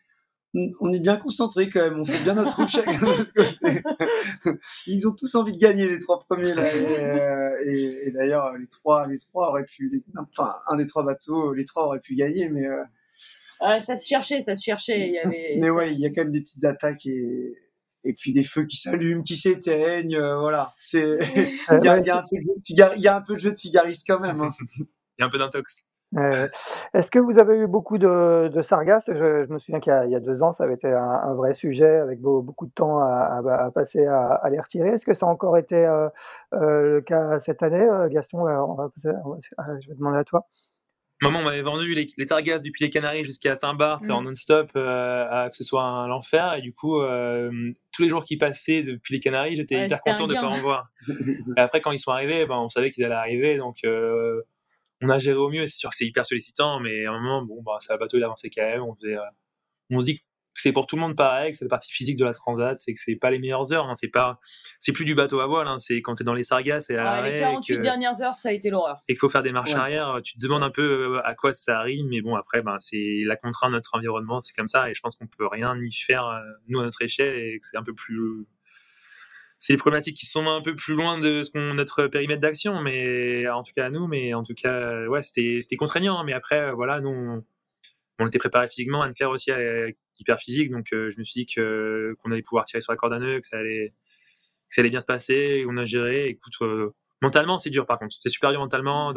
on- 0.80 0.92
est 0.92 0.98
bien 1.00 1.16
concentrés 1.16 1.68
quand 1.68 1.80
même, 1.80 2.00
on 2.00 2.04
fait 2.04 2.22
bien 2.24 2.34
notre 2.34 2.56
route 2.56 2.68
chacun 2.68 2.92
de 2.92 3.04
notre 3.04 3.32
côté. 3.32 3.82
Ils 4.86 5.06
ont 5.08 5.12
tous 5.12 5.34
envie 5.36 5.52
de 5.52 5.58
gagner 5.58 5.88
les 5.88 5.98
trois 5.98 6.18
premiers 6.20 6.54
là, 6.54 6.74
et, 6.74 7.04
euh, 7.04 7.50
et- 7.66 8.08
et 8.08 8.10
d'ailleurs 8.10 8.56
les 8.56 8.66
trois, 8.66 9.06
les 9.06 9.18
trois 9.18 9.48
auraient 9.50 9.64
pu, 9.64 9.88
les- 9.92 10.02
enfin 10.18 10.56
un 10.66 10.76
des 10.76 10.86
trois 10.86 11.04
bateaux, 11.04 11.52
les 11.54 11.64
trois 11.64 11.84
auraient 11.84 12.00
pu 12.00 12.14
gagner, 12.14 12.48
mais 12.48 12.66
euh, 12.66 12.82
Ah, 13.60 13.80
ça 13.80 13.96
se 13.96 14.06
cherchait, 14.06 14.42
ça 14.42 14.56
se 14.56 14.62
cherchait. 14.64 14.98
Il 15.08 15.12
y 15.14 15.18
avait. 15.18 15.54
mais 15.58 15.70
ouais, 15.70 15.92
il 15.92 16.00
y 16.00 16.06
a 16.06 16.08
quand 16.10 16.22
même 16.22 16.32
des 16.32 16.40
petites 16.40 16.64
attaques 16.64 17.06
et 17.06 17.56
et 18.02 18.14
puis 18.14 18.32
des 18.32 18.44
feux 18.44 18.64
qui 18.64 18.76
s'allument, 18.78 19.22
qui 19.22 19.36
s'éteignent, 19.36 20.16
euh, 20.16 20.38
voilà. 20.38 20.72
C'est 20.78 21.18
il 21.28 21.84
y 21.84 21.88
a, 21.88 21.98
il 22.00 22.06
y 22.06 22.10
a 22.10 22.16
un 22.16 22.22
peu 22.22 22.36
de 22.38 22.42
jeu 22.42 22.54
de 22.56 22.62
figar- 22.64 22.92
il 22.96 23.02
y 23.02 23.08
a 23.08 23.16
un 23.16 23.20
peu 23.20 23.34
de 23.34 23.38
jeu 23.40 23.52
de 23.52 23.58
figariste 23.58 24.04
quand 24.06 24.18
même. 24.20 24.40
hein. 24.40 24.50
Il 24.78 24.86
y 25.20 25.22
a 25.22 25.26
un 25.26 25.28
peu 25.30 25.36
d'intox. 25.36 25.84
Euh, 26.16 26.48
Est-ce 26.92 27.10
que 27.10 27.18
vous 27.20 27.38
avez 27.38 27.56
eu 27.58 27.66
beaucoup 27.68 27.96
de, 27.98 28.48
de 28.48 28.62
sargasses? 28.62 29.04
Je, 29.08 29.44
je 29.44 29.52
me 29.52 29.58
souviens 29.58 29.78
qu'il 29.80 29.92
y, 29.92 29.94
a- 29.96 30.06
il 30.06 30.10
y 30.10 30.16
a 30.16 30.20
deux 30.20 30.42
ans, 30.42 30.52
ça 30.52 30.64
avait 30.64 30.74
été 30.74 30.88
un, 30.92 30.98
un 30.98 31.34
vrai 31.34 31.54
sujet 31.54 31.98
avec 31.98 32.20
beau- 32.20 32.42
beaucoup 32.42 32.66
de 32.66 32.72
temps 32.72 32.98
à, 32.98 33.40
à- 33.46 33.64
à 33.66 33.70
passer 33.70 34.06
à, 34.06 34.26
à 34.32 34.50
les 34.50 34.58
retirer. 34.58 34.88
Est-ce 34.88 35.06
que 35.06 35.14
ça 35.14 35.26
a 35.26 35.28
encore 35.28 35.56
été 35.56 35.76
euh, 35.86 36.08
euh, 36.54 36.94
le 36.94 37.00
cas 37.00 37.38
cette 37.38 37.62
année 37.62 37.82
Euh, 37.88 38.08
Gaston, 38.08 38.40
on 38.40 38.74
va 38.74 38.88
passer- 38.88 39.16
on 39.24 39.30
va- 39.30 39.38
ah, 39.58 39.66
je 39.80 39.88
vais 39.88 39.94
demander 39.94 40.18
à 40.18 40.24
toi. 40.24 40.46
Maman 41.22 41.42
m'avait 41.42 41.60
vendu 41.60 41.94
les, 41.94 42.06
les 42.16 42.24
sargasses 42.24 42.62
depuis 42.62 42.82
les 42.86 42.90
Canaries 42.90 43.24
jusqu'à 43.24 43.54
Saint-Barth 43.54 44.08
en 44.10 44.22
non-stop, 44.22 44.70
euh, 44.74 45.26
à 45.30 45.50
que 45.50 45.56
ce 45.56 45.64
soit 45.64 45.82
un 45.82 46.08
l'enfer. 46.08 46.54
Et 46.54 46.62
du 46.62 46.72
coup, 46.74 46.98
euh, 47.02 47.50
tous 47.92 48.02
les 48.02 48.08
jours 48.08 48.24
qui 48.24 48.38
passaient 48.38 48.82
depuis 48.82 49.14
les 49.14 49.20
Canaries, 49.20 49.54
j'étais 49.54 49.76
Ouais, 49.76 49.84
hyper 49.86 50.00
content 50.00 50.26
de 50.26 50.32
gain. 50.32 50.40
pas 50.40 50.46
en 50.48 50.56
voir. 50.56 50.88
Et 51.56 51.60
après, 51.60 51.82
quand 51.82 51.90
ils 51.92 51.98
sont 51.98 52.10
arrivés, 52.12 52.46
ben, 52.46 52.56
on 52.56 52.70
savait 52.70 52.90
qu'ils 52.90 53.04
allaient 53.04 53.14
arriver, 53.14 53.58
donc 53.58 53.76
euh, 53.84 54.40
on 55.02 55.08
a 55.08 55.18
géré 55.18 55.36
au 55.38 55.48
mieux. 55.48 55.66
C'est 55.66 55.76
sûr 55.76 55.90
que 55.90 55.96
c'est 55.96 56.06
hyper 56.06 56.24
sollicitant, 56.26 56.80
mais 56.80 57.06
à 57.06 57.12
un 57.12 57.20
moment, 57.20 57.42
bon, 57.42 57.62
bah, 57.62 57.78
ça, 57.80 57.94
le 57.94 57.98
bateau 58.00 58.16
il 58.18 58.24
avançait 58.24 58.50
quand 58.50 58.62
même. 58.62 58.82
On, 58.82 58.94
faisait, 58.94 59.16
euh, 59.16 59.20
on 59.90 60.00
se 60.00 60.04
dit 60.06 60.18
que 60.18 60.22
c'est 60.56 60.72
pour 60.72 60.86
tout 60.86 60.96
le 60.96 61.00
monde 61.02 61.16
pareil, 61.16 61.52
que 61.52 61.58
c'est 61.58 61.64
la 61.64 61.70
partie 61.70 61.90
physique 61.92 62.16
de 62.18 62.24
la 62.24 62.34
transat, 62.34 62.78
c'est 62.78 62.92
que 62.92 63.00
c'est 63.02 63.14
pas 63.16 63.30
les 63.30 63.38
meilleures 63.38 63.72
heures. 63.72 63.86
Hein, 63.88 63.94
c'est 63.94 64.08
pas, 64.08 64.40
c'est 64.80 64.92
plus 64.92 65.04
du 65.04 65.14
bateau 65.14 65.40
à 65.40 65.46
voile. 65.46 65.68
Hein, 65.68 65.78
c'est 65.78 66.02
quand 66.02 66.16
t'es 66.16 66.24
dans 66.24 66.34
les 66.34 66.42
sargasses 66.42 66.90
et 66.90 66.96
à 66.96 67.10
Ah, 67.12 67.22
les 67.22 67.36
et 67.36 67.38
48 67.38 67.76
que- 67.76 67.82
dernières 67.82 68.20
heures, 68.20 68.34
ça 68.34 68.48
a 68.50 68.52
été 68.52 68.68
l'horreur. 68.68 68.96
et 69.08 69.12
qu'il 69.14 69.18
faut 69.20 69.28
faire 69.28 69.42
des 69.42 69.52
marches 69.52 69.72
Ouais. 69.74 69.78
arrière, 69.80 70.18
tu 70.22 70.36
te 70.36 70.42
demandes 70.44 70.64
un 70.64 70.70
peu 70.70 71.16
euh, 71.16 71.20
à 71.26 71.34
quoi 71.34 71.52
ça 71.52 71.78
arrive, 71.78 72.04
mais 72.06 72.20
bon, 72.20 72.34
après, 72.34 72.62
ben, 72.62 72.76
c'est 72.80 73.22
la 73.24 73.36
contrainte 73.36 73.70
de 73.70 73.76
notre 73.76 73.94
environnement, 73.94 74.40
c'est 74.40 74.52
comme 74.54 74.66
ça, 74.66 74.90
et 74.90 74.94
je 74.94 75.00
pense 75.00 75.16
qu'on 75.16 75.28
peut 75.28 75.46
rien 75.46 75.80
y 75.80 75.92
faire, 75.92 76.26
euh, 76.26 76.40
nous, 76.68 76.80
à 76.80 76.82
notre 76.84 77.00
échelle, 77.00 77.36
et 77.38 77.58
que 77.58 77.64
c'est 77.66 77.76
un 77.78 77.84
peu 77.84 77.94
plus. 77.94 78.44
C'est 79.60 79.74
les 79.74 79.76
problématiques 79.76 80.16
qui 80.16 80.24
sont 80.24 80.48
un 80.48 80.62
peu 80.62 80.74
plus 80.74 80.94
loin 80.94 81.18
de 81.18 81.42
notre 81.74 82.06
périmètre 82.06 82.40
d'action, 82.40 82.80
mais 82.80 83.46
en 83.46 83.62
tout 83.62 83.72
cas 83.76 83.86
à 83.86 83.90
nous, 83.90 84.06
mais 84.06 84.32
en 84.32 84.42
tout 84.42 84.54
cas, 84.54 84.72
euh, 84.72 85.06
ouais, 85.06 85.20
c'était, 85.22 85.76
contraignant, 85.76 86.18
hein, 86.18 86.24
mais 86.24 86.32
après, 86.32 86.58
euh, 86.58 86.72
voilà, 86.72 87.00
nous, 87.00 87.44
on, 88.18 88.26
était 88.26 88.38
préparé 88.38 88.68
physiquement, 88.68 89.02
Anne-Claire 89.02 89.28
aussi, 89.28 89.50
est 89.50 89.98
hyper 90.18 90.38
physique, 90.38 90.70
donc 90.70 90.86
euh, 90.94 91.10
je 91.10 91.18
me 91.18 91.24
suis 91.24 91.44
dit 91.44 91.54
qu'on 91.54 92.32
allait 92.32 92.40
pouvoir 92.40 92.64
tirer 92.64 92.80
sur 92.80 92.90
la 92.90 92.96
corde 92.96 93.12
à 93.12 93.18
nœud, 93.18 93.38
que 93.38 93.46
ça 93.46 93.58
allait, 93.58 93.92
que 94.70 94.74
ça 94.74 94.80
allait 94.80 94.88
bien 94.88 95.00
se 95.00 95.06
passer, 95.06 95.66
on 95.68 95.76
a 95.76 95.84
géré, 95.84 96.28
écoute, 96.28 96.54
Mentalement, 97.22 97.58
c'est 97.58 97.68
dur 97.68 97.84
par 97.84 97.98
contre. 97.98 98.16
C'est 98.18 98.30
super 98.30 98.50
dur 98.50 98.60
mentalement 98.60 99.12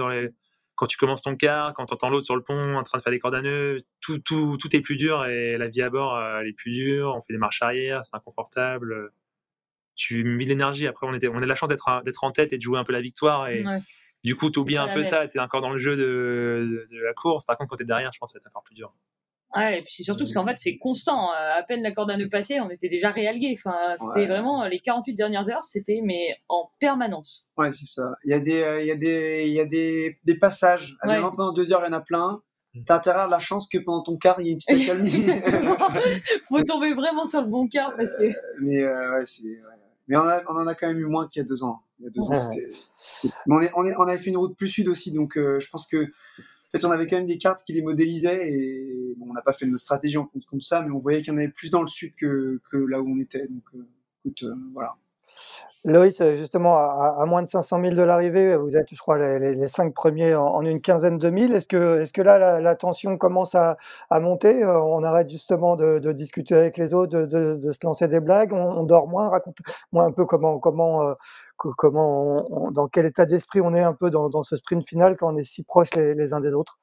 quand 0.76 0.88
tu 0.88 0.98
commences 0.98 1.22
ton 1.22 1.38
quart, 1.38 1.74
quand 1.74 1.86
tu 1.86 1.94
entends 1.94 2.10
l'autre 2.10 2.26
sur 2.26 2.36
le 2.36 2.44
pont 2.44 2.76
en 2.76 2.84
train 2.84 2.98
de 2.98 3.04
faire 3.04 3.12
des 3.14 3.20
cordes 3.20 3.36
à 3.36 3.42
nœuds. 3.42 3.82
Tout, 4.02 4.20
tout, 4.20 4.58
tout 4.60 4.76
est 4.76 4.82
plus 4.82 4.98
dur 4.98 5.26
et 5.26 5.58
la 5.58 5.70
vie 5.70 5.82
à 5.82 5.90
bord, 5.90 6.22
elle 6.22 6.48
est 6.48 6.54
plus 6.54 6.72
dure. 6.72 7.14
On 7.16 7.22
fait 7.22 7.32
des 7.32 7.40
marches 7.40 7.62
arrière, 7.62 8.04
c'est 8.04 8.14
inconfortable. 8.14 9.14
Tu 9.96 10.24
mets 10.24 10.44
de 10.46 10.50
l'énergie. 10.50 10.88
Après, 10.88 11.06
on, 11.08 11.14
était, 11.14 11.28
on 11.28 11.38
a 11.42 11.46
la 11.46 11.56
chance 11.56 11.70
d'être, 11.70 12.02
d'être 12.06 12.24
en 12.24 12.32
tête 12.32 12.52
et 12.54 12.58
de 12.58 12.62
jouer 12.62 12.80
un 12.80 12.84
peu 12.84 12.94
la 12.94 13.02
victoire. 13.02 13.48
Et 13.50 13.64
Ouais. 13.66 13.80
du 14.24 14.36
coup, 14.36 14.50
tu 14.50 14.60
oublies 14.60 14.78
un 14.78 14.88
peu 14.88 14.96
même. 15.02 15.06
ça. 15.06 15.28
Tu 15.28 15.38
es 15.38 15.42
encore 15.42 15.62
dans 15.62 15.70
le 15.72 15.78
jeu 15.78 15.96
de, 15.96 16.02
de, 16.92 16.96
de 16.96 17.02
la 17.04 17.14
course. 17.14 17.46
Par 17.46 17.58
contre, 17.58 17.70
quand 17.72 17.76
tu 17.78 17.84
es 17.84 17.86
derrière, 17.86 18.12
je 18.14 18.20
pense 18.20 18.32
que 18.34 18.40
ça 18.40 18.44
va 18.44 18.48
être 18.50 18.56
encore 18.56 18.64
plus 18.64 18.76
dur. 18.76 18.94
Ouais, 19.56 19.78
et 19.78 19.82
puis 19.84 19.94
c'est 19.94 20.02
surtout 20.02 20.24
que 20.24 20.32
c'est 20.32 20.40
en 20.40 20.48
fait 20.48 20.58
c'est 20.58 20.78
constant. 20.80 21.30
Euh, 21.32 21.60
À 21.60 21.62
peine 21.62 21.84
la 21.84 21.92
corde 21.92 22.10
à 22.10 22.18
nœud 22.18 22.28
passée, 22.28 22.60
on 22.60 22.72
était 22.72 22.90
déjà 22.90 23.12
réalgué. 23.12 23.54
Enfin, 23.56 23.76
c'était 24.00 24.22
Ouais. 24.22 24.26
vraiment 24.26 24.64
euh, 24.64 24.68
les 24.68 24.80
48 24.80 25.14
dernières 25.14 25.48
heures, 25.48 25.64
c'était 25.64 26.00
mais 26.04 26.36
en 26.50 26.72
permanence. 26.80 27.52
Ouais, 27.56 27.72
c'est 27.72 27.86
ça. 27.86 28.16
Il 28.26 28.32
y 28.32 28.34
a 28.34 28.40
des, 28.40 28.64
euh, 28.64 28.82
il 28.82 28.88
y 28.88 28.92
a 28.92 28.96
des, 28.96 29.44
il 29.46 29.54
y 29.54 29.60
a 29.60 29.66
des, 29.66 30.18
des 30.24 30.40
passages. 30.40 30.96
Ouais. 31.04 31.12
Admettons, 31.14 31.36
pendant 31.36 31.54
deux 31.54 31.72
heures, 31.72 31.82
il 31.84 31.86
y 31.86 31.90
en 31.94 31.98
a 31.98 32.02
plein. 32.02 32.42
Mm. 32.74 32.84
T'as 32.86 32.96
intérêt 32.96 33.20
à 33.20 33.28
la 33.28 33.38
chance 33.38 33.68
que 33.70 33.78
pendant 33.78 34.02
ton 34.02 34.18
quart, 34.18 34.38
il 34.42 34.48
y 34.48 34.50
ait 34.50 34.54
une 34.54 34.58
petite 34.58 34.82
accalmie. 34.90 35.12
Faut 36.50 36.64
tomber 36.64 36.96
vraiment 36.96 37.28
sur 37.28 37.42
le 37.42 37.48
bon 37.48 37.68
quart 37.68 37.96
parce 37.96 38.18
que. 38.18 38.34
mais 38.60 38.82
euh, 38.82 39.12
ouais, 39.20 39.26
c'est. 39.28 39.44
ouais. 39.44 39.58
Mais 40.08 40.18
on, 40.18 40.22
a, 40.28 40.44
on 40.50 40.56
en 40.56 40.68
a 40.68 40.76
quand 40.76 40.88
même 40.88 41.00
eu 41.00 41.06
moins 41.06 41.28
qu'il 41.28 41.42
y 41.42 41.46
a 41.46 41.48
deux 41.48 41.64
ans. 41.64 41.82
Il 42.00 42.06
y 42.06 42.08
a 42.08 42.12
deux 42.12 42.22
ans, 42.22 42.30
Ouais. 42.32 42.40
c'était. 42.40 42.72
Mais 43.48 43.56
on, 43.56 43.62
est, 43.62 43.72
on, 43.76 43.84
est, 43.86 43.96
on 43.98 44.02
avait 44.02 44.18
fait 44.18 44.30
une 44.30 44.38
route 44.38 44.56
plus 44.58 44.68
sud 44.68 44.88
aussi, 44.90 45.12
donc 45.12 45.38
euh, 45.38 45.60
je 45.60 45.70
pense 45.70 45.88
que. 45.88 46.04
En 46.76 46.80
fait, 46.80 46.86
on 46.86 46.92
avait 46.92 47.06
quand 47.06 47.18
même 47.18 47.28
des 47.28 47.38
cartes 47.38 47.64
qui 47.64 47.74
les 47.74 47.84
modélisaient 47.84 48.50
et 48.52 49.14
bon, 49.18 49.28
on 49.30 49.34
n'a 49.34 49.44
pas 49.44 49.54
fait 49.54 49.68
notre 49.68 49.84
stratégie 49.84 50.18
en 50.18 50.26
compte 50.26 50.44
comme 50.48 50.60
ça, 50.62 50.82
mais 50.82 50.90
on 50.90 50.98
voyait 50.98 51.20
qu'il 51.20 51.32
y 51.32 51.36
en 51.36 51.38
avait 51.38 51.50
plus 51.50 51.70
dans 51.70 51.82
le 51.82 51.88
sud 51.88 52.16
que, 52.16 52.60
que 52.72 52.78
là 52.78 53.00
où 53.00 53.08
on 53.08 53.20
était. 53.20 53.48
Donc, 53.48 53.64
euh, 53.76 53.88
écoute, 54.26 54.44
euh, 54.44 54.56
voilà. 54.74 54.96
Loïs, 55.86 56.22
euh, 56.22 56.36
justement, 56.36 56.78
à, 56.78 57.26
moins 57.26 57.42
de 57.42 57.50
500 57.50 57.82
000 57.82 57.96
de 57.96 58.02
l'arrivée, 58.04 58.56
vous 58.56 58.78
êtes, 58.78 58.88
je 58.94 59.00
crois, 59.00 59.18
les, 59.18 59.68
cinq 59.68 59.94
premiers 59.94 60.34
en, 60.34 60.62
une 60.62 60.80
quinzaine 60.80 61.18
de 61.18 61.30
mille. 61.30 61.54
Est-ce 61.54 61.68
que, 61.68 62.02
est-ce 62.02 62.14
que 62.14 62.22
là, 62.22 62.62
la, 62.62 62.76
tension 62.76 63.18
commence 63.18 63.54
à, 63.56 63.78
monter? 64.12 64.64
Euh, 64.64 64.80
On 64.80 65.04
arrête 65.04 65.30
justement 65.30 65.76
de, 65.76 66.00
discuter 66.14 66.56
avec 66.56 66.78
les 66.78 66.94
autres, 66.94 67.18
de, 67.18 67.72
se 67.72 67.78
lancer 67.86 68.08
des 68.08 68.22
blagues, 68.22 68.54
on, 68.54 68.84
dort 68.84 69.08
moins? 69.08 69.28
Raconte-moi 69.30 70.06
un 70.06 70.12
peu 70.14 70.26
comment, 70.26 70.60
comment, 70.60 71.04
euh, 71.10 71.14
co- 71.58 71.74
comment 71.78 72.72
dans 72.72 72.88
quel 72.88 73.06
état 73.06 73.26
d'esprit 73.26 73.60
on 73.62 73.74
est 73.74 73.84
un 73.84 73.94
peu 73.94 74.10
dans, 74.10 74.44
ce 74.44 74.56
sprint 74.56 74.88
final 74.88 75.18
quand 75.18 75.34
on 75.34 75.38
est 75.38 75.44
si 75.44 75.64
proches 75.64 75.94
les 75.96 76.34
uns 76.34 76.40
des 76.40 76.54
autres. 76.54 76.78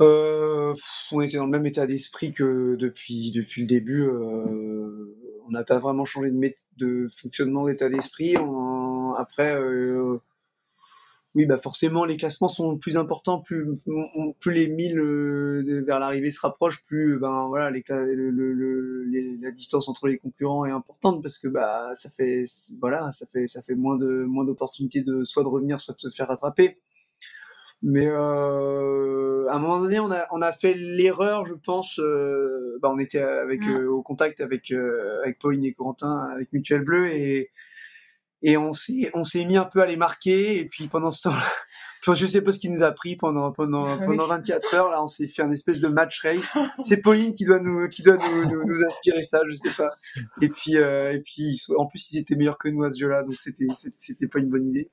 Euh, 0.00 0.74
on 1.12 1.20
était 1.20 1.36
dans 1.36 1.44
le 1.44 1.50
même 1.50 1.66
état 1.66 1.86
d'esprit 1.86 2.32
que 2.32 2.76
depuis, 2.78 3.30
depuis 3.32 3.62
le 3.62 3.68
début. 3.68 4.02
euh, 4.02 5.14
on 5.46 5.50
n'a 5.50 5.64
pas 5.64 5.78
vraiment 5.78 6.04
changé 6.04 6.30
de, 6.30 6.54
de 6.78 7.08
fonctionnement 7.08 7.66
d'état 7.66 7.88
d'esprit. 7.88 8.36
Après, 9.16 9.54
euh, 9.54 10.18
oui, 11.34 11.46
bah 11.46 11.56
forcément, 11.56 12.04
les 12.04 12.18
classements 12.18 12.48
sont 12.48 12.76
plus 12.76 12.98
importants. 12.98 13.38
Plus, 13.40 13.66
les 14.46 14.68
1000 14.68 14.98
euh, 14.98 15.62
de- 15.64 15.80
vers 15.80 15.98
l'arrivée 15.98 16.30
se 16.30 16.40
rapprochent, 16.40 16.82
plus 16.82 17.18
ben 17.18 17.46
voilà, 17.48 17.70
les, 17.70 17.82
la 19.40 19.50
distance 19.50 19.88
entre 19.88 20.08
les 20.08 20.18
concurrents 20.18 20.66
est 20.66 20.70
importante 20.70 21.22
parce 21.22 21.38
que 21.38 21.48
bah 21.48 21.90
ça 21.94 22.10
fait 22.10 22.44
voilà, 22.80 23.10
ça 23.12 23.26
fait 23.32 23.46
ça 23.48 23.62
fait 23.62 23.74
moins 23.74 23.96
de 23.96 24.24
moins 24.24 24.44
d'opportunités 24.44 25.02
de 25.02 25.24
soit 25.24 25.42
de 25.42 25.48
revenir, 25.48 25.80
soit 25.80 25.94
de 25.94 26.00
se 26.00 26.10
faire 26.10 26.28
rattraper. 26.28 26.78
Mais 27.82 28.06
euh, 28.06 29.46
à 29.48 29.56
un 29.56 29.58
moment 29.58 29.80
donné, 29.80 29.98
on 29.98 30.10
a, 30.12 30.26
on 30.30 30.40
a 30.40 30.52
fait 30.52 30.74
l'erreur, 30.74 31.44
je 31.46 31.54
pense. 31.54 31.98
euh, 31.98 32.78
bah, 32.80 32.90
on 32.92 32.98
était 32.98 33.20
avec, 33.20 33.66
Mm. 33.66 33.70
euh, 33.76 33.90
au 33.90 34.02
contact 34.02 34.40
avec, 34.40 34.70
euh, 34.70 35.20
avec 35.22 35.38
Pauline 35.40 35.64
et 35.64 35.72
Corentin, 35.74 36.28
avec 36.34 36.52
Mutuel 36.52 36.82
Bleu, 36.82 37.08
et, 37.08 37.50
et 38.42 38.56
on 38.56 38.72
s'est 38.72 39.10
on 39.14 39.24
s'est 39.24 39.44
mis 39.44 39.56
un 39.56 39.64
peu 39.64 39.80
à 39.82 39.86
les 39.86 39.96
marquer. 39.96 40.58
Et 40.60 40.66
puis 40.66 40.86
pendant 40.88 41.10
ce 41.10 41.22
temps-là, 41.22 41.42
je 42.08 42.26
sais 42.26 42.42
pas 42.42 42.50
ce 42.50 42.58
qui 42.58 42.68
nous 42.68 42.82
a 42.82 42.90
pris 42.92 43.16
pendant 43.16 43.52
pendant 43.52 43.86
Ah 43.86 43.98
pendant 44.04 44.26
24 44.26 44.74
heures. 44.74 44.90
Là, 44.90 45.02
on 45.02 45.06
s'est 45.06 45.28
fait 45.28 45.42
un 45.42 45.50
espèce 45.52 45.80
de 45.80 45.88
match 45.88 46.20
race. 46.22 46.56
C'est 46.82 46.96
Pauline 46.98 47.32
qui 47.34 47.44
doit 47.44 47.60
nous 47.60 47.88
qui 47.88 48.02
doit 48.02 48.16
nous, 48.16 48.44
nous, 48.44 48.64
nous 48.64 48.84
inspirer 48.84 49.22
ça, 49.22 49.40
je 49.48 49.54
sais 49.54 49.70
pas. 49.76 49.90
Et 50.40 50.48
puis 50.48 50.76
euh, 50.76 51.12
et 51.12 51.20
puis 51.20 51.60
en 51.76 51.86
plus 51.86 52.12
ils 52.12 52.18
étaient 52.18 52.34
meilleurs 52.34 52.58
que 52.58 52.68
nous 52.68 52.82
à 52.82 52.90
ce 52.90 52.98
jeu-là, 52.98 53.22
donc 53.22 53.34
c'était 53.34 53.66
c'était- 53.72 54.26
pas 54.26 54.38
une 54.40 54.50
bonne 54.50 54.66
idée. 54.66 54.90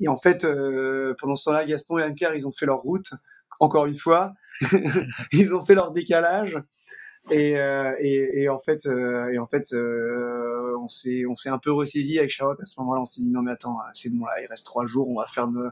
Et 0.00 0.08
en 0.08 0.16
fait, 0.16 0.44
euh, 0.44 1.14
pendant 1.20 1.34
ce 1.34 1.44
temps-là, 1.44 1.64
Gaston 1.66 1.98
et 1.98 2.02
Anne-Claire, 2.02 2.34
ils 2.34 2.46
ont 2.46 2.52
fait 2.52 2.66
leur 2.66 2.80
route, 2.80 3.10
encore 3.60 3.86
une 3.86 3.98
fois. 3.98 4.32
ils 5.32 5.54
ont 5.54 5.64
fait 5.64 5.74
leur 5.74 5.92
décalage. 5.92 6.58
Et, 7.30 7.58
euh, 7.58 7.92
et, 7.98 8.42
et 8.42 8.48
en 8.48 8.60
fait, 8.60 8.86
euh, 8.86 9.28
et 9.32 9.38
en 9.38 9.48
fait, 9.48 9.72
euh, 9.72 10.76
on 10.80 10.86
s'est, 10.86 11.24
on 11.26 11.34
s'est 11.34 11.48
un 11.48 11.58
peu 11.58 11.72
ressaisi 11.72 12.18
avec 12.18 12.30
Charlotte 12.30 12.60
à 12.60 12.64
ce 12.64 12.78
moment-là. 12.80 13.00
On 13.00 13.04
s'est 13.04 13.20
dit 13.20 13.30
non 13.30 13.42
mais 13.42 13.50
attends, 13.50 13.78
c'est 13.94 14.10
bon 14.10 14.24
là, 14.24 14.40
il 14.40 14.46
reste 14.46 14.64
trois 14.64 14.86
jours, 14.86 15.08
on 15.08 15.18
va 15.18 15.26
faire 15.26 15.48
nos, 15.48 15.68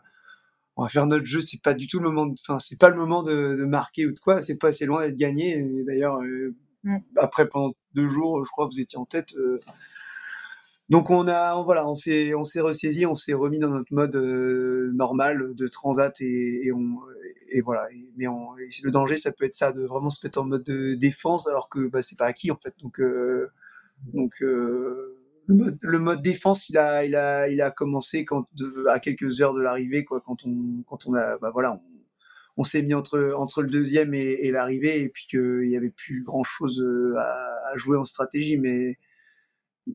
on 0.77 0.83
va 0.85 0.89
faire 0.89 1.07
notre 1.07 1.27
jeu. 1.27 1.41
C'est 1.41 1.63
pas 1.63 1.75
du 1.75 1.87
tout 1.89 1.99
le 2.01 2.09
moment, 2.09 2.27
de- 2.27 2.35
enfin 2.41 2.59
c'est 2.59 2.79
pas 2.79 2.89
le 2.91 2.97
moment 2.97 3.23
de, 3.23 3.57
de 3.57 3.65
marquer 3.65 4.07
ou 4.07 4.13
de 4.13 4.19
quoi. 4.19 4.41
C'est 4.43 4.59
pas 4.59 4.69
assez 4.69 4.87
loin 4.87 5.03
d'être 5.03 5.17
gagné. 5.17 5.59
Et 5.59 5.85
d'ailleurs, 5.85 6.21
euh, 6.23 6.55
Mm. 6.87 6.99
après 7.17 7.49
pendant 7.49 7.73
deux 7.95 8.07
jours, 8.09 8.45
je 8.45 8.51
crois 8.51 8.69
que 8.69 8.75
vous 8.75 8.81
étiez 8.81 8.99
en 8.99 9.07
tête. 9.07 9.35
euh, 9.39 9.59
donc 10.91 11.09
on 11.09 11.27
a, 11.29 11.63
voilà, 11.63 11.89
on 11.89 11.95
s'est, 11.95 12.35
on 12.35 12.45
s'est 12.45 12.61
ressaisi, 12.61 13.07
on 13.07 13.15
s'est 13.15 13.33
remis 13.33 13.59
dans 13.59 13.71
notre 13.71 13.91
mode 13.95 14.15
euh, 14.17 14.91
normal 14.93 15.55
de 15.55 15.67
transat 15.67 16.21
et, 16.21 16.67
et 16.67 16.73
on, 16.73 16.99
et 17.49 17.63
voilà. 17.63 17.91
Et- 17.91 18.13
mais 18.19 18.27
on- 18.27 18.55
et 18.59 18.69
le 18.83 18.91
danger, 18.91 19.17
ça 19.17 19.33
peut 19.33 19.47
être 19.47 19.55
ça, 19.55 19.73
de 19.73 19.83
vraiment 19.87 20.11
se 20.11 20.25
mettre 20.27 20.39
en 20.43 20.45
mode 20.45 20.63
de 20.65 20.95
défense, 20.95 21.47
alors 21.49 21.71
que 21.71 21.89
bah, 21.89 22.03
c'est 22.03 22.19
pas 22.19 22.27
acquis 22.27 22.51
en 22.51 22.57
fait. 22.57 22.75
Donc, 22.83 23.01
euh, 23.01 23.49
donc, 24.13 24.43
euh, 24.43 25.17
le 25.47 25.99
mode, 25.99 26.23
défense, 26.23 26.69
il 26.69 26.79
a, 26.79 27.05
il 27.05 27.15
a, 27.17 27.49
il 27.49 27.61
a 27.61 27.71
commencé 27.71 28.25
quand, 28.25 28.49
à 28.89 28.99
quelques 29.01 29.41
heures 29.41 29.55
de 29.55 29.61
l'arrivée, 29.61 30.05
quoi, 30.05 30.21
quand 30.21 30.45
on, 30.47 30.83
quand 30.87 31.07
on 31.07 31.15
a, 31.15 31.39
bah 31.39 31.51
voilà, 31.53 31.79
on, 32.57 32.65
s'est 32.65 32.83
mis 32.83 32.95
entre, 32.95 33.35
entre 33.37 33.63
le 33.63 33.69
deuxième 33.69 34.15
et, 34.15 34.51
l'arrivée, 34.51 35.03
et 35.03 35.09
puis 35.09 35.27
qu'il 35.29 35.69
y 35.69 35.77
avait 35.77 35.91
plus 35.91 36.23
grand 36.23 36.45
chose 36.45 36.81
euh, 36.81 37.17
à, 37.19 37.77
jouer 37.77 37.99
en 37.99 38.05
stratégie, 38.05 38.59
mais 38.59 38.99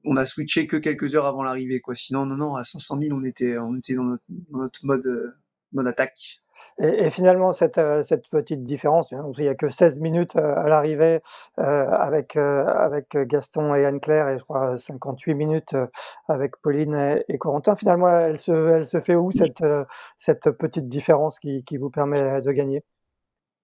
on 0.05 0.17
a 0.17 0.25
switché 0.25 0.67
que 0.67 0.77
quelques 0.77 1.15
heures 1.15 1.25
avant 1.25 1.43
l'arrivée, 1.43 1.79
quoi. 1.79 1.95
Sinon, 1.95 2.25
non, 2.25 2.35
non, 2.35 2.55
à 2.55 2.63
500 2.63 2.99
000, 3.01 3.17
on 3.17 3.23
était, 3.23 3.57
on 3.57 3.75
était 3.77 3.95
dans 3.95 4.03
notre, 4.03 4.23
dans 4.27 4.59
notre 4.59 4.85
mode, 4.85 5.35
euh, 5.73 5.75
mode 5.77 5.87
attaque. 5.87 6.41
Et, 6.81 7.05
et, 7.05 7.09
finalement, 7.09 7.53
cette, 7.53 7.77
euh, 7.77 8.03
cette 8.03 8.27
petite 8.29 8.63
différence, 8.63 9.13
hein, 9.13 9.31
il 9.37 9.43
n'y 9.43 9.49
a 9.49 9.55
que 9.55 9.69
16 9.69 9.99
minutes 9.99 10.35
euh, 10.35 10.55
à 10.55 10.67
l'arrivée 10.67 11.21
euh, 11.59 11.89
avec, 11.89 12.35
avec 12.35 13.15
Gaston 13.15 13.73
et 13.75 13.85
Anne-Claire, 13.85 14.29
et 14.29 14.37
je 14.37 14.43
crois 14.43 14.77
58 14.77 15.35
minutes 15.35 15.75
avec 16.27 16.57
Pauline 16.61 16.95
et, 16.95 17.23
et, 17.29 17.37
Corentin. 17.37 17.75
Finalement, 17.75 18.09
elle 18.09 18.39
se, 18.39 18.51
elle 18.51 18.87
se 18.87 18.99
fait 19.01 19.15
où 19.15 19.31
cette, 19.31 19.63
cette 20.19 20.51
petite 20.51 20.89
différence 20.89 21.39
qui, 21.39 21.63
qui 21.63 21.77
vous 21.77 21.89
permet 21.89 22.41
de 22.41 22.51
gagner? 22.51 22.83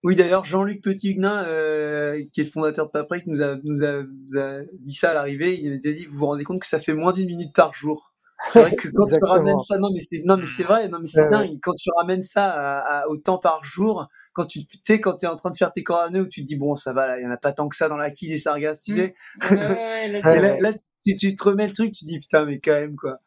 Oui, 0.06 0.16
d'ailleurs, 0.16 0.46
Jean-Luc 0.46 0.84
Petit-Huguenin, 0.84 1.46
euh, 1.46 2.24
qui 2.32 2.42
est 2.42 2.44
le 2.44 2.50
fondateur 2.52 2.92
de 2.92 3.24
nous 3.26 3.42
a, 3.42 3.56
nous, 3.64 3.84
a, 3.84 4.04
nous 4.04 4.40
a 4.40 4.62
dit 4.74 4.94
ça 4.94 5.10
à 5.10 5.14
l'arrivée. 5.16 5.60
Il 5.60 5.72
nous 5.72 5.78
a 5.78 5.80
dit, 5.80 6.06
vous 6.06 6.20
vous 6.20 6.26
rendez 6.28 6.44
compte 6.44 6.62
que 6.62 6.68
ça 6.68 6.80
fait 6.80 6.94
moins 6.94 7.12
d'une 7.12 7.26
minute 7.26 7.56
par 7.56 7.74
jour. 7.74 8.14
C'est 8.48 8.62
vrai 8.62 8.76
que 8.76 8.90
quand 8.90 9.08
tu 9.08 9.24
ramènes 9.24 9.60
ça, 9.62 9.78
non 9.78 9.90
mais 9.94 10.02
c'est 10.02 10.22
non 10.26 10.38
mais 10.38 10.46
c'est 10.46 10.64
vrai, 10.64 10.88
non 10.90 11.00
mais 11.00 11.08
c'est 11.08 11.28
dingue. 11.30 11.58
Quand 11.62 11.74
tu 11.74 11.90
ramènes 11.98 12.22
ça 12.22 12.52
à, 12.52 13.00
à, 13.00 13.08
au 13.08 13.18
temps 13.18 13.38
par 13.38 13.64
jour, 13.64 14.08
quand 14.34 14.46
tu 14.46 14.62
sais 14.84 15.00
quand 15.00 15.16
tu 15.16 15.26
es 15.26 15.30
en 15.30 15.36
train 15.36 15.50
de 15.50 15.58
faire 15.58 15.72
tes 15.72 15.84
coronaux 15.84 16.22
où 16.22 16.28
tu 16.28 16.42
te 16.42 16.48
dis 16.48 16.58
bon 16.58 16.76
ça 16.76 16.94
va 16.94 17.08
là, 17.08 17.20
il 17.20 17.24
y 17.24 17.28
en 17.28 17.32
a 17.32 17.38
pas 17.38 17.54
tant 17.54 17.70
que 17.70 17.76
ça 17.76 17.88
dans 17.88 17.98
la 17.98 18.12
quille 18.12 18.30
des 18.30 18.38
sargasses, 18.38 18.82
tu 18.82 18.94
sais. 18.94 19.16
Ouais, 19.50 19.58
ouais, 19.58 20.22
là, 20.22 20.60
là 20.60 20.74
tu, 21.06 21.16
tu, 21.16 21.36
te 21.36 21.44
remets 21.44 21.68
le 21.68 21.74
truc, 21.74 21.94
tu 21.94 22.04
te 22.04 22.10
dis 22.10 22.20
putain 22.20 22.46
mais 22.46 22.60
quand 22.60 22.74
même 22.74 22.96
quoi. 22.96 23.20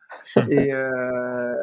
Et 0.51 0.73
euh, 0.73 1.55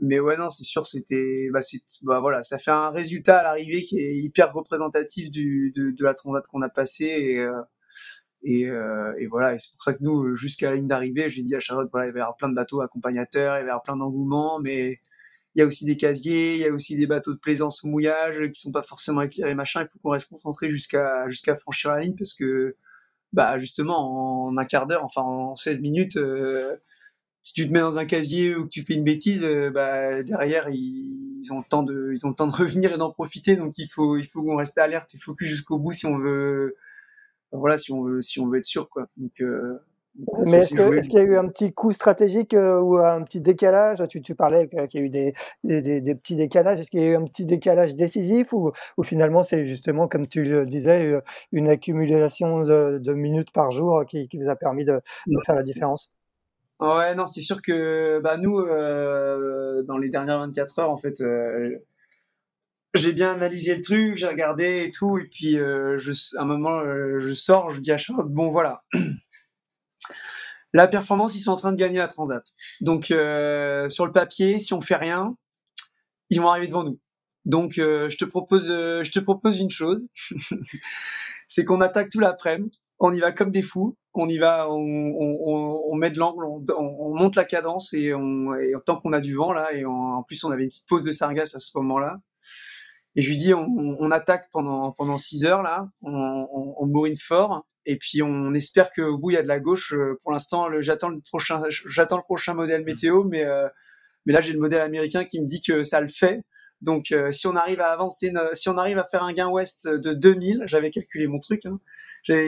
mais 0.00 0.18
ouais 0.18 0.36
non 0.36 0.50
c'est 0.50 0.64
sûr 0.64 0.84
c'était 0.86 1.48
bah 1.52 1.62
c'est 1.62 1.80
bah 2.02 2.20
voilà 2.20 2.42
ça 2.42 2.58
fait 2.58 2.70
un 2.70 2.90
résultat 2.90 3.38
à 3.38 3.42
l'arrivée 3.44 3.84
qui 3.84 3.98
est 3.98 4.16
hyper 4.16 4.52
représentatif 4.52 5.30
du 5.30 5.72
de, 5.76 5.90
de 5.90 6.04
la 6.04 6.14
transat 6.14 6.46
qu'on 6.46 6.62
a 6.62 6.68
passé 6.68 7.04
et 7.04 7.38
euh, 7.38 7.52
et, 8.42 8.66
euh, 8.66 9.14
et, 9.18 9.26
voilà, 9.26 9.54
et 9.54 9.58
c'est 9.58 9.72
pour 9.72 9.82
ça 9.82 9.94
que 9.94 10.02
nous, 10.02 10.34
jusqu'à 10.36 10.70
la 10.70 10.76
ligne 10.76 10.86
d'arrivée, 10.86 11.28
j'ai 11.28 11.42
dit 11.42 11.54
à 11.54 11.60
Charlotte, 11.60 11.88
voilà, 11.90 12.06
il 12.08 12.16
y 12.16 12.20
avoir 12.20 12.36
plein 12.36 12.48
de 12.48 12.54
bateaux 12.54 12.80
accompagnateurs, 12.80 13.56
il 13.56 13.60
y 13.60 13.62
avoir 13.62 13.82
plein 13.82 13.96
d'engouements, 13.96 14.60
mais 14.60 15.00
il 15.54 15.60
y 15.60 15.62
a 15.62 15.66
aussi 15.66 15.84
des 15.84 15.96
casiers, 15.96 16.54
il 16.54 16.60
y 16.60 16.66
a 16.66 16.72
aussi 16.72 16.96
des 16.96 17.06
bateaux 17.06 17.32
de 17.32 17.38
plaisance 17.38 17.84
au 17.84 17.88
mouillage 17.88 18.50
qui 18.52 18.60
sont 18.60 18.70
pas 18.72 18.82
forcément 18.82 19.22
éclairés, 19.22 19.54
machin. 19.54 19.82
Il 19.82 19.88
faut 19.88 19.98
qu'on 19.98 20.10
reste 20.10 20.28
concentré 20.28 20.70
jusqu'à 20.70 21.28
jusqu'à 21.28 21.56
franchir 21.56 21.90
la 21.92 22.00
ligne 22.00 22.14
parce 22.16 22.34
que, 22.34 22.76
bah 23.32 23.58
justement, 23.58 24.46
en 24.46 24.56
un 24.56 24.64
quart 24.64 24.86
d'heure, 24.86 25.04
enfin 25.04 25.22
en 25.22 25.56
16 25.56 25.80
minutes, 25.80 26.16
euh, 26.16 26.76
si 27.42 27.54
tu 27.54 27.66
te 27.66 27.72
mets 27.72 27.80
dans 27.80 27.98
un 27.98 28.06
casier 28.06 28.54
ou 28.54 28.64
que 28.64 28.70
tu 28.70 28.82
fais 28.82 28.94
une 28.94 29.04
bêtise, 29.04 29.44
euh, 29.44 29.70
bah 29.70 30.22
derrière 30.22 30.68
ils, 30.70 31.40
ils, 31.42 31.52
ont 31.52 31.58
le 31.58 31.64
temps 31.68 31.82
de 31.82 32.12
ils 32.14 32.26
ont 32.26 32.30
le 32.30 32.34
temps 32.36 32.46
de 32.46 32.52
revenir 32.56 32.92
et 32.92 32.98
d'en 32.98 33.10
profiter. 33.12 33.56
Donc 33.56 33.74
il 33.78 33.88
faut 33.88 34.16
il 34.16 34.26
faut 34.26 34.42
qu'on 34.42 34.56
reste 34.56 34.78
alerte 34.78 35.14
et 35.14 35.18
focus 35.18 35.48
jusqu'au 35.48 35.78
bout 35.78 35.92
si 35.92 36.06
on 36.06 36.18
veut 36.18 36.76
voilà, 37.52 37.78
si 37.78 37.92
on 37.92 38.02
veut, 38.02 38.20
si 38.22 38.40
on 38.40 38.48
veut 38.48 38.58
être 38.58 38.64
sûr, 38.64 38.88
quoi. 38.88 39.06
Donc, 39.16 39.40
euh, 39.40 39.78
mais 40.46 40.58
est-ce 40.58 40.68
qu'il 40.70 40.80
est 40.80 41.12
y 41.12 41.18
a 41.18 41.22
eu 41.22 41.36
un 41.36 41.48
petit 41.48 41.72
coup 41.72 41.92
stratégique 41.92 42.54
euh, 42.54 42.80
ou 42.80 42.96
un 42.96 43.22
petit 43.22 43.40
décalage? 43.40 44.02
Tu, 44.08 44.20
tu 44.20 44.34
parlais 44.34 44.68
qu'il 44.68 45.00
y 45.00 45.02
a 45.02 45.06
eu 45.06 45.10
des, 45.10 45.34
des, 45.62 46.00
des 46.00 46.14
petits 46.14 46.34
décalages. 46.34 46.80
Est-ce 46.80 46.90
qu'il 46.90 47.00
y 47.00 47.04
a 47.04 47.08
eu 47.08 47.16
un 47.16 47.24
petit 47.24 47.44
décalage 47.44 47.94
décisif 47.94 48.52
ou, 48.52 48.72
ou 48.96 49.02
finalement 49.04 49.44
c'est 49.44 49.64
justement, 49.64 50.08
comme 50.08 50.26
tu 50.26 50.42
le 50.42 50.66
disais, 50.66 51.12
euh, 51.12 51.20
une 51.52 51.68
accumulation 51.68 52.62
de, 52.62 52.98
de 53.00 53.12
minutes 53.12 53.52
par 53.52 53.70
jour 53.70 54.04
qui, 54.06 54.28
qui, 54.28 54.38
vous 54.38 54.48
a 54.48 54.56
permis 54.56 54.84
de, 54.84 55.00
de 55.26 55.36
faire 55.46 55.54
la 55.54 55.62
différence? 55.62 56.10
Ouais, 56.80 57.14
non, 57.14 57.26
c'est 57.26 57.40
sûr 57.40 57.60
que 57.60 58.20
bah, 58.20 58.36
nous, 58.36 58.58
euh, 58.58 59.82
dans 59.82 59.98
les 59.98 60.08
dernières 60.08 60.38
24 60.38 60.78
heures, 60.78 60.90
en 60.90 60.96
fait, 60.96 61.20
euh, 61.20 61.76
j'ai 62.94 63.12
bien 63.12 63.32
analysé 63.32 63.76
le 63.76 63.82
truc, 63.82 64.16
j'ai 64.16 64.26
regardé 64.26 64.84
et 64.84 64.90
tout, 64.90 65.18
et 65.18 65.24
puis 65.24 65.58
euh, 65.58 65.98
je, 65.98 66.12
à 66.36 66.42
un 66.42 66.46
moment, 66.46 66.80
euh, 66.80 67.18
je 67.20 67.32
sors, 67.32 67.70
je 67.70 67.80
dis 67.80 67.92
à 67.92 67.96
Charlotte, 67.96 68.30
bon 68.30 68.50
voilà, 68.50 68.82
la 70.74 70.86
performance, 70.86 71.34
ils 71.34 71.40
sont 71.40 71.52
en 71.52 71.56
train 71.56 71.72
de 71.72 71.76
gagner 71.76 71.98
la 71.98 72.08
Transat. 72.08 72.44
Donc 72.80 73.10
euh, 73.10 73.88
sur 73.88 74.06
le 74.06 74.12
papier, 74.12 74.58
si 74.58 74.74
on 74.74 74.82
fait 74.82 74.96
rien, 74.96 75.36
ils 76.30 76.40
vont 76.40 76.48
arriver 76.48 76.68
devant 76.68 76.84
nous. 76.84 76.98
Donc 77.44 77.78
euh, 77.78 78.10
je 78.10 78.18
te 78.18 78.24
propose, 78.24 78.70
euh, 78.70 79.02
je 79.04 79.10
te 79.10 79.20
propose 79.20 79.58
une 79.60 79.70
chose, 79.70 80.08
c'est 81.48 81.64
qu'on 81.64 81.80
attaque 81.80 82.10
tout 82.10 82.20
l'après-midi, 82.20 82.78
on 82.98 83.12
y 83.14 83.20
va 83.20 83.32
comme 83.32 83.50
des 83.50 83.62
fous, 83.62 83.96
on 84.12 84.28
y 84.28 84.38
va, 84.38 84.70
on, 84.70 84.76
on, 84.76 85.82
on 85.88 85.96
met 85.96 86.10
de 86.10 86.18
l'angle, 86.18 86.44
on, 86.44 86.62
on, 86.76 87.14
monte 87.14 87.36
la 87.36 87.44
cadence 87.44 87.94
et, 87.94 88.12
on, 88.12 88.54
et 88.54 88.72
tant 88.84 88.96
qu'on 88.96 89.12
a 89.14 89.20
du 89.20 89.34
vent 89.34 89.52
là, 89.52 89.72
et 89.72 89.84
en 89.86 90.22
plus 90.24 90.44
on 90.44 90.50
avait 90.50 90.64
une 90.64 90.68
petite 90.68 90.88
pause 90.88 91.04
de 91.04 91.12
sargasse 91.12 91.54
à 91.54 91.60
ce 91.60 91.70
moment-là. 91.78 92.18
Et 93.16 93.22
je 93.22 93.28
lui 93.30 93.36
dis, 93.36 93.54
on, 93.54 93.66
on 93.98 94.10
attaque 94.10 94.48
pendant 94.52 94.92
pendant 94.92 95.16
six 95.16 95.44
heures 95.44 95.62
là, 95.62 95.88
on, 96.02 96.12
on, 96.12 96.74
on, 96.78 96.86
bourrine 96.86 97.16
fort, 97.16 97.66
et 97.86 97.96
puis 97.96 98.22
on 98.22 98.54
espère 98.54 98.90
qu'au 98.90 99.18
bout 99.18 99.30
il 99.30 99.34
y 99.34 99.36
a 99.36 99.42
de 99.42 99.48
la 99.48 99.60
gauche. 99.60 99.94
Pour 100.22 100.32
l'instant, 100.32 100.68
j'attends 100.80 101.08
le 101.08 101.20
prochain, 101.20 101.60
j'attends 101.68 102.18
le 102.18 102.22
prochain 102.22 102.54
modèle 102.54 102.84
météo, 102.84 103.24
mais 103.24 103.44
euh, 103.44 103.68
mais 104.26 104.32
là 104.32 104.40
j'ai 104.40 104.52
le 104.52 104.60
modèle 104.60 104.82
américain 104.82 105.24
qui 105.24 105.40
me 105.40 105.46
dit 105.46 105.62
que 105.62 105.82
ça 105.82 106.00
le 106.00 106.08
fait. 106.08 106.42
Donc 106.80 107.10
euh, 107.10 107.32
si 107.32 107.46
on 107.46 107.56
arrive 107.56 107.80
à 107.80 107.90
avancer, 107.90 108.32
si 108.52 108.68
on 108.68 108.78
arrive 108.78 108.98
à 108.98 109.04
faire 109.04 109.24
un 109.24 109.32
gain 109.32 109.48
ouest 109.48 109.88
de 109.88 110.12
2000, 110.14 110.62
j'avais 110.66 110.90
calculé 110.90 111.26
mon 111.26 111.40
truc, 111.40 111.66
hein, 111.66 111.78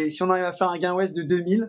si 0.09 0.23
on 0.23 0.31
arrive 0.31 0.45
à 0.45 0.53
faire 0.53 0.69
un 0.69 0.79
gain 0.79 0.95
ouest 0.95 1.15
de 1.17 1.23
2000, 1.23 1.63
euh, 1.63 1.67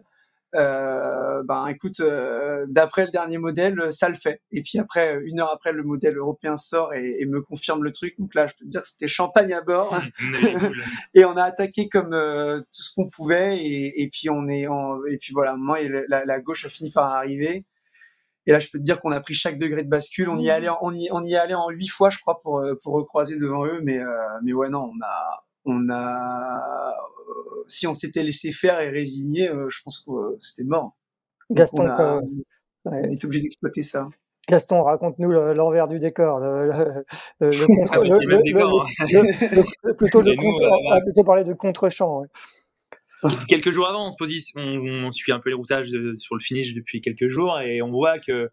ben 0.54 1.68
écoute, 1.68 2.00
euh, 2.00 2.66
d'après 2.70 3.06
le 3.06 3.12
dernier 3.12 3.38
modèle, 3.38 3.92
ça 3.92 4.10
le 4.10 4.16
fait. 4.16 4.42
Et 4.52 4.62
puis 4.62 4.80
après, 4.80 5.18
une 5.26 5.40
heure 5.40 5.52
après, 5.52 5.72
le 5.72 5.84
modèle 5.84 6.18
européen 6.18 6.58
sort 6.58 6.94
et, 6.94 7.16
et 7.20 7.26
me 7.26 7.42
confirme 7.42 7.84
le 7.84 7.92
truc. 7.92 8.16
Donc 8.20 8.36
là, 8.36 8.48
je 8.48 8.54
peux 8.54 8.66
te 8.66 8.70
dire, 8.70 8.84
c'était 8.84 9.08
champagne 9.08 9.54
à 9.54 9.62
bord. 9.62 9.98
et 11.14 11.26
on 11.26 11.38
a 11.38 11.44
attaqué 11.44 11.90
comme 11.90 12.14
euh, 12.14 12.60
tout 12.60 12.84
ce 12.84 12.94
qu'on 12.94 13.08
pouvait. 13.08 13.58
Et, 13.58 14.02
et, 14.02 14.10
puis 14.10 14.30
on 14.30 14.48
est, 14.48 14.68
en, 14.68 15.04
et 15.06 15.18
puis 15.18 15.34
voilà, 15.34 15.56
moi, 15.56 15.80
la, 16.08 16.26
la, 16.26 16.42
gauche 16.42 16.66
a 16.66 16.70
fini 16.70 16.92
par 16.92 17.12
arriver. 17.12 17.66
Et 18.48 18.52
là, 18.52 18.60
je 18.60 18.70
peux 18.70 18.80
te 18.80 18.84
dire 18.84 19.00
qu'on 19.00 19.12
a 19.12 19.20
pris 19.20 19.36
chaque 19.36 19.60
degré 19.60 19.84
de 19.84 19.90
bascule. 19.90 20.30
On 20.30 20.38
y 20.38 20.48
est 20.48 20.52
allé, 20.52 20.68
en, 20.68 20.78
on 20.82 20.94
y, 20.94 21.10
on 21.12 21.24
y 21.24 21.34
est 21.34 21.38
allé 21.38 21.54
en 21.54 21.70
huit 21.70 21.90
fois, 21.90 22.10
je 22.10 22.20
crois, 22.20 22.42
pour 22.42 22.64
pour 22.82 22.94
recroiser 22.96 23.38
devant 23.40 23.66
eux. 23.66 23.82
Mais 23.84 24.00
euh, 24.00 24.18
mais 24.44 24.54
ouais, 24.54 24.70
non, 24.70 24.92
on 24.94 25.06
a 25.06 25.44
on 25.66 25.90
a 25.90 26.60
si 27.68 27.88
on 27.88 27.94
s'était 27.94 28.24
laissé 28.24 28.52
faire 28.52 28.80
et 28.82 28.90
résigné, 28.90 29.50
euh, 29.50 29.70
je 29.70 29.82
pense 29.84 30.00
que 30.00 30.12
euh, 30.12 30.36
c'était 30.40 30.68
mort. 30.68 30.98
Gaston, 31.50 31.84
on, 31.84 31.88
a, 31.88 32.18
ouais. 32.18 32.22
on 32.86 33.12
est 33.12 33.26
obligé 33.26 33.42
d'exploiter 33.44 33.84
ça. 33.84 34.08
Gaston, 34.50 34.84
raconte-nous 34.84 35.32
l'envers 35.32 35.88
du 35.88 36.00
décor. 36.00 36.40
Le, 36.40 36.68
le, 36.68 37.06
le, 37.40 37.50
plutôt, 39.96 40.24
de 40.24 40.34
contre, 40.36 40.44
nous, 40.44 40.66
euh, 40.66 41.02
plutôt 41.04 41.24
parler 41.24 41.44
de 41.44 41.54
contre-champ. 41.54 42.22
Ouais. 42.22 42.28
Quelques 43.48 43.72
jours 43.72 43.88
avant, 43.88 44.08
on 44.08 44.12
se 44.12 44.18
position, 44.18 44.60
on, 44.60 45.06
on, 45.06 45.12
suit 45.12 45.32
un 45.32 45.40
peu 45.40 45.50
les 45.50 45.56
routages 45.56 45.92
de, 45.92 46.16
sur 46.16 46.36
le 46.36 46.42
finish 46.42 46.74
depuis 46.74 47.02
quelques 47.02 47.30
jours 47.30 47.60
et 47.60 47.84
on 47.84 47.92
voit 47.92 48.18
que 48.18 48.50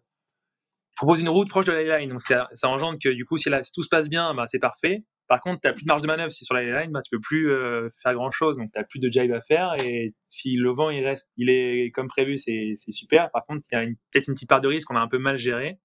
propose 0.95 1.21
une 1.21 1.29
route 1.29 1.49
proche 1.49 1.65
de 1.65 1.71
la 1.71 1.97
line. 1.97 2.09
Donc 2.09 2.21
ça, 2.21 2.47
ça 2.51 2.69
engendre 2.69 2.99
que 3.01 3.09
du 3.09 3.25
coup, 3.25 3.37
si, 3.37 3.49
là, 3.49 3.63
si 3.63 3.71
tout 3.73 3.81
se 3.81 3.89
passe 3.89 4.09
bien, 4.09 4.35
bah, 4.35 4.45
c'est 4.45 4.59
parfait. 4.59 5.03
Par 5.29 5.41
contre, 5.41 5.61
tu 5.61 5.67
n'as 5.67 5.73
plus 5.73 5.83
de 5.83 5.87
marge 5.87 6.01
de 6.01 6.07
manœuvre. 6.07 6.31
Si 6.31 6.43
sur 6.43 6.55
la 6.55 6.81
line, 6.81 6.91
bah, 6.91 7.03
tu 7.03 7.11
peux 7.11 7.21
plus 7.21 7.51
euh, 7.51 7.87
faire 8.01 8.15
grand 8.15 8.31
chose. 8.31 8.57
Donc, 8.57 8.71
tu 8.73 8.79
n'as 8.79 8.83
plus 8.83 8.99
de 8.99 9.09
jive 9.11 9.31
à 9.31 9.41
faire. 9.41 9.75
Et 9.85 10.15
si 10.23 10.55
le 10.55 10.71
vent, 10.71 10.89
il 10.89 11.05
reste, 11.05 11.31
il 11.37 11.51
est 11.51 11.91
comme 11.91 12.07
prévu, 12.07 12.39
c'est 12.39 12.75
super. 12.89 13.29
Par 13.29 13.45
contre, 13.45 13.65
il 13.71 13.75
y 13.75 13.77
a 13.77 13.85
peut-être 14.11 14.27
une 14.27 14.33
petite 14.33 14.49
part 14.49 14.59
de 14.59 14.67
risque 14.67 14.87
qu'on 14.87 14.95
a 14.95 15.01
un 15.01 15.07
peu 15.07 15.19
mal 15.19 15.37
géré. 15.37 15.77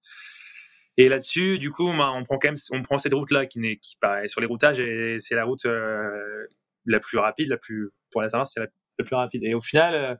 Et 0.97 1.09
là-dessus, 1.09 1.59
du 1.59 1.69
coup, 1.69 1.87
bah, 1.95 2.11
on 2.15 2.23
prend 2.23 2.39
quand 2.39 2.47
même, 2.47 2.57
on 2.71 2.81
prend 2.81 2.97
cette 2.97 3.13
route-là 3.13 3.45
qui 3.45 3.59
n'est, 3.59 3.77
qui 3.77 3.97
sur 4.25 4.41
les 4.41 4.47
routages 4.47 4.81
c'est 5.19 5.35
la 5.35 5.43
route 5.43 5.65
euh, 5.65 6.47
la 6.85 6.99
plus 6.99 7.19
rapide, 7.19 7.49
la 7.49 7.57
plus, 7.57 7.91
pour 8.11 8.23
la 8.23 8.29
savoir, 8.29 8.47
c'est 8.47 8.61
la, 8.61 8.67
la, 8.97 9.05
plus 9.05 9.15
rapide. 9.15 9.43
Et 9.43 9.53
au 9.53 9.61
final, 9.61 9.93
euh, 9.93 10.15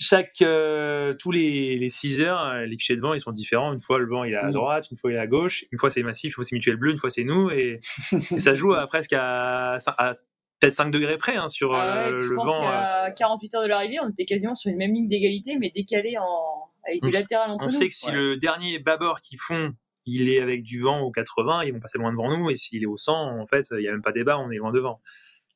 chaque 0.00 0.40
euh, 0.40 1.12
tous 1.12 1.30
les, 1.30 1.76
les 1.76 1.90
6 1.90 2.22
heures, 2.22 2.40
euh, 2.40 2.64
les 2.64 2.76
fichiers 2.78 2.96
de 2.96 3.02
vent 3.02 3.12
ils 3.12 3.20
sont 3.20 3.32
différents. 3.32 3.72
Une 3.74 3.80
fois 3.80 3.98
le 3.98 4.06
vent 4.06 4.24
il 4.24 4.32
est 4.32 4.36
à 4.36 4.50
droite, 4.50 4.90
une 4.90 4.96
fois 4.96 5.12
il 5.12 5.16
est 5.16 5.20
à 5.20 5.26
gauche, 5.26 5.66
une 5.70 5.78
fois 5.78 5.90
c'est 5.90 6.02
massif, 6.02 6.30
une 6.30 6.34
fois 6.36 6.44
c'est 6.44 6.56
mutuel 6.56 6.76
bleu, 6.76 6.90
une 6.92 6.96
fois 6.96 7.10
c'est 7.10 7.22
nous 7.22 7.50
et, 7.50 7.80
et, 8.12 8.40
ça 8.40 8.54
joue 8.54 8.72
à 8.72 8.86
presque 8.86 9.12
à, 9.12 9.76
à 9.98 10.14
peut-être 10.58 10.72
5 10.72 10.90
degrés 10.90 11.18
près 11.18 11.36
hein, 11.36 11.50
sur 11.50 11.74
ah 11.74 12.08
ouais, 12.08 12.12
euh, 12.12 12.18
le 12.18 12.34
vent. 12.34 12.66
À 12.66 13.10
48 13.10 13.54
heures 13.56 13.62
de 13.62 13.68
l'arrivée, 13.68 13.98
on 14.02 14.08
était 14.08 14.24
quasiment 14.24 14.54
sur 14.54 14.70
une 14.70 14.78
même 14.78 14.94
ligne 14.94 15.08
d'égalité 15.08 15.58
mais 15.58 15.70
décalé 15.70 16.16
en 16.16 16.70
avec 16.88 17.02
des 17.02 17.10
latérales 17.10 17.50
entre 17.50 17.64
on 17.64 17.68
nous. 17.68 17.74
On 17.74 17.78
sait 17.78 17.88
que 17.88 17.94
si 17.94 18.06
ouais. 18.06 18.14
le 18.14 18.36
dernier 18.38 18.78
bâbord 18.78 19.20
qu'ils 19.20 19.38
font 19.38 19.74
il 20.06 20.30
est 20.30 20.40
avec 20.40 20.62
du 20.62 20.80
vent 20.80 21.00
au 21.00 21.10
80, 21.10 21.64
ils 21.64 21.74
vont 21.74 21.78
passer 21.78 21.98
loin 21.98 22.10
devant 22.10 22.34
nous 22.34 22.48
et 22.48 22.56
s'il 22.56 22.82
est 22.82 22.86
au 22.86 22.96
100, 22.96 23.38
en 23.38 23.46
fait, 23.46 23.66
il 23.72 23.80
n'y 23.80 23.88
a 23.88 23.92
même 23.92 24.00
pas 24.00 24.12
débat, 24.12 24.38
on 24.38 24.50
est 24.50 24.56
loin 24.56 24.72
devant 24.72 25.02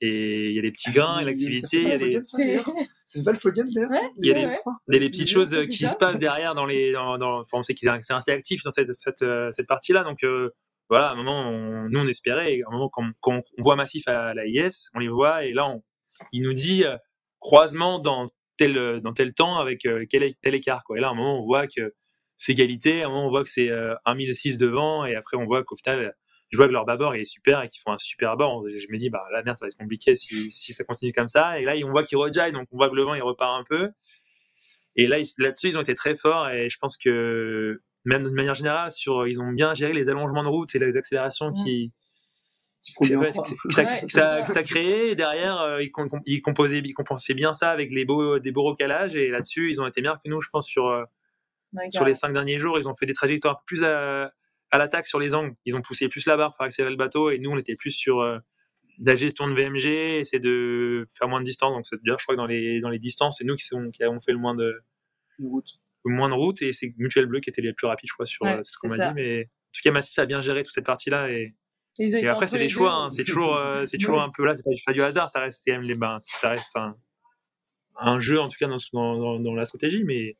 et 0.04 0.50
il 0.50 0.54
y 0.54 0.58
a 0.58 0.62
des 0.62 0.70
petits 0.70 0.90
gains, 0.90 1.20
et 1.20 1.24
l'activité, 1.24 1.82
il 1.82 1.88
y 1.88 1.92
a 1.92 1.98
des. 1.98 2.20
C'est 3.06 3.24
pas 3.24 3.32
le 3.32 3.38
podium 3.38 3.70
d'ailleurs. 3.72 3.90
Il 4.18 4.26
y 4.26 4.30
a 4.30 4.34
des, 4.34 4.46
ouais. 4.46 4.98
des 4.98 5.10
petites 5.10 5.28
choses 5.28 5.56
qui 5.68 5.86
se 5.86 5.96
passent 5.96 6.18
derrière 6.18 6.54
dans 6.54 6.66
les, 6.66 6.92
dans, 6.92 7.18
dans 7.18 7.40
enfin, 7.40 7.58
on 7.58 7.62
sait 7.62 7.74
que 7.74 7.80
c'est 7.80 8.12
assez 8.12 8.30
actif 8.32 8.62
dans 8.62 8.70
cette, 8.70 8.92
cette, 8.94 9.24
cette 9.52 9.66
partie-là, 9.66 10.04
donc 10.04 10.24
euh, 10.24 10.50
voilà, 10.88 11.10
à 11.10 11.12
un 11.12 11.16
moment, 11.16 11.48
on, 11.48 11.88
nous 11.88 12.00
on 12.00 12.06
espérait, 12.06 12.60
à 12.62 12.68
un 12.68 12.72
moment 12.72 12.88
quand, 12.88 13.08
quand, 13.20 13.42
on 13.58 13.62
voit 13.62 13.76
Massif 13.76 14.06
à 14.08 14.34
la 14.34 14.46
IS, 14.46 14.90
on 14.94 14.98
les 14.98 15.08
voit 15.08 15.44
et 15.44 15.52
là, 15.52 15.68
on, 15.68 15.82
il 16.32 16.42
nous 16.42 16.54
dit 16.54 16.84
euh, 16.84 16.96
croisement 17.40 17.98
dans 17.98 18.26
tel 18.56 19.00
dans 19.00 19.12
tel 19.12 19.34
temps 19.34 19.58
avec 19.58 19.86
quel, 20.08 20.34
tel 20.36 20.54
écart 20.54 20.84
quoi. 20.84 20.96
Et 20.96 21.00
là, 21.00 21.08
à 21.08 21.10
un 21.10 21.14
moment, 21.14 21.40
on 21.40 21.44
voit 21.44 21.66
que 21.66 21.94
c'est 22.36 22.52
égalité, 22.52 23.02
à 23.02 23.06
un 23.06 23.08
moment, 23.08 23.26
on 23.26 23.30
voit 23.30 23.44
que 23.44 23.50
c'est 23.50 23.70
1006 24.06 24.58
devant, 24.58 25.04
et 25.04 25.14
après, 25.14 25.36
on 25.36 25.44
voit 25.44 25.62
qu'au 25.64 25.76
final, 25.76 26.14
je 26.54 26.56
vois 26.56 26.68
que 26.68 26.72
leur 26.72 26.84
bâbord 26.84 27.16
est 27.16 27.24
super 27.24 27.62
et 27.62 27.68
qu'ils 27.68 27.80
font 27.80 27.90
un 27.90 27.98
super 27.98 28.36
bord. 28.36 28.64
Je 28.68 28.86
me 28.92 28.96
dis, 28.96 29.10
bah, 29.10 29.24
la 29.32 29.42
merde, 29.42 29.56
ça 29.56 29.64
va 29.64 29.68
être 29.70 29.76
compliqué 29.76 30.14
si, 30.14 30.52
si 30.52 30.72
ça 30.72 30.84
continue 30.84 31.12
comme 31.12 31.26
ça. 31.26 31.58
Et 31.58 31.64
là, 31.64 31.74
on 31.84 31.90
voit 31.90 32.04
qu'ils 32.04 32.16
rejaillent, 32.16 32.52
donc 32.52 32.68
on 32.70 32.76
voit 32.76 32.88
que 32.88 32.94
le 32.94 33.02
vent, 33.02 33.14
il 33.14 33.22
repart 33.22 33.60
un 33.60 33.64
peu. 33.64 33.90
Et 34.94 35.08
là, 35.08 35.16
là-dessus, 35.38 35.66
ils 35.66 35.78
ont 35.78 35.80
été 35.80 35.96
très 35.96 36.14
forts 36.14 36.48
et 36.50 36.70
je 36.70 36.78
pense 36.78 36.96
que, 36.96 37.82
même 38.04 38.22
de 38.22 38.30
manière 38.30 38.54
générale, 38.54 38.92
sur, 38.92 39.26
ils 39.26 39.40
ont 39.40 39.50
bien 39.50 39.74
géré 39.74 39.92
les 39.94 40.08
allongements 40.08 40.44
de 40.44 40.48
route 40.48 40.72
et 40.76 40.78
les 40.78 40.96
accélérations 40.96 41.52
qui, 41.52 41.92
ça, 44.06 44.46
ça, 44.46 44.62
créait 44.62 45.10
et 45.10 45.14
derrière 45.16 45.58
euh, 45.60 45.82
ils, 45.82 45.90
ils, 46.26 46.40
composaient, 46.40 46.82
ils 46.84 46.92
compensaient 46.92 47.34
bien 47.34 47.52
ça 47.52 47.70
avec 47.70 47.90
les 47.90 48.04
beaux, 48.04 48.38
des 48.38 48.52
beaux 48.52 48.62
recalages 48.62 49.16
et 49.16 49.28
là-dessus 49.28 49.70
ils 49.70 49.80
ont 49.80 49.86
été 49.86 50.02
meilleurs 50.02 50.20
que 50.22 50.28
nous 50.28 50.42
je 50.42 50.50
pense 50.50 50.66
sur, 50.66 50.88
euh, 50.88 51.02
sur 51.88 52.04
les 52.04 52.14
cinq 52.14 52.34
derniers 52.34 52.58
jours 52.58 52.78
ils 52.78 52.86
ont 52.86 52.94
fait 52.94 53.06
des 53.06 53.14
trajectoires 53.14 53.62
plus 53.64 53.84
à, 53.84 54.30
à 54.70 54.78
l'attaque 54.78 55.06
sur 55.06 55.18
les 55.18 55.34
angles. 55.34 55.54
Ils 55.64 55.76
ont 55.76 55.82
poussé 55.82 56.08
plus 56.08 56.26
la 56.26 56.36
barre 56.36 56.54
pour 56.56 56.64
accélérer 56.64 56.90
le 56.90 56.96
bateau 56.96 57.30
et 57.30 57.38
nous, 57.38 57.50
on 57.50 57.58
était 57.58 57.76
plus 57.76 57.92
sur 57.92 58.20
euh, 58.20 58.38
la 59.02 59.16
gestion 59.16 59.48
de 59.48 59.54
VMG, 59.54 59.86
essayer 60.20 60.40
de 60.40 61.06
faire 61.16 61.28
moins 61.28 61.40
de 61.40 61.44
distance. 61.44 61.74
Donc, 61.74 61.86
c'est 61.86 62.02
dire, 62.02 62.18
je 62.18 62.24
crois 62.24 62.34
que 62.34 62.40
dans 62.40 62.46
les, 62.46 62.80
dans 62.80 62.90
les 62.90 62.98
distances, 62.98 63.38
c'est 63.38 63.44
nous 63.44 63.56
qui, 63.56 63.64
qui, 63.92 64.02
avons 64.02 64.20
fait 64.20 64.32
le 64.32 64.38
moins 64.38 64.54
de, 64.54 64.82
route. 65.40 65.80
Le 66.04 66.14
moins 66.14 66.28
de 66.28 66.34
route 66.34 66.60
et 66.62 66.72
c'est 66.72 66.94
Mutual 66.98 67.26
Bleu 67.26 67.40
qui 67.40 67.50
était 67.50 67.62
les 67.62 67.72
plus 67.72 67.86
rapides, 67.86 68.08
je 68.08 68.14
crois, 68.14 68.26
sur 68.26 68.44
euh, 68.46 68.60
ce 68.62 68.76
qu'on 68.78 68.88
m'a 68.88 69.08
dit. 69.08 69.14
Mais 69.14 69.42
en 69.42 69.72
tout 69.72 69.80
cas, 69.82 69.90
Massif 69.90 70.18
a 70.18 70.26
bien 70.26 70.40
géré 70.40 70.62
toute 70.62 70.74
cette 70.74 70.86
partie-là 70.86 71.30
et, 71.30 71.54
et 71.98 72.28
après, 72.28 72.48
c'est 72.48 72.58
des 72.58 72.68
choix. 72.68 72.94
Hein. 72.94 73.10
C'est 73.10 73.24
toujours, 73.24 73.56
euh, 73.56 73.84
c'est 73.86 73.98
toujours 73.98 74.20
un 74.20 74.30
peu 74.30 74.44
là, 74.44 74.54
c'est 74.56 74.62
pas, 74.84 74.92
du 74.92 75.02
hasard. 75.02 75.28
Ça 75.28 75.40
reste 75.40 75.62
quand 75.66 75.74
même 75.74 75.82
les, 75.82 75.94
ben, 75.94 76.18
ça 76.20 76.50
reste 76.50 76.76
un, 76.76 76.96
un, 77.96 78.20
jeu, 78.20 78.40
en 78.40 78.48
tout 78.48 78.56
cas, 78.58 78.66
dans, 78.66 78.78
dans, 78.92 79.40
dans 79.40 79.54
la 79.54 79.64
stratégie, 79.64 80.04
mais 80.04 80.36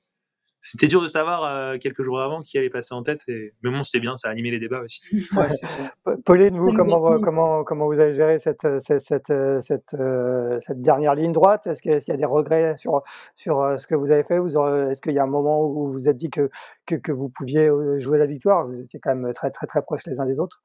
c'était 0.67 0.87
dur 0.87 1.03
de 1.03 1.07
savoir 1.07 1.45
euh, 1.45 1.77
quelques 1.79 2.03
jours 2.03 2.23
avant 2.23 2.41
qui 2.41 2.57
allait 2.57 2.71
passer 2.71 2.95
en 2.95 3.03
tête. 3.03 3.21
Et... 3.29 3.53
Mais 3.63 3.71
bon, 3.71 3.85
c'était 3.85 4.01
bien, 4.01 4.17
ça 4.17 4.29
a 4.29 4.31
animé 4.31 4.51
les 4.51 4.59
débats 4.59 4.81
aussi. 4.81 5.03
Pauline, 6.25 6.57
vous, 6.57 6.73
comment, 6.73 7.21
comment, 7.21 7.65
comment 7.65 7.85
vous 7.85 8.01
avez 8.01 8.15
géré 8.15 8.39
cette, 8.39 8.67
cette, 8.81 9.03
cette, 9.03 9.33
cette, 9.61 9.95
euh, 9.95 10.59
dernière 10.71 11.15
ligne 11.17 11.33
droite? 11.33 11.67
Est-ce 11.67 11.83
qu'il 11.83 11.93
y 11.93 12.13
a 12.13 12.17
des 12.17 12.25
regrets 12.25 12.79
sur, 12.79 13.03
sur 13.35 13.61
euh, 13.61 13.77
ce 13.77 13.87
que 13.87 13.95
vous 13.95 14.11
avez 14.11 14.25
fait? 14.25 14.37
Est-ce 14.37 15.03
qu'il 15.03 15.13
y 15.13 15.19
a 15.19 15.25
un 15.25 15.27
moment 15.27 15.67
où 15.67 15.75
vous 15.75 15.93
vous 15.93 16.09
êtes 16.09 16.17
dit 16.17 16.31
que, 16.31 16.49
que, 16.87 16.95
que, 16.95 17.13
vous 17.13 17.29
pouviez 17.29 17.69
jouer 17.99 18.17
la 18.17 18.27
victoire? 18.27 18.67
Vous 18.67 18.81
étiez 18.81 18.99
quand 19.01 19.15
même 19.15 19.35
très, 19.35 19.51
très, 19.51 19.67
très 19.67 19.83
proches 19.83 20.07
les 20.07 20.19
uns 20.19 20.25
des 20.25 20.39
autres. 20.39 20.63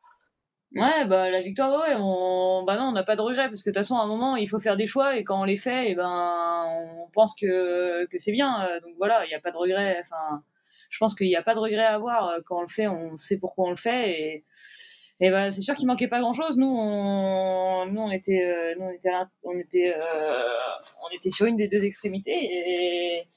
Ouais, 0.75 1.03
bah 1.05 1.31
la 1.31 1.41
victoire, 1.41 1.71
ouais, 1.81 1.95
on, 1.97 2.63
bah 2.63 2.77
non, 2.77 2.89
on 2.89 2.91
n'a 2.91 3.03
pas 3.03 3.15
de 3.15 3.21
regret 3.21 3.47
parce 3.47 3.63
que 3.63 3.71
de 3.71 3.73
toute 3.73 3.79
façon, 3.83 3.97
à 3.97 4.03
un 4.03 4.07
moment, 4.07 4.35
il 4.35 4.47
faut 4.47 4.59
faire 4.59 4.77
des 4.77 4.85
choix 4.85 5.17
et 5.17 5.23
quand 5.23 5.41
on 5.41 5.43
les 5.43 5.57
fait, 5.57 5.89
et 5.91 5.95
ben, 5.95 6.63
on 6.67 7.09
pense 7.11 7.35
que 7.35 8.05
que 8.05 8.19
c'est 8.19 8.31
bien. 8.31 8.63
Euh, 8.67 8.79
donc 8.81 8.93
voilà, 8.97 9.25
il 9.25 9.29
n'y 9.29 9.33
a 9.33 9.39
pas 9.39 9.49
de 9.51 9.57
regret. 9.57 9.97
Enfin, 9.99 10.43
je 10.91 10.97
pense 10.99 11.15
qu'il 11.15 11.27
n'y 11.27 11.35
a 11.35 11.41
pas 11.41 11.55
de 11.55 11.59
regret 11.59 11.85
à 11.85 11.95
avoir 11.95 12.27
euh, 12.29 12.39
quand 12.45 12.59
on 12.59 12.61
le 12.61 12.67
fait. 12.67 12.87
On 12.87 13.17
sait 13.17 13.39
pourquoi 13.39 13.65
on 13.67 13.69
le 13.71 13.75
fait 13.77 14.11
et 14.11 14.45
et 15.21 15.31
ben 15.31 15.51
c'est 15.51 15.61
sûr 15.61 15.75
qu'il 15.75 15.87
manquait 15.87 16.07
pas 16.07 16.19
grand 16.21 16.33
chose. 16.33 16.57
Nous, 16.57 16.67
on, 16.67 17.85
nous 17.87 18.01
on 18.01 18.11
était, 18.11 18.41
euh, 18.45 18.75
nous 18.79 18.85
on 18.85 18.91
était, 18.91 19.09
on 19.43 19.57
était, 19.59 19.95
on 21.03 21.15
était 21.15 21.31
sur 21.31 21.45
une 21.47 21.57
des 21.57 21.67
deux 21.67 21.83
extrémités 21.85 22.31
et 22.31 23.27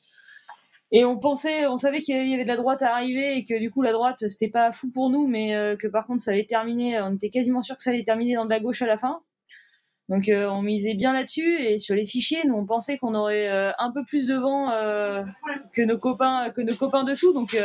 et 0.95 1.07
on 1.07 1.18
pensait, 1.18 1.66
on 1.66 1.78
savait 1.78 2.01
qu'il 2.01 2.14
y 2.28 2.34
avait 2.34 2.43
de 2.43 2.49
la 2.49 2.57
droite 2.57 2.82
à 2.82 2.93
arriver 2.93 3.38
et 3.38 3.47
que 3.47 3.59
du 3.59 3.70
coup 3.70 3.80
la 3.80 3.93
droite 3.93 4.28
c'était 4.28 4.51
pas 4.51 4.72
fou 4.72 4.90
pour 4.93 5.09
nous, 5.09 5.26
mais 5.26 5.57
euh, 5.57 5.74
que 5.74 5.88
par 5.88 6.07
contre 6.07 6.22
ça 6.22 6.32
allait 6.32 6.45
terminer, 6.45 7.01
on 7.01 7.14
était 7.14 7.30
quasiment 7.30 7.62
sûr 7.62 7.78
que 7.78 7.82
ça 7.82 7.90
allait 7.90 8.05
terminer 8.05 8.34
dans 8.34 8.45
de 8.45 8.51
la 8.51 8.61
gauche 8.61 8.82
à 8.82 8.86
la 8.86 8.99
fin. 8.99 9.22
Donc 10.11 10.28
euh, 10.28 10.47
on 10.51 10.61
misait 10.61 10.93
bien 10.93 11.14
là-dessus 11.14 11.62
et 11.62 11.78
sur 11.78 11.95
les 11.95 12.05
fichiers, 12.05 12.43
nous 12.45 12.57
on 12.57 12.66
pensait 12.66 12.99
qu'on 12.99 13.14
aurait 13.14 13.49
euh, 13.49 13.72
un 13.78 13.90
peu 13.90 14.05
plus 14.05 14.26
de 14.26 14.34
vent 14.34 14.68
que 15.72 15.80
nos 15.80 15.97
copains, 15.97 16.51
que 16.51 16.61
nos 16.61 16.74
copains 16.74 17.05
dessous. 17.05 17.32
Donc 17.32 17.57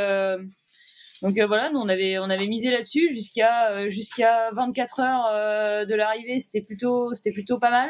voilà, 1.22 1.70
nous 1.70 1.80
on 1.80 1.90
avait 1.90 2.18
on 2.20 2.30
avait 2.30 2.48
misé 2.48 2.70
là-dessus 2.70 3.14
jusqu'à 3.14 3.90
jusqu'à 3.90 4.52
24 4.54 5.00
heures 5.02 5.86
de 5.86 5.96
l'arrivée, 5.96 6.40
c'était 6.40 6.66
plutôt 6.66 7.14
c'était 7.14 7.34
plutôt 7.34 7.60
pas 7.60 7.72
mal. 7.72 7.90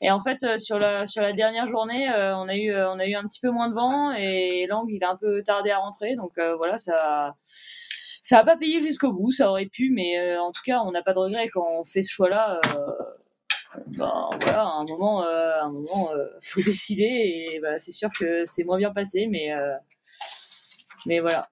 Et 0.00 0.10
en 0.10 0.20
fait, 0.20 0.42
euh, 0.44 0.58
sur 0.58 0.78
la 0.78 1.06
sur 1.06 1.22
la 1.22 1.32
dernière 1.32 1.68
journée, 1.68 2.10
euh, 2.10 2.36
on 2.36 2.48
a 2.48 2.56
eu 2.56 2.72
euh, 2.72 2.90
on 2.90 2.98
a 2.98 3.06
eu 3.06 3.14
un 3.14 3.24
petit 3.24 3.40
peu 3.40 3.50
moins 3.50 3.68
de 3.68 3.74
vent 3.74 4.12
et 4.12 4.66
l'angle 4.68 4.92
il 4.92 5.04
a 5.04 5.10
un 5.10 5.16
peu 5.16 5.42
tardé 5.42 5.70
à 5.70 5.78
rentrer. 5.78 6.16
Donc 6.16 6.32
voilà, 6.56 6.78
ça 6.78 7.34
ça 8.22 8.38
a 8.40 8.44
pas 8.44 8.56
payé 8.56 8.80
jusqu'au 8.80 9.12
bout. 9.12 9.32
Ça 9.32 9.50
aurait 9.50 9.66
pu, 9.66 9.90
mais 9.90 10.36
en 10.38 10.52
tout 10.52 10.62
cas, 10.64 10.80
on 10.80 10.92
n'a 10.92 11.02
pas 11.02 11.12
de 11.14 11.18
regret 11.18 11.48
quand 11.48 11.66
on 11.80 11.84
fait 11.84 12.02
ce 12.02 12.12
choix-là. 12.12 12.60
ben 13.88 14.30
voilà, 14.42 14.62
à 14.62 14.72
un 14.80 14.84
moment, 14.84 15.22
à 15.22 15.62
un 15.64 15.70
moment, 15.70 16.10
faut 16.42 16.62
décider 16.64 17.02
et 17.04 17.60
bah, 17.60 17.78
c'est 17.78 17.92
sûr 17.92 18.10
que 18.18 18.44
c'est 18.44 18.64
moins 18.64 18.78
bien 18.78 18.92
passé, 18.92 19.26
mais 19.30 19.50
mais 21.06 21.20
voilà. 21.20 21.46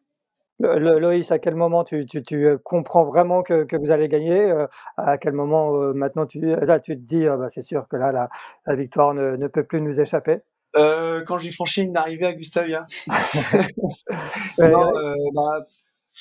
Loïs, 0.62 1.30
à 1.30 1.38
quel 1.38 1.54
moment 1.54 1.84
tu, 1.84 2.06
euh, 2.32 2.58
comprends 2.62 3.04
vraiment 3.04 3.42
que, 3.42 3.76
vous 3.76 3.90
allez 3.90 4.08
gagner 4.08 4.40
euh, 4.40 4.66
À 4.96 5.18
quel 5.18 5.32
moment 5.32 5.74
euh, 5.80 5.92
maintenant 5.92 6.26
tu, 6.26 6.40
là, 6.40 6.80
tu 6.80 6.94
te 6.94 7.00
dis 7.00 7.26
ah 7.26 7.36
bah, 7.36 7.48
c'est 7.50 7.62
sûr 7.62 7.88
que 7.88 7.96
là 7.96 8.12
la, 8.66 8.74
victoire 8.74 9.14
ne, 9.14 9.46
peut 9.48 9.64
plus 9.64 9.80
nous 9.80 10.00
échapper? 10.00 10.38
Quand 10.74 11.38
j'ai 11.38 11.50
franchi 11.50 11.82
une 11.82 11.96
arrivée 11.96 12.26
à 12.26 12.32
Gustavia. 12.34 12.86
Bah, 14.58 15.66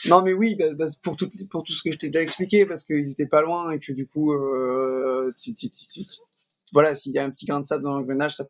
non, 0.08 0.22
mais 0.22 0.32
oui, 0.32 0.56
bah, 0.56 0.86
pour, 1.04 1.18
tout, 1.18 1.30
pour 1.50 1.64
tout 1.64 1.74
ce 1.74 1.84
que 1.84 1.92
je 1.92 1.98
t'ai 1.98 2.08
déjà 2.08 2.24
expliqué, 2.24 2.66
parce 2.66 2.86
qu'ils 2.86 3.12
étaient 3.12 3.26
pas 3.26 3.42
loin 3.42 3.72
et 3.72 3.80
que 3.80 3.92
du 3.92 4.08
coup, 4.08 4.34
voilà, 6.72 6.96
s'il 6.96 7.12
y 7.12 7.20
a 7.20 7.26
un 7.26 7.30
petit 7.30 7.46
grain 7.46 7.60
de 7.60 7.66
sable 7.66 7.84
dans 7.84 7.92
l'engrenage, 7.92 8.36
ça 8.36 8.46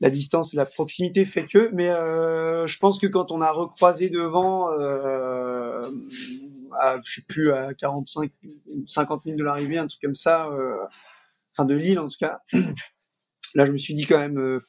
la 0.00 0.10
distance 0.10 0.52
et 0.54 0.56
la 0.56 0.66
proximité 0.66 1.24
fait 1.24 1.46
que. 1.46 1.70
Mais 1.72 1.88
euh, 1.88 2.66
je 2.66 2.78
pense 2.78 2.98
que 2.98 3.06
quand 3.06 3.30
on 3.32 3.40
a 3.40 3.50
recroisé 3.50 4.10
devant, 4.10 4.70
euh, 4.72 5.80
à, 6.78 6.96
je 7.04 7.14
sais 7.14 7.22
plus, 7.26 7.52
à 7.52 7.74
45, 7.74 8.30
50 8.86 9.22
000 9.24 9.36
de 9.36 9.44
l'arrivée, 9.44 9.78
un 9.78 9.86
truc 9.86 10.00
comme 10.02 10.14
ça, 10.14 10.46
euh, 10.48 10.76
enfin 11.52 11.64
de 11.64 11.74
Lille 11.74 11.98
en 11.98 12.08
tout 12.08 12.18
cas, 12.18 12.40
là 13.54 13.66
je 13.66 13.72
me 13.72 13.78
suis 13.78 13.94
dit 13.94 14.06
quand 14.06 14.18
même, 14.18 14.38
euh, 14.38 14.60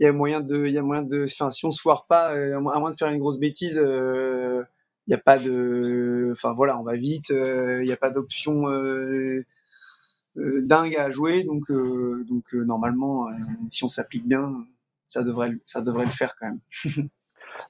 il 0.00 0.04
y 0.04 0.06
a 0.06 0.12
moyen 0.12 0.40
de, 0.40 0.66
il 0.66 0.72
y 0.72 0.78
a 0.78 0.82
moyen 0.82 1.02
de, 1.02 1.24
enfin 1.24 1.50
si 1.50 1.64
on 1.64 1.70
se 1.70 1.80
foire 1.80 2.06
pas, 2.06 2.34
euh, 2.34 2.56
à 2.56 2.60
moins 2.60 2.90
de 2.90 2.96
faire 2.96 3.08
une 3.08 3.18
grosse 3.18 3.38
bêtise, 3.38 3.76
il 3.76 4.64
n'y 5.08 5.14
a 5.14 5.18
pas 5.18 5.38
de, 5.38 6.28
enfin 6.32 6.52
voilà, 6.54 6.78
on 6.78 6.84
va 6.84 6.96
vite, 6.96 7.30
il 7.30 7.84
n'y 7.84 7.92
a 7.92 7.96
pas 7.96 8.10
d'option 8.10 8.68
euh, 8.68 9.44
dingue 10.62 10.96
à 10.96 11.10
jouer. 11.10 11.44
Donc, 11.44 11.70
euh, 11.70 12.24
donc 12.28 12.54
euh, 12.54 12.64
normalement, 12.64 13.28
si 13.68 13.84
on 13.84 13.88
s'applique 13.88 14.26
bien, 14.26 14.66
ça 15.06 15.22
devrait, 15.22 15.52
ça 15.66 15.80
devrait 15.80 16.04
le 16.04 16.10
faire 16.10 16.36
quand 16.38 16.46
même. 16.46 17.08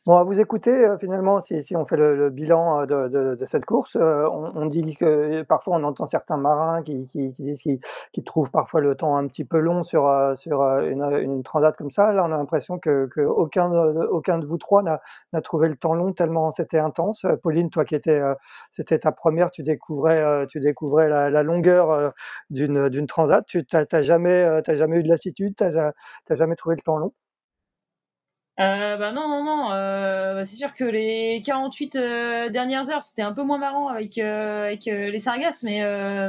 Bon, 0.07 0.16
à 0.16 0.25
vous 0.25 0.41
écouter, 0.41 0.71
euh, 0.71 0.97
finalement, 0.99 1.41
si, 1.41 1.77
on 1.77 1.85
fait 1.87 1.97
le, 1.97 2.31
bilan 2.31 2.87
euh, 2.91 3.37
de, 3.37 3.47
cette 3.47 3.64
course, 3.64 3.97
euh, 3.97 4.27
on, 4.31 4.66
dit 4.66 4.97
que 4.97 5.43
parfois 5.43 5.77
on 5.77 5.85
entend 5.85 6.07
certains 6.07 6.37
marins 6.37 6.83
qui, 6.83 8.23
trouvent 8.25 8.51
parfois 8.51 8.81
le 8.81 8.95
temps 8.95 9.16
un 9.16 9.27
petit 9.27 9.45
peu 9.45 9.59
long 9.59 9.83
sur, 9.83 10.07
une, 10.07 11.03
une 11.23 11.43
transat 11.43 11.77
comme 11.77 11.91
ça. 11.91 12.12
Là, 12.12 12.25
on 12.25 12.33
a 12.33 12.37
l'impression 12.37 12.79
que, 12.79 13.07
que 13.14 13.21
aucun, 13.21 13.69
de 13.69 14.47
vous 14.47 14.59
trois 14.59 14.83
n'a 14.83 15.01
trouvé 15.43 15.69
le 15.69 15.77
temps 15.77 15.95
long 15.95 16.12
tellement 16.12 16.51
c'était 16.51 16.79
intense. 16.79 17.27
Pauline, 17.43 17.71
toi 17.71 17.85
qui 17.85 17.95
étais, 17.95 18.21
c'était 18.73 18.99
ta 18.99 19.12
première, 19.12 19.51
tu 19.51 19.62
découvrais, 19.62 20.47
tu 20.49 20.61
découvrais 20.61 21.09
la, 21.09 21.31
la 21.31 21.43
longueur 21.43 22.12
d'une 22.51 23.07
transat. 23.07 23.45
Tu 23.47 23.64
n'as 23.73 24.03
jamais, 24.03 24.62
jamais 24.66 24.97
eu 24.99 25.03
de 25.03 25.09
lassitude, 25.09 25.55
tu 25.57 25.64
n'as 25.64 25.93
jamais 26.31 26.57
trouvé 26.57 26.77
le 26.77 26.83
temps 26.83 26.97
long? 26.99 27.12
Euh, 28.61 28.97
bah 28.97 29.13
non, 29.13 29.29
non, 29.29 29.45
non. 29.45 29.73
Euh, 29.73 30.35
bah 30.35 30.45
c'est 30.45 30.57
sûr 30.57 30.75
que 30.75 30.83
les 30.83 31.43
48 31.45 31.97
euh, 31.97 32.49
dernières 32.49 32.91
heures, 32.91 33.05
c'était 33.05 33.23
un 33.23 33.33
peu 33.33 33.45
moins 33.45 33.59
marrant 33.59 33.87
avec 33.89 34.19
euh, 34.19 34.67
avec 34.67 34.85
les 34.87 35.21
sargasses, 35.21 35.63
mais 35.63 35.81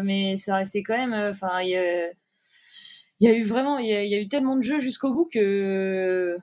mais 0.03 0.37
ça 0.37 0.55
restait 0.55 0.83
quand 0.83 0.97
même. 0.97 1.13
Enfin, 1.13 1.61
il 1.61 1.69
y, 3.19 3.27
a 3.27 3.33
eu 3.33 3.43
vraiment, 3.43 3.79
il 3.79 3.87
y, 3.87 4.15
a 4.15 4.19
eu 4.19 4.27
tellement 4.29 4.55
de 4.57 4.61
jeux 4.61 4.79
jusqu'au 4.79 5.11
bout 5.11 5.27
que 5.31 6.37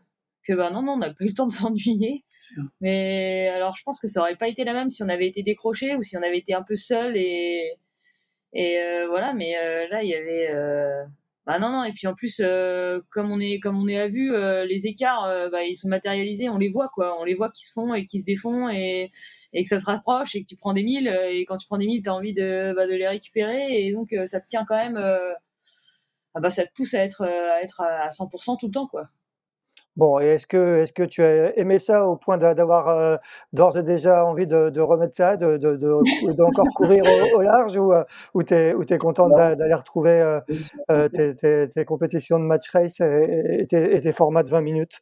que 0.44 0.52
bah 0.54 0.70
non, 0.70 0.82
non, 0.82 0.92
on 0.94 0.98
n'a 0.98 1.10
pas 1.10 1.24
eu 1.24 1.28
le 1.28 1.34
temps 1.34 1.46
de 1.46 1.52
s'ennuyer. 1.52 2.22
Mais 2.80 3.48
alors, 3.48 3.76
je 3.76 3.82
pense 3.84 4.00
que 4.00 4.08
ça 4.08 4.20
aurait 4.20 4.36
pas 4.36 4.48
été 4.48 4.64
la 4.64 4.72
même 4.72 4.90
si 4.90 5.02
on 5.02 5.08
avait 5.08 5.28
été 5.28 5.42
décroché 5.42 5.96
ou 5.96 6.02
si 6.02 6.16
on 6.16 6.22
avait 6.22 6.38
été 6.38 6.54
un 6.54 6.62
peu 6.62 6.76
seul 6.76 7.16
et 7.16 7.72
et 8.54 8.78
voilà. 9.08 9.34
Mais 9.34 9.54
là, 9.90 10.02
il 10.02 10.08
y 10.08 10.14
avait 10.14 10.48
bah 11.46 11.60
non 11.60 11.70
non 11.70 11.84
et 11.84 11.92
puis 11.92 12.08
en 12.08 12.14
plus 12.14 12.40
euh, 12.40 13.00
comme 13.10 13.30
on 13.30 13.38
est 13.38 13.60
comme 13.60 13.78
on 13.78 13.86
est 13.86 13.98
à 13.98 14.08
vue 14.08 14.34
euh, 14.34 14.64
les 14.64 14.86
écarts 14.88 15.24
euh, 15.26 15.48
bah, 15.48 15.62
ils 15.62 15.76
sont 15.76 15.88
matérialisés 15.88 16.48
on 16.48 16.58
les 16.58 16.68
voit 16.68 16.90
quoi. 16.92 17.20
On 17.20 17.24
les 17.24 17.34
voit 17.34 17.50
qui 17.50 17.64
se 17.64 17.72
font 17.72 17.94
et 17.94 18.04
qui 18.04 18.20
se 18.20 18.26
défont 18.26 18.68
et, 18.68 19.10
et 19.52 19.62
que 19.62 19.68
ça 19.68 19.78
se 19.78 19.86
rapproche 19.86 20.34
et 20.34 20.42
que 20.42 20.46
tu 20.46 20.56
prends 20.56 20.72
des 20.72 20.82
milles 20.82 21.08
et 21.30 21.44
quand 21.44 21.56
tu 21.56 21.66
prends 21.68 21.78
des 21.78 21.86
milles 21.86 22.02
tu 22.02 22.08
as 22.08 22.14
envie 22.14 22.34
de, 22.34 22.72
bah, 22.74 22.86
de 22.86 22.94
les 22.94 23.06
récupérer 23.06 23.86
et 23.86 23.92
donc 23.92 24.14
ça 24.26 24.40
te 24.40 24.48
tient 24.48 24.64
quand 24.66 24.76
même 24.76 24.98
ah 26.34 26.40
bah 26.40 26.50
ça 26.50 26.66
te 26.66 26.72
pousse 26.74 26.94
à 26.94 27.04
être 27.04 27.22
à 27.22 27.62
être 27.62 27.80
à 27.80 28.10
100% 28.10 28.58
tout 28.58 28.66
le 28.66 28.72
temps 28.72 28.88
quoi 28.88 29.08
Bon, 29.96 30.20
et 30.20 30.26
est-ce 30.26 30.46
que, 30.46 30.82
est-ce 30.82 30.92
que 30.92 31.02
tu 31.02 31.22
as 31.22 31.56
aimé 31.58 31.78
ça 31.78 32.06
au 32.06 32.16
point 32.16 32.36
d'avoir 32.36 32.88
euh, 32.88 33.16
d'ores 33.54 33.78
et 33.78 33.82
déjà 33.82 34.26
envie 34.26 34.46
de, 34.46 34.68
de 34.68 34.80
remettre 34.82 35.14
ça, 35.16 35.36
de, 35.38 35.56
de, 35.56 35.76
de- 35.76 36.32
d'encore 36.34 36.74
courir 36.74 37.06
au, 37.08 37.36
au 37.38 37.40
large 37.40 37.76
ou, 37.78 37.92
euh, 37.94 38.04
ou 38.34 38.42
t'es, 38.42 38.74
ou 38.74 38.84
t'es 38.84 38.98
content 38.98 39.30
d'a- 39.30 39.54
d'aller 39.56 39.74
retrouver 39.74 40.20
euh, 40.90 41.08
tes, 41.08 41.34
tes, 41.34 41.68
tes 41.70 41.84
compétitions 41.86 42.38
de 42.38 42.44
match 42.44 42.68
race 42.70 43.00
et, 43.00 43.60
et 43.60 43.66
tes, 43.66 43.96
et 43.96 44.00
tes 44.02 44.12
formats 44.12 44.42
de 44.42 44.50
20 44.50 44.60
minutes? 44.60 45.00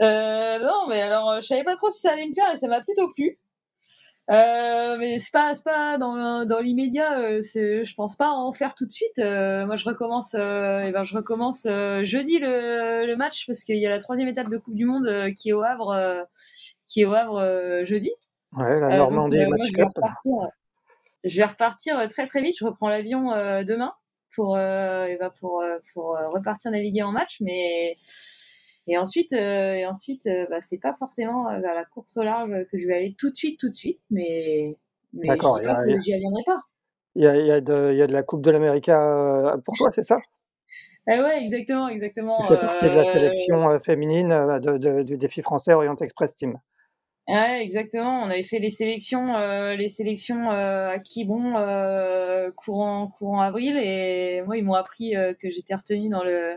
Non, 0.00 0.86
mais 0.88 1.00
alors, 1.02 1.40
je 1.40 1.46
savais 1.46 1.64
pas 1.64 1.74
trop 1.76 1.90
si 1.90 2.00
ça 2.00 2.12
allait 2.12 2.26
me 2.26 2.32
plaire 2.34 2.50
et 2.52 2.56
ça 2.56 2.68
m'a 2.68 2.80
plutôt 2.80 3.08
plu. 3.12 3.38
Euh, 4.30 4.96
mais 4.98 5.18
c'est 5.18 5.32
pas, 5.32 5.54
c'est 5.56 5.64
pas 5.64 5.98
dans, 5.98 6.44
dans 6.44 6.60
l'immédiat. 6.60 7.18
euh, 7.18 7.40
c'est, 7.42 7.84
je 7.84 7.94
pense 7.96 8.16
pas 8.16 8.30
en 8.30 8.52
faire 8.52 8.74
tout 8.76 8.86
de 8.86 8.92
suite. 8.92 9.18
Euh, 9.18 9.66
moi, 9.66 9.76
je 9.76 9.84
recommence. 9.84 10.34
Et 10.34 10.38
ben, 10.92 11.02
je 11.04 11.16
recommence 11.16 11.66
euh, 11.66 12.04
jeudi 12.04 12.38
le, 12.38 13.06
le 13.06 13.16
match 13.16 13.46
parce 13.46 13.64
qu'il 13.64 13.78
y 13.78 13.86
a 13.86 13.90
la 13.90 13.98
troisième 13.98 14.28
étape 14.28 14.48
de 14.48 14.58
Coupe 14.58 14.76
du 14.76 14.84
Monde 14.84 15.32
qui 15.34 15.50
est 15.50 15.52
au 15.52 15.62
Havre, 15.62 16.26
qui 16.86 17.02
est 17.02 17.04
au 17.06 17.14
Havre 17.14 17.82
jeudi. 17.84 18.12
Ouais, 18.56 18.78
la 18.78 18.86
Euh, 18.86 18.90
donc, 18.90 18.98
Normandie 18.98 19.38
euh, 19.38 19.48
moi, 19.48 19.56
Match 19.58 19.68
je 19.72 19.76
vais 19.76 19.82
repartir. 19.82 20.32
Je 21.24 21.36
vais 21.36 21.46
repartir 21.46 22.08
très 22.08 22.26
très 22.26 22.40
vite. 22.40 22.56
Je 22.58 22.64
reprends 22.64 22.88
l'avion 22.88 23.30
demain 23.64 23.92
pour 24.34 24.56
et 24.58 25.16
ben, 25.18 25.30
pour 25.40 25.62
pour 25.92 26.16
repartir 26.32 26.70
naviguer 26.70 27.02
en 27.02 27.12
match, 27.12 27.38
mais 27.40 27.92
et 28.86 28.98
ensuite, 28.98 29.32
euh, 29.32 29.74
et 29.74 29.86
ensuite, 29.86 30.26
euh, 30.26 30.46
bah, 30.50 30.60
c'est 30.60 30.78
pas 30.78 30.94
forcément 30.94 31.48
euh, 31.50 31.60
vers 31.60 31.74
la 31.74 31.84
course 31.84 32.16
au 32.16 32.22
large 32.22 32.50
que 32.70 32.78
je 32.78 32.86
vais 32.86 32.94
aller 32.96 33.14
tout 33.18 33.30
de 33.30 33.36
suite, 33.36 33.60
tout 33.60 33.68
de 33.70 33.74
suite, 33.74 34.00
mais, 34.10 34.76
mais 35.12 35.40
je 35.40 35.48
dis 35.48 35.60
pas 35.62 35.76
a, 35.76 35.82
que 35.84 36.00
j'y 36.00 36.14
reviendrai 36.14 36.42
pas. 36.46 36.60
il 37.14 37.22
y 37.22 37.26
a, 37.28 37.36
il 37.36 37.46
y 37.46 37.52
a 37.52 37.60
de, 37.60 37.90
il 37.92 37.98
y 37.98 38.02
a 38.02 38.06
de 38.08 38.12
la 38.12 38.22
Coupe 38.24 38.42
de 38.42 38.50
l'América 38.50 39.00
euh, 39.00 39.58
pour 39.58 39.76
toi, 39.76 39.90
c'est 39.92 40.02
ça? 40.02 40.18
Eh 41.08 41.20
ouais, 41.20 41.42
exactement, 41.44 41.88
exactement. 41.88 42.48
fais 42.48 42.56
partie 42.56 42.88
de 42.88 42.96
la 42.96 43.02
Euh, 43.02 43.04
sélection 43.04 43.70
euh, 43.70 43.78
féminine 43.78 44.32
euh, 44.32 44.58
de, 44.58 44.78
de- 44.78 45.02
du 45.04 45.16
défi 45.16 45.42
français 45.42 45.74
Orient 45.74 45.94
Express 45.94 46.34
Team. 46.34 46.58
Ouais, 47.30 47.62
exactement. 47.62 48.22
On 48.22 48.30
avait 48.30 48.42
fait 48.42 48.58
les 48.58 48.70
sélections, 48.70 49.36
euh, 49.36 49.74
les 49.74 49.88
sélections 49.88 50.50
euh, 50.50 50.90
à 50.90 50.98
Quiberon 50.98 51.56
euh, 51.56 52.50
courant 52.52 53.08
courant 53.08 53.40
avril, 53.40 53.76
et 53.76 54.42
moi 54.42 54.56
ils 54.56 54.64
m'ont 54.64 54.74
appris 54.74 55.16
euh, 55.16 55.34
que 55.34 55.50
j'étais 55.50 55.74
retenue 55.74 56.08
dans 56.08 56.24
le 56.24 56.56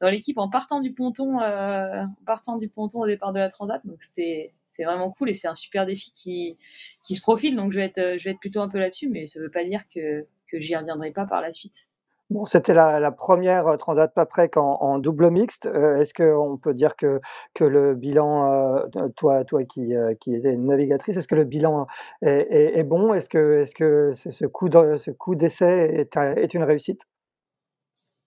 dans 0.00 0.08
l'équipe 0.08 0.38
en 0.38 0.48
partant 0.48 0.80
du 0.80 0.92
ponton, 0.92 1.40
en 1.40 2.08
partant 2.26 2.56
du 2.56 2.68
ponton 2.68 3.00
au 3.00 3.06
départ 3.06 3.32
de 3.32 3.38
la 3.38 3.48
Transat. 3.50 3.84
Donc 3.86 4.02
c'était 4.02 4.54
c'est 4.68 4.84
vraiment 4.84 5.10
cool 5.10 5.30
et 5.30 5.34
c'est 5.34 5.48
un 5.48 5.54
super 5.54 5.86
défi 5.86 6.12
qui 6.12 6.56
qui 7.04 7.16
se 7.16 7.20
profile. 7.20 7.56
Donc 7.56 7.72
je 7.72 7.80
vais 7.80 7.86
être 7.86 8.18
je 8.18 8.24
vais 8.24 8.30
être 8.32 8.40
plutôt 8.40 8.60
un 8.60 8.68
peu 8.68 8.78
là-dessus, 8.78 9.08
mais 9.08 9.26
ça 9.26 9.40
veut 9.40 9.50
pas 9.50 9.64
dire 9.64 9.82
que 9.94 10.26
que 10.50 10.60
j'y 10.60 10.76
reviendrai 10.76 11.12
pas 11.12 11.26
par 11.26 11.40
la 11.42 11.52
suite. 11.52 11.89
Bon, 12.30 12.44
c'était 12.44 12.74
la, 12.74 13.00
la 13.00 13.10
première 13.10 13.66
euh, 13.66 13.76
Transat 13.76 14.12
Paprec 14.14 14.56
en, 14.56 14.74
en 14.80 14.98
double 14.98 15.30
mixte. 15.30 15.66
Euh, 15.66 15.96
Est-ce 16.00 16.14
qu'on 16.14 16.56
peut 16.58 16.74
dire 16.74 16.94
que, 16.96 17.20
que 17.54 17.64
le 17.64 17.94
bilan, 17.96 18.52
euh, 18.96 19.08
toi, 19.16 19.44
toi 19.44 19.64
qui, 19.64 19.94
euh, 19.96 20.14
qui 20.14 20.34
étais 20.36 20.52
une 20.52 20.66
navigatrice, 20.66 21.16
est-ce 21.16 21.26
que 21.26 21.34
le 21.34 21.44
bilan 21.44 21.86
est, 22.22 22.46
est- 22.50 22.78
est 22.78 22.84
bon? 22.84 23.14
Est-ce 23.14 23.28
que, 23.28 23.62
est-ce 23.62 23.74
que 23.74 24.12
ce 24.12 24.30
ce 24.30 24.46
coup 24.46 24.68
de- 24.68 24.96
ce 24.96 25.10
coup 25.10 25.34
d'essai 25.34 26.06
est, 26.14 26.16
est 26.16 26.54
une 26.54 26.62
réussite? 26.62 27.02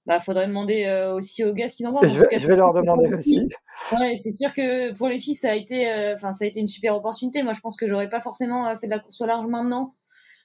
Bah, 0.05 0.19
faudrait 0.19 0.47
demander 0.47 0.85
aussi 1.15 1.45
aux 1.45 1.53
gars 1.53 1.69
ce 1.69 1.77
qu'ils 1.77 1.87
en 1.87 1.93
je 2.03 2.19
vais, 2.19 2.27
cas, 2.29 2.37
je 2.37 2.47
vais 2.47 2.57
leur 2.57 2.73
demander 2.73 3.13
aussi. 3.13 3.47
ouais, 3.93 4.17
c'est 4.21 4.33
sûr 4.33 4.53
que 4.53 4.93
pour 4.97 5.07
les 5.07 5.17
filles, 5.17 5.35
ça 5.35 5.51
a 5.51 5.55
été, 5.55 5.89
enfin, 6.13 6.33
ça 6.33 6.43
a 6.43 6.47
été 6.49 6.59
une 6.59 6.67
super 6.67 6.95
opportunité. 6.97 7.41
Moi, 7.41 7.53
je 7.53 7.61
pense 7.61 7.77
que 7.77 7.87
j'aurais 7.87 8.09
pas 8.09 8.19
forcément 8.19 8.75
fait 8.77 8.87
de 8.87 8.91
la 8.91 8.99
course 8.99 9.21
au 9.21 9.25
large 9.25 9.47
maintenant. 9.47 9.93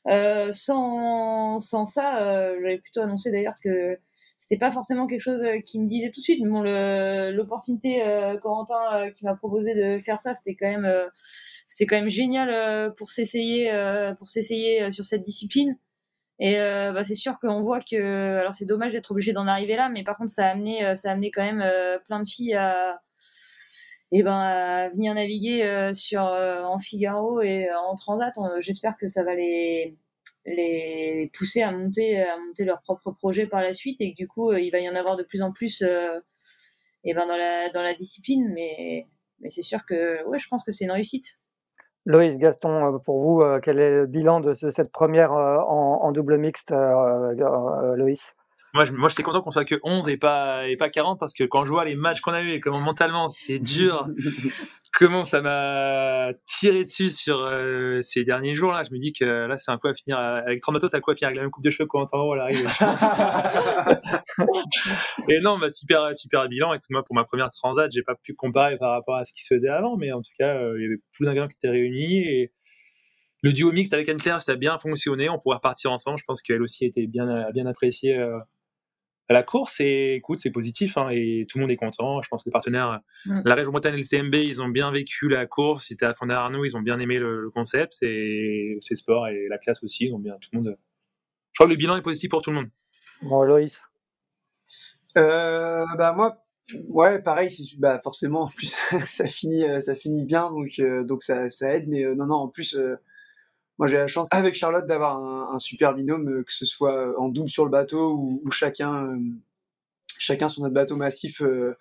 Euh, 0.07 0.53
sans, 0.53 1.59
sans 1.59 1.87
ça, 1.87 2.23
euh, 2.23 2.59
j'avais 2.63 2.79
plutôt 2.79 3.03
annoncé 3.03 3.31
d'ailleurs 3.31 3.55
que 3.63 3.99
c'était 4.41 4.59
pas 4.59 4.71
forcément 4.71 5.07
quelque 5.07 5.23
chose 5.23 5.43
euh, 5.43 5.61
qui 5.61 5.81
me 5.81 5.89
disait 5.89 6.11
tout 6.11 6.21
de 6.21 6.25
suite. 6.25 6.41
Mais 6.43 6.49
bon, 6.49 6.63
l'opportunité, 6.63 8.03
euh, 8.03 8.37
Corentin 8.39 8.81
euh, 8.95 9.11
qui 9.11 9.25
m'a 9.25 9.35
proposé 9.35 9.75
de 9.75 9.99
faire 9.99 10.21
ça, 10.21 10.35
c'était 10.35 10.55
quand 10.55 10.69
même, 10.69 10.91
c'était 11.69 11.87
quand 11.87 11.97
même 11.97 12.11
génial 12.11 12.95
pour 12.95 13.11
s'essayer, 13.11 13.71
pour 14.19 14.29
s'essayer 14.29 14.91
sur 14.91 15.05
cette 15.05 15.23
discipline. 15.23 15.77
Et 16.41 16.57
bah, 16.57 17.03
c'est 17.03 17.17
sûr 17.17 17.39
qu'on 17.41 17.63
voit 17.63 17.81
que, 17.81 18.39
alors 18.39 18.55
c'est 18.55 18.65
dommage 18.65 18.93
d'être 18.93 19.11
obligé 19.11 19.33
d'en 19.33 19.47
arriver 19.49 19.77
là, 19.77 19.89
mais 19.89 20.05
par 20.05 20.17
contre 20.17 20.31
ça 20.31 20.47
a 20.47 20.51
amené, 20.51 20.95
ça 20.95 21.11
a 21.11 21.13
amené 21.13 21.31
quand 21.31 21.43
même 21.43 21.65
plein 22.07 22.21
de 22.21 22.29
filles 22.29 22.55
à, 22.55 23.01
et 24.13 24.23
ben, 24.23 24.33
à 24.39 24.89
venir 24.89 25.15
naviguer 25.15 25.65
euh, 25.65 25.93
sur 25.93 26.25
euh, 26.27 26.63
en 26.63 26.79
Figaro 26.79 27.41
et 27.41 27.69
euh, 27.69 27.79
en 27.79 27.95
Transat. 27.97 28.33
J'espère 28.61 28.97
que 28.97 29.09
ça 29.09 29.25
va 29.25 29.35
les 29.35 29.97
les 30.47 31.31
pousser 31.37 31.63
à 31.63 31.71
monter 31.73 32.23
à 32.23 32.39
monter 32.39 32.65
leur 32.65 32.81
propre 32.83 33.11
projet 33.11 33.47
par 33.47 33.61
la 33.61 33.75
suite 33.75 34.01
et 34.01 34.13
que 34.13 34.17
du 34.17 34.29
coup 34.29 34.51
euh, 34.51 34.61
il 34.61 34.71
va 34.71 34.79
y 34.79 34.89
en 34.89 34.95
avoir 34.95 35.17
de 35.17 35.23
plus 35.23 35.43
en 35.43 35.53
plus 35.53 35.83
euh, 35.83 36.19
et 37.05 37.13
ben 37.13 37.27
dans 37.27 37.37
la 37.37 37.71
dans 37.71 37.83
la 37.83 37.95
discipline. 37.95 38.51
Mais 38.55 39.09
mais 39.41 39.51
c'est 39.51 39.63
sûr 39.63 39.85
que 39.87 40.25
ouais, 40.27 40.39
je 40.39 40.49
pense 40.49 40.65
que 40.65 40.73
c'est 40.73 40.85
une 40.85 40.93
réussite. 40.93 41.39
Loïs, 42.07 42.39
Gaston, 42.39 42.95
euh, 42.95 42.99
pour 42.99 43.21
vous, 43.21 43.43
euh, 43.43 43.61
quel 43.63 43.79
est 43.79 43.91
le 43.91 44.07
bilan 44.07 44.41
de 44.41 44.55
ce- 44.55 44.71
cette 44.71 44.91
première 44.91 45.33
euh, 45.33 45.59
en, 45.59 46.11
double 46.13 46.39
mixte, 46.39 46.73
euh, 46.73 47.35
euh, 47.39 47.97
Loïs? 47.97 48.35
Moi, 48.75 48.85
je, 48.85 48.93
moi, 48.93 49.09
j'étais 49.09 49.23
content 49.23 49.41
qu'on 49.41 49.51
soit 49.51 49.65
que 49.65 49.81
11 49.83 50.09
et 50.09 50.17
pas, 50.17 50.69
et 50.69 50.77
pas 50.77 50.91
40 50.91 51.19
parce 51.19 51.35
que 51.35 51.45
quand 51.45 51.65
je 51.65 51.71
vois 51.71 51.85
les 51.85 51.95
matchs 51.95 52.21
qu'on 52.21 52.33
a 52.33 52.43
eu 52.43 52.53
et 52.53 52.61
comment 52.61 52.81
mentalement 52.81 53.29
c'est 53.29 53.59
dur, 53.59 54.07
comment 54.99 55.25
ça 55.25 55.41
m'a 55.41 56.33
tiré 56.47 56.83
dessus 56.83 57.09
sur 57.09 57.41
euh, 57.41 58.01
ces 58.03 58.25
derniers 58.25 58.55
jours 58.55 58.73
là, 58.73 58.85
je 58.85 58.93
me 58.93 58.99
dis 58.99 59.13
que 59.13 59.25
là, 59.25 59.57
c'est 59.57 59.71
un 59.71 59.79
coup 59.79 59.89
à 59.89 59.95
finir 59.95 60.19
euh, 60.19 60.41
avec 60.47 60.61
30 60.61 60.75
bateaux, 60.75 60.89
c'est 60.89 60.97
un 60.97 61.01
coup 61.01 61.11
à 61.11 61.15
finir 61.15 61.29
avec 61.29 61.37
la 61.37 61.43
même 61.43 61.51
coupe 61.51 61.65
de 61.65 61.71
cheveux 61.71 61.87
qu'au 61.87 62.05
temps 62.05 62.33
à 62.33 62.37
l'arrivée. 62.37 62.65
et 65.29 65.41
non, 65.41 65.59
bah, 65.59 65.71
super, 65.71 66.15
super 66.15 66.49
bilan. 66.49 66.75
Et 66.75 66.79
moi, 66.91 67.03
pour 67.05 67.15
ma 67.15 67.25
première 67.25 67.51
transat, 67.51 67.91
j'ai 67.91 68.03
pas 68.03 68.15
pu 68.23 68.35
comparer 68.35 68.77
par 68.77 68.93
rapport 68.93 69.17
à 69.17 69.25
ce 69.25 69.33
qui 69.33 69.43
se 69.43 69.55
faisait 69.55 69.69
avant, 69.69 69.97
mais 69.97 70.13
en 70.13 70.21
tout 70.21 70.33
cas, 70.39 70.57
euh, 70.57 70.79
il 70.79 70.83
y 70.83 70.87
avait 70.87 70.99
plus 71.13 71.25
d'ingrédients 71.25 71.49
qui 71.49 71.57
étaient 71.57 71.71
réunis 71.71 72.19
et 72.19 72.53
le 73.43 73.53
duo 73.53 73.71
mixte 73.71 73.95
avec 73.95 74.09
Anne-Claire, 74.09 74.43
ça 74.43 74.53
a 74.53 74.57
bien 74.57 74.79
fonctionné. 74.79 75.29
On 75.29 75.39
pourrait 75.39 75.57
repartir 75.57 75.93
ensemble. 75.93 76.19
Je 76.19 76.25
pense 76.25 76.43
qu'elle 76.43 76.63
aussi 76.63 76.87
était 76.87 77.07
bien, 77.07 77.51
bien 77.53 77.67
appréciée 77.67 78.17
euh, 78.17 78.37
à 79.29 79.33
la 79.33 79.43
course. 79.43 79.81
Et 79.81 80.15
écoute, 80.15 80.39
c'est 80.41 80.51
positif 80.51 80.97
hein, 80.97 81.09
et 81.11 81.47
tout 81.49 81.59
le 81.59 81.63
monde 81.63 81.71
est 81.71 81.77
content. 81.77 82.23
Je 82.23 82.29
pense 82.29 82.45
que 82.45 82.49
les 82.49 82.53
partenaires, 82.53 83.01
Mm. 83.27 83.43
la 83.45 83.55
région 83.55 83.73
Bretagne 83.73 83.95
et 83.95 83.99
le 83.99 84.03
CMB, 84.03 84.35
ils 84.35 84.63
ont 84.63 84.69
bien 84.69 84.91
vécu 84.91 85.29
la 85.29 85.47
course. 85.47 85.87
C'était 85.87 86.07
à 86.07 86.15
Fondé 86.15 86.35
Arnaud, 86.35 86.65
ils 86.65 86.77
ont 86.77 86.83
bien 86.83 86.99
aimé 86.99 87.19
le, 87.19 87.43
le 87.43 87.51
concept. 87.51 87.99
Et 88.03 88.79
c'est 88.81 88.97
sport 88.97 89.29
et 89.29 89.47
la 89.49 89.59
classe 89.59 89.83
aussi. 89.83 90.07
Ils 90.07 90.15
ont 90.15 90.19
bien 90.19 90.37
tout 90.41 90.51
le 90.53 90.59
monde. 90.59 90.79
Je 91.53 91.59
crois 91.59 91.67
que 91.67 91.71
le 91.73 91.77
bilan 91.77 91.97
est 91.97 92.03
positif 92.03 92.31
pour 92.31 92.43
tout 92.43 92.51
le 92.51 92.57
monde. 92.57 92.69
Bon, 93.23 93.43
Loïs. 93.43 93.81
Euh, 95.17 95.85
bah 95.97 96.13
moi, 96.13 96.45
ouais, 96.89 97.21
pareil, 97.21 97.51
c'est 97.51 97.65
bah 97.79 98.01
forcément 98.03 98.43
en 98.43 98.49
plus 98.49 98.77
ça 99.07 99.27
finit 99.27 99.65
euh, 99.65 99.81
ça 99.81 99.97
finit 99.97 100.25
bien 100.25 100.51
donc 100.51 100.79
euh, 100.79 101.03
donc 101.03 101.23
ça 101.23 101.49
ça 101.49 101.75
aide 101.75 101.89
mais 101.89 102.05
euh, 102.05 102.15
non 102.15 102.27
non 102.27 102.35
en 102.37 102.49
plus 102.49 102.77
euh, 102.77 102.97
moi 103.79 103.87
j'ai 103.89 103.97
la 103.97 104.07
chance 104.07 104.29
avec 104.33 104.55
Charlotte 104.55 104.87
d'avoir 104.87 105.17
un, 105.23 105.55
un 105.55 105.59
super 105.59 105.95
binôme 105.95 106.29
euh, 106.29 106.43
que 106.45 106.53
ce 106.53 106.65
soit 106.67 107.19
en 107.21 107.29
double 107.29 107.49
sur 107.51 107.65
le 107.65 107.71
bateau 107.71 108.13
ou, 108.15 108.43
ou 108.45 108.51
chacun 108.51 109.07
euh, 109.07 109.19
chacun 110.19 110.49
sur 110.49 110.63
notre 110.63 110.75
bateau 110.75 110.97
massif 110.97 111.43
euh, 111.43 111.77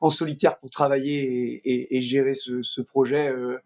en 0.00 0.10
solitaire 0.10 0.58
pour 0.58 0.70
travailler 0.70 1.22
et, 1.22 1.72
et, 1.72 1.96
et 1.96 2.02
gérer 2.02 2.34
ce, 2.34 2.62
ce 2.62 2.80
projet. 2.80 3.28
euh, 3.30 3.58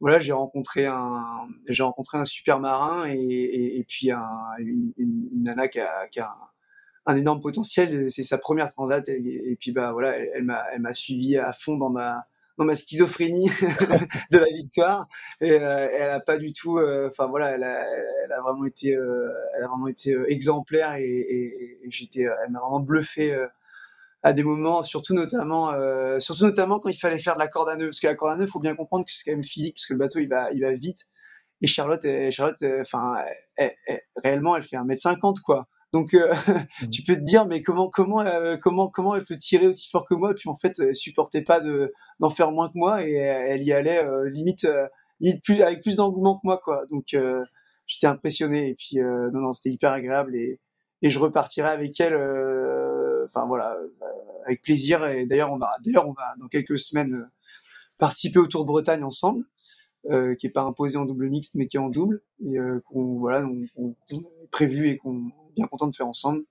voilà, 0.00 0.20
j'ai 0.20 0.32
rencontré 0.32 0.86
un 0.86 1.48
j'ai 1.68 1.82
rencontré 1.82 2.18
un 2.18 2.24
super 2.24 2.60
marin 2.60 3.08
et, 3.08 3.78
et, 3.78 3.84
puis 3.84 4.10
un, 4.10 4.28
une, 4.58 4.92
une, 4.98 5.42
nana 5.42 5.68
qui 5.68 5.80
a, 5.80 6.08
qui 6.08 6.20
a 6.20 6.34
un, 7.06 7.16
énorme 7.16 7.40
potentiel. 7.40 8.10
C'est 8.10 8.24
sa 8.24 8.38
première 8.38 8.68
transat 8.68 9.08
et, 9.08 9.50
et 9.50 9.56
puis 9.56 9.72
bah 9.72 9.92
voilà, 9.92 10.16
elle 10.18 10.44
m'a 10.44 10.62
elle 10.72 10.82
m'a 10.82 10.92
suivi 10.92 11.38
à 11.38 11.52
fond 11.52 11.76
dans 11.76 11.90
ma 11.90 12.26
dans 12.58 12.64
ma 12.64 12.76
schizophrénie 12.76 13.48
de 14.30 14.38
la 14.38 14.46
victoire. 14.56 15.06
Et 15.40 15.52
euh, 15.52 15.88
elle 15.92 16.10
a 16.10 16.20
pas 16.20 16.36
du 16.38 16.52
tout 16.52 16.78
euh, 16.78 17.08
enfin 17.10 17.26
voilà 17.26 17.50
elle 17.52 17.64
a, 17.64 17.86
vraiment 18.42 18.64
été 18.64 18.90
elle 18.90 19.64
a 19.64 19.68
vraiment 19.68 19.88
été 19.88 20.12
euh, 20.14 20.30
exemplaire 20.30 20.94
et, 20.94 21.02
et, 21.04 21.78
et 21.84 21.90
j'étais 21.90 22.22
elle 22.22 22.50
m'a 22.50 22.60
vraiment 22.60 22.80
bluffé 22.80 23.36
à 24.22 24.32
des 24.32 24.42
moments 24.44 24.82
surtout 24.82 25.14
notamment 25.14 25.72
surtout 26.20 26.44
notamment 26.46 26.80
quand 26.80 26.88
il 26.88 26.98
fallait 26.98 27.18
faire 27.18 27.34
de 27.34 27.40
la 27.40 27.48
corde 27.48 27.68
à 27.68 27.76
nœud 27.76 27.86
parce 27.88 28.00
que 28.00 28.06
la 28.06 28.14
corde 28.14 28.32
à 28.32 28.36
nœud 28.36 28.46
faut 28.46 28.60
bien 28.60 28.74
comprendre 28.74 29.04
que 29.04 29.12
c'est 29.12 29.24
quand 29.30 29.36
même 29.36 29.44
physique 29.44 29.74
parce 29.76 29.86
que 29.86 29.92
le 29.94 29.98
bateau 29.98 30.18
il 30.20 30.28
va 30.28 30.50
il 30.52 30.62
va 30.62 30.74
vite. 30.74 31.06
Et 31.62 31.66
Charlotte 31.66 32.06
Charlotte 32.30 32.64
enfin 32.80 33.14
elle- 33.56 33.72
elle- 33.86 34.00
réellement 34.22 34.56
elle 34.56 34.62
fait 34.62 34.76
1m50 34.76 35.40
quoi 35.40 35.68
donc 35.94 36.12
euh, 36.12 36.34
tu 36.92 37.04
peux 37.04 37.14
te 37.14 37.20
dire 37.20 37.46
mais 37.46 37.62
comment 37.62 37.88
comment 37.88 38.20
euh, 38.20 38.56
comment 38.60 38.88
comment 38.88 39.14
elle 39.14 39.24
peut 39.24 39.36
tirer 39.36 39.68
aussi 39.68 39.88
fort 39.90 40.04
que 40.04 40.14
moi? 40.14 40.34
Puis 40.34 40.48
en 40.48 40.56
fait 40.56 40.76
elle 40.80 40.92
supportait 40.92 41.42
pas 41.42 41.60
de 41.60 41.94
d'en 42.18 42.30
faire 42.30 42.50
moins 42.50 42.68
que 42.68 42.76
moi 42.76 43.06
et 43.06 43.12
elle, 43.12 43.62
y 43.62 43.72
allait 43.72 44.04
euh, 44.04 44.28
limite 44.28 44.66
limite 45.20 45.44
plus 45.44 45.62
avec 45.62 45.82
plus 45.82 45.94
d'engouement 45.94 46.34
que 46.34 46.40
moi 46.42 46.58
quoi. 46.58 46.84
Donc 46.90 47.16
j'étais 47.86 48.08
impressionné 48.08 48.70
et 48.70 48.74
puis 48.74 48.96
non 48.96 49.40
non 49.40 49.52
c'était 49.52 49.72
hyper 49.72 49.92
agréable 49.92 50.34
et 50.34 50.60
et 51.02 51.10
je 51.10 51.18
repartirai 51.20 51.68
avec 51.68 52.00
elle 52.00 52.16
enfin 53.26 53.46
voilà 53.46 53.76
avec 54.46 54.62
plaisir. 54.62 55.06
Et 55.06 55.26
d'ailleurs 55.26 55.52
on 55.52 55.58
va 55.58 55.76
d'ailleurs 55.84 56.08
on 56.08 56.12
va 56.12 56.34
dans 56.40 56.48
quelques 56.48 56.78
semaines 56.78 57.30
participer 57.98 58.40
au 58.40 58.48
Tour 58.48 58.62
de 58.62 58.66
Bretagne 58.66 59.04
ensemble 59.04 59.44
qui 60.02 60.46
est 60.48 60.52
pas 60.52 60.62
imposé 60.62 60.96
en 60.96 61.04
double 61.04 61.30
mixte 61.30 61.54
mais 61.54 61.68
qui 61.68 61.76
est 61.76 61.80
en 61.80 61.88
double 61.88 62.20
et 62.44 62.56
qu'on 62.86 63.18
voilà 63.20 63.46
on, 63.76 63.94
est 64.10 64.50
prévu 64.50 64.88
et 64.88 64.96
qu'on 64.96 65.30
bien 65.54 65.66
content 65.66 65.86
de 65.86 65.94
faire 65.94 66.06
ensemble 66.06 66.44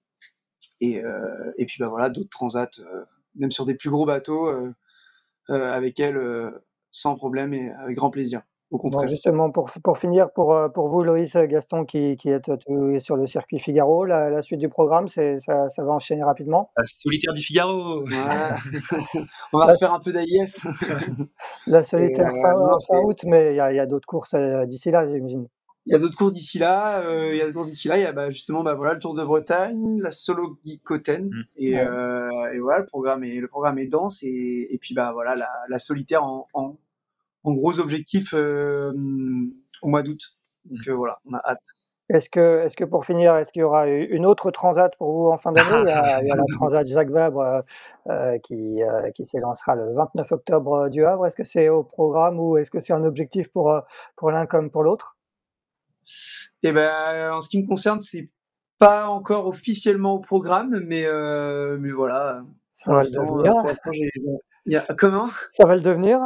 et 0.81 1.03
euh, 1.03 1.51
et 1.57 1.65
puis 1.65 1.77
bah 1.79 1.87
voilà 1.87 2.09
d'autres 2.09 2.29
transats 2.29 2.69
euh, 2.79 3.05
même 3.35 3.51
sur 3.51 3.65
des 3.65 3.75
plus 3.75 3.89
gros 3.89 4.05
bateaux 4.05 4.49
avec 5.49 5.99
elle 5.99 6.53
sans 6.91 7.15
problème 7.15 7.53
et 7.53 7.71
avec 7.71 7.97
grand 7.97 8.11
plaisir. 8.11 8.43
Au 8.71 8.79
contraire. 8.79 9.07
justement, 9.07 9.51
pour, 9.51 9.69
pour 9.83 9.99
finir, 9.99 10.31
pour, 10.31 10.57
pour 10.73 10.87
vous, 10.87 11.03
Loïs 11.03 11.35
Gaston, 11.35 11.85
qui, 11.85 12.17
qui 12.17 12.29
êtes 12.29 12.49
sur 12.99 13.15
le 13.15 13.27
circuit 13.27 13.59
Figaro, 13.59 14.03
la, 14.03 14.41
suite 14.41 14.59
du 14.59 14.69
programme, 14.69 15.07
c'est, 15.09 15.39
ça, 15.41 15.69
ça, 15.69 15.83
va 15.83 15.91
enchaîner 15.91 16.23
rapidement? 16.23 16.71
La 16.75 16.83
solitaire 16.85 17.33
du 17.33 17.41
Figaro 17.41 18.03
On 19.53 19.59
va 19.59 19.65
refaire 19.65 19.93
un 19.93 19.99
peu 19.99 20.11
d'AIS. 20.11 20.65
la 21.67 21.83
solitaire 21.83 22.31
fin, 22.31 22.99
août, 23.03 23.19
mais 23.25 23.53
il 23.53 23.57
y 23.57 23.59
a, 23.59 23.73
y 23.73 23.79
a 23.79 23.85
d'autres 23.85 24.07
courses 24.07 24.33
d'ici 24.65 24.89
là, 24.89 25.07
j'imagine. 25.07 25.47
Il 25.85 25.91
y 25.91 25.95
a 25.95 25.99
d'autres 25.99 26.15
courses 26.17 26.33
d'ici 26.33 26.59
là. 26.59 27.01
Euh, 27.01 27.31
il 27.31 27.37
y 27.37 27.41
a 27.41 27.45
d'autres 27.45 27.57
courses 27.57 27.69
d'ici 27.69 27.87
là. 27.89 27.97
Il 27.97 28.03
y 28.03 28.05
a 28.05 28.13
bah, 28.13 28.29
justement 28.29 28.63
bah, 28.63 28.73
voilà, 28.73 28.93
le 28.93 28.99
Tour 28.99 29.15
de 29.15 29.23
Bretagne, 29.23 29.99
la 29.99 30.11
Solo 30.11 30.57
Gicoten. 30.63 31.25
Mm. 31.25 31.43
Et, 31.57 31.79
euh, 31.79 32.51
et, 32.53 32.59
voilà, 32.59 32.79
le 32.79 32.85
programme 32.85 33.23
est, 33.25 33.39
le 33.39 33.47
programme 33.47 33.77
est 33.79 33.87
dense. 33.87 34.23
Et, 34.23 34.67
et 34.73 34.77
puis 34.77 34.93
bah, 34.93 35.11
voilà, 35.11 35.35
la, 35.35 35.49
la 35.67 35.79
solitaire 35.79 36.23
en, 36.23 36.47
en, 36.53 36.77
en, 37.43 37.53
gros 37.53 37.79
objectif 37.79 38.33
euh, 38.33 38.93
au 39.81 39.87
mois 39.89 40.03
d'août. 40.03 40.37
Donc 40.65 40.87
mm. 40.87 40.91
euh, 40.91 40.95
voilà, 40.95 41.19
on 41.25 41.33
a 41.33 41.41
hâte. 41.45 41.63
Est-ce 42.09 42.29
que, 42.29 42.59
est-ce 42.59 42.77
que 42.77 42.83
pour 42.83 43.05
finir, 43.05 43.35
est-ce 43.35 43.51
qu'il 43.51 43.61
y 43.61 43.63
aura 43.63 43.87
une 43.87 44.25
autre 44.25 44.51
transat 44.51 44.95
pour 44.97 45.11
vous 45.11 45.29
en 45.29 45.37
fin 45.37 45.51
d'année? 45.51 45.69
Il, 45.69 45.87
il, 46.21 46.27
y 46.27 46.31
a 46.31 46.35
la 46.35 46.43
transat 46.53 46.85
Jacques 46.85 47.09
Vabre 47.09 47.41
euh, 47.41 47.61
euh 48.09 48.37
qui, 48.39 48.79
qui 49.15 49.25
s'élancera 49.25 49.75
le 49.75 49.93
29 49.93 50.31
octobre 50.31 50.89
du 50.89 51.05
Havre. 51.05 51.27
Est-ce 51.27 51.35
que 51.35 51.43
c'est 51.43 51.67
au 51.67 51.83
programme 51.83 52.39
ou 52.39 52.55
est-ce 52.57 52.71
que 52.71 52.79
c'est 52.79 52.93
un 52.93 53.03
objectif 53.03 53.49
pour, 53.49 53.73
pour 54.15 54.31
l'un 54.31 54.45
comme 54.45 54.69
pour 54.69 54.83
l'autre? 54.83 55.12
Et 56.63 56.69
eh 56.69 56.71
ben, 56.71 57.31
en 57.33 57.41
ce 57.41 57.49
qui 57.49 57.61
me 57.61 57.67
concerne, 57.67 57.99
c'est 57.99 58.29
pas 58.77 59.07
encore 59.07 59.47
officiellement 59.47 60.13
au 60.13 60.19
programme, 60.19 60.81
mais 60.85 61.05
euh, 61.05 61.77
mais 61.79 61.91
voilà. 61.91 62.43
Y 64.65 64.75
a, 64.75 64.85
comment? 64.97 65.29
Ça 65.57 65.65
va 65.65 65.75
le 65.75 65.81
devenir? 65.81 66.19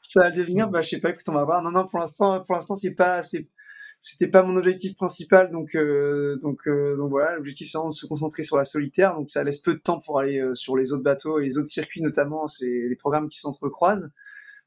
Ça 0.00 0.20
va 0.20 0.30
le 0.30 0.36
devenir? 0.36 0.68
Bah, 0.68 0.82
je 0.82 0.88
sais 0.88 1.00
pas. 1.00 1.10
Écoute, 1.10 1.28
on 1.28 1.32
va 1.32 1.44
voir. 1.44 1.62
Non, 1.62 1.70
non. 1.70 1.86
Pour 1.86 2.00
l'instant, 2.00 2.40
pour 2.44 2.54
l'instant, 2.54 2.74
c'est 2.74 2.94
pas, 2.94 3.22
c'était 3.22 4.28
pas 4.28 4.42
mon 4.42 4.56
objectif 4.56 4.96
principal. 4.96 5.50
Donc, 5.50 5.74
euh, 5.74 6.36
donc, 6.42 6.66
euh, 6.66 6.96
donc 6.96 7.10
voilà. 7.10 7.36
L'objectif 7.36 7.68
c'est 7.70 7.78
vraiment 7.78 7.90
de 7.90 7.94
se 7.94 8.06
concentrer 8.06 8.42
sur 8.42 8.56
la 8.56 8.64
solitaire. 8.64 9.14
Donc, 9.14 9.30
ça 9.30 9.44
laisse 9.44 9.58
peu 9.58 9.74
de 9.74 9.80
temps 9.80 10.00
pour 10.00 10.18
aller 10.18 10.42
sur 10.54 10.76
les 10.76 10.92
autres 10.92 11.04
bateaux 11.04 11.38
et 11.38 11.44
les 11.44 11.58
autres 11.58 11.68
circuits, 11.68 12.02
notamment. 12.02 12.46
C'est 12.46 12.88
les 12.88 12.96
programmes 12.96 13.28
qui 13.28 13.38
s'entrecroisent. 13.38 14.10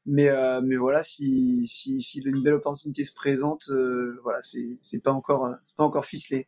Mais, 0.06 0.28
euh, 0.28 0.60
mais 0.62 0.76
voilà, 0.76 1.02
si, 1.02 1.66
si, 1.66 2.00
si 2.02 2.20
une 2.20 2.42
belle 2.42 2.54
opportunité 2.54 3.04
se 3.04 3.14
présente, 3.14 3.68
euh, 3.70 4.18
voilà, 4.22 4.40
c'est, 4.42 4.78
c'est 4.82 5.02
pas 5.02 5.12
encore, 5.12 5.46
euh, 5.46 5.54
c'est 5.62 5.76
pas 5.76 5.84
encore 5.84 6.04
ficelé. 6.04 6.46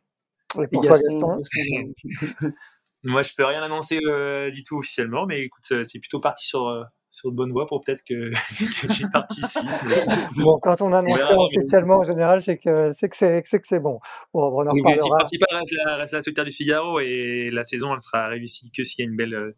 Moi, 3.03 3.21
je 3.23 3.33
peux 3.35 3.45
rien 3.45 3.63
annoncer 3.63 3.99
euh, 4.05 4.51
du 4.51 4.63
tout 4.63 4.77
officiellement, 4.77 5.25
mais 5.25 5.43
écoute, 5.43 5.63
c'est 5.65 5.99
plutôt 5.99 6.19
parti 6.19 6.45
sur, 6.45 6.85
sur 7.11 7.31
de 7.31 7.35
bonne 7.35 7.51
voie 7.51 7.67
pour 7.67 7.83
peut-être 7.83 8.03
que, 8.03 8.31
que 8.87 8.93
j'y 8.93 9.09
participe. 9.09 9.67
bon, 10.37 10.59
quand 10.59 10.81
on 10.81 10.93
annonce 10.93 11.19
officiellement, 11.19 11.99
en 11.99 12.03
général, 12.03 12.43
c'est 12.43 12.57
que 12.57 12.91
c'est 12.93 13.09
que 13.09 13.17
c'est, 13.17 13.41
c'est, 13.45 13.59
que 13.59 13.67
c'est 13.67 13.79
bon. 13.79 13.99
bon 14.33 14.51
on 14.51 14.59
en 14.59 14.63
L'objectif 14.63 15.09
principal 15.09 15.57
reste 15.57 15.73
la, 15.85 15.95
reste 15.95 16.13
la 16.13 16.21
solitaire 16.21 16.45
du 16.45 16.51
Figaro 16.51 16.99
et 16.99 17.49
la 17.51 17.63
saison, 17.63 17.93
elle 17.93 18.01
sera 18.01 18.27
réussie 18.27 18.71
que 18.71 18.83
s'il 18.83 19.03
y 19.03 19.07
a 19.07 19.09
une 19.09 19.17
belle, 19.17 19.55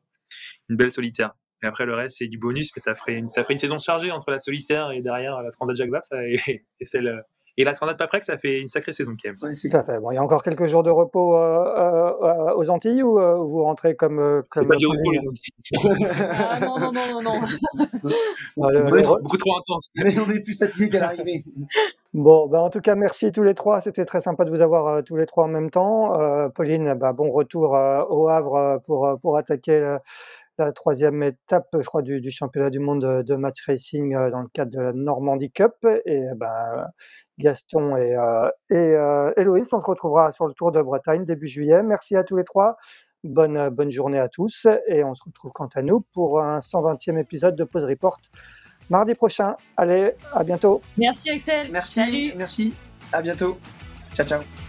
une 0.69 0.77
belle 0.77 0.91
solitaire. 0.91 1.33
Et 1.63 1.67
après, 1.67 1.85
le 1.85 1.93
reste, 1.93 2.17
c'est 2.17 2.27
du 2.27 2.37
bonus, 2.37 2.71
mais 2.75 2.81
ça 2.81 2.95
ferait 2.95 3.15
une, 3.15 3.27
ça 3.27 3.43
ferait 3.43 3.53
une 3.53 3.59
saison 3.59 3.79
chargée 3.79 4.11
entre 4.11 4.31
la 4.31 4.39
solitaire 4.39 4.91
et 4.91 5.01
derrière 5.01 5.41
la 5.41 5.51
Transat 5.51 5.75
Jacques 5.75 5.89
Vabre, 5.89 6.05
et, 6.13 6.63
et 6.79 6.85
celle, 6.85 7.23
et 7.59 7.65
la 7.65 7.73
Transat 7.73 7.97
Paprec, 7.97 8.23
ça 8.23 8.37
fait 8.37 8.61
une 8.61 8.69
sacrée 8.69 8.93
saison 8.93 9.17
quand 9.21 9.29
même. 9.29 9.35
Tout 9.37 9.77
à 9.77 9.83
fait. 9.83 9.99
Bon, 9.99 10.11
il 10.11 10.15
y 10.15 10.17
a 10.17 10.23
encore 10.23 10.43
quelques 10.43 10.67
jours 10.67 10.81
de 10.81 10.89
repos 10.89 11.35
euh, 11.35 12.13
euh, 12.21 12.53
aux 12.55 12.69
Antilles 12.69 13.03
ou 13.03 13.19
euh, 13.19 13.35
vous 13.35 13.63
rentrez 13.63 13.97
comme. 13.97 14.43
C'est 14.53 14.65
pas 14.65 14.77
du 14.77 14.87
repos 14.87 15.11
les 15.11 15.27
Antilles. 15.27 16.07
ah 16.39 16.59
non, 16.61 16.79
non, 16.79 16.93
non, 16.93 17.21
non, 17.21 17.21
non. 17.21 17.41
on 18.57 18.69
est 18.69 19.05
beaucoup 19.05 19.35
trop 19.35 19.57
intense. 19.57 19.87
Mais 19.97 20.17
on 20.19 20.29
est 20.31 20.39
plus 20.39 20.55
fatigué 20.55 20.89
qu'à 20.89 20.99
l'arrivée. 20.99 21.43
Bon, 22.13 22.47
ben 22.47 22.59
en 22.59 22.69
tout 22.69 22.79
cas, 22.79 22.95
merci 22.95 23.29
tous 23.33 23.43
les 23.43 23.55
trois. 23.55 23.81
C'était 23.81 24.05
très 24.05 24.21
sympa 24.21 24.45
de 24.45 24.51
vous 24.51 24.61
avoir 24.61 24.87
euh, 24.87 25.01
tous 25.01 25.17
les 25.17 25.25
trois 25.25 25.43
en 25.43 25.49
même 25.49 25.69
temps. 25.69 26.17
Pauline, 26.55 26.93
bah, 26.93 27.11
bon 27.11 27.29
retour 27.29 27.71
au 27.71 28.29
Havre 28.29 28.81
pour, 28.85 29.19
pour 29.21 29.37
attaquer 29.37 29.97
la 30.65 30.73
troisième 30.73 31.23
étape, 31.23 31.67
je 31.73 31.85
crois, 31.85 32.01
du, 32.01 32.21
du 32.21 32.31
championnat 32.31 32.69
du 32.69 32.79
monde 32.79 33.23
de, 33.23 33.35
match 33.35 33.65
racing 33.65 34.15
euh, 34.15 34.29
dans 34.31 34.41
le 34.41 34.47
cadre 34.53 34.71
de 34.71 34.81
la 34.81 34.93
Normandie 34.93 35.51
Cup. 35.51 35.73
Et 36.05 36.23
ben, 36.35 36.87
Gaston 37.37 37.95
et, 37.95 38.15
euh, 38.15 38.49
et 38.69 38.75
euh, 38.75 39.31
Héloïse, 39.37 39.69
on 39.73 39.79
se 39.79 39.85
retrouvera 39.85 40.31
sur 40.31 40.47
le 40.47 40.53
Tour 40.53 40.71
de 40.71 40.81
Bretagne 40.81 41.25
début 41.25 41.47
juillet. 41.47 41.83
Merci 41.83 42.15
à 42.15 42.23
tous 42.23 42.37
les 42.37 42.43
trois. 42.43 42.77
Bonne, 43.23 43.69
bonne 43.69 43.91
journée 43.91 44.19
à 44.19 44.29
tous. 44.29 44.67
Et 44.87 45.03
on 45.03 45.13
se 45.15 45.23
retrouve 45.23 45.51
quant 45.51 45.69
à 45.75 45.81
nous 45.81 46.01
pour 46.13 46.41
un 46.41 46.59
120e 46.59 47.17
épisode 47.19 47.55
de 47.55 47.63
Pause 47.63 47.85
Report 47.85 48.19
mardi 48.89 49.13
prochain. 49.13 49.55
Allez, 49.77 50.13
à 50.33 50.43
bientôt. 50.43 50.81
Merci 50.97 51.29
Axel. 51.29 51.69
Merci. 51.71 51.99
Salut. 51.99 52.33
Merci. 52.35 52.73
À 53.11 53.21
bientôt. 53.21 53.57
Ciao, 54.13 54.25
ciao. 54.25 54.68